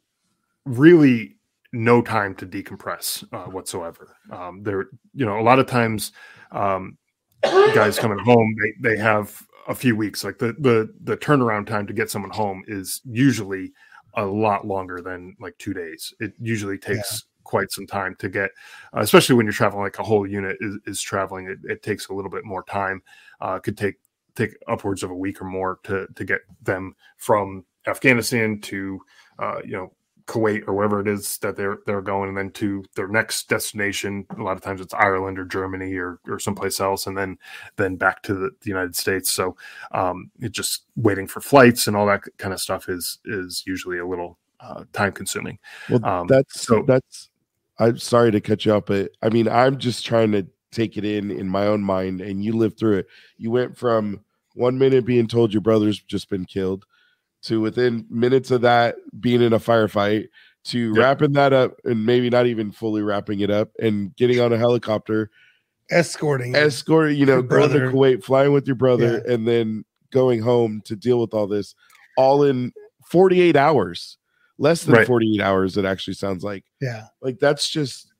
really 0.65 1.37
no 1.73 2.01
time 2.01 2.35
to 2.35 2.45
decompress 2.45 3.23
uh, 3.33 3.49
whatsoever. 3.49 4.15
Um, 4.31 4.63
there, 4.63 4.87
you 5.13 5.25
know, 5.25 5.39
a 5.39 5.43
lot 5.43 5.59
of 5.59 5.65
times, 5.67 6.11
um, 6.51 6.97
guys 7.41 7.97
coming 7.99 8.19
home, 8.19 8.55
they 8.61 8.95
they 8.95 8.97
have 9.01 9.41
a 9.67 9.75
few 9.75 9.95
weeks. 9.95 10.23
Like 10.23 10.37
the 10.37 10.53
the 10.59 10.93
the 11.03 11.17
turnaround 11.17 11.67
time 11.67 11.87
to 11.87 11.93
get 11.93 12.09
someone 12.09 12.31
home 12.31 12.63
is 12.67 13.01
usually 13.05 13.73
a 14.15 14.25
lot 14.25 14.65
longer 14.67 15.01
than 15.01 15.35
like 15.39 15.57
two 15.57 15.73
days. 15.73 16.13
It 16.19 16.33
usually 16.39 16.77
takes 16.77 17.25
quite 17.43 17.71
some 17.71 17.87
time 17.87 18.15
to 18.19 18.29
get, 18.29 18.51
uh, 18.95 19.01
especially 19.01 19.35
when 19.35 19.45
you're 19.45 19.53
traveling. 19.53 19.83
Like 19.83 19.99
a 19.99 20.03
whole 20.03 20.27
unit 20.27 20.57
is, 20.61 20.77
is 20.85 21.01
traveling, 21.01 21.47
it, 21.47 21.57
it 21.63 21.83
takes 21.83 22.07
a 22.07 22.13
little 22.13 22.31
bit 22.31 22.45
more 22.45 22.63
time. 22.63 23.01
Uh, 23.41 23.59
could 23.59 23.77
take 23.77 23.95
take 24.35 24.55
upwards 24.67 25.03
of 25.03 25.11
a 25.11 25.15
week 25.15 25.41
or 25.41 25.45
more 25.45 25.79
to 25.83 26.07
to 26.15 26.25
get 26.25 26.41
them 26.61 26.95
from 27.17 27.65
Afghanistan 27.87 28.59
to 28.61 28.99
uh, 29.39 29.59
you 29.65 29.73
know 29.73 29.93
Kuwait 30.25 30.63
or 30.67 30.73
wherever 30.73 31.01
it 31.01 31.07
is 31.07 31.37
that 31.39 31.57
they're 31.57 31.79
they're 31.85 32.01
going, 32.01 32.29
and 32.29 32.37
then 32.37 32.49
to 32.51 32.83
their 32.95 33.09
next 33.09 33.49
destination. 33.49 34.25
A 34.37 34.41
lot 34.41 34.55
of 34.55 34.61
times 34.61 34.79
it's 34.79 34.93
Ireland 34.93 35.37
or 35.37 35.43
Germany 35.45 35.93
or 35.95 36.19
or 36.27 36.39
someplace 36.39 36.79
else, 36.79 37.07
and 37.07 37.17
then 37.17 37.37
then 37.75 37.97
back 37.97 38.23
to 38.23 38.33
the, 38.33 38.49
the 38.61 38.69
United 38.69 38.95
States. 38.95 39.29
So 39.31 39.57
um, 39.91 40.31
it 40.39 40.53
just 40.53 40.85
waiting 40.95 41.27
for 41.27 41.41
flights 41.41 41.87
and 41.87 41.97
all 41.97 42.05
that 42.07 42.21
kind 42.37 42.53
of 42.53 42.61
stuff 42.61 42.87
is 42.87 43.19
is 43.25 43.63
usually 43.67 43.97
a 43.97 44.07
little 44.07 44.37
uh, 44.61 44.85
time 44.93 45.11
consuming. 45.11 45.59
well 45.89 46.05
Um, 46.05 46.27
that's 46.27 46.61
so- 46.61 46.83
that's 46.87 47.29
i'm 47.79 47.97
sorry 47.97 48.29
to 48.31 48.39
cut 48.39 48.63
you 48.65 48.71
off 48.71 48.85
but 48.85 49.11
i 49.23 49.29
mean 49.29 49.47
i'm 49.49 49.79
just 49.79 50.05
trying 50.05 50.31
to 50.31 50.45
take 50.73 50.97
it 50.97 51.05
in 51.05 51.29
in 51.31 51.47
my 51.47 51.67
own 51.67 51.81
mind 51.81 52.19
and 52.21 52.43
you 52.43 52.53
lived 52.53 52.77
through 52.77 52.97
it 52.97 53.07
you 53.37 53.51
went 53.51 53.77
from 53.77 54.19
one 54.55 54.77
minute 54.77 55.05
being 55.05 55.27
told 55.27 55.53
your 55.53 55.61
brother's 55.61 55.99
just 55.99 56.29
been 56.29 56.45
killed 56.45 56.85
to 57.41 57.59
within 57.61 58.05
minutes 58.09 58.51
of 58.51 58.61
that 58.61 58.95
being 59.19 59.41
in 59.41 59.53
a 59.53 59.59
firefight 59.59 60.27
to 60.65 60.89
Yep. 60.89 60.97
wrapping 60.97 61.33
that 61.33 61.51
up 61.53 61.75
and 61.83 62.05
maybe 62.05 62.29
not 62.29 62.45
even 62.47 62.71
fully 62.71 63.01
wrapping 63.01 63.41
it 63.41 63.49
up 63.49 63.69
and 63.79 64.15
getting 64.15 64.39
on 64.39 64.53
a 64.53 64.57
helicopter 64.57 65.29
escorting. 65.91 66.55
escort 66.55 67.13
you 67.13 67.25
know 67.25 67.33
Your 67.33 67.43
going 67.43 67.69
to 67.69 67.79
brother. 67.79 67.91
kuwait 67.91 68.23
flying 68.23 68.53
with 68.53 68.65
your 68.67 68.75
brother 68.75 69.17
and 69.27 69.47
then 69.47 69.83
going 70.11 70.41
home 70.41 70.81
to 70.85 70.95
deal 70.95 71.19
with 71.19 71.33
all 71.33 71.47
this 71.47 71.75
all 72.17 72.43
in 72.43 72.71
48 73.07 73.55
hours 73.55 74.17
less 74.57 74.83
than 74.83 74.95
Right. 74.95 75.07
48 75.07 75.41
hours 75.41 75.75
it 75.77 75.83
actually 75.85 76.13
sounds 76.13 76.43
like 76.43 76.63
yeah. 76.79 77.07
like 77.21 77.39
that's 77.39 77.69
just 77.69 78.12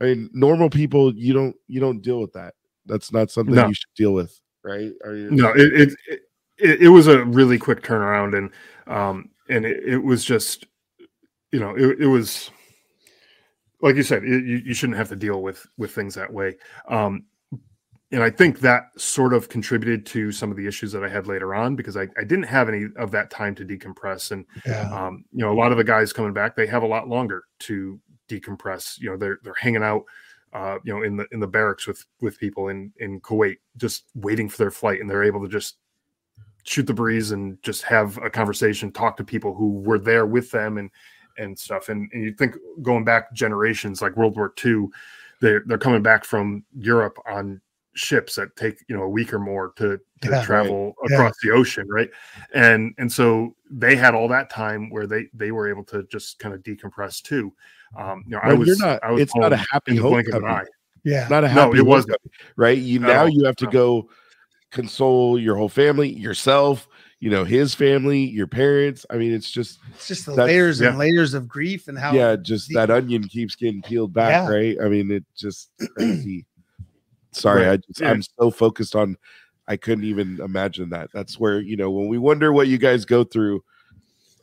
i 0.00 0.04
mean 0.04 0.30
normal 0.32 0.68
people 0.70 1.14
you 1.14 1.32
don't 1.32 1.56
you 1.66 1.80
don't 1.80 2.02
deal 2.02 2.20
with 2.20 2.32
that 2.32 2.54
that's 2.86 3.12
not 3.12 3.30
something 3.30 3.54
No. 3.54 3.68
you 3.68 3.74
should 3.74 3.94
deal 3.96 4.12
with 4.12 4.40
right 4.62 4.92
Are 5.04 5.14
you, 5.14 5.30
No, 5.30 5.50
it 5.52 5.72
it, 5.72 5.94
it 6.08 6.20
it 6.58 6.80
it 6.82 6.88
was 6.88 7.06
a 7.06 7.24
really 7.24 7.58
quick 7.58 7.82
turnaround, 7.82 8.36
and 8.36 8.50
um 8.86 9.30
and 9.48 9.64
it, 9.64 9.82
it 9.84 9.98
was 9.98 10.24
just 10.24 10.66
you 11.52 11.60
know 11.60 11.74
it, 11.76 12.00
it 12.00 12.06
was 12.06 12.50
like 13.82 13.96
you 13.96 14.02
said 14.02 14.24
it, 14.24 14.44
you, 14.44 14.62
you 14.64 14.74
shouldn't 14.74 14.98
have 14.98 15.08
to 15.08 15.16
deal 15.16 15.42
with 15.42 15.66
with 15.76 15.90
things 15.94 16.14
that 16.14 16.32
way 16.32 16.56
um 16.88 17.24
and 18.12 18.22
i 18.22 18.30
think 18.30 18.60
that 18.60 18.84
sort 18.96 19.32
of 19.34 19.48
contributed 19.48 20.06
to 20.06 20.30
some 20.32 20.50
of 20.50 20.56
the 20.56 20.66
issues 20.66 20.92
that 20.92 21.04
i 21.04 21.08
had 21.08 21.26
later 21.26 21.54
on 21.54 21.76
because 21.76 21.96
i, 21.96 22.02
I 22.16 22.24
didn't 22.24 22.44
have 22.44 22.68
any 22.68 22.86
of 22.96 23.10
that 23.10 23.30
time 23.30 23.54
to 23.56 23.64
decompress 23.64 24.30
and 24.30 24.46
Yeah. 24.64 24.88
um, 24.90 25.24
you 25.32 25.44
know, 25.44 25.52
a 25.52 25.58
lot 25.58 25.72
of 25.72 25.78
the 25.78 25.84
guys 25.84 26.12
coming 26.12 26.32
back, 26.32 26.54
they 26.56 26.66
have 26.66 26.82
a 26.82 26.86
lot 26.86 27.08
longer 27.08 27.44
to 27.60 28.00
decompress. 28.28 29.00
You 29.00 29.10
know, 29.10 29.16
they're 29.16 29.38
they're 29.42 29.54
hanging 29.54 29.82
out, 29.82 30.04
uh, 30.52 30.78
you 30.84 30.92
know, 30.92 31.02
in 31.02 31.16
the 31.16 31.26
in 31.32 31.40
the 31.40 31.46
barracks 31.46 31.86
with 31.86 32.04
with 32.20 32.38
people 32.38 32.68
in 32.68 32.92
in 32.98 33.20
Kuwait, 33.20 33.56
just 33.76 34.04
waiting 34.14 34.48
for 34.48 34.58
their 34.58 34.70
flight, 34.70 35.00
and 35.00 35.08
they're 35.08 35.24
able 35.24 35.42
to 35.42 35.48
just 35.48 35.76
shoot 36.64 36.86
the 36.86 36.94
breeze 36.94 37.30
and 37.30 37.62
just 37.62 37.82
have 37.82 38.18
a 38.18 38.30
conversation, 38.30 38.90
talk 38.90 39.16
to 39.18 39.24
people 39.24 39.54
who 39.54 39.80
were 39.80 39.98
there 39.98 40.26
with 40.26 40.50
them, 40.50 40.78
and 40.78 40.90
and 41.38 41.58
stuff. 41.58 41.88
And 41.88 42.10
and 42.12 42.24
you 42.24 42.32
think 42.34 42.56
going 42.82 43.04
back 43.04 43.32
generations, 43.34 44.00
like 44.02 44.16
World 44.16 44.36
War 44.36 44.52
II, 44.64 44.86
they're 45.40 45.62
they're 45.66 45.78
coming 45.78 46.02
back 46.02 46.24
from 46.24 46.64
Europe 46.76 47.18
on 47.26 47.60
ships 47.94 48.34
that 48.34 48.54
take 48.56 48.84
you 48.88 48.96
know 48.96 49.02
a 49.04 49.08
week 49.08 49.32
or 49.32 49.38
more 49.38 49.72
to 49.76 49.98
to 50.20 50.30
Yeah. 50.30 50.42
travel 50.42 50.94
Yeah. 51.08 51.16
across 51.16 51.34
the 51.42 51.50
ocean 51.50 51.86
right 51.88 52.10
and 52.52 52.92
and 52.98 53.12
so 53.12 53.54
they 53.70 53.94
had 53.94 54.14
all 54.14 54.26
that 54.26 54.50
time 54.50 54.90
where 54.90 55.06
they 55.06 55.28
they 55.32 55.52
were 55.52 55.68
able 55.68 55.84
to 55.84 56.02
just 56.04 56.38
kind 56.40 56.54
of 56.54 56.62
decompress 56.62 57.22
too 57.22 57.52
um 57.96 58.24
you 58.26 58.32
know 58.32 58.40
i 58.42 58.52
was 58.52 58.66
you're 58.68 58.78
not 58.78 58.98
I 59.02 59.12
was 59.12 59.22
it's 59.22 59.34
not 59.36 59.52
a 59.52 59.56
happy 59.56 59.92
in 59.92 59.96
the 59.96 60.02
blink 60.02 60.28
of 60.28 60.42
an 60.42 60.44
eye 60.46 60.64
Yeah. 61.04 61.26
not 61.28 61.44
a 61.44 61.48
happy, 61.48 61.56
No, 61.56 61.66
happy 61.66 61.78
it 61.78 61.86
wasn't. 61.86 62.16
right 62.56 62.78
you 62.78 63.00
At 63.02 63.06
now 63.06 63.24
you 63.26 63.44
have 63.44 63.56
to 63.56 63.66
No. 63.66 63.70
go 63.70 64.10
console 64.70 65.38
your 65.38 65.56
whole 65.56 65.68
family 65.68 66.08
yourself 66.10 66.88
you 67.20 67.30
know 67.30 67.44
his 67.44 67.74
family 67.74 68.18
your 68.24 68.46
parents 68.48 69.06
i 69.10 69.16
mean 69.16 69.32
it's 69.32 69.50
just 69.50 69.78
It's 69.94 70.08
just 70.08 70.26
the 70.26 70.32
That's- 70.32 70.48
layers 70.48 70.80
and 70.80 70.94
yeah. 70.94 70.98
layers 70.98 71.32
of 71.34 71.46
grief 71.48 71.88
and 71.88 71.96
how 71.98 72.12
yeah 72.12 72.36
just 72.36 72.68
the- 72.68 72.74
that 72.74 72.90
onion 72.90 73.22
keeps 73.24 73.54
getting 73.54 73.82
peeled 73.82 74.12
back 74.12 74.30
Yeah. 74.48 74.48
right 74.54 74.76
i 74.82 74.88
mean 74.88 75.10
it 75.10 75.24
just 75.36 75.70
crazy 75.96 76.44
sorry 77.30 77.62
Right. 77.66 77.72
i 77.72 77.76
just 77.76 78.00
Yeah. 78.00 78.10
i'm 78.10 78.22
so 78.22 78.50
focused 78.50 78.96
on 78.96 79.16
i 79.68 79.76
couldn't 79.76 80.04
even 80.04 80.40
imagine 80.40 80.90
that 80.90 81.10
that's 81.14 81.38
where 81.38 81.60
you 81.60 81.76
know 81.76 81.90
when 81.90 82.08
we 82.08 82.18
wonder 82.18 82.52
what 82.52 82.66
you 82.68 82.76
guys 82.78 83.04
go 83.04 83.22
through 83.24 83.62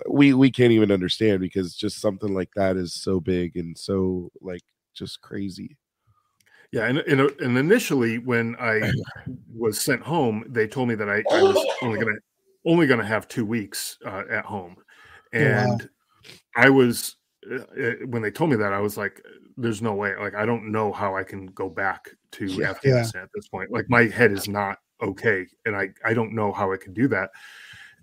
we 0.09 0.33
we 0.33 0.51
can't 0.51 0.71
even 0.71 0.91
understand 0.91 1.39
because 1.39 1.75
just 1.75 1.99
something 1.99 2.33
like 2.33 2.49
that 2.55 2.77
is 2.77 2.93
so 2.93 3.19
big 3.19 3.57
and 3.57 3.77
so 3.77 4.31
like 4.41 4.63
just 4.93 5.21
crazy. 5.21 5.77
Yeah 6.71 6.85
and, 6.85 6.99
and 6.99 7.19
and 7.41 7.57
initially 7.57 8.17
when 8.17 8.55
i 8.59 8.89
was 9.53 9.81
sent 9.81 10.01
home 10.01 10.45
they 10.47 10.67
told 10.67 10.87
me 10.87 10.95
that 10.95 11.09
i, 11.09 11.17
I 11.35 11.41
was 11.41 11.65
only 11.81 11.99
gonna 11.99 12.15
only 12.65 12.87
gonna 12.87 13.05
have 13.05 13.27
two 13.27 13.45
weeks 13.45 13.97
uh, 14.05 14.23
at 14.29 14.45
home. 14.45 14.75
And 15.33 15.89
i 16.55 16.69
was 16.69 17.17
uh, 17.51 17.55
uh, 17.55 17.91
when 18.07 18.21
they 18.21 18.31
told 18.31 18.49
me 18.49 18.55
that 18.57 18.73
i 18.73 18.79
was 18.79 18.97
like 18.97 19.21
there's 19.57 19.81
no 19.81 19.93
way. 19.93 20.15
Like 20.15 20.35
i 20.35 20.45
don't 20.45 20.71
know 20.71 20.91
how 20.91 21.15
i 21.17 21.23
can 21.23 21.47
go 21.47 21.69
back 21.69 22.09
to 22.31 22.45
Yeah. 22.47 22.69
afghanistan 22.69 23.23
at 23.23 23.29
this 23.35 23.47
point. 23.49 23.71
Like 23.71 23.89
my 23.89 24.03
head 24.03 24.31
is 24.31 24.47
not 24.47 24.77
okay 25.01 25.45
and 25.65 25.75
i 25.75 25.89
i 26.05 26.13
don't 26.13 26.33
know 26.33 26.51
how 26.51 26.71
i 26.71 26.77
can 26.77 26.93
do 26.93 27.07
that. 27.09 27.31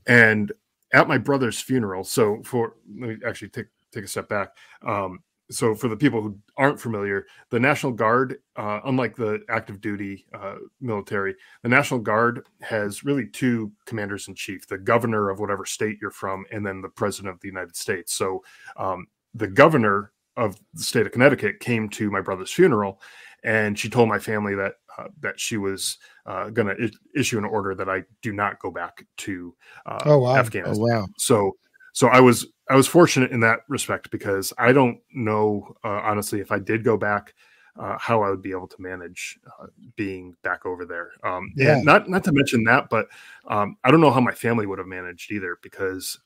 And 0.06 0.52
at 0.92 1.08
my 1.08 1.18
brother's 1.18 1.60
funeral 1.60 2.04
so 2.04 2.40
for 2.44 2.74
let 2.98 3.10
me 3.10 3.16
actually 3.26 3.48
take 3.48 3.66
take 3.92 4.04
a 4.04 4.08
step 4.08 4.28
back 4.28 4.50
um 4.86 5.18
so 5.50 5.74
for 5.74 5.88
the 5.88 5.96
people 5.96 6.20
who 6.20 6.38
aren't 6.58 6.80
familiar 6.80 7.24
the 7.50 7.58
national 7.58 7.92
guard 7.92 8.36
uh, 8.56 8.80
unlike 8.84 9.16
the 9.16 9.40
active 9.48 9.80
duty 9.80 10.26
uh, 10.34 10.56
military 10.80 11.34
the 11.62 11.68
national 11.68 12.00
guard 12.00 12.46
has 12.60 13.04
really 13.04 13.26
two 13.26 13.72
commanders 13.86 14.28
in 14.28 14.34
chief 14.34 14.66
the 14.66 14.76
governor 14.78 15.30
of 15.30 15.40
whatever 15.40 15.64
state 15.64 15.98
you're 16.00 16.10
from 16.10 16.44
and 16.52 16.66
then 16.66 16.82
the 16.82 16.88
president 16.88 17.32
of 17.34 17.40
the 17.40 17.48
united 17.48 17.74
states. 17.76 18.14
So 18.14 18.42
um, 18.76 19.06
the 19.34 19.48
governor 19.48 20.12
of 20.36 20.58
the 20.74 20.82
state 20.82 21.06
of 21.06 21.12
connecticut 21.12 21.60
came 21.60 21.88
to 21.90 22.10
my 22.10 22.20
brother's 22.20 22.52
funeral 22.52 23.00
and 23.44 23.78
she 23.78 23.88
told 23.88 24.08
my 24.08 24.18
family 24.18 24.54
that 24.54 24.74
uh, 24.98 25.08
that 25.20 25.38
she 25.38 25.56
was 25.56 25.98
uh, 26.26 26.50
going 26.50 26.66
to 26.68 26.90
issue 27.14 27.38
an 27.38 27.44
order 27.44 27.74
that 27.74 27.88
I 27.88 28.02
do 28.22 28.32
not 28.32 28.58
go 28.58 28.70
back 28.70 29.06
to 29.18 29.54
uh, 29.86 30.02
Oh, 30.04 30.18
wow. 30.18 30.32
Oh 30.32 30.38
Afghanistan. 30.38 30.76
wow. 30.78 31.06
So 31.16 31.56
so 31.92 32.08
I 32.08 32.20
was 32.20 32.46
I 32.68 32.76
was 32.76 32.86
fortunate 32.86 33.30
in 33.30 33.40
that 33.40 33.60
respect 33.68 34.10
because 34.10 34.52
I 34.58 34.72
don't 34.72 34.98
know 35.14 35.76
uh, 35.84 36.00
honestly 36.04 36.40
if 36.40 36.52
I 36.52 36.58
did 36.58 36.84
go 36.84 36.96
back 36.96 37.34
uh, 37.78 37.96
how 37.98 38.22
I 38.22 38.30
would 38.30 38.42
be 38.42 38.50
able 38.50 38.66
to 38.66 38.82
manage 38.82 39.38
uh, 39.46 39.66
being 39.96 40.34
back 40.42 40.66
over 40.66 40.84
there. 40.84 41.12
Um, 41.22 41.52
Yeah. 41.56 41.80
Not 41.82 42.08
not 42.08 42.24
to 42.24 42.32
mention 42.32 42.64
that, 42.64 42.90
but 42.90 43.08
um, 43.46 43.76
I 43.84 43.90
don't 43.90 44.00
know 44.00 44.10
how 44.10 44.20
my 44.20 44.34
family 44.34 44.66
would 44.66 44.78
have 44.78 44.88
managed 44.88 45.30
either 45.30 45.58
because 45.62 46.18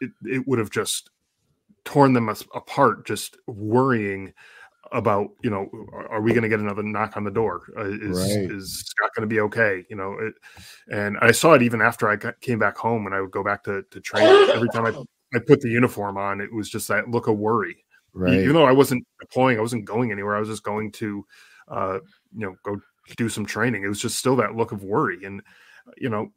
it, 0.00 0.10
it 0.24 0.46
would 0.46 0.58
have 0.58 0.70
just 0.70 1.10
torn 1.84 2.12
them 2.12 2.28
apart, 2.28 3.06
just 3.06 3.38
worrying 3.46 4.34
about 4.92 5.30
you 5.42 5.50
know 5.50 5.68
are, 5.92 6.20
we 6.20 6.32
going 6.32 6.42
to 6.42 6.48
get 6.48 6.60
another 6.60 6.82
knock 6.82 7.16
on 7.16 7.24
the 7.24 7.30
door? 7.30 7.62
Uh, 7.76 7.90
is 7.90 8.18
Right. 8.18 8.50
is 8.50 8.84
Scott 8.86 9.10
going 9.14 9.28
to 9.28 9.32
be 9.32 9.40
okay? 9.40 9.84
You 9.88 9.96
know 9.96 10.14
it, 10.14 10.34
and 10.90 11.16
I 11.20 11.32
saw 11.32 11.54
it 11.54 11.62
even 11.62 11.80
after 11.80 12.08
I 12.08 12.16
got, 12.16 12.40
came 12.40 12.58
back 12.58 12.76
home 12.76 13.06
and 13.06 13.14
I 13.14 13.20
would 13.20 13.30
go 13.30 13.44
back 13.44 13.64
to 13.64 13.82
to 13.90 14.00
training 14.00 14.50
every 14.54 14.68
time 14.70 14.86
I 14.86 14.92
I 15.36 15.40
put 15.40 15.60
the 15.60 15.68
uniform 15.68 16.16
on 16.16 16.40
it 16.40 16.52
was 16.52 16.70
just 16.70 16.88
that 16.88 17.08
look 17.08 17.26
of 17.26 17.38
worry. 17.38 17.84
Right. 18.14 18.40
even 18.40 18.54
though 18.54 18.64
I 18.64 18.72
wasn't 18.72 19.06
deploying 19.20 19.58
I 19.58 19.62
wasn't 19.62 19.84
going 19.84 20.10
anywhere 20.10 20.34
I 20.34 20.40
was 20.40 20.48
just 20.48 20.62
going 20.62 20.90
to 20.92 21.24
uh 21.68 21.98
you 22.34 22.46
know 22.46 22.56
go 22.62 22.80
do 23.16 23.28
some 23.28 23.46
training. 23.46 23.84
It 23.84 23.88
was 23.88 24.00
just 24.00 24.18
still 24.18 24.36
that 24.36 24.56
look 24.56 24.72
of 24.72 24.82
worry 24.82 25.24
and 25.24 25.42
you 25.96 26.08
know 26.08 26.32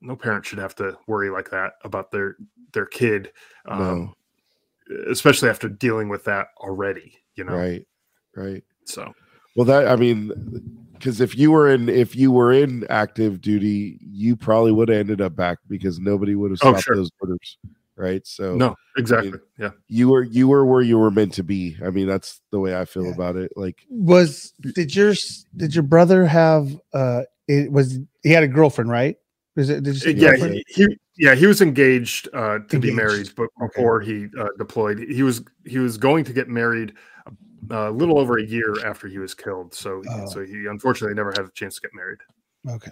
no 0.00 0.16
parent 0.16 0.46
should 0.46 0.58
have 0.58 0.74
to 0.74 0.96
worry 1.06 1.30
like 1.30 1.50
that 1.50 1.74
about 1.84 2.10
their 2.10 2.36
their 2.72 2.86
kid 2.86 3.32
um, 3.66 4.14
especially 5.08 5.48
after 5.48 5.68
dealing 5.68 6.08
with 6.08 6.24
that 6.24 6.48
already 6.58 7.14
you 7.34 7.44
know 7.44 7.52
Right. 7.54 7.86
Right. 8.34 8.64
so 8.84 9.14
Well, 9.56 9.64
that 9.66 9.88
I 9.88 9.96
mean, 9.96 10.30
because 10.92 11.20
if 11.20 11.36
you 11.36 11.50
were 11.50 11.70
in 11.70 11.88
if 11.88 12.14
you 12.14 12.30
were 12.30 12.52
in 12.52 12.86
active 12.90 13.40
duty, 13.40 13.98
you 14.02 14.36
probably 14.36 14.72
would 14.72 14.88
have 14.90 14.98
ended 14.98 15.20
up 15.20 15.34
back 15.34 15.58
because 15.68 15.98
nobody 15.98 16.34
would 16.34 16.50
have 16.50 16.60
Oh, 16.62 16.72
stopped 16.72 16.84
sure. 16.84 16.96
those 16.96 17.10
orders, 17.20 17.58
right? 17.96 18.26
So 18.26 18.54
no 18.54 18.74
exactly 18.98 19.38
yeah 19.58 19.70
you 19.88 20.08
were 20.08 20.22
you 20.24 20.48
were 20.48 20.66
where 20.66 20.82
you 20.82 20.98
were 20.98 21.10
meant 21.10 21.32
to 21.34 21.42
be. 21.42 21.76
I 21.84 21.90
mean, 21.90 22.06
that's 22.06 22.40
the 22.50 22.60
way 22.60 22.78
I 22.78 22.84
feel 22.84 23.06
Yeah. 23.06 23.14
about 23.14 23.36
it. 23.36 23.52
Like, 23.56 23.86
Was 23.88 24.52
did 24.74 24.94
your 24.94 25.14
did 25.56 25.74
your 25.74 25.84
brother 25.84 26.26
have 26.26 26.78
uh 26.92 27.22
it 27.48 27.70
was 27.72 27.98
he 28.22 28.30
had 28.30 28.42
a 28.42 28.48
girlfriend, 28.48 28.90
right? 28.90 29.16
Was 29.54 29.70
it 29.70 29.82
did 29.82 29.94
you 29.94 30.00
say 30.00 30.10
yeah 30.12 30.36
he, 30.36 30.64
he 30.68 30.98
yeah 31.18 31.34
he 31.34 31.46
was 31.46 31.60
engaged 31.62 32.28
uh 32.34 32.58
to 32.68 32.78
be 32.78 32.92
married 32.92 33.30
but 33.36 33.48
Okay. 33.62 33.66
before 33.80 34.00
he 34.00 34.26
uh, 34.38 34.48
deployed 34.58 34.98
he 34.98 35.22
was 35.22 35.42
he 35.64 35.78
was 35.78 35.96
going 35.96 36.24
to 36.24 36.32
get 36.32 36.48
married 36.48 36.92
uh, 37.70 37.90
a 37.90 37.90
little 37.90 38.18
over 38.18 38.38
a 38.38 38.44
year 38.44 38.84
after 38.86 39.08
he 39.08 39.18
was 39.18 39.34
killed 39.34 39.74
so 39.74 40.02
Oh. 40.08 40.26
so 40.26 40.44
he 40.44 40.66
unfortunately 40.66 41.14
never 41.14 41.30
had 41.32 41.46
a 41.46 41.50
chance 41.50 41.74
to 41.76 41.80
get 41.82 41.90
married 41.94 42.18
Okay. 42.68 42.90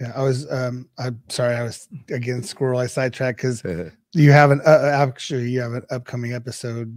Yeah, 0.00 0.12
I 0.14 0.22
was 0.22 0.50
um 0.52 0.88
I'm 0.98 1.20
sorry, 1.28 1.56
I 1.56 1.62
was 1.64 1.88
again 2.10 2.42
squirrel 2.42 2.78
I 2.78 2.86
sidetracked 2.86 3.38
because 3.38 3.62
you 4.14 4.30
have 4.32 4.50
an 4.52 4.60
uh, 4.64 4.70
uh, 4.70 5.06
actually 5.08 5.50
you 5.50 5.60
have 5.60 5.72
an 5.72 5.82
upcoming 5.90 6.32
episode 6.34 6.90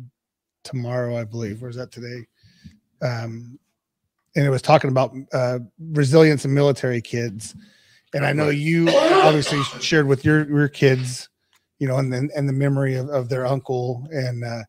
tomorrow, 0.63 1.17
I 1.17 1.23
believe. 1.23 1.61
Where's 1.61 1.77
that 1.77 1.91
today? 1.91 2.27
Um 3.01 3.57
and 4.35 4.45
it 4.45 4.49
was 4.49 4.61
talking 4.61 4.89
about 4.91 5.15
uh 5.33 5.59
resilience 5.79 6.45
in 6.45 6.53
military 6.53 7.01
kids. 7.01 7.55
And 8.13 8.25
I 8.25 8.33
know 8.33 8.49
you 8.49 8.89
obviously 8.89 9.61
shared 9.79 10.07
with 10.07 10.25
your 10.25 10.49
your 10.49 10.67
kids, 10.67 11.29
you 11.79 11.87
know, 11.87 11.97
and 11.97 12.11
then 12.11 12.29
and 12.35 12.47
the 12.47 12.53
memory 12.53 12.95
of, 12.95 13.09
of 13.09 13.29
their 13.29 13.45
uncle. 13.45 14.07
And 14.11 14.43
uh 14.43 14.63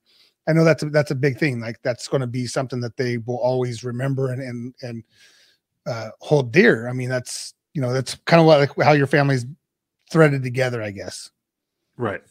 I 0.48 0.52
know 0.52 0.64
that's 0.64 0.82
a, 0.82 0.90
that's 0.90 1.10
a 1.10 1.16
big 1.16 1.38
thing. 1.38 1.60
Like 1.60 1.80
that's 1.82 2.08
going 2.08 2.20
to 2.20 2.26
be 2.26 2.46
something 2.46 2.80
that 2.80 2.96
they 2.96 3.18
will 3.18 3.38
always 3.38 3.84
remember 3.84 4.32
and 4.32 4.42
and 4.42 4.74
and 4.82 5.04
uh, 5.86 6.10
hold 6.20 6.52
dear. 6.52 6.88
I 6.88 6.92
mean, 6.92 7.08
that's 7.08 7.54
you 7.74 7.82
know 7.82 7.92
that's 7.92 8.16
kind 8.26 8.40
of 8.40 8.46
what 8.46 8.60
like 8.60 8.86
how 8.86 8.92
your 8.92 9.06
family's 9.06 9.46
threaded 10.10 10.42
together, 10.42 10.82
I 10.82 10.90
guess. 10.90 11.30
Right. 11.96 12.22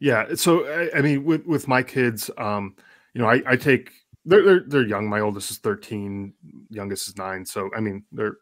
Yeah. 0.00 0.34
So 0.34 0.66
I, 0.66 0.98
I 0.98 1.02
mean, 1.02 1.24
with 1.24 1.46
with 1.46 1.68
my 1.68 1.82
kids, 1.82 2.30
um, 2.36 2.76
you 3.14 3.22
know, 3.22 3.28
I, 3.28 3.42
I 3.46 3.56
take 3.56 3.90
they're, 4.24 4.44
they're 4.44 4.64
they're 4.66 4.86
young. 4.86 5.08
My 5.08 5.20
oldest 5.20 5.50
is 5.50 5.58
thirteen, 5.58 6.34
youngest 6.68 7.08
is 7.08 7.16
nine. 7.16 7.46
So 7.46 7.70
I 7.76 7.80
mean, 7.80 8.04
they're 8.12 8.36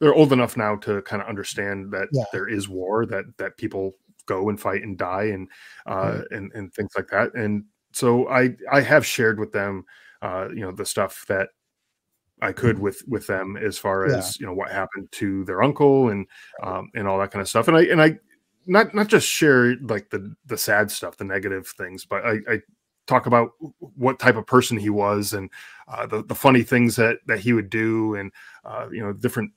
they're 0.00 0.14
old 0.14 0.32
enough 0.32 0.56
now 0.56 0.76
to 0.76 1.02
kind 1.02 1.22
of 1.22 1.28
understand 1.28 1.90
that 1.92 2.08
Yeah. 2.12 2.24
there 2.32 2.48
is 2.48 2.68
war, 2.68 3.06
that 3.06 3.24
that 3.38 3.56
people 3.56 3.92
go 4.26 4.48
and 4.48 4.60
fight 4.60 4.82
and 4.82 4.98
die, 4.98 5.24
and 5.24 5.48
uh, 5.86 6.22
and 6.30 6.52
and 6.54 6.72
things 6.74 6.90
like 6.96 7.08
that. 7.08 7.34
And 7.34 7.64
so 7.92 8.28
I 8.28 8.50
I 8.70 8.80
have 8.80 9.06
shared 9.06 9.38
with 9.40 9.52
them, 9.52 9.84
uh, 10.22 10.48
you 10.50 10.60
know, 10.60 10.72
the 10.72 10.84
stuff 10.86 11.24
that 11.28 11.50
I 12.42 12.52
could 12.52 12.78
with 12.78 13.02
with 13.08 13.26
them 13.26 13.56
as 13.56 13.78
far 13.78 14.06
Yeah. 14.06 14.18
as 14.18 14.38
you 14.38 14.46
know 14.46 14.52
what 14.52 14.70
happened 14.70 15.10
to 15.12 15.44
their 15.46 15.62
uncle 15.62 16.10
and 16.10 16.26
um, 16.62 16.90
and 16.94 17.08
all 17.08 17.18
that 17.18 17.30
kind 17.30 17.40
of 17.40 17.48
stuff. 17.48 17.68
And 17.68 17.76
I 17.76 17.82
and 17.84 18.02
I 18.02 18.18
not 18.66 18.94
not 18.94 19.08
just 19.08 19.26
share 19.26 19.76
like 19.82 20.10
the 20.10 20.34
the 20.46 20.58
sad 20.58 20.90
stuff, 20.90 21.16
the 21.16 21.24
negative 21.24 21.68
things, 21.78 22.04
but 22.04 22.26
I, 22.26 22.38
I 22.48 22.60
talk 23.06 23.26
about 23.26 23.52
what 23.78 24.18
type 24.18 24.36
of 24.36 24.46
person 24.46 24.76
he 24.76 24.90
was 24.90 25.32
and 25.32 25.48
uh, 25.88 26.04
the 26.06 26.22
the 26.24 26.34
funny 26.34 26.62
things 26.62 26.96
that 26.96 27.18
that 27.26 27.38
he 27.40 27.52
would 27.54 27.70
do 27.70 28.16
and 28.16 28.30
uh, 28.64 28.88
you 28.90 29.00
know 29.00 29.12
different 29.14 29.50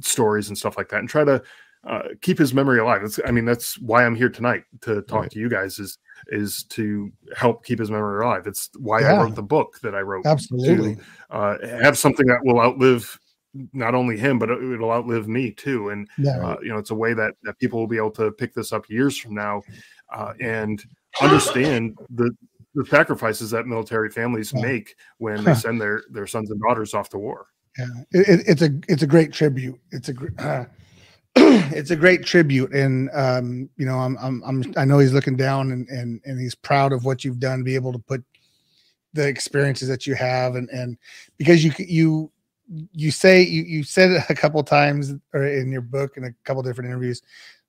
stories 0.00 0.48
and 0.48 0.56
stuff 0.58 0.76
like 0.76 0.88
that, 0.90 1.00
and 1.00 1.08
try 1.08 1.24
to 1.24 1.42
uh, 1.86 2.02
keep 2.20 2.36
his 2.38 2.52
memory 2.52 2.80
alive. 2.80 3.02
That's, 3.02 3.20
I 3.26 3.30
mean, 3.30 3.44
that's 3.44 3.78
why 3.78 4.04
I'm 4.04 4.16
here 4.16 4.28
tonight 4.28 4.64
to 4.80 5.02
talk 5.02 5.22
Right. 5.22 5.30
to 5.32 5.38
you 5.38 5.48
guys 5.48 5.78
is 5.78 5.98
is 6.28 6.64
to 6.70 7.12
help 7.36 7.64
keep 7.64 7.78
his 7.78 7.90
memory 7.90 8.24
alive. 8.24 8.46
It's 8.46 8.70
why 8.78 9.00
Yeah. 9.00 9.12
I 9.12 9.22
wrote 9.22 9.34
the 9.36 9.42
book 9.42 9.78
that 9.82 9.94
I 9.94 10.00
wrote 10.00 10.26
Absolutely. 10.26 10.96
uh, 11.30 11.58
have 11.64 11.96
something 11.98 12.26
that 12.26 12.40
will 12.42 12.58
outlive 12.60 13.20
not 13.72 13.94
only 13.94 14.16
him 14.18 14.38
but 14.38 14.50
it- 14.50 14.62
it'll 14.62 14.90
outlive 14.90 15.28
me 15.28 15.50
too 15.52 15.90
and 15.90 16.08
Yeah. 16.18 16.38
uh, 16.44 16.56
you 16.62 16.68
know 16.70 16.78
it's 16.78 16.90
a 16.90 16.94
way 16.94 17.14
that, 17.14 17.34
that 17.44 17.58
people 17.58 17.78
will 17.78 17.86
be 17.86 17.96
able 17.98 18.10
to 18.12 18.30
pick 18.32 18.52
this 18.54 18.72
up 18.72 18.88
years 18.90 19.16
from 19.16 19.34
now 19.34 19.62
uh, 20.14 20.32
and 20.40 20.82
understand 21.22 21.96
the 22.10 22.30
the 22.74 22.84
sacrifices 22.86 23.50
that 23.52 23.66
military 23.66 24.10
families 24.10 24.52
Yeah. 24.54 24.60
make 24.62 24.94
when 25.18 25.44
they 25.44 25.54
send 25.54 25.80
their 25.80 26.02
their 26.10 26.26
sons 26.26 26.50
and 26.50 26.60
daughters 26.60 26.92
off 26.94 27.08
to 27.10 27.18
war 27.18 27.46
Yeah, 27.78 27.86
it, 28.12 28.28
it, 28.28 28.44
it's 28.46 28.62
a 28.62 28.70
it's 28.88 29.02
a 29.02 29.06
great 29.06 29.32
tribute. 29.32 29.78
It's 29.90 30.08
a 30.08 30.14
uh, 30.38 30.64
it's 31.36 31.90
a 31.90 31.96
great 31.96 32.24
tribute, 32.24 32.72
and 32.72 33.10
um, 33.12 33.68
you 33.76 33.84
know, 33.86 33.98
I'm 33.98 34.16
I'm 34.20 34.42
I'm 34.44 34.74
I 34.76 34.84
know 34.84 34.98
he's 34.98 35.12
looking 35.12 35.36
down 35.36 35.72
and 35.72 35.88
and 35.88 36.20
and 36.24 36.40
he's 36.40 36.54
proud 36.54 36.92
of 36.92 37.04
what 37.04 37.24
you've 37.24 37.40
done, 37.40 37.58
to 37.58 37.64
be 37.64 37.74
able 37.74 37.92
to 37.92 37.98
put 37.98 38.24
the 39.12 39.26
experiences 39.26 39.88
that 39.88 40.06
you 40.06 40.14
have, 40.14 40.54
and 40.56 40.68
and 40.70 40.96
because 41.36 41.64
you 41.64 41.72
you 41.78 42.30
you 42.92 43.10
say 43.10 43.42
you 43.42 43.62
you 43.62 43.84
said 43.84 44.10
it 44.10 44.22
a 44.30 44.34
couple 44.34 44.62
times 44.62 45.12
or 45.34 45.46
in 45.46 45.70
your 45.70 45.82
book 45.82 46.16
and 46.16 46.26
a 46.26 46.34
couple 46.44 46.62
different 46.62 46.88
interviews 46.88 47.22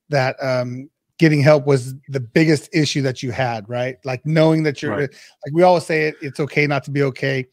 that 0.09 0.35
um 0.41 0.89
getting 1.19 1.41
help 1.41 1.65
was 1.65 1.95
the 2.09 2.19
biggest 2.19 2.69
issue 2.73 3.01
that 3.01 3.21
you 3.21 3.31
had 3.31 3.67
right? 3.67 3.97
Like 4.05 4.25
knowing 4.25 4.63
that 4.63 4.81
you're 4.81 4.91
Right. 4.91 5.09
like 5.45 5.53
we 5.53 5.63
always 5.63 5.85
say 5.85 6.07
it 6.07 6.15
it's 6.21 6.39
okay 6.39 6.65
not 6.67 6.83
to 6.85 6.91
be 6.91 7.03
okay 7.03 7.45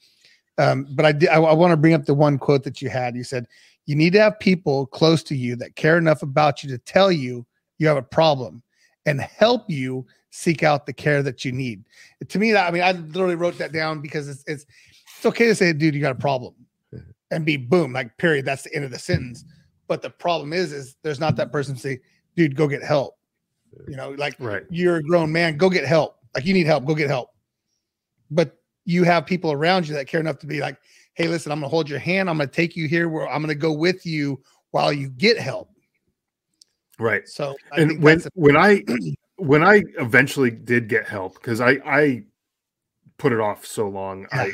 um, 0.58 0.86
but 0.90 1.04
I, 1.04 1.12
did, 1.12 1.28
I, 1.28 1.36
I 1.36 1.52
want 1.52 1.72
to 1.72 1.76
bring 1.76 1.94
up 1.94 2.04
the 2.04 2.14
one 2.14 2.38
quote 2.38 2.62
that 2.64 2.80
you 2.80 2.88
had. 2.88 3.16
You 3.16 3.24
said, 3.24 3.46
You 3.86 3.96
need 3.96 4.12
to 4.12 4.20
have 4.20 4.38
people 4.38 4.86
close 4.86 5.22
to 5.24 5.36
you 5.36 5.56
that 5.56 5.76
care 5.76 5.98
enough 5.98 6.22
about 6.22 6.62
you 6.62 6.70
to 6.70 6.78
tell 6.78 7.10
you 7.10 7.44
you 7.78 7.88
have 7.88 7.96
a 7.96 8.02
problem 8.02 8.62
and 9.06 9.20
help 9.20 9.68
you 9.68 10.06
seek 10.30 10.62
out 10.62 10.86
the 10.86 10.92
care 10.92 11.22
that 11.22 11.44
you 11.44 11.52
need. 11.52 11.84
To 12.28 12.38
me, 12.38 12.52
that 12.52 12.68
I 12.68 12.70
mean, 12.70 12.82
I 12.82 12.92
literally 12.92 13.34
wrote 13.34 13.58
that 13.58 13.72
down 13.72 14.00
because 14.00 14.28
it's 14.28 14.44
it's, 14.46 14.66
it's 15.16 15.26
okay 15.26 15.46
to 15.46 15.54
say, 15.54 15.72
dude, 15.72 15.94
you 15.94 16.00
got 16.00 16.12
a 16.12 16.18
problem 16.18 16.54
and 17.30 17.44
be 17.44 17.56
boom, 17.56 17.92
like 17.92 18.16
period. 18.18 18.44
That's 18.44 18.62
the 18.62 18.74
end 18.74 18.84
of 18.84 18.90
the 18.90 18.98
sentence. 18.98 19.44
But 19.86 20.02
the 20.02 20.10
problem 20.10 20.52
is, 20.52 20.72
is 20.72 20.96
there's 21.02 21.20
not 21.20 21.36
that 21.36 21.52
person 21.52 21.74
to 21.74 21.80
say, 21.80 22.00
dude, 22.36 22.56
go 22.56 22.68
get 22.68 22.82
help. 22.82 23.18
You 23.88 23.96
know, 23.96 24.10
like 24.10 24.36
right 24.38 24.62
you're 24.70 24.96
a 24.96 25.02
grown 25.02 25.32
man, 25.32 25.56
go 25.56 25.68
get 25.68 25.84
help. 25.84 26.18
Like 26.34 26.46
you 26.46 26.54
need 26.54 26.66
help, 26.66 26.84
go 26.84 26.94
get 26.94 27.10
help. 27.10 27.30
But 28.30 28.56
you 28.84 29.04
have 29.04 29.26
people 29.26 29.52
around 29.52 29.88
you 29.88 29.94
that 29.94 30.06
care 30.06 30.20
enough 30.20 30.38
to 30.38 30.46
be 30.46 30.60
like, 30.60 30.76
hey, 31.14 31.28
listen, 31.28 31.52
I'm 31.52 31.58
gonna 31.60 31.68
hold 31.68 31.88
your 31.88 31.98
hand, 31.98 32.28
I'm 32.28 32.36
gonna 32.38 32.50
take 32.50 32.76
you 32.76 32.88
here 32.88 33.08
where 33.08 33.28
I'm 33.28 33.40
gonna 33.40 33.54
go 33.54 33.72
with 33.72 34.04
you 34.04 34.42
while 34.70 34.92
you 34.92 35.08
get 35.08 35.38
help. 35.38 35.70
right 36.98 37.26
So 37.28 37.54
I 37.72 37.80
and 37.80 38.02
when 38.02 38.20
a- 38.20 38.30
when 38.34 38.56
i 38.56 38.82
when 39.36 39.62
i 39.64 39.82
eventually 39.98 40.50
did 40.50 40.88
get 40.88 41.06
help 41.06 41.34
because 41.34 41.60
i 41.60 41.72
i 41.84 42.22
put 43.18 43.32
it 43.32 43.40
off 43.40 43.66
so 43.66 43.88
long 43.88 44.26
Yeah. 44.32 44.52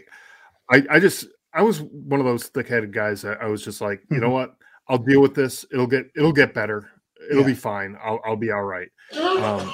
I, 0.70 0.76
I 0.76 0.86
i 0.92 1.00
just 1.00 1.26
i 1.52 1.62
was 1.62 1.82
one 1.82 2.18
of 2.20 2.24
those 2.26 2.46
thick-headed 2.46 2.92
guys 2.94 3.20
that 3.22 3.42
i 3.42 3.46
was 3.46 3.62
just 3.62 3.80
like 3.82 4.00
you 4.10 4.16
Mm-hmm. 4.16 4.24
know 4.24 4.30
what 4.30 4.54
i'll 4.88 4.98
deal 4.98 5.20
with 5.20 5.34
this 5.34 5.66
it'll 5.72 5.86
get 5.86 6.06
it'll 6.16 6.32
get 6.32 6.54
better 6.54 6.90
it'll 7.30 7.42
Yeah. 7.42 7.48
be 7.48 7.54
fine 7.54 7.96
i'll 8.02 8.20
i'll 8.24 8.36
be 8.36 8.50
all 8.50 8.62
right 8.64 8.88
um 9.38 9.70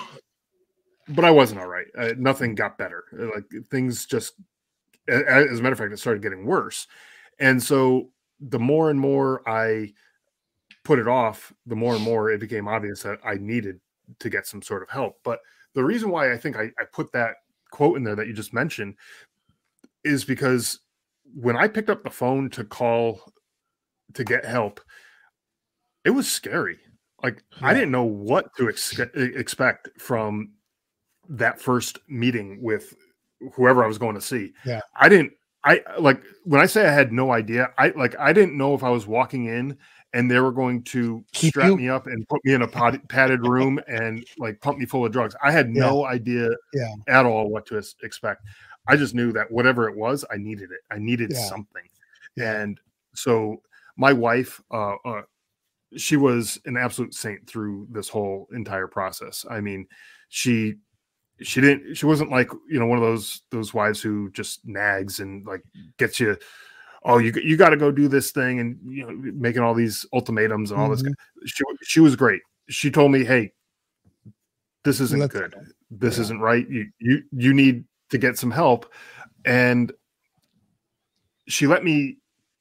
but 1.09 1.25
i 1.25 1.31
wasn't 1.31 1.61
all 1.61 1.67
right. 1.69 1.87
Uh, 1.97 2.13
nothing 2.19 2.55
got 2.55 2.79
better. 2.79 3.05
Like 3.13 3.45
things 3.71 4.07
just 4.07 4.35
as 5.09 5.59
a 5.59 5.63
matter 5.63 5.73
of 5.73 5.79
fact 5.79 5.93
it 5.93 5.99
started 5.99 6.23
getting 6.23 6.47
worse. 6.47 6.87
And 7.39 7.63
so 7.63 8.11
the 8.41 8.59
more 8.59 8.91
and 8.91 9.01
more 9.01 9.49
i 9.49 9.93
put 10.85 10.99
it 10.99 11.09
off 11.09 11.53
the 11.65 11.77
more 11.77 11.95
and 11.95 12.05
more 12.05 12.31
it 12.31 12.39
became 12.39 12.69
obvious 12.69 13.03
that 13.03 13.19
i 13.25 13.35
needed 13.35 13.81
to 14.19 14.29
get 14.29 14.47
some 14.47 14.63
sort 14.63 14.83
of 14.83 14.91
help. 14.91 15.19
But 15.25 15.41
the 15.75 15.85
reason 15.85 16.11
why 16.11 16.33
i 16.33 16.37
think 16.37 16.57
i, 16.57 16.71
I 16.79 16.85
put 16.93 17.13
that 17.13 17.37
quote 17.71 17.97
in 17.97 18.05
there 18.05 18.17
that 18.17 18.27
you 18.27 18.33
just 18.33 18.55
mentioned 18.55 18.95
is 20.05 20.25
because 20.25 20.81
when 21.35 21.57
I 21.57 21.69
picked 21.69 21.91
up 21.91 22.03
the 22.03 22.11
phone 22.11 22.49
to 22.51 22.65
call 22.65 23.33
to 24.15 24.25
get 24.25 24.45
help, 24.45 24.81
it 26.05 26.11
was 26.11 26.31
scary. 26.31 26.79
Like 27.23 27.43
I 27.61 27.75
didn't 27.75 27.91
know 27.91 28.05
what 28.05 28.55
to 28.57 28.69
ex- 28.69 28.99
expect 28.99 29.89
from 30.01 30.53
that 31.29 31.61
first 31.61 31.99
meeting 32.09 32.59
with 32.63 32.95
whoever 33.55 33.85
I 33.85 33.87
was 33.87 33.99
going 33.99 34.15
to 34.15 34.21
see. 34.21 34.53
Yeah. 34.65 34.81
I 34.99 35.09
didn't 35.09 35.33
I 35.65 35.83
like 35.99 36.23
when 36.45 36.61
I 36.61 36.67
say 36.67 36.87
I 36.87 36.93
had 36.93 37.13
no 37.13 37.33
idea, 37.33 37.71
I 37.77 37.89
like 37.89 38.15
I 38.19 38.33
didn't 38.33 38.57
know 38.57 38.75
if 38.75 38.85
I 38.85 38.91
was 38.91 39.07
walking 39.07 39.47
in 39.47 39.77
and 40.13 40.31
they 40.31 40.39
were 40.39 40.53
going 40.53 40.83
to 40.85 41.25
Keep 41.33 41.51
strap 41.55 41.67
you- 41.71 41.77
me 41.77 41.89
up 41.89 42.07
and 42.07 42.27
put 42.29 42.43
me 42.45 42.55
in 42.55 42.63
a 42.63 42.69
pod, 42.69 43.01
padded 43.09 43.47
room 43.47 43.81
and 43.89 44.25
like 44.39 44.61
pump 44.61 44.79
me 44.79 44.87
full 44.87 45.05
of 45.05 45.13
drugs. 45.13 45.35
I 45.43 45.51
had 45.51 45.69
no 45.69 46.07
idea 46.07 46.49
Yeah. 46.73 46.95
at 47.09 47.27
all 47.27 47.51
what 47.51 47.67
to 47.67 47.83
expect. 48.03 48.43
I 48.89 48.97
just 48.97 49.15
knew 49.15 49.33
that 49.33 49.51
whatever 49.51 49.89
it 49.89 49.97
was, 49.97 50.25
I 50.31 50.37
needed 50.37 50.71
it. 50.71 50.81
I 50.91 50.99
needed 50.99 51.33
Yeah. 51.33 51.49
something. 51.49 51.83
Yeah. 52.37 52.61
And 52.61 52.81
so 53.15 53.61
my 53.97 54.13
wife, 54.13 54.61
uh, 54.71 54.95
uh, 55.05 55.23
she 55.97 56.17
was 56.17 56.61
an 56.67 56.77
absolute 56.77 57.13
saint 57.15 57.47
through 57.49 57.89
this 57.91 58.09
whole 58.09 58.47
entire 58.53 58.87
process. 58.87 59.45
I 59.51 59.61
mean, 59.61 59.87
she 60.29 60.77
she 61.43 61.61
didn't 61.61 61.95
she 61.95 62.07
wasn't 62.07 62.31
like 62.31 62.51
you 62.69 62.79
know 62.79 62.87
one 62.87 62.99
of 62.99 63.05
those 63.05 63.43
those 63.51 63.75
wives 63.75 64.01
who 64.01 64.31
just 64.31 64.67
nags 64.67 65.21
and 65.21 65.47
like 65.47 65.63
gets 65.99 66.19
you 66.19 66.37
oh 67.05 67.19
you 67.19 67.33
you 67.45 67.57
got 67.57 67.71
to 67.71 67.77
go 67.77 67.91
do 67.91 68.09
this 68.09 68.31
thing 68.33 68.59
and 68.61 68.79
you 68.85 69.03
know 69.07 69.13
making 69.35 69.63
all 69.63 69.75
these 69.75 70.07
ultimatums 70.13 70.71
and 70.71 70.81
all 70.81 70.89
this 70.89 71.03
Mhm. 71.03 71.13
she 71.45 71.65
she 71.83 72.01
was 72.01 72.17
great. 72.17 72.41
She 72.69 72.91
told 72.91 73.13
me 73.13 73.25
hey 73.25 73.53
this 74.85 75.01
isn't 75.01 75.31
good. 75.31 75.55
this 75.91 76.17
Yeah. 76.17 76.23
isn't 76.23 76.41
right. 76.41 76.69
You 76.69 76.91
you 76.99 77.23
you 77.33 77.53
need 77.55 77.85
to 78.11 78.19
get 78.19 78.39
some 78.39 78.51
help. 78.51 78.93
And 79.45 79.93
she 81.49 81.67
let 81.67 81.85
me 81.85 82.19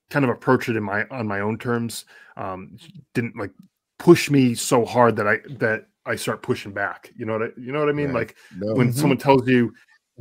kind 0.09 0.25
of 0.25 0.31
approach 0.31 0.69
it 0.69 0.75
in 0.75 0.83
my 0.83 1.05
on 1.09 1.27
my 1.27 1.39
own 1.39 1.57
terms. 1.57 2.05
Um 2.35 2.77
didn't 3.13 3.35
like 3.37 3.51
push 3.97 4.29
me 4.29 4.53
so 4.53 4.83
hard 4.83 5.15
that 5.15 5.27
i 5.27 5.37
that 5.59 5.87
i 6.05 6.15
start 6.15 6.41
pushing 6.41 6.71
back 6.71 7.11
you 7.15 7.25
know 7.25 7.33
what 7.33 7.41
I, 7.43 7.49
you 7.57 7.71
know 7.71 7.79
what 7.79 7.89
i 7.89 7.93
mean 7.93 8.07
Right. 8.07 8.27
like 8.27 8.35
No. 8.57 8.73
when 8.73 8.89
Mhm. 8.89 8.95
someone 8.95 9.17
tells 9.17 9.47
you 9.47 9.73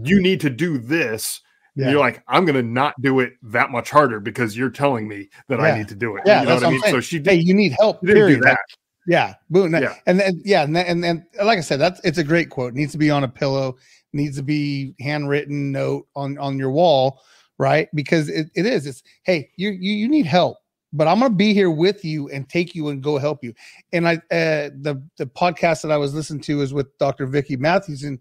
you 0.03 0.21
need 0.21 0.41
to 0.41 0.51
do 0.51 0.79
this 0.79 1.41
Yeah. 1.77 1.91
you're 1.91 2.01
like 2.01 2.23
i'm 2.29 2.45
gonna 2.45 2.63
not 2.63 2.95
do 3.01 3.21
it 3.21 3.35
that 3.43 3.71
much 3.71 3.91
harder 3.91 4.21
because 4.21 4.57
you're 4.57 4.71
telling 4.71 5.07
me 5.09 5.29
that 5.49 5.61
i 5.61 5.77
need 5.77 5.89
to 5.89 5.95
do 5.95 6.17
it 6.17 6.23
Yeah, 6.27 6.41
you 6.43 6.49
know 6.49 6.55
what 6.55 6.65
i 6.65 6.71
mean 6.71 6.81
saying. 6.81 6.95
so 6.95 7.01
she 7.01 7.19
did, 7.19 7.31
Hey, 7.31 7.37
you 7.37 7.55
need 7.55 7.75
help. 7.79 8.03
Period. 8.03 8.43
that 8.43 8.59
Yeah, 9.07 9.35
boom. 9.51 9.75
Yeah. 9.75 9.95
And 10.07 10.19
then 10.19 10.41
yeah, 10.45 10.63
and 10.63 10.75
then, 10.75 10.87
and 10.87 11.05
and 11.05 11.25
like 11.45 11.59
I 11.59 11.61
said, 11.61 11.79
that's 11.79 12.01
it's 12.05 12.17
a 12.17 12.25
great 12.25 12.49
quote. 12.49 12.73
needs 12.73 12.93
to 12.93 12.99
be 12.99 13.11
on 13.11 13.23
a 13.23 13.29
pillow. 13.29 13.77
Needs 14.15 14.37
to 14.39 14.43
be 14.43 14.95
handwritten 14.99 15.71
note 15.73 16.07
on 16.17 16.39
on 16.39 16.57
your 16.59 16.71
wall, 16.71 17.21
right? 17.59 17.89
Because 17.95 18.31
it, 18.31 18.49
it 18.55 18.65
is. 18.65 18.87
It's 18.87 19.03
hey, 19.25 19.51
you 19.57 19.71
you 19.73 19.93
you 19.93 20.09
need 20.09 20.25
help, 20.25 20.57
but 20.95 21.07
I'm 21.09 21.19
gonna 21.21 21.35
be 21.35 21.53
here 21.53 21.71
with 21.71 22.05
you 22.05 22.29
and 22.31 22.49
take 22.49 22.75
you 22.75 22.89
and 22.89 23.03
go 23.03 23.19
help 23.19 23.45
you. 23.45 23.53
And 23.93 24.09
I 24.09 24.15
uh, 24.15 24.71
the 24.81 25.03
the 25.19 25.27
podcast 25.27 25.83
that 25.83 25.91
I 25.93 25.99
was 25.99 26.15
listening 26.15 26.41
to 26.45 26.63
is 26.63 26.73
with 26.73 26.97
Dr. 26.99 27.27
Vicky 27.27 27.57
Matthews, 27.57 28.05
and 28.05 28.19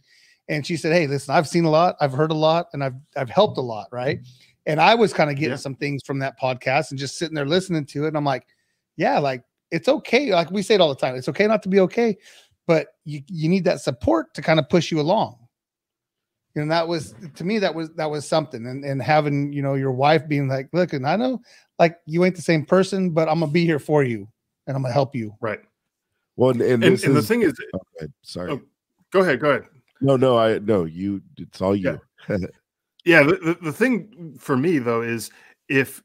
and 0.50 0.68
she 0.68 0.76
said, 0.76 0.92
hey, 0.92 1.08
listen, 1.08 1.34
I've 1.34 1.48
seen 1.48 1.64
a 1.64 1.70
lot, 1.70 1.96
I've 2.02 2.12
heard 2.12 2.32
a 2.32 2.36
lot, 2.36 2.68
and 2.74 2.84
I've 2.84 2.96
I've 3.16 3.30
helped 3.30 3.58
a 3.58 3.62
lot, 3.62 3.88
right? 3.94 4.20
And 4.66 4.82
I 4.82 4.96
was 4.96 5.14
kind 5.14 5.30
of 5.30 5.38
getting 5.38 5.52
Yeah. 5.52 5.58
some 5.58 5.76
things 5.76 6.04
from 6.06 6.20
that 6.20 6.40
podcast 6.40 6.90
and 6.92 7.00
just 7.00 7.18
sitting 7.18 7.36
there 7.36 7.46
listening 7.46 7.86
to 7.86 8.06
it, 8.06 8.10
and 8.10 8.18
I'm 8.18 8.26
like, 8.26 8.46
yeah, 8.98 9.20
like 9.20 9.44
it's 9.72 9.88
okay. 9.88 10.34
Like 10.34 10.52
we 10.52 10.62
say 10.64 10.76
it 10.76 10.82
all 10.82 10.90
the 10.90 10.96
time. 10.96 11.16
It's 11.16 11.30
okay 11.30 11.48
not 11.48 11.64
to 11.64 11.70
be 11.70 11.80
okay, 11.82 12.18
but 12.68 12.88
you 13.06 13.22
you 13.28 13.50
need 13.50 13.66
that 13.66 13.82
support 13.82 14.34
to 14.34 14.42
kind 14.42 14.60
of 14.60 14.68
push 14.70 14.92
you 14.92 15.00
along. 15.00 15.38
And 16.56 16.72
that 16.72 16.88
was 16.88 17.16
to 17.36 17.44
me 17.44 17.60
that 17.60 17.74
was 17.74 17.92
that 17.94 18.10
was 18.10 18.28
something. 18.28 18.66
And 18.66 18.84
and 18.84 19.02
having 19.02 19.52
you 19.52 19.62
know 19.62 19.74
your 19.74 19.92
wife 19.92 20.28
being 20.28 20.48
like, 20.48 20.70
look, 20.74 20.94
and 20.94 21.08
I 21.08 21.16
know 21.16 21.42
like 21.80 22.00
you 22.06 22.24
ain't 22.26 22.36
the 22.36 22.42
same 22.42 22.66
person, 22.66 23.10
but 23.12 23.28
I'm 23.28 23.40
gonna 23.40 23.52
be 23.52 23.66
here 23.66 23.80
for 23.80 24.04
you 24.04 24.28
and 24.68 24.76
I'm 24.76 24.84
gonna 24.84 24.94
help 24.94 25.16
you. 25.16 25.36
right 25.42 25.60
well, 26.36 26.52
and, 26.52 26.62
and 26.62 26.84
and, 26.84 26.94
this 26.94 27.04
and 27.04 27.16
the 27.16 27.22
thing 27.22 27.44
is 27.44 27.54
oh, 27.76 27.80
go 28.00 28.08
sorry. 28.24 28.52
Oh. 28.52 28.62
go 29.12 29.22
ahead 29.22 29.40
go 29.40 29.52
ahead 29.52 29.66
No, 30.02 30.16
no, 30.16 30.38
I 30.38 30.60
no. 30.60 30.86
You. 30.86 31.22
It's 31.38 31.62
all 31.62 31.76
you. 31.76 32.00
Yeah, 33.06 33.24
the, 33.24 33.36
the, 33.36 33.58
the 33.64 33.74
thing 33.74 34.38
for 34.40 34.56
me 34.56 34.80
though 34.80 35.02
is 35.02 35.30
if 35.68 36.02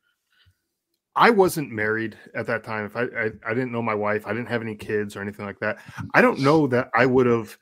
I 1.15 1.31
wasn't 1.31 1.71
married 1.71 2.17
at 2.35 2.47
that 2.47 2.65
time, 2.65 2.87
if 2.87 2.97
I, 2.97 3.03
I 3.03 3.31
I 3.47 3.55
didn't 3.55 3.73
know 3.73 3.83
my 3.83 3.95
wife, 3.95 4.27
I 4.27 4.31
didn't 4.33 4.49
have 4.49 4.63
any 4.63 4.75
kids 4.75 5.15
or 5.15 5.23
anything 5.23 5.47
like 5.47 5.61
that, 5.61 5.79
I 6.15 6.21
don't 6.21 6.41
know 6.41 6.67
that 6.67 6.91
I 6.95 7.07
would 7.07 7.27
have 7.27 7.57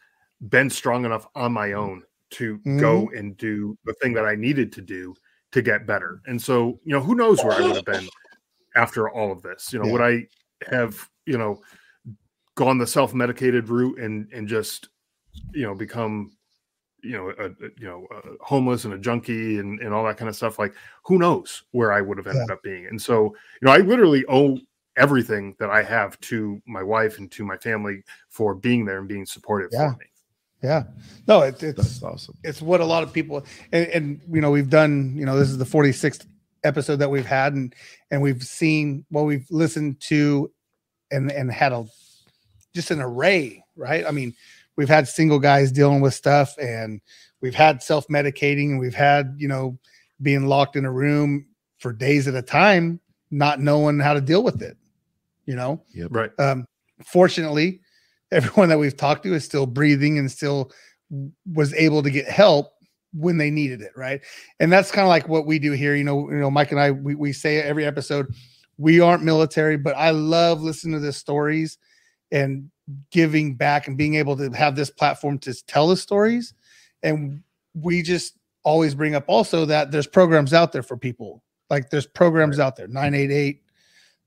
been 0.49 0.71
strong 0.71 1.05
enough 1.05 1.27
on 1.35 1.53
my 1.53 1.73
own 1.73 2.03
to 2.31 2.59
go 2.79 3.09
and 3.17 3.37
do 3.37 3.77
the 3.85 3.95
thing 3.95 4.13
that 4.15 4.25
I 4.27 4.35
needed 4.35 4.73
to 4.73 4.81
do 4.83 5.15
to 5.53 5.63
get 5.63 5.87
better. 5.87 6.21
And 6.27 6.41
so, 6.41 6.81
you 6.85 6.93
know, 6.93 7.01
who 7.01 7.15
knows 7.15 7.43
where 7.45 7.53
I 7.55 7.61
would 7.61 7.77
have 7.77 7.85
been 7.85 8.09
after 8.75 9.09
all 9.09 9.31
of 9.33 9.43
this? 9.43 9.73
You 9.73 9.79
know, 9.79 9.87
Yeah. 9.87 9.93
would 9.93 10.01
I 10.01 10.27
have, 10.71 11.09
you 11.25 11.39
know, 11.39 11.63
gone 12.57 12.79
the 12.79 12.87
self-medicated 12.87 13.69
route 13.69 13.99
and 13.99 14.29
and 14.33 14.49
just, 14.49 14.89
you 15.53 15.63
know, 15.63 15.75
become 15.75 16.33
you 17.03 17.13
know, 17.13 17.29
a, 17.39 17.47
a- 17.47 17.71
you 17.79 17.87
know, 17.87 18.07
uh, 18.13 18.31
homeless 18.41 18.85
and 18.85 18.95
a 18.95 18.99
junkie 18.99 19.59
and, 19.59 19.79
and 19.81 19.95
all 19.95 20.05
that 20.05 20.17
kind 20.17 20.29
of 20.29 20.35
stuff. 20.35 20.59
Like, 20.59 20.75
who 21.05 21.19
knows 21.19 21.63
where 21.71 21.93
I 21.93 22.01
would 22.01 22.19
have 22.19 22.27
ended 22.27 22.51
up 22.51 22.61
being? 22.65 22.87
And 22.87 23.01
so, 23.01 23.27
you 23.61 23.67
know, 23.67 23.71
I 23.71 23.79
literally 23.79 24.25
owe 24.29 24.59
everything 24.97 25.55
that 25.61 25.71
I 25.71 25.83
have 25.85 26.19
to 26.21 26.61
my 26.67 26.83
wife 26.83 27.19
and 27.19 27.31
to 27.33 27.45
my 27.45 27.59
family 27.59 28.03
for 28.31 28.55
being 28.57 28.85
there 28.85 28.99
and 28.99 29.07
being 29.07 29.27
supportive 29.27 29.71
Yeah. 29.73 29.93
for 29.93 29.99
me. 29.99 30.07
Yeah. 30.63 30.85
No, 31.29 31.43
it, 31.43 31.63
it's 31.63 31.77
That's 31.77 32.03
awesome. 32.03 32.35
it's 32.43 32.63
what 32.63 32.81
a 32.81 32.85
lot 32.85 33.03
of 33.03 33.13
people 33.13 33.45
and, 33.73 33.87
and 33.89 34.21
you 34.31 34.41
know 34.41 34.51
we've 34.51 34.71
done 34.71 35.15
you 35.17 35.25
know 35.27 35.39
this 35.39 35.49
is 35.51 35.59
the 35.59 35.65
46th 35.65 36.27
episode 36.65 36.97
that 36.97 37.11
we've 37.11 37.27
had 37.27 37.53
and 37.55 37.75
and 38.11 38.21
we've 38.23 38.43
seen 38.43 39.05
well 39.11 39.25
we've 39.25 39.47
listened 39.51 40.01
to 40.01 40.51
and 41.13 41.31
and 41.31 41.53
had 41.53 41.73
a 41.73 41.85
just 42.75 42.91
an 42.91 43.01
array 43.01 43.63
right 43.77 44.05
i 44.07 44.11
mean 44.11 44.35
we've 44.77 44.89
had 44.89 45.07
single 45.07 45.39
guys 45.39 45.71
dealing 45.71 46.01
with 46.01 46.15
stuff 46.15 46.57
and 46.59 47.01
we've 47.41 47.55
had 47.55 47.83
self-medicating 47.83 48.71
and 48.71 48.81
we've 48.81 48.95
had 48.95 49.35
you 49.39 49.47
know 49.47 49.79
being 50.23 50.47
locked 50.47 50.75
in 50.75 50.85
a 50.85 50.91
room 50.91 51.47
for 51.79 51.93
days 51.93 52.27
at 52.27 52.35
a 52.35 52.43
time 52.43 52.99
not 53.31 53.61
knowing 53.61 54.01
how 54.01 54.15
to 54.15 54.21
deal 54.21 54.43
with 54.43 54.63
it 54.63 54.77
you 55.45 55.55
know 55.55 55.81
Right. 56.11 56.31
um, 56.41 56.67
fortunately, 57.05 57.81
everyone 58.33 58.69
that 58.69 58.79
we've 58.79 58.97
talked 58.97 59.23
to 59.25 59.35
is 59.35 59.45
still 59.45 59.67
breathing 59.67 60.19
and 60.19 60.31
still 60.31 60.71
was 61.53 61.73
able 61.75 62.03
to 62.03 62.11
get 62.11 62.29
help 62.29 62.73
when 63.13 63.39
they 63.39 63.51
needed 63.51 63.81
it, 63.81 63.93
right? 63.97 64.21
And 64.61 64.71
that's 64.71 64.91
kind 64.91 65.05
of 65.05 65.09
like 65.09 65.29
what 65.29 65.47
we 65.47 65.59
do 65.59 65.73
here. 65.73 65.95
You 65.95 66.05
know, 66.05 66.29
you 66.31 66.37
know, 66.37 66.51
Mike 66.51 66.73
and 66.73 66.81
I, 66.81 66.91
we, 66.91 67.15
we 67.15 67.33
say 67.33 67.63
every 67.63 67.85
episode, 67.85 68.27
we 68.79 69.01
aren't 69.01 69.23
military, 69.23 69.77
but 69.77 69.97
I 69.97 70.11
love 70.11 70.63
listening 70.63 70.95
to 70.95 71.01
the 71.01 71.13
stories 71.13 71.79
and 72.31 72.71
giving 73.11 73.55
back 73.55 73.89
and 73.89 73.97
being 73.97 74.15
able 74.17 74.37
to 74.37 74.51
have 74.51 74.77
this 74.77 74.91
platform 74.91 75.39
to 75.41 75.55
tell 75.67 75.89
the 75.89 75.97
stories. 75.97 76.55
And 77.03 77.43
we 77.75 78.03
just 78.03 78.37
always 78.65 78.95
bring 78.95 79.15
up 79.15 79.25
also 79.29 79.65
that 79.65 79.91
there's 79.91 80.07
programs 80.07 80.53
out 80.53 80.73
there 80.73 80.83
for 80.83 80.97
people. 80.97 81.43
Like 81.71 81.91
there's 81.91 82.07
programs 82.07 82.59
out 82.59 82.77
there, 82.77 82.89
988, 82.89 83.63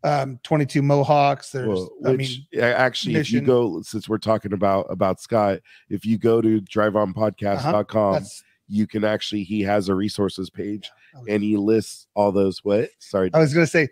um, 0.04 0.40
22 0.44 0.82
Mohawks. 0.82 1.52
There's, 1.52 1.68
Well, 1.68 1.90
I 2.06 2.14
mean, 2.14 2.46
actually, 2.62 3.16
if 3.16 3.32
you 3.32 3.42
go, 3.42 3.82
since 3.82 4.08
we're 4.08 4.18
talking 4.18 4.54
about 4.54 4.88
about 4.90 5.20
Scott, 5.20 5.60
if 5.90 6.06
you 6.06 6.18
go 6.18 6.42
to 6.42 6.62
driveonpodcast.com, 6.62 8.14
that's, 8.14 8.44
you 8.68 8.88
can 8.88 9.04
actually 9.04 9.44
he 9.44 9.62
has 9.62 9.90
a 9.90 9.96
resources 9.96 10.50
page 10.50 10.92
and 11.28 11.44
he 11.44 11.58
lists 11.58 12.08
all 12.14 12.32
those 12.32 12.64
what 12.64 12.90
sorry 13.00 13.32
I 13.34 13.40
was 13.40 13.54
gonna 13.54 13.68
say, 13.68 13.90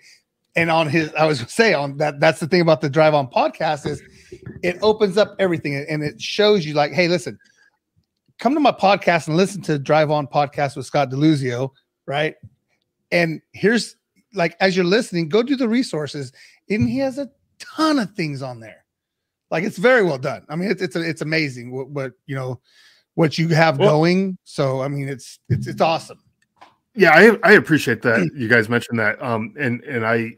and 0.56 0.70
on 0.72 0.88
his, 0.88 1.14
I 1.16 1.26
was 1.26 1.40
gonna 1.40 1.50
say 1.50 1.74
on 1.74 1.98
that. 1.98 2.20
That's 2.20 2.40
the 2.40 2.48
thing 2.48 2.62
about 2.62 2.82
the 2.82 2.90
Drive 2.90 3.14
On 3.14 3.28
podcast 3.28 3.86
is 3.86 4.02
it 4.64 4.78
opens 4.82 5.18
up 5.18 5.36
everything 5.40 5.76
and 5.76 6.04
it 6.04 6.22
shows 6.22 6.66
you 6.66 6.74
like, 6.74 6.94
hey, 6.94 7.08
listen, 7.08 7.38
come 8.40 8.54
to 8.54 8.60
my 8.60 8.72
podcast 8.72 9.28
and 9.28 9.36
listen 9.36 9.62
to 9.64 9.78
Drive 9.80 10.12
On 10.12 10.28
podcast 10.28 10.76
with 10.78 10.86
Scott 10.86 11.10
DeLuzio, 11.10 11.72
right? 12.06 12.36
And 13.12 13.42
here's 13.54 13.96
like 14.38 14.56
as 14.60 14.76
you're 14.76 14.86
listening, 14.86 15.28
go 15.30 15.44
do 15.44 15.56
the 15.56 15.68
resources, 15.68 16.32
and 16.70 16.88
he 16.88 17.00
has 17.00 17.18
a 17.18 17.30
ton 17.60 18.00
of 18.00 18.12
things 18.12 18.42
on 18.42 18.60
there. 18.60 18.86
Like 19.52 19.64
it's 19.64 19.78
very 19.78 20.04
well 20.04 20.18
done. 20.18 20.46
I 20.50 20.56
mean, 20.56 20.72
it's 20.72 20.82
it's 20.82 20.96
it's 20.96 21.22
amazing 21.22 21.72
what 21.72 21.90
what 21.90 22.14
you 22.26 22.36
know 22.36 22.62
what 23.16 23.38
you 23.38 23.50
have 23.50 23.78
Well- 23.80 23.90
going. 23.90 24.38
So 24.44 24.82
I 24.82 24.88
mean, 24.88 25.10
it's 25.10 25.40
it's 25.50 25.68
it's 25.68 25.82
awesome. 25.82 26.20
Yeah, 26.96 27.12
I, 27.12 27.38
I 27.44 27.52
appreciate 27.54 28.02
that 28.04 28.32
you 28.36 28.48
guys 28.48 28.70
mentioned 28.70 29.00
that. 29.00 29.22
Um, 29.22 29.54
and 29.60 29.84
and 29.84 30.06
I 30.06 30.32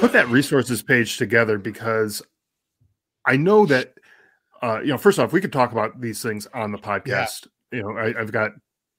put 0.00 0.12
that 0.12 0.28
resources 0.28 0.82
page 0.82 1.16
together 1.16 1.58
because 1.58 2.22
I 3.26 3.36
know 3.36 3.66
that 3.66 3.94
uh, 4.62 4.80
you 4.80 4.88
know, 4.88 4.98
first 4.98 5.18
off, 5.18 5.32
we 5.32 5.40
could 5.40 5.52
talk 5.52 5.72
about 5.72 6.00
these 6.00 6.22
things 6.22 6.46
on 6.54 6.70
the 6.70 6.78
podcast. 6.78 7.48
You 7.72 7.82
know, 7.82 7.98
I, 7.98 8.18
I've 8.20 8.30
got 8.30 8.52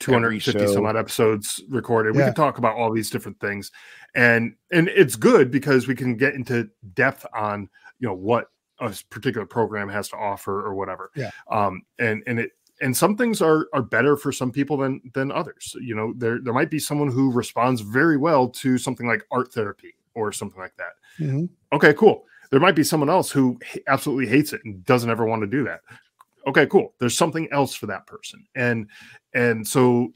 250 0.06 0.74
some 0.74 0.86
odd 0.86 0.96
episodes 0.98 1.62
recorded. 1.70 2.16
We 2.16 2.22
can 2.22 2.34
talk 2.34 2.58
about 2.58 2.76
all 2.76 2.92
these 2.92 3.10
different 3.10 3.40
things, 3.40 3.72
and 4.16 4.56
and 4.72 4.90
it's 4.90 5.16
good 5.16 5.52
because 5.52 5.88
we 5.88 5.96
can 5.96 6.16
get 6.16 6.34
into 6.36 6.70
depth 6.94 7.26
on 7.34 7.70
you 8.00 8.08
know 8.08 8.14
what 8.16 8.50
a 8.80 8.94
particular 9.10 9.46
program 9.46 9.88
has 9.90 10.10
to 10.10 10.18
offer 10.18 10.66
or 10.66 10.74
whatever. 10.76 11.12
Yeah. 11.16 11.30
Um, 11.50 11.84
and 12.00 12.24
and 12.28 12.40
it 12.40 12.52
and 12.82 12.96
some 12.98 13.16
things 13.16 13.42
are 13.42 13.68
are 13.74 13.84
better 13.84 14.18
for 14.18 14.32
some 14.32 14.52
people 14.52 14.78
than 14.78 15.00
than 15.14 15.32
others 15.32 15.76
you 15.80 15.94
know 15.96 16.12
there 16.18 16.40
there 16.42 16.54
might 16.54 16.72
be 16.72 16.80
someone 16.80 17.08
who 17.10 17.32
responds 17.32 17.82
very 17.82 18.18
well 18.18 18.50
to 18.50 18.80
something 18.80 19.08
like 19.08 19.24
art 19.32 19.54
therapy 19.54 19.96
or 20.16 20.32
something 20.32 20.60
like 20.60 20.76
that 20.78 20.94
Mhm. 21.24 21.50
okay 21.72 21.94
cool 21.94 22.26
there 22.50 22.60
might 22.60 22.76
be 22.76 22.84
someone 22.84 23.12
else 23.12 23.30
who 23.32 23.60
absolutely 23.88 24.26
hates 24.28 24.54
it 24.54 24.62
and 24.66 24.84
doesn't 24.86 25.10
ever 25.12 25.24
want 25.26 25.44
to 25.44 25.48
do 25.48 25.64
that 25.66 25.82
okay 26.48 26.66
cool. 26.68 26.94
There's 27.00 27.18
something 27.18 27.48
else 27.52 27.76
for 27.76 27.88
that 27.88 28.08
person. 28.08 28.46
And 28.56 28.90
and 29.34 29.68
so 29.68 30.14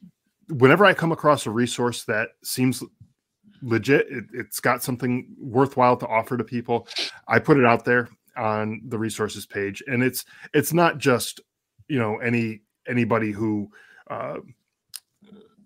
whenever 0.50 0.86
i 0.86 0.94
come 0.94 1.12
across 1.12 1.46
a 1.46 1.52
resource 1.52 2.06
that 2.06 2.30
seems 2.42 2.82
legit 3.62 4.08
it, 4.10 4.24
it's 4.34 4.62
got 4.62 4.82
something 4.82 5.36
worthwhile 5.38 5.98
to 5.98 6.08
offer 6.08 6.38
to 6.38 6.44
people 6.44 6.88
i 7.28 7.38
put 7.38 7.58
it 7.58 7.66
out 7.66 7.84
there 7.84 8.08
on 8.38 8.82
the 8.88 8.98
resources 8.98 9.46
page. 9.46 9.84
And 9.88 10.04
it's 10.04 10.24
it's 10.54 10.74
not 10.74 11.00
just 11.00 11.42
you 11.88 12.00
know 12.00 12.18
any 12.18 12.62
anybody 12.88 13.32
who 13.32 13.70
uh 14.10 14.38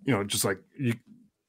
you 0.03 0.13
know 0.13 0.23
just 0.23 0.45
like 0.45 0.59
you 0.77 0.95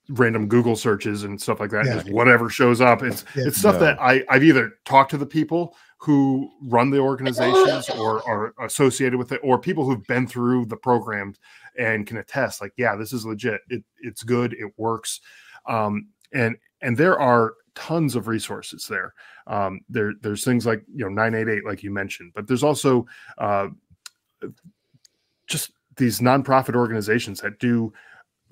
random 0.08 0.48
google 0.48 0.74
searches 0.76 1.22
and 1.24 1.40
stuff 1.40 1.60
like 1.60 1.70
that 1.70 1.86
Yeah. 1.86 1.94
just 1.94 2.10
whatever 2.10 2.50
shows 2.50 2.80
up 2.80 3.02
it's 3.02 3.24
Yeah. 3.36 3.44
it's 3.46 3.58
stuff 3.58 3.74
No. 3.74 3.80
that 3.80 4.00
i 4.00 4.24
i've 4.28 4.42
either 4.42 4.72
talked 4.84 5.10
to 5.12 5.16
the 5.16 5.26
people 5.26 5.76
who 5.98 6.50
run 6.64 6.90
the 6.90 6.98
organizations 6.98 7.88
or 7.98 8.26
are 8.28 8.52
associated 8.64 9.16
with 9.16 9.30
it 9.32 9.40
or 9.44 9.58
people 9.58 9.84
who've 9.84 10.04
been 10.08 10.26
through 10.26 10.66
the 10.66 10.76
programs 10.76 11.38
and 11.78 12.06
can 12.06 12.16
attest 12.16 12.60
like 12.60 12.72
yeah 12.76 12.96
this 12.96 13.12
is 13.12 13.24
legit 13.24 13.60
it, 13.68 13.84
it's 14.00 14.22
good 14.24 14.54
it 14.54 14.72
works 14.76 15.20
um 15.66 16.08
and 16.32 16.56
and 16.80 16.96
there 16.96 17.18
are 17.20 17.54
tons 17.76 18.16
of 18.16 18.26
resources 18.26 18.86
there 18.88 19.14
um 19.46 19.80
there 19.88 20.12
there's 20.20 20.44
things 20.44 20.66
like 20.66 20.82
you 20.92 21.04
know 21.04 21.10
988 21.10 21.64
like 21.64 21.82
you 21.84 21.90
mentioned 21.92 22.32
but 22.34 22.46
there's 22.48 22.64
also 22.64 23.06
uh 23.38 23.68
just 25.46 25.70
these 25.96 26.20
nonprofit 26.20 26.74
organizations 26.74 27.40
that 27.40 27.58
do 27.58 27.92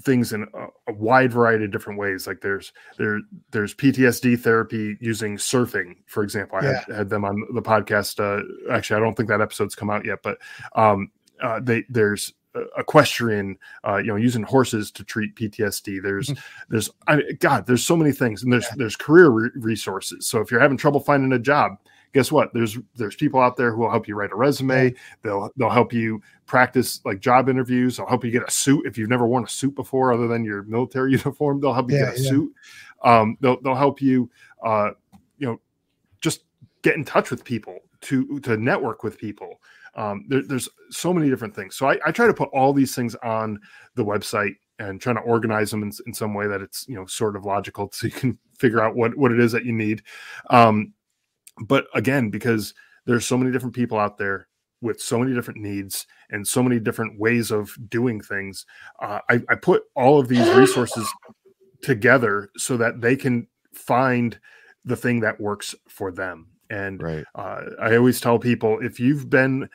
things 0.02 0.32
in 0.32 0.46
a, 0.54 0.66
a 0.88 0.92
wide 0.94 1.32
variety 1.32 1.64
of 1.64 1.70
different 1.70 1.98
ways. 1.98 2.26
Like 2.26 2.40
there's 2.40 2.72
there 2.98 3.20
there's 3.50 3.74
ptsd 3.74 4.38
therapy 4.40 4.96
using 5.00 5.36
surfing 5.36 5.96
for 6.06 6.22
example. 6.22 6.58
I 6.58 6.64
had, 6.64 6.84
had 6.88 7.08
them 7.08 7.24
on 7.24 7.42
the 7.54 7.62
podcast 7.62 8.20
uh 8.20 8.42
actually 8.72 8.96
i 8.96 9.00
don't 9.00 9.16
think 9.16 9.28
that 9.28 9.40
episode's 9.40 9.74
come 9.74 9.90
out 9.90 10.04
yet 10.04 10.20
but 10.22 10.38
um 10.74 11.10
uh 11.42 11.60
they 11.62 11.84
there's 11.88 12.32
uh, 12.54 12.62
equestrian 12.78 13.56
uh 13.84 13.96
you 13.96 14.08
know 14.08 14.16
using 14.16 14.42
horses 14.42 14.90
to 14.90 15.04
treat 15.04 15.34
ptsd 15.36 16.02
there's 16.02 16.32
there's 16.68 16.90
I, 17.06 17.22
god 17.38 17.66
there's 17.66 17.84
so 17.84 17.96
many 17.96 18.12
things 18.12 18.42
and 18.42 18.52
there's 18.52 18.68
there's 18.76 18.96
career 18.96 19.28
re- 19.28 19.50
resources. 19.54 20.26
So 20.26 20.40
if 20.40 20.50
you're 20.50 20.60
having 20.60 20.76
trouble 20.76 21.00
finding 21.00 21.32
a 21.32 21.38
job 21.38 21.78
guess 22.12 22.32
what? 22.32 22.52
There's 22.52 22.78
there's 22.96 23.14
people 23.16 23.40
out 23.40 23.56
there 23.56 23.72
who 23.72 23.80
will 23.80 23.90
help 23.90 24.08
you 24.08 24.14
write 24.14 24.32
a 24.32 24.36
resume. 24.36 24.92
They'll 25.22 25.50
they'll 25.56 25.70
help 25.70 25.92
you 25.92 26.20
practice 26.46 27.00
like 27.04 27.20
job 27.20 27.48
interviews. 27.48 27.96
They'll 27.96 28.06
help 28.06 28.24
you 28.24 28.30
get 28.30 28.42
a 28.46 28.50
suit 28.50 28.86
if 28.86 28.98
you've 28.98 29.08
never 29.08 29.26
worn 29.26 29.44
a 29.44 29.48
suit 29.48 29.74
before 29.74 30.12
other 30.12 30.26
than 30.28 30.44
your 30.44 30.62
military 30.64 31.10
uniform. 31.16 31.60
They'll 31.60 31.72
help 31.74 31.90
you 31.90 31.98
Yeah, 31.98 32.06
get 32.06 32.18
a 32.18 32.22
yeah. 32.22 32.30
suit. 32.30 32.52
Um 33.04 33.36
they'll 33.40 33.60
they'll 33.62 33.74
help 33.74 34.02
you 34.02 34.30
uh 34.64 34.90
you 35.38 35.46
know 35.46 35.60
just 36.20 36.44
get 36.82 36.96
in 36.96 37.04
touch 37.04 37.30
with 37.30 37.44
people 37.44 37.78
to 38.02 38.40
to 38.40 38.56
network 38.56 39.02
with 39.04 39.16
people. 39.18 39.60
Um 39.94 40.24
there, 40.28 40.42
there's 40.42 40.68
so 40.90 41.12
many 41.14 41.28
different 41.30 41.54
things. 41.54 41.76
So 41.76 41.88
I, 41.88 41.98
I 42.04 42.10
try 42.12 42.26
to 42.26 42.34
put 42.34 42.48
all 42.52 42.72
these 42.72 42.94
things 42.94 43.14
on 43.16 43.58
the 43.94 44.04
website 44.04 44.56
and 44.78 45.00
trying 45.00 45.16
to 45.16 45.22
organize 45.22 45.70
them 45.70 45.82
in, 45.82 45.92
in 46.06 46.14
some 46.14 46.32
way 46.34 46.46
that 46.46 46.60
it's 46.62 46.86
you 46.88 46.94
know 46.96 47.06
sort 47.06 47.36
of 47.36 47.44
logical 47.44 47.90
so 47.94 48.06
you 48.06 48.12
can 48.12 48.38
figure 48.58 48.80
out 48.80 48.96
what 48.96 49.16
what 49.16 49.30
it 49.32 49.38
is 49.40 49.52
that 49.52 49.64
you 49.64 49.72
need. 49.72 50.02
Um 50.50 50.92
but 51.66 51.86
again 51.94 52.30
because 52.30 52.74
there's 53.06 53.26
so 53.26 53.36
many 53.36 53.50
different 53.50 53.74
people 53.74 53.98
out 53.98 54.18
there 54.18 54.46
with 54.82 55.00
so 55.00 55.18
many 55.18 55.34
different 55.34 55.60
needs 55.60 56.06
and 56.30 56.46
so 56.46 56.62
many 56.62 56.78
different 56.80 57.18
ways 57.18 57.50
of 57.50 57.70
doing 57.88 58.20
things 58.20 58.64
uh, 59.00 59.20
I, 59.28 59.42
I 59.48 59.54
put 59.54 59.82
all 59.94 60.18
of 60.18 60.28
these 60.28 60.48
resources 60.54 61.08
together 61.82 62.50
so 62.56 62.76
that 62.76 63.00
they 63.00 63.16
can 63.16 63.46
find 63.74 64.38
the 64.84 64.96
thing 64.96 65.20
that 65.20 65.40
works 65.40 65.74
for 65.88 66.10
them 66.12 66.48
and 66.70 67.02
Right. 67.02 67.24
uh, 67.34 67.62
I 67.80 67.96
always 67.96 68.20
tell 68.20 68.38
people 68.38 68.78
if 68.80 69.00
you've 69.00 69.28
been 69.28 69.68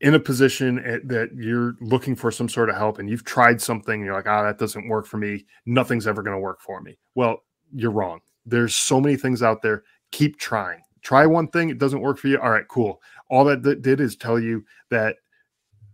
in 0.00 0.14
a 0.14 0.20
position 0.20 0.78
at, 0.80 1.06
that 1.08 1.30
you're 1.34 1.76
looking 1.80 2.14
for 2.14 2.30
some 2.30 2.48
sort 2.48 2.68
of 2.68 2.76
help 2.76 2.98
and 2.98 3.08
you've 3.08 3.24
tried 3.24 3.58
something 3.60 3.94
and 3.94 4.04
you're 4.04 4.14
like, 4.14 4.26
ah, 4.26 4.42
that 4.42 4.58
doesn't 4.58 4.88
work 4.88 5.06
for 5.06 5.16
me. 5.16 5.46
Nothing's 5.64 6.06
ever 6.06 6.22
going 6.22 6.36
to 6.36 6.40
work 6.40 6.60
for 6.60 6.82
me. 6.82 6.98
Well, 7.14 7.42
you're 7.72 7.90
wrong. 7.90 8.20
There's 8.44 8.74
so 8.74 9.00
many 9.00 9.16
things 9.16 9.42
out 9.42 9.62
there. 9.62 9.84
Keep 10.14 10.38
trying. 10.38 10.80
Try 11.02 11.26
one 11.26 11.48
thing. 11.48 11.70
It 11.70 11.78
doesn't 11.78 12.00
work 12.00 12.18
for 12.18 12.28
you. 12.28 12.40
All 12.40 12.50
right, 12.50 12.66
cool. 12.68 13.02
All 13.30 13.44
that 13.46 13.64
th- 13.64 13.82
did 13.82 14.00
is 14.00 14.14
tell 14.16 14.38
you 14.38 14.64
that 14.90 15.16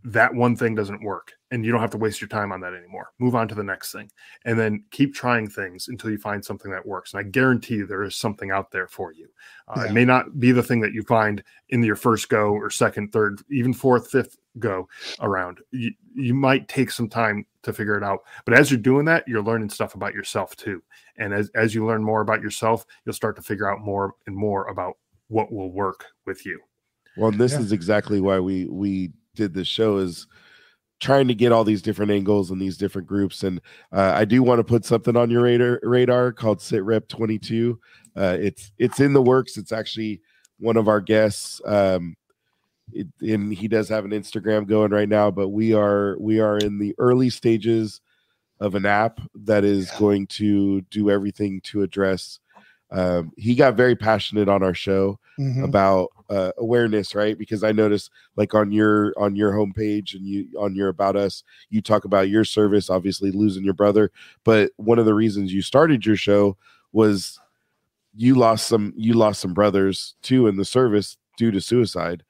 that 0.04 0.34
one 0.34 0.56
thing 0.56 0.74
doesn't 0.74 1.02
work 1.02 1.32
and 1.50 1.64
you 1.64 1.72
don't 1.72 1.80
have 1.80 1.90
to 1.90 1.98
waste 1.98 2.20
your 2.20 2.28
time 2.28 2.52
on 2.52 2.60
that 2.60 2.74
anymore. 2.74 3.08
Move 3.18 3.34
on 3.34 3.48
to 3.48 3.54
the 3.54 3.62
next 3.64 3.92
thing 3.92 4.10
and 4.44 4.58
then 4.58 4.84
keep 4.90 5.14
trying 5.14 5.48
things 5.48 5.88
until 5.88 6.10
you 6.10 6.18
find 6.18 6.44
something 6.44 6.70
that 6.70 6.86
works. 6.86 7.12
And 7.12 7.20
I 7.20 7.28
guarantee 7.28 7.82
there 7.82 8.02
is 8.02 8.14
something 8.14 8.50
out 8.50 8.70
there 8.70 8.88
for 8.88 9.12
you. 9.12 9.28
Uh, 9.68 9.80
Yeah. 9.80 9.86
It 9.86 9.92
may 9.92 10.04
not 10.04 10.38
be 10.38 10.52
the 10.52 10.62
thing 10.62 10.80
that 10.80 10.92
you 10.92 11.02
find 11.02 11.42
in 11.70 11.82
your 11.82 11.96
first 11.96 12.28
go 12.28 12.50
or 12.52 12.70
second, 12.70 13.12
third, 13.12 13.40
even 13.50 13.72
fourth, 13.74 14.10
fifth 14.10 14.36
go 14.58 14.86
around. 15.20 15.60
You, 15.70 15.92
you 16.14 16.34
might 16.34 16.68
take 16.68 16.90
some 16.90 17.08
time 17.08 17.44
to 17.62 17.72
figure 17.72 17.96
it 17.96 18.02
out. 18.04 18.20
But 18.44 18.54
as 18.54 18.70
you're 18.70 18.80
doing 18.80 19.04
that, 19.06 19.26
you're 19.28 19.42
learning 19.42 19.70
stuff 19.70 19.94
about 19.94 20.14
yourself 20.14 20.56
too. 20.56 20.82
And 21.16 21.34
as, 21.34 21.50
as 21.54 21.74
you 21.74 21.86
learn 21.86 22.02
more 22.02 22.20
about 22.22 22.42
yourself, 22.42 22.84
you'll 23.04 23.12
start 23.14 23.36
to 23.36 23.42
figure 23.42 23.70
out 23.70 23.80
more 23.80 24.14
and 24.26 24.36
more 24.36 24.68
about 24.68 24.94
what 25.28 25.52
will 25.52 25.70
work 25.72 26.06
with 26.26 26.44
you. 26.46 26.60
Well, 27.16 27.30
this 27.30 27.52
Yeah. 27.52 27.60
is 27.60 27.72
exactly 27.72 28.20
why 28.20 28.38
we 28.40 28.66
we 28.66 29.12
did 29.34 29.54
this 29.54 29.68
show 29.68 29.98
is 29.98 30.26
trying 31.00 31.28
to 31.28 31.34
get 31.34 31.50
all 31.52 31.64
these 31.64 31.82
different 31.82 32.10
angles 32.12 32.50
and 32.50 32.60
these 32.60 32.76
different 32.76 33.08
groups. 33.08 33.42
And 33.42 33.60
uh, 33.92 34.12
I 34.14 34.24
do 34.24 34.42
want 34.42 34.58
to 34.58 34.64
put 34.64 34.84
something 34.84 35.16
on 35.16 35.30
your 35.30 35.42
radar 35.42 35.80
radar 35.82 36.32
called 36.32 36.58
SitRep 36.58 37.08
22. 37.08 37.78
Uh, 38.16 38.36
it's 38.40 38.72
it's 38.78 39.00
in 39.00 39.12
the 39.12 39.22
works. 39.22 39.56
It's 39.56 39.72
actually 39.72 40.20
one 40.58 40.76
of 40.76 40.88
our 40.88 41.00
guests. 41.00 41.60
Um, 41.64 42.16
it, 42.92 43.06
and 43.20 43.52
he 43.52 43.68
does 43.68 43.88
have 43.88 44.04
an 44.04 44.10
Instagram 44.12 44.66
going 44.66 44.90
right 44.90 45.08
now, 45.08 45.30
but 45.30 45.48
we 45.48 45.72
are 45.74 46.16
we 46.18 46.40
are 46.40 46.58
in 46.58 46.78
the 46.78 46.94
early 46.98 47.30
stages 47.30 48.00
of 48.60 48.74
an 48.74 48.84
app 48.86 49.20
that 49.34 49.64
is 49.64 49.90
going 49.92 50.26
to 50.26 50.80
do 50.82 51.10
everything 51.10 51.60
to 51.62 51.82
address. 51.82 52.38
Um, 52.90 53.30
he 53.36 53.54
got 53.54 53.74
very 53.74 53.94
passionate 53.96 54.48
on 54.48 54.62
our 54.62 54.74
show 54.74 55.18
Mhm. 55.38 55.64
about 55.64 56.08
uh, 56.28 56.52
awareness 56.58 57.14
right 57.14 57.36
because 57.38 57.64
i 57.64 57.72
noticed 57.72 58.10
like 58.36 58.54
on 58.54 58.70
your 58.70 59.12
on 59.16 59.34
your 59.34 59.50
homepage 59.52 60.14
and 60.14 60.24
you 60.24 60.46
on 60.58 60.76
your 60.76 60.88
about 60.88 61.16
us 61.16 61.42
you 61.70 61.80
talk 61.82 62.04
about 62.04 62.28
your 62.28 62.44
service 62.44 62.88
obviously 62.90 63.32
losing 63.32 63.64
your 63.64 63.74
brother 63.74 64.12
but 64.44 64.70
one 64.76 64.98
of 65.00 65.06
the 65.06 65.14
reasons 65.14 65.52
you 65.52 65.60
started 65.62 66.06
your 66.06 66.14
show 66.14 66.56
was 66.92 67.40
you 68.14 68.34
lost 68.36 68.68
some 68.68 68.92
you 68.96 69.14
lost 69.14 69.40
some 69.40 69.54
brothers 69.54 70.14
too 70.22 70.46
in 70.46 70.56
the 70.56 70.64
service 70.64 71.16
due 71.36 71.50
to 71.50 71.60
suicide 71.60 72.22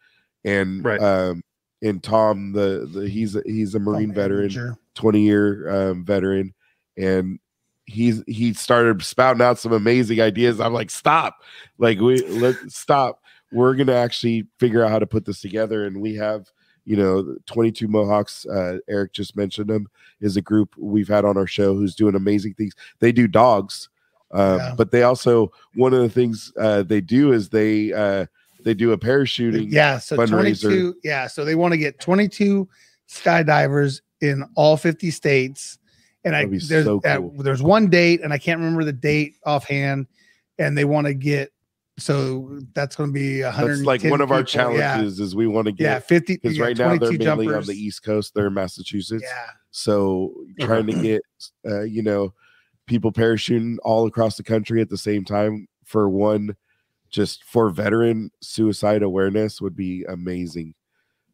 and 0.45 0.85
Right. 0.85 1.01
um 1.01 1.43
and 1.83 2.03
tom 2.03 2.53
the, 2.53 2.89
the 2.93 3.09
he's 3.09 3.37
a, 3.37 3.43
he's 3.47 3.75
a 3.75 3.79
marine 3.79 4.13
veteran 4.13 4.51
20 4.95 5.21
year 5.21 5.91
um, 5.91 6.05
veteran. 6.05 6.53
And 6.97 7.39
he's 7.87 8.23
he 8.27 8.53
started 8.53 9.03
spouting 9.03 9.43
out 9.43 9.59
some 9.59 9.73
amazing 9.73 10.21
ideas. 10.21 10.61
I'm 10.61 10.73
like 10.75 10.91
stop. 10.91 11.43
Like 11.79 11.99
we 11.99 12.23
let's 12.27 12.77
stop. 12.77 13.23
We're 13.53 13.75
gonna 13.75 13.95
actually 13.95 14.47
figure 14.59 14.85
out 14.85 14.91
how 14.91 14.99
to 14.99 15.07
put 15.07 15.25
this 15.25 15.41
together. 15.41 15.87
And 15.87 16.01
we 16.01 16.15
have 16.17 16.51
you 16.85 16.97
know 16.97 17.37
22 17.47 17.89
mohawks 17.89 18.47
uh, 18.47 18.79
eric 18.89 19.13
just 19.13 19.37
mentioned 19.37 19.69
them 19.69 19.87
is 20.23 20.37
a 20.39 20.41
group 20.43 20.75
we've 20.79 21.09
had 21.09 21.27
on 21.27 21.37
our 21.37 21.47
show 21.47 21.75
who's 21.75 21.95
doing 21.95 22.15
amazing 22.15 22.55
things. 22.55 22.75
They 23.01 23.13
do 23.13 23.27
dogs 23.29 23.89
um, 24.33 24.59
Yeah. 24.59 24.75
but 24.77 24.91
they 24.91 25.03
also 25.03 25.53
one 25.75 25.93
of 25.95 26.01
the 26.01 26.09
things 26.09 26.53
uh, 26.59 26.83
they 26.83 27.01
do 27.01 27.33
is 27.33 27.49
they 27.51 27.93
uh, 27.93 28.27
they 28.65 28.75
do 28.75 28.93
a 28.93 28.99
parachuting 28.99 29.71
Yeah, 29.71 29.99
so 29.99 30.17
fundraiser. 30.17 30.63
22. 30.63 30.95
Yeah, 31.05 31.27
so 31.27 31.45
they 31.45 31.55
want 31.55 31.73
to 31.73 31.79
get 31.79 32.01
22 32.01 32.69
skydivers 33.09 34.01
in 34.21 34.45
all 34.55 34.77
50 34.77 35.11
states. 35.11 35.79
And 36.25 36.37
I 36.37 36.45
there's 36.47 36.85
so 36.85 37.01
uh, 37.05 37.17
cool. 37.17 37.33
there's 37.39 37.63
one 37.63 37.89
date, 37.89 38.21
and 38.23 38.33
I 38.33 38.39
can't 38.39 38.59
remember 38.59 38.85
the 38.85 38.93
date 38.93 39.37
offhand. 39.47 40.07
And 40.59 40.77
they 40.77 40.85
want 40.85 41.07
to 41.07 41.15
get 41.15 41.51
so 42.01 42.61
that's 42.75 42.97
going 42.97 43.11
to 43.11 43.15
be 43.15 43.43
a 43.43 43.51
hundred. 43.51 43.77
that's 43.77 43.87
like 43.87 44.03
one 44.05 44.21
of 44.21 44.33
our 44.33 44.45
people. 44.45 44.77
Yeah, 44.77 44.97
challenges 44.97 45.21
is 45.21 45.35
we 45.37 45.47
want 45.47 45.67
to 45.67 45.73
get 45.73 45.85
yeah, 45.85 45.95
get 45.95 46.09
50 46.09 46.35
because 46.37 46.57
yeah, 46.57 46.65
right 46.65 46.79
now 46.79 46.89
they're 46.91 46.99
22 46.99 47.25
mainly 47.25 47.55
on 47.55 47.65
the 47.65 47.75
east 47.75 48.03
coast 48.03 48.35
they're 48.35 48.47
in 48.47 48.55
massachusetts 48.55 49.23
Yeah, 49.23 49.51
So 49.71 50.35
trying 50.61 50.87
to 50.87 50.95
get 50.95 51.23
uh, 51.67 51.83
you 51.83 52.03
know 52.03 52.33
people 52.87 53.13
parachuting 53.13 53.77
all 53.83 54.07
across 54.07 54.37
the 54.37 54.43
country 54.43 54.81
at 54.81 54.89
the 54.89 54.99
same 54.99 55.25
time 55.25 55.69
for 55.85 56.09
one 56.09 56.57
just 57.11 57.45
for 57.45 57.71
veteran 57.71 58.31
suicide 58.41 59.03
awareness 59.03 59.61
would 59.61 59.77
be 59.77 60.05
amazing. 60.05 60.75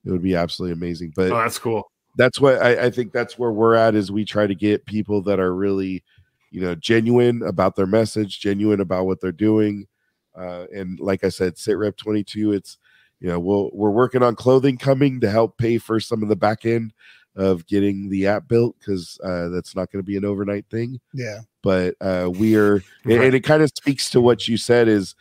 It 0.04 0.10
would 0.10 0.22
be 0.22 0.34
absolutely 0.34 0.72
amazing. 0.74 1.12
But 1.14 1.32
Oh, 1.32 1.38
that's 1.38 1.58
cool. 1.58 1.90
that's 2.16 2.40
what 2.40 2.62
I, 2.62 2.86
I 2.86 2.90
think 2.90 3.12
that's 3.12 3.38
where 3.38 3.52
we're 3.52 3.74
at 3.74 3.94
is 3.94 4.10
we 4.10 4.24
try 4.24 4.46
to 4.46 4.54
get 4.54 4.86
people 4.86 5.20
that 5.22 5.38
are 5.40 5.54
really 5.54 6.02
you 6.50 6.60
know 6.60 6.74
genuine 6.76 7.42
about 7.42 7.76
their 7.76 7.86
message 7.86 8.40
genuine 8.40 8.80
about 8.80 9.04
what 9.06 9.20
they're 9.20 9.32
doing 9.32 9.84
uh, 10.38 10.64
and 10.72 11.00
like 11.00 11.24
i 11.24 11.28
said 11.28 11.58
sit 11.58 11.76
rep 11.76 11.96
22 11.96 12.52
it's 12.52 12.78
you 13.18 13.28
know, 13.28 13.40
we'll 13.40 13.70
we're 13.72 13.90
working 13.90 14.22
on 14.22 14.36
clothing 14.36 14.76
coming 14.76 15.20
to 15.20 15.30
help 15.30 15.56
pay 15.56 15.78
for 15.78 15.98
some 15.98 16.22
of 16.22 16.28
the 16.28 16.36
back 16.36 16.66
end 16.66 16.92
of 17.34 17.66
getting 17.66 18.10
the 18.10 18.26
app 18.26 18.46
built 18.46 18.76
because 18.78 19.18
uh, 19.24 19.48
that's 19.48 19.74
not 19.74 19.90
going 19.90 20.02
to 20.02 20.06
be 20.06 20.18
an 20.18 20.24
overnight 20.26 20.66
thing. 20.70 21.00
Yeah. 21.14 21.40
But 21.62 21.94
uh, 22.02 22.30
we 22.38 22.56
are, 22.56 22.74
and- 22.76 22.82
Right. 23.06 23.20
and 23.22 23.34
it 23.34 23.40
kind 23.40 23.62
of 23.62 23.70
speaks 23.74 24.10
to 24.10 24.20
what 24.20 24.46
you 24.46 24.58
said 24.58 24.86
is 24.86 25.14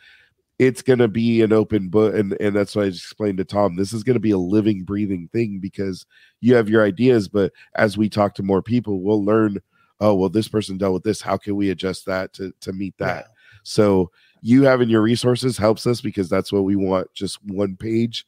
it's 0.58 0.80
going 0.80 0.98
to 1.00 1.08
be 1.08 1.42
an 1.42 1.52
open 1.52 1.88
book, 1.88 2.14
and 2.14 2.36
and 2.40 2.56
that's 2.56 2.74
what 2.74 2.86
I 2.86 2.90
just 2.90 3.04
explained 3.04 3.38
to 3.38 3.44
Tom. 3.44 3.76
This 3.76 3.92
is 3.92 4.02
going 4.02 4.14
to 4.14 4.20
be 4.20 4.30
a 4.30 4.38
living, 4.38 4.84
breathing 4.84 5.28
thing 5.32 5.58
because 5.60 6.06
you 6.40 6.54
have 6.54 6.68
your 6.68 6.84
ideas, 6.84 7.28
but 7.28 7.52
as 7.74 7.98
we 7.98 8.08
talk 8.08 8.34
to 8.36 8.42
more 8.42 8.62
people, 8.62 9.00
we'll 9.00 9.24
learn. 9.24 9.60
Oh 10.00 10.14
well, 10.14 10.28
this 10.28 10.48
person 10.48 10.78
dealt 10.78 10.94
with 10.94 11.02
this. 11.02 11.20
How 11.20 11.36
can 11.36 11.56
we 11.56 11.70
adjust 11.70 12.06
that 12.06 12.32
to 12.34 12.52
to 12.60 12.72
meet 12.72 12.96
that? 12.98 13.28
So 13.62 14.10
you 14.42 14.62
having 14.62 14.88
your 14.88 15.02
resources 15.02 15.58
helps 15.58 15.86
us 15.86 16.00
because 16.00 16.28
that's 16.28 16.52
what 16.52 16.64
we 16.64 16.76
want. 16.76 17.12
Just 17.14 17.38
one 17.44 17.76
page 17.76 18.26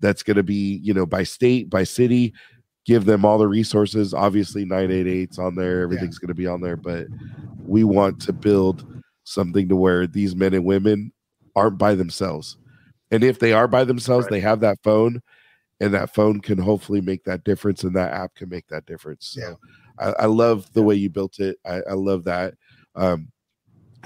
that's 0.00 0.22
going 0.22 0.36
to 0.36 0.42
be, 0.42 0.80
you 0.82 0.92
know, 0.92 1.06
by 1.06 1.22
state, 1.22 1.70
by 1.70 1.84
city, 1.84 2.34
give 2.84 3.04
them 3.04 3.24
all 3.24 3.38
the 3.38 3.46
resources. 3.46 4.12
Obviously, 4.12 4.64
988's 4.64 5.38
on 5.38 5.54
there, 5.54 5.82
everything's 5.82 6.18
going 6.18 6.28
to 6.28 6.34
be 6.34 6.46
on 6.46 6.60
there, 6.60 6.76
but 6.76 7.06
we 7.64 7.84
want 7.84 8.20
to 8.22 8.32
build 8.32 8.86
something 9.24 9.68
to 9.68 9.76
where 9.76 10.06
these 10.06 10.34
men 10.34 10.54
and 10.54 10.64
women 10.64 11.12
aren't 11.56 11.78
by 11.78 11.94
themselves. 11.94 12.56
And 13.10 13.22
if 13.22 13.38
they 13.38 13.52
are 13.52 13.68
by 13.68 13.84
themselves, 13.84 14.24
Right. 14.24 14.32
they 14.32 14.40
have 14.40 14.60
that 14.60 14.78
phone, 14.82 15.22
and 15.80 15.92
that 15.94 16.14
phone 16.14 16.40
can 16.40 16.58
hopefully 16.58 17.00
make 17.00 17.24
that 17.24 17.44
difference, 17.44 17.84
and 17.84 17.94
that 17.96 18.12
app 18.12 18.34
can 18.34 18.48
make 18.48 18.66
that 18.68 18.86
difference. 18.86 19.26
So 19.28 19.40
Yeah. 19.40 19.54
I, 19.98 20.22
I 20.24 20.26
love 20.26 20.72
the 20.72 20.82
way 20.82 20.94
you 20.96 21.10
built 21.10 21.38
it. 21.40 21.58
I, 21.64 21.80
I 21.90 21.92
love 21.94 22.24
that. 22.24 22.54
Um, 22.96 23.30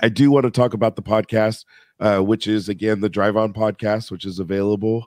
I 0.03 0.09
do 0.09 0.31
want 0.31 0.45
to 0.45 0.51
talk 0.51 0.75
about 0.75 0.97
the 0.97 1.03
podcast, 1.03 1.65
uh, 2.01 2.20
which 2.20 2.47
is 2.47 2.69
again 2.69 3.01
the 3.01 3.09
Drive 3.09 3.37
On 3.37 3.53
podcast, 3.53 4.11
which 4.11 4.25
is 4.25 4.39
available 4.39 5.07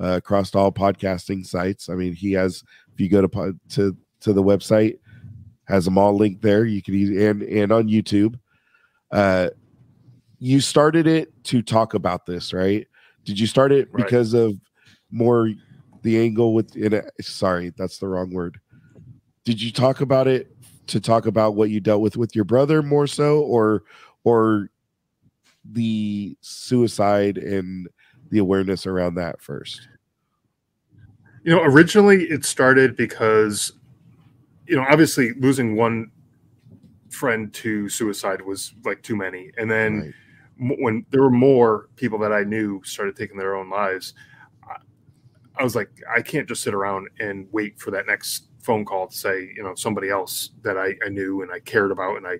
uh, 0.00 0.16
across 0.16 0.54
all 0.54 0.72
podcasting 0.72 1.44
sites. 1.44 1.88
I 1.88 1.94
mean, 1.94 2.14
he 2.14 2.32
has. 2.32 2.62
If 2.92 3.00
you 3.00 3.08
go 3.08 3.26
to 3.26 3.56
to 3.70 3.96
to 4.20 4.32
the 4.32 4.42
website, 4.42 4.98
has 5.64 5.84
them 5.84 5.98
all 5.98 6.16
linked 6.16 6.42
there. 6.42 6.64
You 6.64 6.82
can 6.82 6.94
use 6.94 7.10
and 7.22 7.42
and 7.42 7.70
on 7.72 7.88
YouTube. 7.88 8.38
Uh, 9.10 9.50
you 10.40 10.60
started 10.60 11.06
it 11.06 11.32
to 11.44 11.62
talk 11.62 11.94
about 11.94 12.26
this, 12.26 12.52
right? 12.52 12.88
Did 13.24 13.38
you 13.38 13.46
start 13.46 13.70
it 13.70 13.88
Right. 13.92 14.04
because 14.04 14.34
of 14.34 14.54
more 15.10 15.50
the 16.02 16.18
angle 16.18 16.54
with? 16.54 16.74
In 16.74 16.94
a, 16.94 16.98
uh, 16.98 17.02
sorry, 17.20 17.72
that's 17.76 17.98
the 17.98 18.08
wrong 18.08 18.32
word. 18.32 18.58
Did 19.44 19.60
you 19.60 19.70
talk 19.70 20.00
about 20.00 20.26
it 20.26 20.56
to 20.88 21.00
talk 21.00 21.26
about 21.26 21.54
what 21.54 21.70
you 21.70 21.78
dealt 21.78 22.00
with 22.00 22.16
with 22.16 22.34
your 22.34 22.44
brother 22.44 22.82
more 22.82 23.06
so, 23.06 23.42
or 23.42 23.84
or 24.24 24.70
the 25.70 26.36
suicide 26.40 27.36
and 27.36 27.86
the 28.30 28.38
awareness 28.38 28.86
around 28.86 29.16
that 29.16 29.40
first? 29.42 29.88
You 31.44 31.54
know, 31.54 31.62
originally 31.62 32.24
it 32.24 32.44
started 32.44 32.96
because, 32.96 33.72
you 34.66 34.76
know, 34.76 34.86
obviously 34.88 35.32
losing 35.34 35.76
one 35.76 36.10
friend 37.10 37.52
to 37.52 37.88
suicide 37.88 38.40
was 38.40 38.74
like 38.84 39.02
too 39.02 39.16
many, 39.16 39.50
and 39.58 39.70
then 39.70 40.00
Right. 40.00 40.14
When 40.60 41.06
there 41.10 41.22
were 41.22 41.30
more 41.30 41.88
people 41.96 42.18
that 42.18 42.32
I 42.32 42.42
knew 42.42 42.82
started 42.84 43.16
taking 43.16 43.38
their 43.38 43.56
own 43.56 43.70
lives, 43.70 44.14
I, 44.62 44.76
I 45.56 45.64
was 45.64 45.74
like, 45.74 45.90
I 46.14 46.20
can't 46.20 46.46
just 46.46 46.62
sit 46.62 46.74
around 46.74 47.08
and 47.18 47.48
wait 47.50 47.78
for 47.78 47.90
that 47.92 48.06
next 48.06 48.44
phone 48.62 48.84
call 48.84 49.08
to 49.08 49.16
say, 49.16 49.52
you 49.56 49.62
know, 49.62 49.74
somebody 49.74 50.10
else 50.10 50.50
that 50.62 50.76
I, 50.76 50.94
I 51.04 51.08
knew 51.08 51.42
and 51.42 51.50
I 51.50 51.60
cared 51.60 51.90
about 51.90 52.18
and 52.18 52.26
I, 52.26 52.38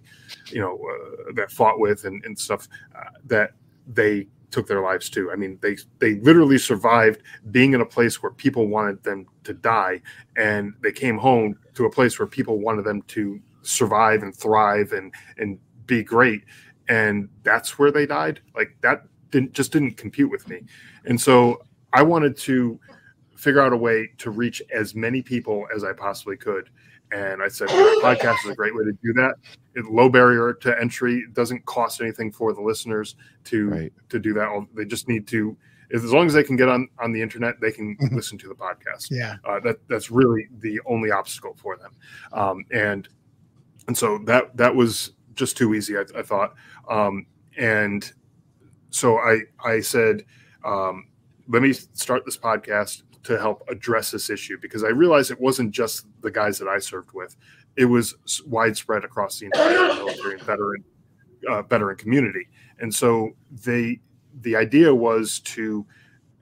you 0.50 0.60
know, 0.60 0.78
uh, 0.78 1.32
that 1.34 1.50
fought 1.50 1.80
with 1.80 2.04
and, 2.04 2.22
and 2.24 2.38
stuff 2.38 2.68
uh, 2.94 3.10
that 3.26 3.52
they 3.86 4.28
took 4.50 4.66
their 4.66 4.82
lives 4.82 5.08
too. 5.08 5.30
I 5.32 5.36
mean, 5.36 5.58
they 5.62 5.76
they 5.98 6.16
literally 6.16 6.58
survived 6.58 7.22
being 7.50 7.72
in 7.72 7.80
a 7.80 7.86
place 7.86 8.22
where 8.22 8.32
people 8.32 8.66
wanted 8.66 9.02
them 9.02 9.26
to 9.44 9.54
die, 9.54 10.02
and 10.36 10.74
they 10.82 10.92
came 10.92 11.16
home 11.16 11.56
to 11.74 11.86
a 11.86 11.90
place 11.90 12.18
where 12.18 12.26
people 12.26 12.58
wanted 12.58 12.84
them 12.84 13.02
to 13.02 13.40
survive 13.62 14.22
and 14.22 14.34
thrive 14.34 14.92
and 14.92 15.14
and 15.38 15.58
be 15.86 16.02
great 16.02 16.44
and 16.90 17.28
that's 17.44 17.78
where 17.78 17.90
they 17.90 18.04
died. 18.04 18.40
Like 18.54 18.76
that 18.82 19.04
didn't 19.30 19.52
just 19.54 19.72
didn't 19.72 19.96
compute 19.96 20.30
with 20.30 20.46
me. 20.48 20.62
And 21.06 21.18
so 21.18 21.62
i 21.92 22.02
wanted 22.02 22.36
to 22.36 22.78
figure 23.36 23.60
out 23.62 23.72
a 23.72 23.76
way 23.76 24.08
to 24.18 24.30
reach 24.30 24.62
as 24.72 24.94
many 24.94 25.22
people 25.22 25.66
as 25.74 25.82
i 25.84 25.92
possibly 25.92 26.36
could. 26.36 26.68
And 27.12 27.42
i 27.42 27.48
said 27.48 27.68
podcast 28.02 28.44
is 28.44 28.50
a 28.50 28.54
great 28.54 28.74
way 28.76 28.84
to 28.84 28.92
do 29.02 29.12
that. 29.14 29.34
It, 29.76 29.84
low 29.86 30.08
barrier 30.08 30.52
to 30.64 30.78
entry 30.80 31.18
it 31.20 31.32
doesn't 31.34 31.64
cost 31.64 32.00
anything 32.00 32.30
for 32.32 32.52
the 32.52 32.60
listeners 32.60 33.14
to 33.44 33.68
Right. 33.70 33.92
to 34.08 34.18
do 34.18 34.32
that. 34.34 34.48
They 34.74 34.84
just 34.84 35.08
need 35.08 35.26
to 35.28 35.56
as 35.92 36.04
long 36.12 36.26
as 36.26 36.34
they 36.34 36.44
can 36.44 36.56
get 36.56 36.68
on 36.68 36.88
on 36.98 37.12
the 37.12 37.22
internet 37.22 37.60
they 37.60 37.72
can 37.72 37.96
Mhm. 37.96 38.12
listen 38.18 38.36
to 38.38 38.48
the 38.48 38.54
podcast. 38.54 39.08
Yeah. 39.10 39.36
uh, 39.44 39.60
that 39.60 39.78
that's 39.88 40.10
really 40.10 40.48
the 40.60 40.80
only 40.86 41.10
obstacle 41.12 41.54
for 41.54 41.76
them. 41.76 41.92
Um, 42.32 42.64
and 42.72 43.08
and 43.88 43.96
so 43.96 44.18
that 44.26 44.56
that 44.56 44.74
was 44.74 45.12
just 45.40 45.56
too 45.56 45.74
easy 45.74 45.96
i, 45.96 46.04
I 46.16 46.22
thought. 46.22 46.54
Um, 46.88 47.26
and 47.58 48.12
so 48.90 49.18
i 49.18 49.40
i 49.64 49.80
said 49.80 50.24
um, 50.64 51.08
let 51.48 51.62
me 51.62 51.72
start 51.72 52.24
this 52.24 52.36
podcast 52.36 53.02
to 53.22 53.38
help 53.38 53.62
address 53.68 54.10
this 54.12 54.30
issue 54.30 54.56
because 54.60 54.84
i 54.84 54.88
realized 54.88 55.30
it 55.30 55.40
wasn't 55.40 55.72
just 55.72 56.06
the 56.22 56.30
guys 56.30 56.58
that 56.58 56.68
i 56.68 56.78
served 56.78 57.10
with. 57.12 57.36
It 57.76 57.86
was 57.86 58.14
widespread 58.46 59.04
across 59.04 59.38
the 59.38 59.46
entire 59.46 59.94
military 59.94 60.34
and 60.34 60.42
veteran 60.42 60.84
uh, 61.48 61.62
veteran 61.62 61.96
community. 61.96 62.48
And 62.78 62.94
so 62.94 63.30
they 63.50 64.00
the 64.42 64.56
idea 64.56 64.94
was 64.94 65.40
to 65.40 65.86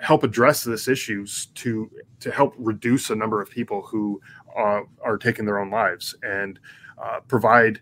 help 0.00 0.22
address 0.22 0.62
this 0.62 0.88
issues 0.88 1.46
to 1.54 1.90
to 2.20 2.30
help 2.30 2.54
reduce 2.58 3.08
the 3.08 3.16
number 3.16 3.40
of 3.40 3.50
people 3.50 3.82
who 3.82 4.20
uh, 4.56 4.80
are 5.02 5.18
taking 5.18 5.44
their 5.44 5.58
own 5.58 5.70
lives 5.70 6.14
and 6.22 6.58
uh, 7.02 7.20
provide 7.28 7.80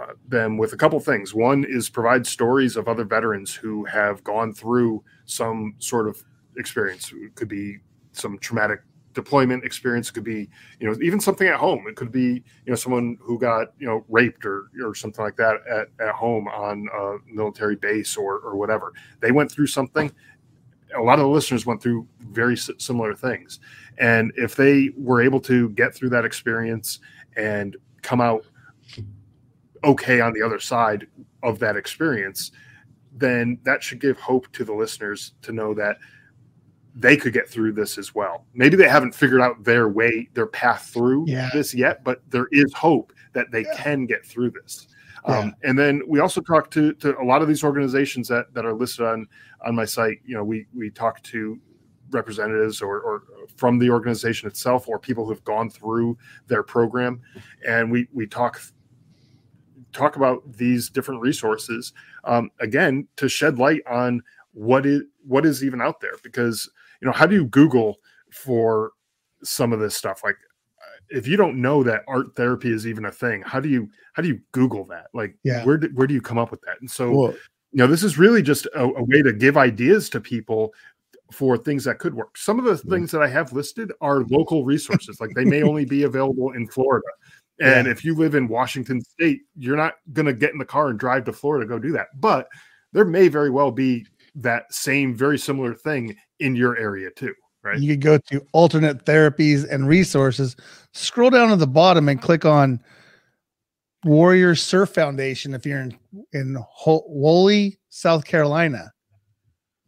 uh, 0.00 0.12
them 0.28 0.56
with 0.56 0.72
a 0.72 0.76
couple 0.76 0.98
things. 0.98 1.34
One 1.34 1.64
is 1.64 1.88
provide 1.88 2.26
stories 2.26 2.76
of 2.76 2.88
other 2.88 3.04
veterans 3.04 3.54
who 3.54 3.84
have 3.84 4.24
gone 4.24 4.52
through 4.52 5.04
some 5.24 5.74
sort 5.78 6.08
of 6.08 6.22
experience. 6.56 7.12
It 7.14 7.34
could 7.34 7.48
be 7.48 7.78
some 8.12 8.38
traumatic 8.38 8.80
deployment 9.12 9.64
experience. 9.64 10.10
It 10.10 10.14
could 10.14 10.24
be, 10.24 10.48
you 10.80 10.88
know, 10.88 10.96
even 11.00 11.20
something 11.20 11.46
at 11.46 11.56
home. 11.56 11.84
It 11.88 11.94
could 11.94 12.10
be, 12.10 12.42
you 12.64 12.70
know, 12.70 12.74
someone 12.74 13.16
who 13.20 13.38
got, 13.38 13.68
you 13.78 13.86
know, 13.86 14.04
raped 14.08 14.44
or 14.44 14.70
or 14.82 14.94
something 14.94 15.24
like 15.24 15.36
that 15.36 15.60
at, 15.70 15.88
at 16.04 16.14
home 16.14 16.48
on 16.48 16.88
a 16.92 17.32
military 17.32 17.76
base 17.76 18.16
or 18.16 18.38
or 18.38 18.56
whatever. 18.56 18.92
They 19.20 19.30
went 19.30 19.50
through 19.50 19.68
something. 19.68 20.12
A 20.96 21.00
lot 21.00 21.18
of 21.18 21.24
the 21.24 21.30
listeners 21.30 21.66
went 21.66 21.82
through 21.82 22.06
very 22.20 22.56
similar 22.56 23.14
things, 23.14 23.60
and 23.98 24.32
if 24.36 24.54
they 24.54 24.90
were 24.96 25.22
able 25.22 25.40
to 25.40 25.70
get 25.70 25.94
through 25.94 26.10
that 26.10 26.24
experience 26.24 27.00
and 27.36 27.76
come 28.02 28.20
out 28.20 28.44
okay 29.84 30.20
on 30.20 30.32
the 30.32 30.42
other 30.42 30.58
side 30.58 31.06
of 31.42 31.58
that 31.60 31.76
experience, 31.76 32.52
then 33.12 33.58
that 33.64 33.82
should 33.82 34.00
give 34.00 34.18
hope 34.18 34.50
to 34.52 34.64
the 34.64 34.72
listeners 34.72 35.34
to 35.42 35.52
know 35.52 35.74
that 35.74 35.98
they 36.96 37.16
could 37.16 37.32
get 37.32 37.48
through 37.48 37.72
this 37.72 37.98
as 37.98 38.14
well. 38.14 38.46
Maybe 38.54 38.76
they 38.76 38.88
haven't 38.88 39.14
figured 39.14 39.40
out 39.40 39.64
their 39.64 39.88
way, 39.88 40.28
their 40.34 40.46
path 40.46 40.90
through 40.92 41.24
Yeah. 41.26 41.50
this 41.52 41.74
yet, 41.74 42.04
but 42.04 42.22
there 42.30 42.46
is 42.52 42.72
hope 42.72 43.12
that 43.32 43.50
they 43.50 43.64
can 43.76 44.06
get 44.06 44.24
through 44.24 44.50
this. 44.50 44.86
Um, 45.26 45.54
and 45.62 45.78
then 45.78 46.02
we 46.06 46.20
also 46.20 46.40
talk 46.40 46.70
to, 46.72 46.92
to 46.94 47.18
a 47.18 47.24
lot 47.24 47.40
of 47.42 47.48
these 47.48 47.64
organizations 47.64 48.28
that, 48.28 48.52
that 48.54 48.64
are 48.66 48.74
listed 48.74 49.06
on 49.06 49.26
on 49.64 49.74
my 49.74 49.86
site. 49.86 50.18
You 50.24 50.36
know, 50.36 50.44
we 50.44 50.66
we 50.74 50.90
talk 50.90 51.22
to 51.22 51.58
representatives 52.10 52.82
or, 52.82 53.00
or 53.00 53.22
from 53.56 53.78
the 53.78 53.88
organization 53.90 54.46
itself 54.48 54.86
or 54.86 54.98
people 54.98 55.26
who've 55.26 55.42
gone 55.44 55.70
through 55.70 56.18
their 56.46 56.62
program, 56.62 57.22
and 57.66 57.90
we 57.90 58.06
we 58.12 58.26
talk 58.26 58.60
talk 59.94 60.16
about 60.16 60.42
these 60.52 60.90
different 60.90 61.20
resources 61.20 61.92
um, 62.24 62.50
again 62.60 63.06
to 63.16 63.28
shed 63.28 63.58
light 63.58 63.82
on 63.88 64.22
what 64.52 64.84
is 64.84 65.02
what 65.26 65.46
is 65.46 65.64
even 65.64 65.80
out 65.80 66.00
there. 66.00 66.14
Because 66.22 66.70
you 67.00 67.06
know 67.06 67.12
how 67.12 67.26
do 67.26 67.34
you 67.34 67.46
google 67.46 67.96
for 68.32 68.92
some 69.42 69.72
of 69.72 69.80
this 69.80 69.96
stuff? 69.96 70.22
Like 70.24 70.36
if 71.10 71.26
you 71.26 71.36
don't 71.36 71.60
know 71.60 71.82
that 71.82 72.02
art 72.08 72.34
therapy 72.34 72.72
is 72.72 72.86
even 72.86 73.04
a 73.04 73.12
thing 73.12 73.42
how 73.42 73.60
do 73.60 73.68
you 73.68 73.88
how 74.14 74.22
do 74.22 74.28
you 74.28 74.40
google 74.52 74.84
that? 74.86 75.06
Like 75.14 75.36
Yeah. 75.44 75.64
where 75.64 75.78
do, 75.78 75.88
where 75.94 76.06
do 76.06 76.14
you 76.14 76.20
come 76.20 76.38
up 76.38 76.50
with 76.50 76.60
that? 76.62 76.80
And 76.80 76.90
so 76.90 77.12
you 77.72 77.78
know 77.78 77.86
this 77.86 78.02
is 78.02 78.18
really 78.18 78.42
just 78.42 78.66
a, 78.74 78.84
a 78.84 79.04
way 79.04 79.22
to 79.22 79.32
give 79.32 79.56
ideas 79.56 80.08
to 80.10 80.20
people 80.20 80.72
for 81.32 81.56
things 81.56 81.84
that 81.84 81.98
could 81.98 82.14
work. 82.14 82.36
Some 82.36 82.58
of 82.58 82.64
the 82.64 82.76
things 82.76 83.10
that 83.10 83.22
i 83.22 83.28
have 83.28 83.52
listed 83.52 83.92
are 84.00 84.24
local 84.28 84.64
resources. 84.64 85.20
Like 85.20 85.30
they 85.34 85.44
may 85.44 85.62
only 85.62 85.84
be 85.84 86.04
available 86.04 86.52
in 86.52 86.66
florida 86.68 87.06
and 87.60 87.86
Yeah. 87.86 87.92
if 87.92 88.04
you 88.04 88.14
live 88.14 88.34
in 88.34 88.48
washington 88.48 89.00
state 89.00 89.42
you're 89.56 89.76
not 89.76 89.94
going 90.12 90.26
to 90.26 90.32
get 90.32 90.52
in 90.52 90.58
the 90.58 90.64
car 90.64 90.88
and 90.88 90.98
drive 90.98 91.24
to 91.24 91.32
florida 91.32 91.64
to 91.64 91.68
go 91.68 91.78
do 91.78 91.92
that 91.92 92.08
but 92.20 92.48
there 92.92 93.04
may 93.04 93.28
very 93.28 93.50
well 93.50 93.70
be 93.70 94.04
that 94.34 94.72
same 94.72 95.14
very 95.14 95.38
similar 95.38 95.72
thing 95.74 96.16
in 96.40 96.56
your 96.56 96.76
area 96.76 97.10
too 97.10 97.32
right 97.62 97.78
You 97.80 97.92
could 97.94 98.00
go 98.02 98.18
to 98.18 98.44
alternate 98.52 99.04
therapies 99.06 99.66
and 99.70 99.86
resources, 99.88 100.54
scroll 100.92 101.30
down 101.30 101.48
to 101.50 101.56
the 101.56 101.66
bottom 101.66 102.08
and 102.08 102.20
click 102.20 102.44
on 102.44 102.78
Warrior 104.04 104.54
Surf 104.54 104.90
Foundation 104.90 105.54
if 105.54 105.64
you're 105.64 105.80
in 105.80 105.98
in 106.34 106.56
Ho- 106.68 107.04
Woolley, 107.08 107.78
South 107.88 108.24
Carolina. 108.24 108.92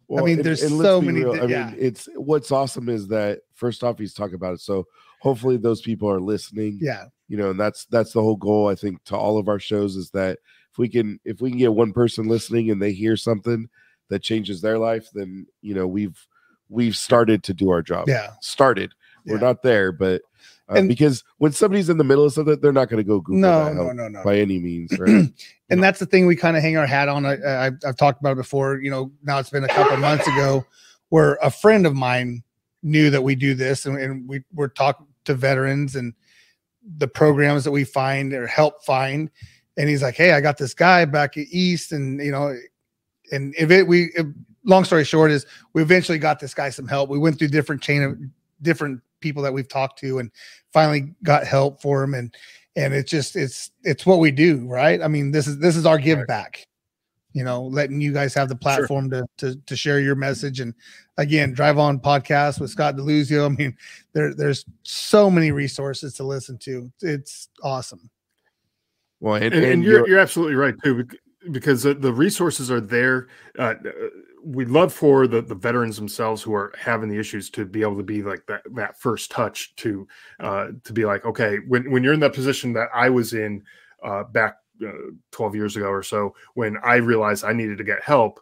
Well, 0.09 0.24
mean, 0.24 0.36
and- 0.36 0.44
there's 0.44 0.62
and 0.62 0.80
so 0.80 1.01
many 1.02 1.20
real, 1.20 1.32
di- 1.34 1.38
I 1.38 1.43
mean, 1.43 1.51
yeah. 1.51 1.72
it's 1.76 2.09
what's 2.14 2.51
awesome 2.51 2.88
is 2.88 3.09
that 3.09 3.40
first 3.55 3.84
off, 3.84 3.98
he's 3.98 4.14
talking 4.14 4.36
about 4.36 4.55
it. 4.55 4.60
So 4.60 4.86
hopefully 5.26 5.56
those 5.56 5.80
people 5.82 6.08
are 6.08 6.20
listening. 6.20 6.78
Yeah. 6.80 7.06
You 7.28 7.36
know, 7.36 7.50
and 7.50 7.58
that's 7.58 7.86
that's 7.86 8.12
the 8.12 8.22
whole 8.22 8.36
goal. 8.36 8.68
I 8.68 8.76
think 8.76 9.02
to 9.04 9.16
all 9.16 9.38
of 9.38 9.48
our 9.48 9.58
shows 9.58 9.96
is 9.96 10.10
that 10.10 10.38
if 10.70 10.78
we 10.78 10.88
can 10.88 11.18
if 11.24 11.40
we 11.40 11.50
can 11.50 11.58
get 11.58 11.74
one 11.74 11.92
person 11.92 12.28
listening 12.28 12.70
and 12.70 12.80
they 12.80 12.92
hear 12.92 13.16
something 13.16 13.68
that 14.08 14.22
changes 14.22 14.60
their 14.60 14.78
life, 14.78 15.08
then 15.12 15.46
you 15.60 15.74
know 15.74 15.86
we've 15.88 16.16
we've 16.68 16.96
started 16.96 17.42
to 17.44 17.54
do 17.54 17.70
our 17.70 17.82
job. 17.82 18.08
Yeah. 18.08 18.30
Started. 18.40 18.92
We're 19.28 19.38
not 19.40 19.62
there, 19.62 19.90
but 19.90 20.22
uh, 20.70 20.74
And- 20.74 20.88
because 20.88 21.24
when 21.38 21.50
somebody's 21.50 21.88
in 21.90 21.98
the 21.98 22.04
middle 22.04 22.24
of 22.24 22.32
something, 22.32 22.60
they're 22.60 22.70
not 22.72 22.88
going 22.88 23.02
to 23.02 23.08
go 23.08 23.18
Google 23.20 23.40
No, 23.40 23.64
that 23.64 23.74
no, 23.74 23.90
no, 23.90 24.06
no. 24.06 24.22
by 24.22 24.36
any 24.36 24.60
means, 24.60 24.96
right? 25.00 25.26
and 25.68 25.82
that's 25.82 25.98
the 25.98 26.06
thing 26.06 26.26
we 26.26 26.36
kind 26.36 26.56
of 26.56 26.62
hang 26.62 26.76
our 26.76 26.86
hat 26.86 27.08
on. 27.08 27.26
I, 27.26 27.66
I've 27.66 27.96
talked 27.96 28.20
about 28.20 28.32
it 28.32 28.36
before. 28.36 28.78
You 28.80 28.90
know, 28.92 29.10
now 29.24 29.40
it's 29.40 29.50
been 29.50 29.64
a 29.64 29.68
couple 29.68 29.96
months 29.96 30.28
ago 30.28 30.64
where 31.08 31.38
a 31.42 31.50
friend 31.50 31.88
of 31.88 31.96
mine 31.96 32.44
knew 32.84 33.10
that 33.10 33.22
we 33.24 33.34
do 33.34 33.54
this, 33.54 33.84
and, 33.86 33.98
and 33.98 34.28
we 34.28 34.44
we're 34.54 34.68
talking 34.68 35.08
to 35.26 35.34
veterans 35.34 35.96
and 35.96 36.14
the 36.98 37.08
programs 37.08 37.64
that 37.64 37.72
we 37.72 37.84
find 37.84 38.32
or 38.32 38.46
help 38.46 38.84
find. 38.84 39.30
And 39.76 39.88
he's 39.88 40.02
like, 40.02 40.14
"Hey, 40.14 40.32
I 40.32 40.40
got 40.40 40.56
this 40.56 40.74
guy 40.74 41.04
back 41.04 41.36
east, 41.36 41.92
and 41.92 42.20
you 42.20 42.32
know, 42.32 42.56
and 43.32 43.54
if 43.58 43.70
it 43.70 43.86
we 43.86 44.10
if, 44.14 44.26
long 44.64 44.84
story 44.84 45.04
short 45.04 45.30
is 45.30 45.46
we 45.74 45.82
eventually 45.82 46.18
got 46.18 46.40
this 46.40 46.54
guy 46.54 46.70
some 46.70 46.88
help. 46.88 47.10
We 47.10 47.18
went 47.18 47.38
through 47.38 47.48
different 47.48 47.82
chain 47.82 48.02
of 48.02 48.18
different 48.62 49.00
people 49.20 49.42
that 49.42 49.52
we've 49.52 49.68
talked 49.68 49.98
to, 50.00 50.18
and 50.18 50.30
finally 50.72 51.14
got 51.22 51.46
help 51.46 51.82
for 51.82 52.02
him. 52.02 52.14
And 52.14 52.34
and 52.76 52.94
it's 52.94 53.10
just 53.10 53.36
it's 53.36 53.70
it's 53.82 54.06
what 54.06 54.18
we 54.18 54.30
do, 54.30 54.66
right? 54.66 55.02
I 55.02 55.08
mean, 55.08 55.30
this 55.30 55.46
is 55.46 55.58
this 55.58 55.76
is 55.76 55.86
our 55.86 55.98
give 55.98 56.26
back. 56.26 56.66
You 57.36 57.44
know, 57.44 57.64
letting 57.64 58.00
you 58.00 58.12
guys 58.14 58.32
have 58.34 58.48
the 58.48 58.56
platform 58.56 59.10
to, 59.10 59.26
to 59.36 59.56
to 59.66 59.76
share 59.76 60.00
your 60.00 60.14
message. 60.14 60.60
And 60.60 60.72
again, 61.18 61.52
drive 61.52 61.76
on 61.78 62.00
podcast 62.00 62.60
with 62.60 62.70
Scott 62.70 62.96
DeLuzio. 62.96 63.44
I 63.46 63.48
mean, 63.50 63.76
there 64.14 64.34
there's 64.34 64.64
so 64.84 65.28
many 65.30 65.50
resources 65.52 66.14
to 66.14 66.24
listen 66.24 66.56
to. 66.58 66.90
It's 67.02 67.48
awesome. 67.62 68.08
well, 69.20 69.34
and, 69.34 69.44
and, 69.52 69.54
and 69.54 69.64
and 69.64 69.84
you're, 69.84 69.98
you're- 69.98 70.10
you're 70.12 70.18
absolutely 70.20 70.54
right 70.54 70.74
too 70.82 71.06
because 71.52 71.82
the, 71.82 71.94
the 71.94 72.12
resources 72.12 72.70
are 72.70 72.80
there 72.80 73.28
uh, 73.58 73.74
uh, 73.84 73.92
we'd 74.42 74.68
love 74.68 74.92
for 74.92 75.26
the, 75.28 75.40
the 75.42 75.54
veterans 75.54 75.96
themselves 75.96 76.42
who 76.42 76.52
are 76.54 76.72
having 76.78 77.08
the 77.08 77.18
issues 77.18 77.50
to 77.50 77.64
be 77.64 77.82
able 77.82 77.96
to 77.96 78.02
be 78.02 78.22
like 78.22 78.44
that 78.46 78.62
that 78.74 78.98
first 78.98 79.30
touch 79.30 79.74
to 79.76 80.08
uh, 80.40 80.68
to 80.84 80.92
be 80.92 81.04
like 81.04 81.24
okay 81.24 81.58
when, 81.68 81.88
when 81.92 82.02
you're 82.02 82.14
in 82.14 82.18
that 82.20 82.32
position 82.34 82.72
that 82.72 82.88
i 82.94 83.08
was 83.08 83.32
in 83.32 83.62
uh, 84.02 84.24
back 84.24 84.56
uh, 84.86 84.90
12 85.30 85.54
years 85.54 85.76
ago 85.76 85.86
or 85.88 86.02
so 86.02 86.34
when 86.54 86.76
i 86.84 86.96
realized 86.96 87.44
i 87.44 87.52
needed 87.52 87.78
to 87.78 87.84
get 87.84 88.02
help 88.02 88.40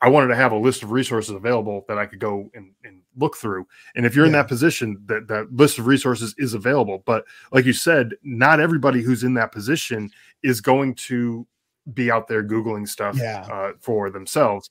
i 0.00 0.08
wanted 0.08 0.28
to 0.28 0.36
have 0.36 0.52
a 0.52 0.56
list 0.56 0.82
of 0.82 0.90
resources 0.90 1.34
available 1.34 1.84
that 1.88 1.98
i 1.98 2.06
could 2.06 2.18
go 2.18 2.50
and, 2.54 2.72
and 2.84 3.02
look 3.18 3.36
through. 3.36 3.66
And 3.94 4.06
if 4.06 4.16
you're 4.16 4.24
in 4.24 4.32
that 4.32 4.48
position 4.48 4.96
that 5.04 5.28
that 5.28 5.52
list 5.52 5.78
of 5.78 5.86
resources 5.86 6.34
is 6.38 6.54
available. 6.54 7.02
But 7.04 7.24
like 7.52 7.66
you 7.66 7.74
said 7.74 8.14
not 8.22 8.58
everybody 8.58 9.02
who's 9.02 9.22
in 9.22 9.34
that 9.34 9.52
position 9.52 10.10
is 10.42 10.62
going 10.62 10.94
to 10.94 11.46
be 11.92 12.10
out 12.10 12.26
there 12.28 12.42
googling 12.42 12.88
stuff 12.88 13.16
Yeah. 13.18 13.46
uh, 13.52 13.72
for 13.80 14.08
themselves. 14.08 14.70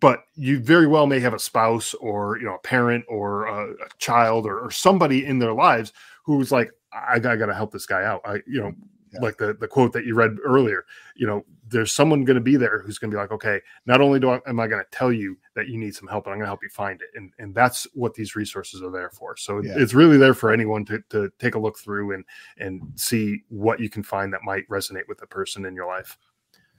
But 0.00 0.20
you 0.34 0.60
very 0.60 0.86
well 0.86 1.06
may 1.06 1.20
have 1.20 1.34
a 1.34 1.38
spouse 1.38 1.92
or 1.94 2.38
you 2.38 2.46
know 2.46 2.54
a 2.54 2.58
parent 2.66 3.04
or 3.06 3.44
a, 3.46 3.72
a 3.72 3.88
child 3.98 4.46
or, 4.46 4.60
or 4.60 4.70
somebody 4.70 5.26
in 5.26 5.38
their 5.38 5.52
lives 5.52 5.92
who's 6.24 6.50
like 6.50 6.70
i, 6.92 7.16
I 7.16 7.18
got 7.18 7.46
to 7.46 7.54
help 7.54 7.70
this 7.70 7.84
guy 7.86 8.04
out. 8.04 8.22
I 8.24 8.36
you 8.46 8.62
know 8.62 8.72
Yeah. 9.14 9.20
like 9.20 9.36
the 9.38 9.54
the 9.54 9.68
quote 9.68 9.92
that 9.92 10.04
you 10.04 10.14
read 10.14 10.36
earlier 10.44 10.84
you 11.16 11.26
know 11.26 11.44
there's 11.68 11.92
someone 11.92 12.24
going 12.24 12.34
to 12.36 12.40
be 12.42 12.56
there 12.56 12.80
who's 12.80 12.98
going 12.98 13.10
to 13.10 13.14
be 13.16 13.20
like 13.20 13.32
okay 13.32 13.60
not 13.86 14.00
only 14.00 14.18
do 14.20 14.30
I, 14.30 14.40
am 14.46 14.60
i 14.60 14.66
going 14.66 14.82
to 14.82 14.90
tell 14.90 15.12
you 15.12 15.36
that 15.54 15.68
you 15.68 15.78
need 15.78 15.94
some 15.94 16.08
help 16.08 16.24
but 16.24 16.30
i'm 16.30 16.36
going 16.38 16.44
to 16.46 16.48
help 16.48 16.62
you 16.62 16.68
find 16.70 17.00
it 17.00 17.08
and 17.14 17.32
and 17.38 17.54
that's 17.54 17.86
what 17.94 18.14
these 18.14 18.34
resources 18.36 18.82
are 18.82 18.90
there 18.90 19.10
for 19.10 19.36
so 19.36 19.60
Yeah. 19.62 19.74
it's 19.76 19.94
really 19.94 20.16
there 20.16 20.34
for 20.34 20.52
anyone 20.52 20.84
to, 20.86 21.02
to 21.10 21.30
take 21.38 21.54
a 21.54 21.58
look 21.58 21.78
through 21.78 22.12
and 22.14 22.24
and 22.58 22.82
see 22.96 23.42
what 23.48 23.80
you 23.80 23.88
can 23.88 24.02
find 24.02 24.32
that 24.32 24.42
might 24.42 24.68
resonate 24.68 25.06
with 25.08 25.18
the 25.18 25.26
person 25.26 25.64
in 25.64 25.74
your 25.74 25.86
life 25.86 26.18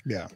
Yeah, 0.05 0.27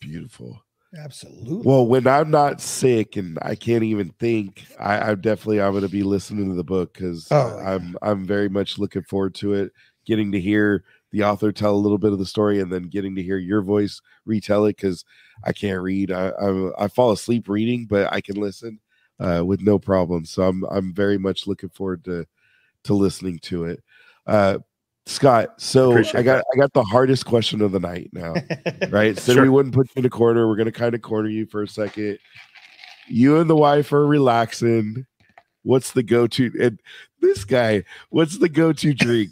beautiful. 0.00 0.62
absolutely. 0.98 1.62
Well, 1.64 1.86
when 1.86 2.06
I'm 2.06 2.30
not 2.30 2.60
sick 2.60 3.16
and 3.16 3.38
I 3.42 3.54
can't 3.54 3.84
even 3.84 4.10
think, 4.18 4.66
I, 4.78 5.10
I 5.10 5.14
definitely 5.14 5.60
I'm 5.60 5.72
going 5.72 5.82
to 5.82 5.88
be 5.88 6.02
listening 6.02 6.48
to 6.48 6.54
the 6.54 6.64
book 6.64 6.94
because 6.94 7.28
Oh, 7.30 7.58
yeah. 7.58 7.70
I'm 7.74 7.96
I'm 8.02 8.24
very 8.26 8.48
much 8.48 8.78
looking 8.78 9.02
forward 9.02 9.34
to 9.36 9.54
it. 9.54 9.72
Getting 10.06 10.32
to 10.32 10.40
hear 10.40 10.84
the 11.12 11.24
author 11.24 11.52
tell 11.52 11.74
a 11.74 11.76
little 11.76 11.98
bit 11.98 12.12
of 12.12 12.18
the 12.18 12.26
story 12.26 12.60
and 12.60 12.72
then 12.72 12.84
getting 12.84 13.14
to 13.16 13.22
hear 13.22 13.38
your 13.38 13.62
voice 13.62 14.00
retell 14.24 14.64
it 14.66 14.76
because 14.76 15.04
I 15.44 15.52
can't 15.52 15.82
read. 15.82 16.10
I, 16.10 16.28
I 16.28 16.84
I 16.84 16.88
fall 16.88 17.12
asleep 17.12 17.48
reading, 17.48 17.86
but 17.86 18.12
I 18.12 18.20
can 18.20 18.36
listen 18.36 18.80
uh, 19.20 19.42
with 19.44 19.60
no 19.60 19.78
problem. 19.78 20.24
So 20.24 20.42
I'm 20.42 20.64
I'm 20.64 20.94
very 20.94 21.18
much 21.18 21.46
looking 21.46 21.68
forward 21.70 22.04
to 22.04 22.26
to 22.84 22.94
listening 22.94 23.38
to 23.40 23.64
it. 23.64 23.82
Uh, 24.26 24.58
Scott, 25.08 25.60
so 25.60 25.90
Appreciate 25.92 26.20
I 26.20 26.22
got 26.24 26.36
that. 26.38 26.44
I 26.54 26.56
got 26.58 26.72
the 26.72 26.82
hardest 26.82 27.26
question 27.26 27.60
of 27.62 27.70
the 27.72 27.78
night 27.80 28.10
now 28.12 28.34
right? 28.90 29.16
So 29.16 29.34
Sure. 29.34 29.42
we 29.42 29.48
wouldn't 29.48 29.74
put 29.74 29.86
you 29.94 30.00
in 30.00 30.04
a 30.04 30.10
corner. 30.10 30.48
We're 30.48 30.56
gonna 30.56 30.72
kind 30.72 30.94
of 30.94 31.02
corner 31.02 31.28
you 31.28 31.46
for 31.46 31.62
a 31.62 31.68
second. 31.68 32.18
You 33.08 33.38
and 33.38 33.48
the 33.48 33.56
wife 33.56 33.92
are 33.92 34.04
relaxing. 34.06 35.06
What's 35.62 35.92
the 35.92 36.02
go-to? 36.02 36.52
And 36.60 36.80
this 37.20 37.44
guy, 37.44 37.84
what's 38.10 38.38
the 38.38 38.48
go-to 38.48 38.94
drink? 38.94 39.30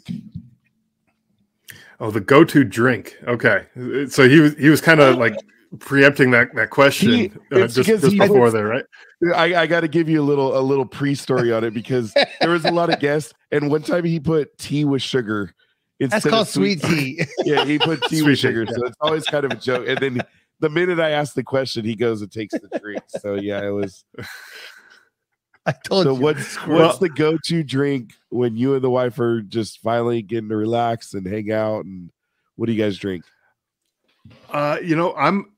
Oh 2.05 2.11
the 2.11 2.21
go-to 2.21 2.63
drink 2.63 3.17
okay 3.27 3.65
so 4.07 4.27
he 4.29 4.39
was 4.39 4.53
he 4.55 4.69
was 4.69 4.79
kind 4.81 4.99
of 4.99 5.17
like 5.17 5.35
preempting 5.79 6.31
that 6.31 6.53
that 6.55 6.69
question 6.69 7.11
He- 7.11 7.31
uh, 7.51 7.67
just, 7.67 7.87
just 7.87 8.05
he 8.05 8.19
before 8.19 8.51
there 8.51 8.67
right 8.67 8.85
I, 9.33 9.55
I 9.55 9.67
got 9.67 9.79
to 9.81 9.87
give 9.87 10.07
you 10.07 10.21
a 10.21 10.23
little 10.23 10.57
a 10.57 10.61
little 10.61 10.85
pre-story 10.85 11.51
on 11.51 11.63
it 11.63 11.73
because 11.73 12.13
there 12.41 12.49
was 12.51 12.65
a 12.65 12.71
lot 12.71 12.93
of 12.93 12.99
guests, 12.99 13.33
and 13.51 13.71
one 13.71 13.81
time 13.81 14.03
he 14.03 14.19
put 14.19 14.55
tea 14.57 14.85
with 14.85 15.01
sugar. 15.01 15.53
That's 15.99 16.25
called 16.25 16.47
sweet 16.49 16.81
tea. 16.81 17.23
Yeah, 17.45 17.63
he 17.65 17.79
put 17.79 18.03
tea 18.03 18.19
Sweet 18.19 18.27
with 18.27 18.35
tea, 18.35 18.41
sugar, 18.41 18.65
so 18.67 18.85
it's 18.85 18.97
always 18.99 19.23
kind 19.25 19.45
of 19.45 19.51
a 19.53 19.55
joke. 19.55 19.87
And 19.87 19.97
then 19.97 20.21
the 20.59 20.69
minute 20.69 20.99
I 20.99 21.11
asked 21.11 21.35
the 21.35 21.43
question, 21.43 21.85
he 21.85 21.95
goes 21.95 22.21
and 22.21 22.31
takes 22.31 22.53
the 22.53 22.79
drink. 22.79 23.03
So 23.07 23.35
yeah, 23.35 23.65
it 23.65 23.71
was. 23.71 24.03
I 25.67 25.73
told 25.83 26.03
So 26.05 26.13
you. 26.15 26.21
what's 26.21 26.65
Well- 26.67 26.87
what's 26.87 26.99
the 26.99 27.09
go-to 27.09 27.63
drink 27.63 28.13
when 28.29 28.55
you 28.57 28.75
and 28.75 28.83
the 28.83 28.89
wife 28.89 29.19
are 29.19 29.41
just 29.41 29.79
finally 29.81 30.21
getting 30.21 30.49
to 30.49 30.55
relax 30.55 31.13
and 31.13 31.25
hang 31.25 31.51
out? 31.51 31.85
And 31.85 32.11
what 32.55 32.67
do 32.67 32.73
you 32.73 32.81
guys 32.81 32.97
drink? 32.97 33.23
Uh, 34.51 34.77
you 34.83 34.95
know, 34.95 35.13
I'm 35.15 35.51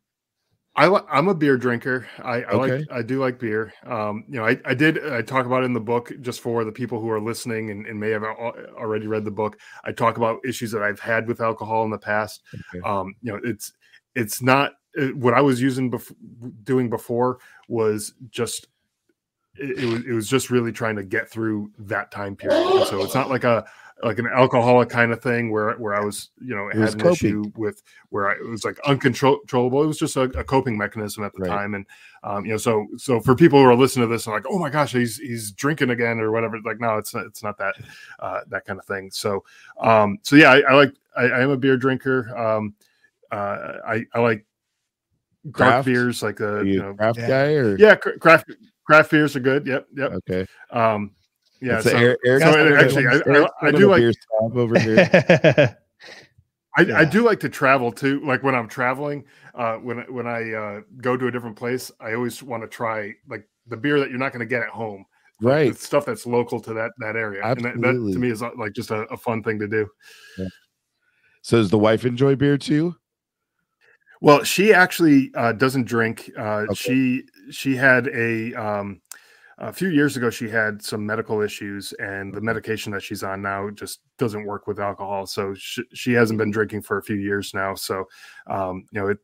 I 0.76 0.88
li- 0.88 1.02
I'm 1.10 1.28
a 1.28 1.34
beer 1.34 1.58
drinker. 1.58 2.08
I, 2.24 2.44
I 2.44 2.50
Okay. 2.52 2.78
like 2.78 2.88
I 2.92 3.02
do 3.02 3.20
like 3.20 3.40
beer. 3.40 3.74
Um, 3.86 4.26
you 4.28 4.36
know, 4.36 4.46
I, 4.46 4.60
I 4.64 4.74
did 4.76 5.04
I 5.12 5.22
talk 5.24 5.46
about 5.48 5.64
it 5.64 5.66
in 5.66 5.74
the 5.74 5.80
book 5.80 6.12
just 6.22 6.40
for 6.42 6.64
the 6.64 6.72
people 6.72 7.00
who 7.02 7.10
are 7.10 7.20
listening 7.20 7.72
and, 7.72 7.86
and 7.88 8.00
may 8.00 8.10
have 8.12 8.24
al- 8.24 8.54
already 8.78 9.08
read 9.08 9.26
the 9.26 9.32
book. 9.32 9.58
I 9.84 9.92
talk 9.92 10.18
about 10.18 10.40
issues 10.46 10.72
that 10.72 10.84
I've 10.84 11.00
had 11.00 11.28
with 11.28 11.42
alcohol 11.42 11.84
in 11.84 11.90
the 11.90 11.98
past. 11.98 12.44
Okay. 12.54 12.84
Um, 12.86 13.16
you 13.22 13.32
know, 13.34 13.40
it's 13.44 13.74
it's 14.16 14.42
not 14.42 14.74
uh, 15.00 15.08
what 15.08 15.34
I 15.34 15.42
was 15.42 15.62
using 15.62 15.90
before 15.90 16.16
doing 16.64 16.90
before 16.90 17.40
was 17.68 18.14
just 18.30 18.68
it, 19.60 19.80
it 19.84 19.86
was 19.86 20.06
it 20.06 20.12
was 20.14 20.28
just 20.30 20.50
really 20.50 20.72
trying 20.72 20.96
to 20.96 21.04
get 21.04 21.30
through 21.30 21.72
that 21.80 22.12
time 22.12 22.36
period. 22.36 22.58
And 22.60 22.88
so 22.88 23.04
it's 23.04 23.16
not 23.16 23.30
like 23.30 23.44
a 23.44 23.66
like 24.04 24.20
an 24.20 24.28
alcoholic 24.28 24.90
kind 24.90 25.12
of 25.12 25.22
thing 25.24 25.52
where 25.52 25.74
where 25.78 25.96
I 25.96 26.02
was 26.06 26.30
you 26.40 26.54
know 26.56 26.68
It 26.70 26.76
had 26.76 26.94
an 26.94 27.00
coping. 27.00 27.14
issue 27.14 27.44
with 27.56 27.82
where 28.10 28.30
I, 28.30 28.34
it 28.34 28.46
was 28.48 28.64
like 28.64 28.80
uncontrollable. 28.86 29.82
It 29.82 29.88
was 29.88 29.98
just 29.98 30.16
a, 30.18 30.22
a 30.38 30.44
coping 30.44 30.78
mechanism 30.78 31.24
at 31.24 31.34
the 31.34 31.42
Right. 31.42 31.50
time, 31.50 31.74
and 31.74 31.86
um, 32.24 32.46
you 32.46 32.52
know, 32.52 32.58
so 32.58 32.86
so 32.98 33.20
for 33.20 33.34
people 33.36 33.58
who 33.60 33.66
are 33.66 33.76
listening 33.76 34.08
to 34.08 34.14
this 34.14 34.28
and 34.28 34.36
like, 34.36 34.46
oh 34.48 34.60
my 34.60 34.70
gosh, 34.70 34.92
he's 34.92 35.18
he's 35.18 35.52
drinking 35.52 35.90
again 35.90 36.20
or 36.20 36.32
whatever. 36.32 36.60
Like, 36.64 36.80
no, 36.80 36.98
it's 36.98 37.16
not. 37.16 37.26
It's 37.26 37.42
not 37.42 37.58
that 37.58 37.74
uh, 38.20 38.42
that 38.50 38.66
kind 38.66 38.78
of 38.80 38.86
thing. 38.86 39.10
So 39.12 39.44
um, 39.82 40.20
so 40.22 40.36
yeah, 40.36 40.52
I, 40.52 40.60
I 40.60 40.74
like 40.76 40.94
I, 41.18 41.24
I 41.24 41.40
am 41.42 41.50
a 41.50 41.58
beer 41.58 41.78
drinker. 41.78 42.38
Um, 42.38 42.76
uh, 43.32 43.78
I 43.86 44.06
I 44.14 44.20
like 44.20 44.46
dark 45.46 45.56
Craft? 45.72 45.86
beers, 45.88 46.22
like 46.22 46.38
the 46.38 46.62
you 46.66 46.74
you 46.74 46.80
know 46.84 46.90
a 46.92 46.96
craft 46.96 47.20
yeah. 47.20 47.28
guy 47.28 47.54
or 47.54 47.78
yeah, 47.78 47.96
craft 47.96 48.52
craft 48.88 49.12
beers 49.12 49.36
are 49.36 49.40
good. 49.42 49.68
Yep, 49.68 49.88
yep. 49.96 50.12
okay? 50.14 50.46
Um, 50.72 51.12
yeah, 51.62 51.82
so, 51.82 51.90
a- 51.96 52.00
Eric- 52.00 52.20
so 52.24 52.40
kind 52.54 52.74
actually, 52.76 53.08
I, 53.08 53.44
I, 53.44 53.68
I 53.68 53.72
do 53.72 53.88
like 53.90 54.00
beer 54.00 54.14
snob 54.14 54.58
over 54.58 54.80
here. 54.80 55.10
I, 56.78 56.82
Yeah. 56.84 57.00
I 57.00 57.06
do 57.06 57.24
like 57.24 57.40
to 57.42 57.50
travel 57.50 57.92
too. 57.92 58.22
Like 58.24 58.44
when 58.44 58.54
I'm 58.56 58.68
traveling, 58.68 59.26
uh, 59.56 59.76
when 59.78 60.00
I- 60.00 60.10
when 60.10 60.28
I 60.28 60.54
uh, 60.54 60.82
go 61.02 61.18
to 61.18 61.28
a 61.28 61.32
different 61.32 61.56
place, 61.56 61.92
I 62.00 62.14
always 62.14 62.42
want 62.42 62.64
to 62.64 62.68
try 62.70 63.14
like 63.28 63.48
the 63.68 63.78
beer 63.78 64.00
that 64.00 64.10
you're 64.10 64.20
not 64.20 64.32
going 64.32 64.40
to 64.42 64.46
get 64.46 64.64
at 64.64 64.70
home. 64.70 65.06
Right. 65.40 65.72
the 65.72 65.78
stuff 65.80 66.04
that's 66.06 66.26
local 66.26 66.60
to 66.62 66.74
that 66.74 66.92
that 66.98 67.16
area, 67.16 67.44
and 67.44 67.58
that, 67.64 67.76
that 67.82 67.90
Absolutely. 67.90 68.14
to 68.14 68.20
me 68.20 68.30
is 68.32 68.42
uh, 68.42 68.50
like 68.58 68.74
just 68.74 68.90
a, 68.90 69.02
a 69.12 69.18
fun 69.18 69.44
thing 69.44 69.60
to 69.60 69.68
do. 69.68 69.88
So 71.44 71.58
does 71.58 71.70
the 71.70 71.78
wife 71.78 72.06
enjoy 72.06 72.36
beer 72.36 72.58
too? 72.58 72.96
Well, 74.20 74.44
she 74.44 74.74
actually 74.74 75.30
uh, 75.36 75.52
doesn't 75.54 75.86
drink. 75.86 76.32
Uh, 76.38 76.66
Okay. 76.70 76.74
She 76.74 77.24
she 77.52 77.76
had 77.76 78.08
a 78.10 78.54
um, 78.56 79.02
a 79.60 79.74
few 79.74 79.90
years 79.90 80.18
ago. 80.18 80.30
She 80.30 80.50
had 80.50 80.82
some 80.82 81.06
medical 81.06 81.42
issues, 81.42 81.94
and 81.94 82.34
the 82.34 82.42
medication 82.42 82.92
that 82.94 83.02
she's 83.04 83.24
on 83.24 83.42
now 83.42 83.70
just 83.72 84.02
doesn't 84.18 84.46
work 84.46 84.68
with 84.68 84.80
alcohol. 84.80 85.26
So 85.26 85.54
she, 85.56 85.84
she 85.94 86.14
hasn't 86.14 86.38
been 86.38 86.52
drinking 86.52 86.84
for 86.84 86.98
a 86.98 87.04
few 87.04 87.16
years 87.16 87.54
now. 87.54 87.76
So 87.76 88.06
um, 88.48 88.86
you 88.92 89.00
know, 89.02 89.08
it 89.08 89.18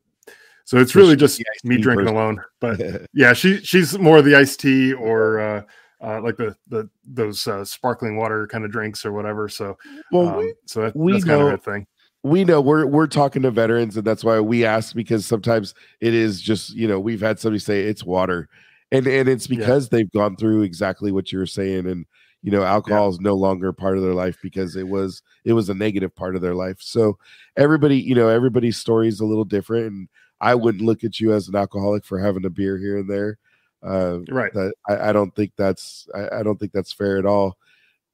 So 0.65 0.77
it's 0.77 0.95
really 0.95 1.15
just 1.15 1.41
me 1.63 1.77
drinking 1.77 2.05
person. 2.05 2.15
alone. 2.17 2.41
But 2.59 2.79
yeah, 3.13 3.33
she 3.33 3.57
she's 3.57 3.97
more 3.99 4.17
of 4.17 4.25
the 4.25 4.35
iced 4.35 4.59
tea 4.59 4.93
or 4.93 5.39
uh, 5.39 5.61
uh, 6.01 6.21
like 6.21 6.37
the 6.37 6.55
the 6.67 6.89
those 7.05 7.47
uh, 7.47 7.63
sparkling 7.65 8.17
water 8.17 8.47
kind 8.47 8.65
of 8.65 8.71
drinks 8.71 9.05
or 9.05 9.11
whatever. 9.11 9.47
So 9.49 9.77
well, 10.11 10.29
um, 10.29 10.37
we, 10.37 10.53
so 10.65 10.81
that, 10.81 10.95
we 10.95 11.11
that's 11.13 11.25
kind 11.25 11.39
know- 11.39 11.47
of 11.47 11.51
her 11.63 11.71
thing. 11.73 11.85
We 12.23 12.45
know 12.45 12.61
we're 12.61 12.85
we're 12.85 13.07
talking 13.07 13.41
to 13.43 13.51
veterans, 13.51 13.97
and 13.97 14.05
that's 14.07 14.23
why 14.23 14.39
we 14.39 14.65
ask 14.65 14.95
because 14.95 15.25
sometimes 15.25 15.73
it 16.01 16.13
is 16.13 16.41
just 16.41 16.71
you 16.75 16.87
know 16.87 16.99
we've 16.99 17.21
had 17.21 17.39
somebody 17.39 17.59
say 17.59 17.81
it's 17.83 18.03
water, 18.03 18.47
and 18.91 19.05
and 19.07 19.27
it's 19.29 19.49
Yeah. 19.49 19.57
because 19.57 19.89
they've 19.89 20.11
gone 20.11 20.35
through 20.37 20.61
exactly 20.63 21.11
what 21.11 21.31
you 21.31 21.39
were 21.39 21.45
saying, 21.45 21.87
and 21.87 22.05
you 22.41 22.51
know 22.51 22.63
alcohol 22.63 23.09
is 23.09 23.19
no 23.19 23.35
longer 23.35 23.73
part 23.73 23.97
of 23.97 24.03
their 24.03 24.13
life 24.13 24.37
because 24.41 24.75
it 24.75 24.87
was 24.87 25.21
it 25.45 25.53
was 25.53 25.69
a 25.69 25.73
negative 25.73 26.15
part 26.15 26.35
of 26.35 26.41
their 26.41 26.55
life. 26.55 26.77
So 26.79 27.17
everybody, 27.57 27.97
you 27.99 28.15
know, 28.15 28.29
everybody's 28.29 28.77
story 28.77 29.07
is 29.09 29.19
a 29.19 29.25
little 29.25 29.45
different, 29.45 29.87
and 29.87 30.07
I 30.41 30.55
wouldn't 30.55 30.83
look 30.83 31.03
at 31.03 31.19
you 31.19 31.33
as 31.33 31.47
an 31.49 31.55
alcoholic 31.55 32.05
for 32.05 32.19
having 32.19 32.45
a 32.45 32.49
beer 32.49 32.77
here 32.77 32.97
and 32.97 33.09
there. 33.09 33.37
Uh, 33.81 34.19
Right. 34.29 34.53
that 34.53 34.73
I, 34.87 35.09
I 35.09 35.11
don't 35.13 35.35
think 35.35 35.51
that's 35.57 36.07
I, 36.15 36.39
I 36.39 36.43
don't 36.43 36.57
think 36.57 36.71
that's 36.71 36.93
fair 36.93 37.17
at 37.17 37.25
all. 37.25 37.57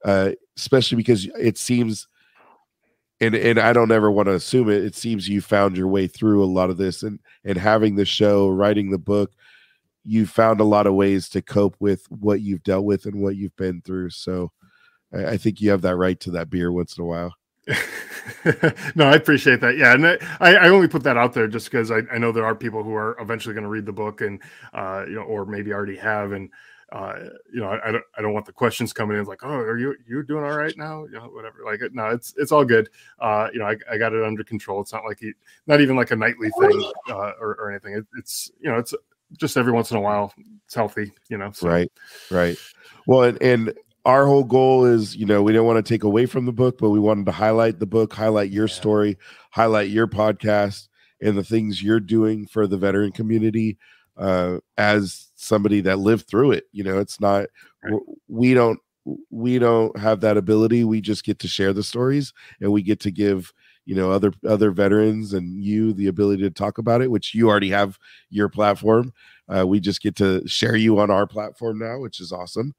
Uh, 0.04 0.32
especially 0.56 0.96
because 0.96 1.26
it 1.38 1.58
seems 1.58 2.08
and 3.20 3.34
and 3.34 3.58
I 3.58 3.72
don't 3.72 3.92
ever 3.92 4.10
want 4.10 4.26
to 4.26 4.34
assume 4.34 4.70
it. 4.70 4.84
It 4.84 4.94
seems 4.94 5.28
you 5.28 5.40
found 5.40 5.76
your 5.76 5.88
way 5.88 6.06
through 6.06 6.42
a 6.42 6.46
lot 6.46 6.70
of 6.70 6.76
this 6.76 7.02
and 7.02 7.18
and 7.44 7.58
having 7.58 7.96
the 7.96 8.04
show, 8.04 8.48
writing 8.48 8.90
the 8.90 8.98
book, 8.98 9.32
you 10.04 10.26
found 10.26 10.60
a 10.60 10.64
lot 10.64 10.86
of 10.86 10.94
ways 10.94 11.28
to 11.30 11.42
cope 11.42 11.76
with 11.78 12.06
what 12.10 12.40
you've 12.40 12.62
dealt 12.62 12.84
with 12.84 13.06
and 13.06 13.20
what 13.20 13.36
you've 13.36 13.56
been 13.56 13.80
through. 13.82 14.10
So 14.10 14.52
I, 15.12 15.26
I 15.26 15.36
think 15.36 15.60
you 15.60 15.70
have 15.70 15.82
that 15.82 15.96
right 15.96 16.18
to 16.20 16.30
that 16.32 16.50
beer 16.50 16.72
once 16.72 16.96
in 16.96 17.04
a 17.04 17.06
while. 17.06 17.34
no, 18.94 19.06
I 19.06 19.14
appreciate 19.14 19.60
that. 19.60 19.76
Yeah, 19.76 19.94
and 19.94 20.06
I, 20.06 20.54
I 20.54 20.68
only 20.68 20.88
put 20.88 21.02
that 21.04 21.16
out 21.16 21.34
there 21.34 21.46
just 21.46 21.70
because 21.70 21.90
I, 21.90 22.00
I 22.12 22.18
know 22.18 22.32
there 22.32 22.46
are 22.46 22.54
people 22.54 22.82
who 22.82 22.94
are 22.94 23.16
eventually 23.20 23.54
going 23.54 23.64
to 23.64 23.70
read 23.70 23.86
the 23.86 23.92
book 23.92 24.22
and 24.22 24.40
uh, 24.72 25.04
you 25.06 25.14
know, 25.14 25.22
or 25.22 25.46
maybe 25.46 25.72
already 25.72 25.96
have, 25.96 26.32
and 26.32 26.48
uh, 26.92 27.14
you 27.52 27.60
know, 27.60 27.68
I, 27.68 27.88
I 27.88 27.92
don't 27.92 28.04
I 28.18 28.22
don't 28.22 28.32
want 28.32 28.46
the 28.46 28.52
questions 28.52 28.92
coming 28.92 29.16
in 29.16 29.24
like, 29.24 29.44
oh, 29.44 29.48
are 29.48 29.78
you 29.78 29.94
you 30.08 30.22
doing 30.22 30.44
all 30.44 30.56
right 30.56 30.76
now? 30.76 31.04
You 31.04 31.12
know, 31.12 31.26
whatever. 31.26 31.58
Like, 31.64 31.80
no, 31.92 32.08
it's 32.08 32.34
it's 32.36 32.52
all 32.52 32.64
good. 32.64 32.88
Uh, 33.20 33.48
you 33.52 33.60
know, 33.60 33.66
I, 33.66 33.76
I 33.90 33.96
got 33.96 34.12
it 34.12 34.24
under 34.24 34.42
control. 34.42 34.80
It's 34.80 34.92
not 34.92 35.04
like 35.04 35.20
he, 35.20 35.32
not 35.66 35.80
even 35.80 35.96
like 35.96 36.10
a 36.10 36.16
nightly 36.16 36.50
thing 36.58 36.92
uh, 37.08 37.32
or, 37.40 37.56
or 37.60 37.70
anything. 37.70 37.94
It, 37.94 38.06
it's 38.18 38.50
you 38.60 38.70
know, 38.70 38.78
it's 38.78 38.92
just 39.38 39.56
every 39.56 39.72
once 39.72 39.90
in 39.92 39.96
a 39.96 40.00
while. 40.00 40.32
It's 40.66 40.74
healthy. 40.74 41.12
You 41.28 41.38
know, 41.38 41.52
so. 41.52 41.68
Right. 41.68 41.92
Right. 42.30 42.58
Well, 43.06 43.22
and, 43.22 43.42
and 43.42 43.74
our 44.04 44.26
whole 44.26 44.44
goal 44.44 44.84
is, 44.84 45.14
you 45.14 45.26
know, 45.26 45.42
we 45.42 45.52
don't 45.52 45.66
want 45.66 45.84
to 45.84 45.88
take 45.88 46.04
away 46.04 46.26
from 46.26 46.46
the 46.46 46.52
book, 46.52 46.78
but 46.78 46.90
we 46.90 46.98
wanted 46.98 47.26
to 47.26 47.32
highlight 47.32 47.78
the 47.78 47.86
book, 47.86 48.12
highlight 48.12 48.50
your 48.50 48.68
story, 48.68 49.18
highlight 49.50 49.90
your 49.90 50.06
podcast 50.06 50.88
and 51.20 51.36
the 51.36 51.44
things 51.44 51.82
you're 51.82 52.00
doing 52.00 52.46
for 52.46 52.66
the 52.66 52.78
veteran 52.78 53.12
community 53.12 53.78
uh, 54.16 54.58
as 54.76 55.28
somebody 55.44 55.80
that 55.82 55.98
lived 55.98 56.26
through 56.28 56.52
it. 56.52 56.64
You 56.72 56.84
know, 56.84 56.98
it's 56.98 57.20
not 57.20 57.46
Right. 57.82 58.00
we 58.28 58.54
don't 58.54 58.78
we 59.30 59.58
don't 59.58 59.96
have 59.98 60.20
that 60.20 60.36
ability. 60.36 60.84
We 60.84 61.00
just 61.00 61.24
get 61.24 61.38
to 61.40 61.48
share 61.48 61.72
the 61.72 61.82
stories 61.82 62.32
and 62.60 62.70
we 62.70 62.82
get 62.82 63.00
to 63.00 63.10
give 63.10 63.52
you 63.86 63.94
know 63.94 64.10
other 64.12 64.32
other 64.46 64.70
veterans 64.70 65.32
and 65.32 65.62
you 65.62 65.92
the 65.94 66.08
ability 66.08 66.42
to 66.42 66.50
talk 66.50 66.78
about 66.78 67.00
it, 67.00 67.10
which 67.10 67.34
you 67.34 67.48
already 67.48 67.70
have 67.70 67.98
your 68.28 68.48
platform. 68.48 69.12
Uh, 69.48 69.66
we 69.66 69.80
just 69.80 70.02
get 70.02 70.14
to 70.16 70.46
share 70.46 70.76
you 70.76 70.98
on 71.00 71.10
our 71.10 71.26
platform 71.26 71.78
now, 71.78 71.98
which 71.98 72.20
is 72.20 72.32
awesome. 72.32 72.74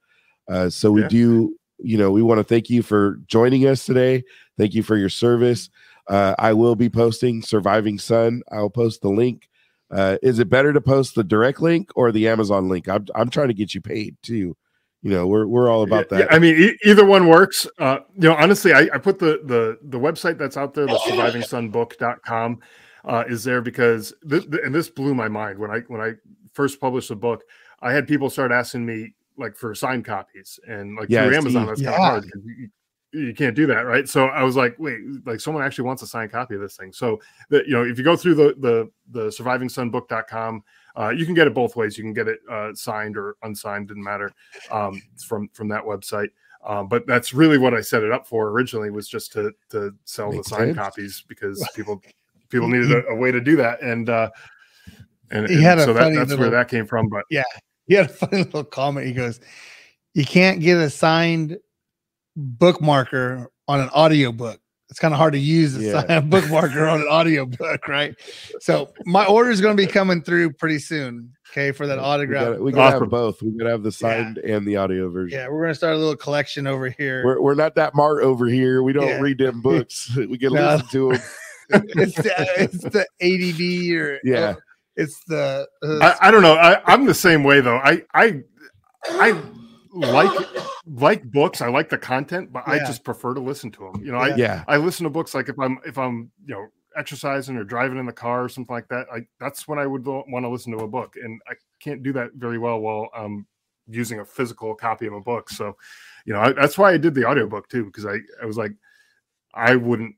Uh, 0.48 0.70
so 0.70 0.92
we 0.92 1.02
Yeah. 1.02 1.08
do, 1.08 1.56
you 1.80 1.98
know, 1.98 2.12
we 2.12 2.22
want 2.22 2.38
to 2.38 2.44
thank 2.44 2.70
you 2.70 2.82
for 2.84 3.20
joining 3.26 3.68
us 3.68 3.86
today. 3.86 4.24
Thank 4.58 4.74
you 4.76 4.84
for 4.84 4.96
your 4.98 5.10
service. 5.10 5.70
Uh, 6.08 6.36
I 6.38 6.54
will 6.54 6.76
be 6.76 6.90
posting 6.90 7.42
Surviving 7.42 7.98
Son. 7.98 8.42
I'll 8.52 8.70
post 8.70 9.02
the 9.02 9.10
link. 9.10 9.50
Uh, 9.92 10.18
is 10.24 10.40
it 10.40 10.50
better 10.50 10.72
to 10.74 10.80
post 10.82 11.16
the 11.16 11.24
direct 11.24 11.62
link 11.62 11.92
or 11.96 12.12
the 12.12 12.28
Amazon 12.28 12.70
link? 12.70 12.88
I'm, 12.88 13.06
I'm 13.14 13.30
trying 13.30 13.50
to 13.50 13.54
get 13.54 13.74
you 13.76 13.82
paid 13.82 14.16
too. 14.24 14.56
You 15.04 15.10
know, 15.10 15.28
we're, 15.28 15.48
we're 15.48 15.70
all 15.70 15.82
about 15.84 16.08
Yeah, 16.12 16.18
that. 16.20 16.30
yeah, 16.30 16.36
I 16.36 16.40
mean, 16.40 16.56
e- 16.56 16.78
either 16.86 17.04
one 17.06 17.28
works. 17.28 17.68
Uh, 17.80 18.00
you 18.16 18.30
know, 18.30 18.36
honestly, 18.36 18.72
I, 18.74 18.88
I 18.94 18.98
put 19.00 19.18
the 19.20 19.42
the 19.46 19.80
the 19.84 19.98
website 20.00 20.38
that's 20.38 20.58
out 20.58 20.74
there, 20.76 20.86
the 20.86 20.94
survivingsonbook.com, 20.98 22.60
uh, 23.06 23.24
is 23.28 23.44
there 23.44 23.62
because 23.62 24.14
th- 24.30 24.50
th- 24.50 24.64
and 24.64 24.74
this 24.74 24.90
blew 24.90 25.14
my 25.16 25.28
mind 25.28 25.58
when 25.60 25.72
I 25.72 25.80
when 25.88 26.02
I 26.02 26.14
first 26.54 26.80
published 26.80 27.10
the 27.10 27.16
book. 27.16 27.44
I 27.82 27.92
had 27.92 28.08
people 28.08 28.30
start 28.30 28.52
asking 28.52 28.86
me 28.86 29.16
like 29.38 29.56
for 29.56 29.74
signed 29.74 30.06
copies 30.06 30.60
and 30.68 30.96
like 30.96 31.10
Yeah, 31.10 31.26
through 31.28 31.38
Amazon. 31.38 31.64
see. 31.64 31.70
That's 31.70 31.82
kind 31.82 31.96
of 31.96 32.02
hard. 32.02 32.24
'cause 32.32 32.42
You, 32.46 32.70
you 33.14 33.34
can't 33.34 33.56
do 33.56 33.66
that, 33.68 33.82
right? 33.82 34.08
So 34.08 34.28
I 34.28 34.44
was 34.44 34.56
like, 34.56 34.76
wait, 34.80 35.00
like 35.26 35.40
someone 35.40 35.64
actually 35.64 35.86
wants 35.86 36.02
a 36.02 36.08
signed 36.08 36.32
copy 36.32 36.56
of 36.56 36.62
this 36.62 36.78
thing. 36.78 36.94
So 36.94 37.20
that 37.50 37.68
you 37.68 37.74
know, 37.74 37.84
if 37.84 37.98
you 37.98 38.04
go 38.04 38.16
through 38.16 38.36
the 38.36 38.56
the 38.60 38.90
the 39.12 39.28
survivingsonbook.com, 39.30 40.64
uh, 40.98 41.10
you 41.10 41.26
can 41.26 41.34
get 41.34 41.48
it 41.48 41.54
both 41.54 41.76
ways. 41.76 41.98
You 41.98 42.04
can 42.04 42.14
get 42.14 42.28
it 42.28 42.40
uh, 42.50 42.74
signed 42.74 43.18
or 43.18 43.36
unsigned, 43.44 43.88
didn't 43.90 44.04
matter 44.04 44.32
um, 44.72 45.02
from 45.26 45.50
from 45.54 45.68
that 45.70 45.84
website. 45.84 46.30
Um, 46.64 46.88
but 46.88 47.08
that's 47.08 47.34
really 47.34 47.58
what 47.58 47.74
I 47.74 47.82
set 47.82 48.04
it 48.04 48.12
up 48.12 48.28
for 48.28 48.50
originally 48.50 48.92
was 48.92 49.08
just 49.08 49.32
to 49.34 49.52
to 49.70 49.94
sell 50.06 50.32
Makes 50.32 50.50
the 50.50 50.56
signed 50.56 50.76
sense. 50.76 50.78
copies 50.78 51.24
because 51.28 51.68
people 51.76 52.02
people 52.50 52.68
needed 52.68 52.92
a, 52.92 53.08
a 53.08 53.16
way 53.16 53.32
to 53.32 53.42
do 53.42 53.56
that, 53.58 53.82
and 53.82 54.10
uh, 54.10 54.30
and, 55.32 55.48
He 55.50 55.56
and 55.56 55.64
had 55.64 55.80
a 55.80 55.84
so 55.86 55.94
that, 55.94 56.14
that's 56.14 56.30
little- 56.30 56.40
where 56.40 56.50
that 56.52 56.68
came 56.68 56.86
from. 56.86 57.10
But 57.10 57.26
yeah, 57.30 57.44
He 57.88 57.96
had 57.96 58.06
a 58.06 58.14
funny 58.14 58.44
little 58.44 58.64
comment. 58.64 59.08
He 59.08 59.14
goes, 59.14 59.40
You 60.14 60.26
can't 60.26 60.60
get 60.62 60.78
a 60.78 60.90
signed 60.90 61.58
bookmarker 62.38 63.48
on 63.68 63.80
an 63.80 63.90
audiobook. 63.90 64.60
It's 64.90 65.00
kind 65.00 65.14
of 65.14 65.18
hard 65.20 65.32
to 65.34 65.40
use 65.40 65.78
a 65.78 65.82
Yeah. 65.82 66.02
signed 66.06 66.32
bookmarker 66.32 66.92
on 66.92 67.02
an 67.02 67.08
audiobook, 67.08 67.88
right? 67.88 68.14
So 68.60 68.92
my 69.06 69.26
order 69.26 69.50
is 69.50 69.62
going 69.62 69.76
to 69.76 69.82
be 69.82 69.88
coming 69.90 70.22
through 70.22 70.54
pretty 70.54 70.80
soon. 70.80 71.34
Okay, 71.52 71.72
for 71.72 71.86
that 71.88 72.00
autograph. 72.00 72.52
gotta, 72.54 72.62
we 72.64 72.72
gotta 72.72 72.96
Awesome. 72.96 73.04
have 73.04 73.10
both. 73.10 73.42
We 73.42 73.52
gotta 73.58 73.70
have 73.72 73.84
the 73.84 73.92
signed 73.92 74.38
and 74.38 74.66
the 74.68 74.78
audio 74.78 75.10
version. 75.10 75.38
yeah, 75.38 75.48
we're 75.50 75.62
going 75.62 75.72
to 75.72 75.76
start 75.76 75.96
a 75.96 75.98
little 75.98 76.16
collection 76.16 76.68
over 76.68 76.90
here. 76.90 77.24
We're, 77.26 77.42
we're 77.42 77.56
not 77.56 77.76
that 77.76 77.94
Mart 77.96 78.24
over 78.24 78.48
here. 78.48 78.84
We 78.84 78.94
don't 78.94 79.08
Yeah. 79.08 79.20
read 79.20 79.38
them 79.38 79.62
books. 79.62 80.14
we 80.16 80.38
can 80.38 80.54
No. 80.54 80.76
listen 80.76 80.88
to 80.90 81.10
them. 81.12 81.22
it's, 81.96 82.16
the, 82.16 82.46
it's 82.58 82.84
the 82.84 83.06
ADD 83.22 83.96
or 84.02 84.20
Yeah. 84.26 84.56
it's 84.98 85.24
the 85.28 85.68
uh, 85.84 86.00
I, 86.02 86.28
I 86.28 86.32
don't 86.32 86.42
know. 86.42 86.56
I, 86.56 86.82
I'm 86.86 87.06
the 87.06 87.14
same 87.14 87.44
way 87.46 87.62
though. 87.62 87.78
I 87.78 88.04
I 88.14 88.42
I 89.10 89.42
like 89.94 90.48
like 90.86 91.24
books. 91.24 91.62
I 91.62 91.70
like 91.70 91.90
the 91.90 91.98
content, 91.98 92.52
but 92.52 92.64
I 92.68 92.80
just 92.80 93.04
prefer 93.04 93.34
to 93.34 93.42
listen 93.42 93.72
to 93.72 93.92
them. 93.92 94.04
You 94.04 94.12
know, 94.12 94.18
I 94.18 94.36
Yeah. 94.36 94.64
I 94.68 94.78
listen 94.78 95.04
to 95.04 95.10
books 95.10 95.34
like 95.34 95.50
if 95.50 95.60
I'm 95.60 95.80
if 95.86 95.98
I'm 95.98 96.32
you 96.46 96.56
know 96.56 96.68
exercising 96.98 97.58
or 97.58 97.64
driving 97.64 97.98
in 97.98 98.06
the 98.06 98.14
car 98.14 98.44
or 98.44 98.50
something 98.50 98.74
like 98.74 98.88
that. 98.90 99.08
I 99.14 99.22
that's 99.40 99.68
when 99.68 99.80
I 99.80 99.88
would 99.88 100.06
want 100.06 100.44
to 100.44 100.50
listen 100.50 100.72
to 100.78 100.84
a 100.84 100.88
book, 100.88 101.16
and 101.22 101.42
I 101.48 101.54
can't 101.80 102.04
do 102.04 102.14
that 102.14 102.32
very 102.36 102.58
well 102.58 102.80
while 102.80 103.10
I'm 103.16 103.48
using 103.88 104.20
a 104.20 104.26
physical 104.26 104.76
copy 104.76 105.08
of 105.08 105.14
a 105.14 105.22
book. 105.22 105.50
So, 105.50 105.76
you 106.26 106.34
know, 106.34 106.40
I, 106.40 106.52
that's 106.54 106.78
why 106.78 106.92
I 106.92 106.98
did 106.98 107.14
the 107.14 107.26
audiobook 107.26 107.68
too, 107.70 107.86
because 107.86 108.06
I 108.06 108.18
I 108.42 108.46
was 108.46 108.58
like, 108.58 108.74
I 109.54 109.76
wouldn't 109.76 110.16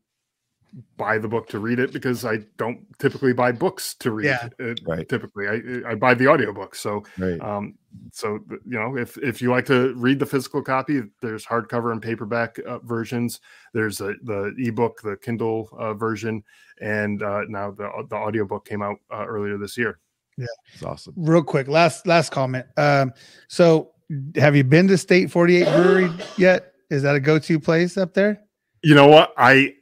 buy 0.98 1.18
the 1.18 1.28
book 1.28 1.48
to 1.50 1.60
read 1.60 1.80
it 1.80 1.94
because 1.94 2.26
I 2.26 2.38
don't 2.58 2.80
typically 3.00 3.34
buy 3.34 3.52
books 3.52 3.94
to 3.96 4.12
read. 4.12 4.26
Yeah. 4.26 4.50
uh, 4.60 4.74
Right. 4.86 5.08
Typically, 5.08 5.48
I 5.48 5.92
I 5.92 5.96
buy 5.96 6.14
the 6.14 6.28
audiobook. 6.28 6.76
So 6.76 7.04
Right. 7.18 7.40
um, 7.42 7.76
so 8.12 8.40
you 8.50 8.80
know, 8.80 8.98
if 8.98 9.18
if 9.18 9.42
you 9.42 9.52
like 9.52 9.66
to 9.68 9.94
read 9.96 10.20
the 10.20 10.26
physical 10.26 10.62
copy, 10.64 11.02
there's 11.22 11.46
hardcover 11.46 11.92
and 11.92 12.02
paperback 12.02 12.58
uh, 12.66 12.80
versions. 12.80 13.40
There's 13.74 14.02
a, 14.02 14.14
the 14.24 14.54
ebook, 14.58 15.02
the 15.02 15.18
Kindle 15.18 15.70
uh, 15.78 15.94
version, 15.94 16.44
and 16.82 17.22
uh, 17.22 17.42
now 17.48 17.72
the 17.72 17.90
the 18.10 18.16
audiobook 18.16 18.66
came 18.66 18.82
out 18.82 18.98
uh, 19.12 19.26
earlier 19.28 19.58
this 19.58 19.78
year. 19.78 20.00
Yeah, 20.38 20.48
it's 20.74 20.82
awesome. 20.82 21.14
real 21.16 21.44
quick 21.44 21.68
last 21.68 22.08
last 22.08 22.32
comment 22.32 22.66
um 22.78 23.14
so 23.48 23.92
have 24.36 24.56
you 24.56 24.64
been 24.64 24.88
to 24.88 24.98
state 24.98 25.30
48 25.30 25.66
brewery 25.66 26.10
yet 26.40 26.74
is 26.90 27.04
that 27.04 27.14
a 27.14 27.20
go-to 27.20 27.60
place 27.60 27.98
up 27.98 28.16
there 28.16 28.42
You 28.82 28.96
know 28.96 29.06
what? 29.08 29.32
I 29.38 29.76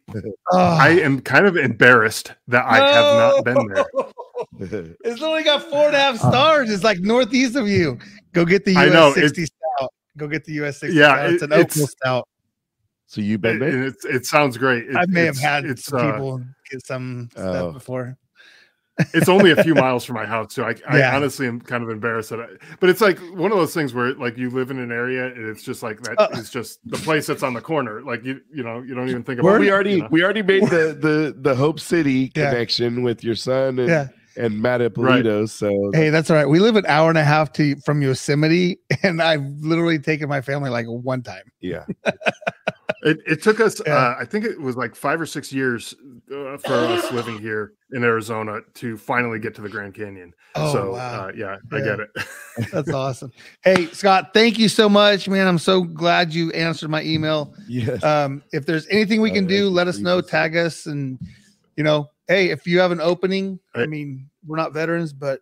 I 0.53 0.89
am 1.01 1.21
kind 1.21 1.45
of 1.45 1.57
embarrassed 1.57 2.33
that 2.47 2.65
I 2.65 2.77
have 2.77 3.17
not 3.17 3.45
been 3.45 3.67
there. 3.67 3.85
it's 5.05 5.21
only 5.21 5.43
got 5.43 5.63
four 5.63 5.87
and 5.87 5.95
a 5.95 5.99
half 5.99 6.17
stars 6.17 6.69
it's 6.69 6.83
like 6.83 6.99
northeast 6.99 7.55
of 7.55 7.67
you 7.67 7.97
go 8.33 8.43
get 8.45 8.65
the 8.65 8.71
us 8.75 8.77
I 8.77 8.89
know, 8.89 9.13
60 9.13 9.45
stout 9.45 9.89
go 10.17 10.27
get 10.27 10.43
the 10.45 10.53
us 10.53 10.79
60 10.79 10.97
Yeah, 10.97 11.13
stout. 11.15 11.29
it's 11.33 11.43
an 11.43 11.53
oak 11.53 11.59
it's- 11.61 11.91
stout 11.91 12.27
so 13.07 13.21
you've 13.21 13.41
been 13.41 13.57
It, 13.57 13.59
there? 13.59 13.83
it, 13.87 13.95
it 14.05 14.25
sounds 14.25 14.57
great. 14.57 14.85
It- 14.89 14.95
i 14.95 15.05
may 15.07 15.25
have 15.25 15.37
had 15.37 15.65
it's 15.65 15.85
some 15.85 15.99
uh, 15.99 16.11
people 16.13 16.43
get 16.69 16.85
some 16.85 17.29
Oh. 17.35 17.41
stuff 17.41 17.73
before 17.73 18.17
it's 19.13 19.29
only 19.29 19.51
a 19.51 19.63
few 19.63 19.75
miles 19.75 20.03
from 20.05 20.15
my 20.15 20.25
house, 20.25 20.53
so 20.53 20.63
I, 20.63 20.75
I 20.89 20.99
Yeah. 20.99 21.15
honestly 21.15 21.47
am 21.47 21.59
kind 21.61 21.83
of 21.83 21.89
embarrassed 21.89 22.29
that. 22.31 22.39
I, 22.39 22.47
but 22.79 22.89
it's 22.89 23.01
like 23.01 23.19
one 23.33 23.51
of 23.51 23.57
those 23.57 23.73
things 23.73 23.93
where 23.93 24.13
like 24.13 24.37
you 24.37 24.49
live 24.49 24.71
in 24.71 24.79
an 24.79 24.91
area 24.91 25.25
and 25.27 25.47
it's 25.47 25.63
just 25.63 25.83
like 25.83 26.01
that. 26.01 26.19
Uh. 26.19 26.27
it's 26.33 26.49
just 26.49 26.79
the 26.89 26.97
place 26.97 27.27
that's 27.27 27.43
on 27.43 27.53
the 27.53 27.61
corner. 27.61 28.01
Like 28.01 28.23
you, 28.23 28.41
you 28.53 28.63
know, 28.63 28.81
you 28.81 28.93
don't 28.95 29.09
even 29.09 29.23
think 29.23 29.41
Where 29.41 29.53
about. 29.55 29.61
we 29.61 29.71
already 29.71 29.91
you 29.93 30.01
know? 30.01 30.07
we 30.11 30.23
already 30.23 30.41
made 30.43 30.63
the 30.63 30.97
the 30.99 31.35
the 31.39 31.55
Hope 31.55 31.79
City 31.79 32.31
Yeah. 32.35 32.49
connection 32.51 33.03
with 33.03 33.23
your 33.23 33.35
son 33.35 33.79
and 33.79 33.89
yeah 33.89 34.07
and 34.37 34.61
Matt 34.61 34.81
Ippolito. 34.81 35.45
So 35.45 35.91
hey 35.93 36.09
that's 36.09 36.29
all 36.29 36.35
right 36.37 36.47
we 36.49 36.59
live 36.59 36.75
an 36.75 36.85
hour 36.87 37.09
and 37.09 37.17
a 37.17 37.23
half 37.23 37.51
to 37.53 37.75
from 37.85 38.01
yosemite 38.01 38.79
and 39.03 39.21
i've 39.21 39.43
literally 39.59 39.99
taken 39.99 40.29
my 40.29 40.41
family 40.41 40.69
like 40.69 40.85
one 40.87 41.21
time 41.21 41.43
yeah, 41.59 41.85
It, 43.03 43.17
it 43.25 43.41
took 43.41 43.59
us, 43.59 43.81
Yeah. 43.83 43.95
uh, 43.95 44.15
I 44.19 44.25
think 44.25 44.45
it 44.45 44.61
was 44.61 44.77
like 44.77 44.95
five 44.95 45.19
or 45.19 45.25
six 45.25 45.51
years 45.51 45.95
uh, 46.31 46.57
for 46.57 46.73
us 46.73 47.11
living 47.13 47.39
here 47.39 47.73
in 47.93 48.03
Arizona 48.03 48.59
to 48.75 48.95
finally 48.95 49.39
get 49.39 49.55
to 49.55 49.61
the 49.61 49.69
Grand 49.69 49.95
Canyon. 49.95 50.33
Oh, 50.53 50.71
so 50.71 50.91
wow. 50.91 51.27
uh, 51.27 51.31
yeah, 51.35 51.57
I 51.71 51.79
get 51.81 51.99
it. 51.99 52.09
That's 52.71 52.89
awesome. 52.93 53.31
Hey, 53.63 53.87
Scott, 53.87 54.35
thank 54.35 54.59
you 54.59 54.69
so 54.69 54.87
much, 54.87 55.27
man. 55.27 55.47
I'm 55.47 55.57
so 55.57 55.81
glad 55.81 56.31
you 56.31 56.51
answered 56.51 56.91
my 56.91 57.01
email. 57.01 57.55
Yes. 57.67 58.03
Um, 58.03 58.43
if 58.51 58.67
there's 58.67 58.85
anything 58.87 59.19
we 59.19 59.31
Oh, 59.31 59.33
can 59.33 59.47
do, 59.47 59.69
let 59.69 59.87
us 59.87 59.97
know, 59.97 60.21
tag 60.21 60.55
us, 60.55 60.85
and 60.85 61.17
you 61.75 61.83
know, 61.83 62.07
hey, 62.31 62.49
if 62.49 62.65
you 62.65 62.79
have 62.79 62.91
an 62.91 63.01
opening, 63.01 63.59
I 63.75 63.79
Right. 63.81 63.89
mean, 63.89 64.29
we're 64.45 64.57
not 64.57 64.73
veterans, 64.73 65.11
but 65.13 65.41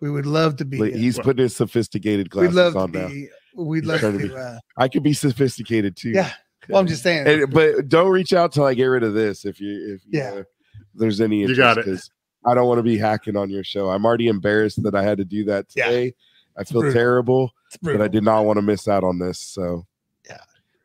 we 0.00 0.10
would 0.10 0.26
love 0.26 0.56
to 0.56 0.64
be. 0.64 0.78
Like, 0.78 0.94
He's 0.94 1.18
putting 1.18 1.42
his 1.42 1.54
sophisticated 1.56 2.26
we'd 2.26 2.30
glasses 2.30 2.54
love 2.54 2.72
to 2.74 2.78
on 2.80 2.92
now. 2.92 3.08
be. 3.08 3.28
We'd 3.54 3.84
love 3.84 4.00
to. 4.00 4.12
to 4.12 4.18
be- 4.18 4.34
uh, 4.34 4.58
I 4.76 4.88
could 4.88 5.02
be 5.02 5.12
sophisticated 5.12 5.96
too. 5.96 6.10
yeah. 6.10 6.32
Well, 6.68 6.80
I'm 6.80 6.86
just 6.86 7.02
saying. 7.02 7.26
And- 7.28 7.52
but 7.52 7.88
don't 7.88 8.10
reach 8.10 8.32
out 8.32 8.52
till 8.52 8.64
I 8.64 8.72
get 8.74 8.86
rid 8.86 9.02
of 9.02 9.12
this 9.14 9.44
if 9.44 9.60
you 9.60 9.94
if 9.94 10.00
you 10.06 10.18
Yeah. 10.18 10.30
know, 10.30 10.36
if 10.38 10.46
there's 10.94 11.20
any 11.20 11.36
You 11.40 11.42
interest 11.48 11.58
got 11.58 11.78
it. 11.78 11.84
'cause 11.84 12.10
I 12.46 12.54
don't 12.54 12.66
want 12.66 12.78
to 12.78 12.82
be 12.82 12.96
hacking 12.98 13.36
on 13.36 13.50
your 13.50 13.64
show. 13.64 13.90
I'm 13.90 14.04
already 14.06 14.28
embarrassed 14.28 14.82
that 14.82 14.94
I 14.94 15.02
had 15.02 15.18
to 15.18 15.24
do 15.24 15.44
that 15.44 15.66
Yeah. 15.76 15.86
today. 15.86 16.14
I 16.56 16.64
feel 16.64 16.80
brutal. 16.80 16.94
terrible, 16.98 17.50
but 17.82 18.00
I 18.00 18.08
did 18.08 18.22
not 18.24 18.44
want 18.44 18.56
to 18.58 18.62
miss 18.62 18.86
out 18.88 19.02
on 19.04 19.18
this. 19.18 19.38
So 19.40 19.86
Yeah. 20.28 20.38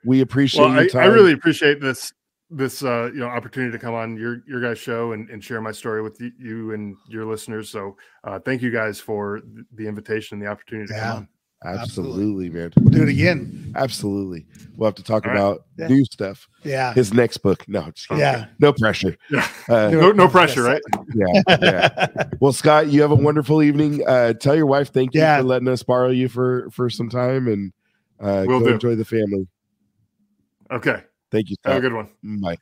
we 0.06 0.22
appreciate 0.22 0.62
well, 0.64 0.74
your 0.74 0.84
I, 0.84 0.88
time. 0.88 1.04
I 1.04 1.06
really 1.08 1.32
appreciate 1.34 1.80
this 1.82 2.12
this 2.52 2.84
uh, 2.84 3.10
you 3.14 3.20
know 3.20 3.28
opportunity 3.28 3.72
to 3.72 3.80
come 3.80 3.94
on 3.94 4.18
your 4.18 4.42
your 4.48 4.60
guys' 4.62 4.80
show 4.80 5.12
and, 5.12 5.30
and 5.30 5.44
share 5.44 5.62
my 5.62 5.72
story 5.72 6.02
with 6.02 6.20
you, 6.20 6.32
you 6.40 6.72
and 6.74 6.96
your 7.08 7.26
listeners. 7.26 7.70
So 7.70 7.96
uh, 8.24 8.40
thank 8.40 8.62
you 8.62 8.72
guys 8.72 9.00
for 9.00 9.42
the 9.76 9.88
invitation 9.88 10.36
and 10.38 10.46
the 10.46 10.50
opportunity 10.52 10.92
to 10.94 11.00
come 11.00 11.18
on. 11.18 11.28
absolutely, 11.64 12.50
man. 12.50 12.72
We'll 12.78 12.90
do 12.94 13.04
it 13.04 13.10
again. 13.10 13.74
Absolutely. 13.76 14.48
We'll 14.76 14.88
have 14.88 14.96
to 14.96 15.04
talk 15.04 15.28
All 15.28 15.32
right. 15.34 15.40
about 15.40 15.66
Yeah. 15.78 15.88
new 15.90 16.06
stuff. 16.06 16.48
Yeah. 16.64 16.94
His 16.94 17.14
next 17.14 17.38
book. 17.40 17.68
No, 17.68 17.92
just 17.92 18.08
kidding. 18.08 18.22
Yeah. 18.22 18.46
no 18.60 18.74
pressure. 18.74 19.16
Yeah. 19.30 19.48
Uh, 19.68 19.90
No, 19.92 20.12
no 20.12 20.28
pressure, 20.28 20.64
right? 20.64 20.82
yeah, 21.14 21.42
yeah. 21.62 22.06
Well, 22.40 22.54
Scott, 22.54 22.88
you 22.88 23.02
have 23.02 23.12
a 23.12 23.16
wonderful 23.16 23.62
evening. 23.62 24.02
Uh, 24.08 24.34
tell 24.34 24.56
your 24.56 24.66
wife 24.66 24.92
thank 24.94 25.14
you 25.14 25.20
Yeah. 25.22 25.38
for 25.40 25.44
letting 25.44 25.68
us 25.68 25.84
borrow 25.84 26.10
you 26.10 26.30
for 26.30 26.70
for 26.72 26.90
some 26.90 27.10
time, 27.10 27.48
and 27.48 27.74
uh, 28.20 28.46
Will 28.48 28.60
go 28.62 28.68
do. 28.68 28.74
enjoy 28.74 28.96
the 28.96 29.06
family. 29.06 29.48
Okay. 30.72 31.04
Thank 31.32 31.50
you, 31.50 31.56
Have 31.66 31.78
a 31.78 31.82
good 31.82 31.94
one. 31.94 32.10
Bye. 32.42 32.58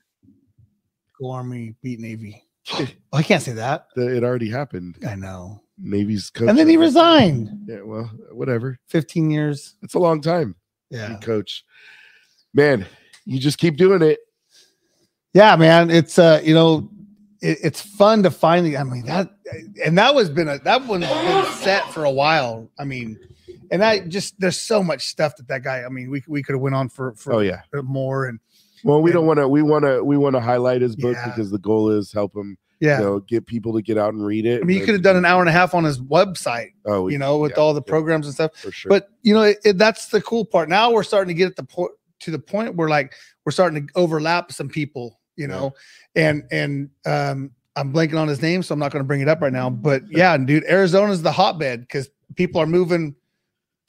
Go 1.20 1.32
Army, 1.32 1.76
beat 1.82 2.00
Navy. 2.00 2.44
Oh, 3.14 3.18
I 3.20 3.24
can't 3.24 3.42
say 3.42 3.54
that. 3.54 3.88
It 3.96 4.26
already 4.26 4.50
happened. 4.50 4.98
I 5.08 5.16
know. 5.16 5.62
Navy's 5.80 6.30
coach. 6.30 6.50
And 6.50 6.58
then 6.58 6.68
he 6.68 6.76
resigned. 6.76 7.50
Yeah, 7.66 7.82
well, 7.84 8.12
whatever. 8.32 8.78
15 8.88 9.32
years. 9.32 9.76
It's 9.82 9.94
a 9.94 10.00
long 10.00 10.20
time. 10.20 10.56
Yeah. 10.90 11.18
Coach. 11.22 11.64
Man, 12.54 12.86
you 13.26 13.40
just 13.40 13.58
keep 13.58 13.78
doing 13.78 14.02
it. 14.02 14.20
Yeah, 15.34 15.56
man. 15.56 15.90
It's 15.90 16.20
uh, 16.20 16.42
you 16.44 16.54
know, 16.54 16.90
it, 17.42 17.60
it's 17.64 17.82
fun 17.82 18.24
to 18.24 18.32
finally. 18.32 18.76
I 18.76 18.84
mean 18.84 19.06
that, 19.06 19.30
and 19.86 19.98
that 19.98 20.16
was 20.16 20.30
been 20.30 20.48
a 20.48 20.58
that 20.60 20.86
one's 20.86 21.06
been 21.08 21.46
set 21.54 21.90
for 21.94 22.06
a 22.06 22.12
while. 22.12 22.70
I 22.80 22.86
mean, 22.86 23.20
and 23.72 23.84
I 23.84 24.00
just 24.00 24.40
there's 24.40 24.60
so 24.60 24.82
much 24.82 25.08
stuff 25.08 25.36
that 25.38 25.48
that 25.48 25.64
guy. 25.64 25.84
I 25.84 25.90
mean, 25.90 26.10
we 26.10 26.24
we 26.28 26.42
could 26.42 26.54
have 26.54 26.62
went 26.62 26.76
on 26.76 26.90
for 26.90 27.14
for 27.16 27.34
Oh 27.34 27.40
yeah. 27.40 27.62
more 27.84 28.26
and 28.26 28.40
Well, 28.84 29.02
we 29.02 29.10
And- 29.12 29.16
don't 29.16 29.26
want 29.28 29.38
to. 29.40 29.48
We 29.48 29.62
want 29.62 29.84
to. 29.86 30.04
We 30.04 30.18
want 30.18 30.36
to 30.36 30.40
highlight 30.42 30.82
his 30.82 30.96
book 30.96 31.16
Yeah. 31.16 31.30
because 31.30 31.52
the 31.52 31.58
goal 31.60 31.90
is 31.92 32.12
help 32.12 32.36
him. 32.36 32.58
yeah. 32.80 33.00
You 33.00 33.04
know, 33.06 33.20
get 33.22 33.48
people 33.48 33.74
to 33.74 33.82
get 33.82 33.98
out 33.98 34.14
and 34.14 34.24
read 34.24 34.46
it. 34.46 34.62
I 34.62 34.64
mean, 34.64 34.78
you 34.78 34.86
could 34.86 34.94
have 34.94 35.02
done 35.02 35.16
an 35.16 35.26
hour 35.26 35.42
and 35.42 35.50
a 35.50 35.52
half 35.52 35.74
on 35.74 35.84
his 35.84 36.00
website, 36.00 36.74
Oh, 36.86 37.04
we- 37.04 37.14
you 37.14 37.18
know, 37.18 37.40
with 37.40 37.54
yeah, 37.54 37.58
all 37.58 37.74
the 37.74 37.82
programs 37.82 38.28
and 38.28 38.36
stuff. 38.36 38.52
for 38.56 38.72
sure. 38.72 38.90
But 38.90 39.10
you 39.24 39.34
know, 39.34 39.42
it, 39.42 39.58
it- 39.66 39.78
that's 39.80 40.10
the 40.10 40.22
cool 40.22 40.46
part. 40.46 40.70
Now 40.70 40.92
we're 40.92 41.02
starting 41.04 41.30
to 41.30 41.38
get 41.38 41.48
at 41.50 41.56
the 41.56 41.64
point 41.64 41.92
to 42.20 42.30
the 42.32 42.38
point 42.40 42.76
where 42.76 42.88
like 42.88 43.14
we're 43.46 43.52
starting 43.52 43.88
to 43.88 43.94
overlap 43.96 44.52
some 44.52 44.70
people, 44.70 45.20
you 45.36 45.48
know, 45.48 45.74
and 46.16 46.44
and 46.52 46.90
um 47.08 47.50
I'm 47.76 47.92
blanking 47.94 48.20
on 48.20 48.28
his 48.28 48.42
name, 48.42 48.62
so 48.64 48.74
I'm 48.74 48.80
not 48.80 48.92
going 48.92 49.04
to 49.04 49.08
bring 49.08 49.22
it 49.22 49.28
up 49.28 49.40
right 49.42 49.54
now. 49.54 49.70
But 49.70 50.04
yeah, 50.10 50.36
dude, 50.38 50.64
Arizona's 50.66 51.22
the 51.22 51.32
hotbed 51.32 51.82
because 51.82 52.10
people 52.36 52.60
are 52.62 52.66
moving 52.68 53.16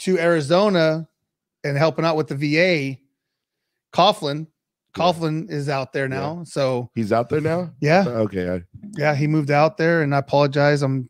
to 0.01 0.19
Arizona 0.19 1.09
and 1.65 1.77
helping 1.77 2.05
out 2.07 2.15
with 2.17 2.29
the 2.29 2.35
VA. 2.37 2.99
Coughlin. 3.95 4.47
Coughlin 4.95 5.51
is 5.51 5.69
out 5.69 5.93
there 5.93 6.09
now. 6.09 6.43
So 6.45 6.91
he's 6.95 7.13
out 7.13 7.29
there 7.29 7.41
now. 7.41 7.71
yeah, 7.81 8.05
Okay, 8.07 8.63
yeah, 8.97 9.15
he 9.15 9.27
moved 9.27 9.51
out 9.51 9.77
there, 9.77 10.03
and 10.03 10.15
I 10.15 10.19
apologize. 10.19 10.83
I'm 10.83 11.09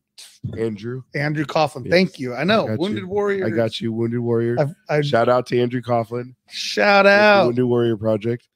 Andrew. 0.58 1.02
Andrew 1.14 1.44
Coughlin. 1.44 1.84
Yes. 1.84 1.90
Thank 1.92 2.18
you. 2.18 2.34
I 2.34 2.44
know, 2.44 2.68
I 2.68 2.76
Wounded 2.76 3.02
you. 3.04 3.08
Warrior. 3.08 3.46
I 3.46 3.50
got 3.50 3.80
you, 3.80 3.92
Wounded 3.92 4.20
Warrior. 4.20 4.56
I've, 4.58 4.74
I 4.88 5.00
Shout 5.00 5.28
out 5.28 5.46
to 5.46 5.60
Andrew 5.60 5.80
Coughlin. 5.80 6.34
shout 6.48 7.06
out. 7.06 7.46
Wounded 7.46 7.64
Warrior 7.64 7.96
Project. 7.96 8.48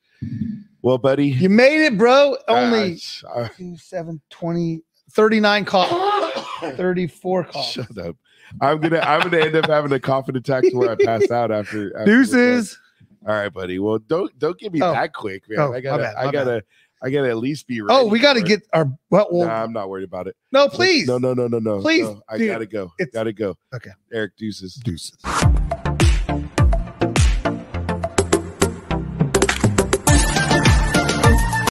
Well, 0.82 0.98
buddy, 0.98 1.28
You 1.28 1.48
made 1.48 1.84
it, 1.84 1.96
bro. 1.98 2.36
Only 2.48 2.98
uh, 3.34 3.48
two, 3.56 3.76
seven, 3.76 4.20
20, 4.30 4.82
39 5.12 5.64
calls, 5.64 6.32
34 6.76 7.44
calls. 7.44 7.66
shut 7.66 7.98
up. 7.98 8.16
I'm 8.60 8.80
gonna 8.80 8.98
I'm 8.98 9.20
gonna 9.22 9.38
end 9.44 9.56
up 9.56 9.66
having 9.66 9.92
a 9.92 10.00
coughing 10.00 10.36
attack 10.36 10.62
to 10.64 10.74
where 10.76 10.90
I 10.90 10.94
pass 10.96 11.30
out 11.30 11.50
after. 11.50 11.96
after. 11.96 12.04
Deuces. 12.04 12.78
All 13.26 13.34
right, 13.34 13.52
buddy. 13.52 13.78
Well, 13.78 13.98
don't 13.98 14.36
don't 14.38 14.58
give 14.58 14.72
me 14.72 14.82
Oh. 14.82 14.92
that 14.92 15.12
quick, 15.12 15.48
man. 15.48 15.60
Oh, 15.60 15.72
I 15.72 15.80
gotta 15.80 16.02
bad, 16.02 16.16
I 16.16 16.30
gotta 16.30 16.64
I 17.02 17.10
gotta 17.10 17.28
at 17.28 17.36
least 17.36 17.66
be 17.66 17.80
oh, 17.80 17.86
ready. 17.86 18.00
Oh, 18.00 18.06
we 18.06 18.18
got 18.18 18.34
to 18.34 18.40
for 18.40 18.46
it. 18.46 18.48
get 18.48 18.62
our 18.72 18.86
well. 19.10 19.28
well 19.30 19.48
Nah, 19.48 19.62
I'm 19.62 19.72
not 19.72 19.88
worried 19.88 20.04
about 20.04 20.26
it. 20.26 20.36
no, 20.52 20.68
please. 20.68 21.06
No, 21.06 21.18
no, 21.18 21.34
no, 21.34 21.48
no, 21.48 21.58
no. 21.58 21.80
Please, 21.80 22.04
no. 22.04 22.20
I 22.28 22.38
dude, 22.38 22.48
gotta 22.48 22.66
go. 22.66 22.92
Gotta 23.12 23.32
go. 23.32 23.56
Okay. 23.74 23.90
Eric 24.12 24.36
Deuces. 24.36 24.74
Deuces. 24.74 25.16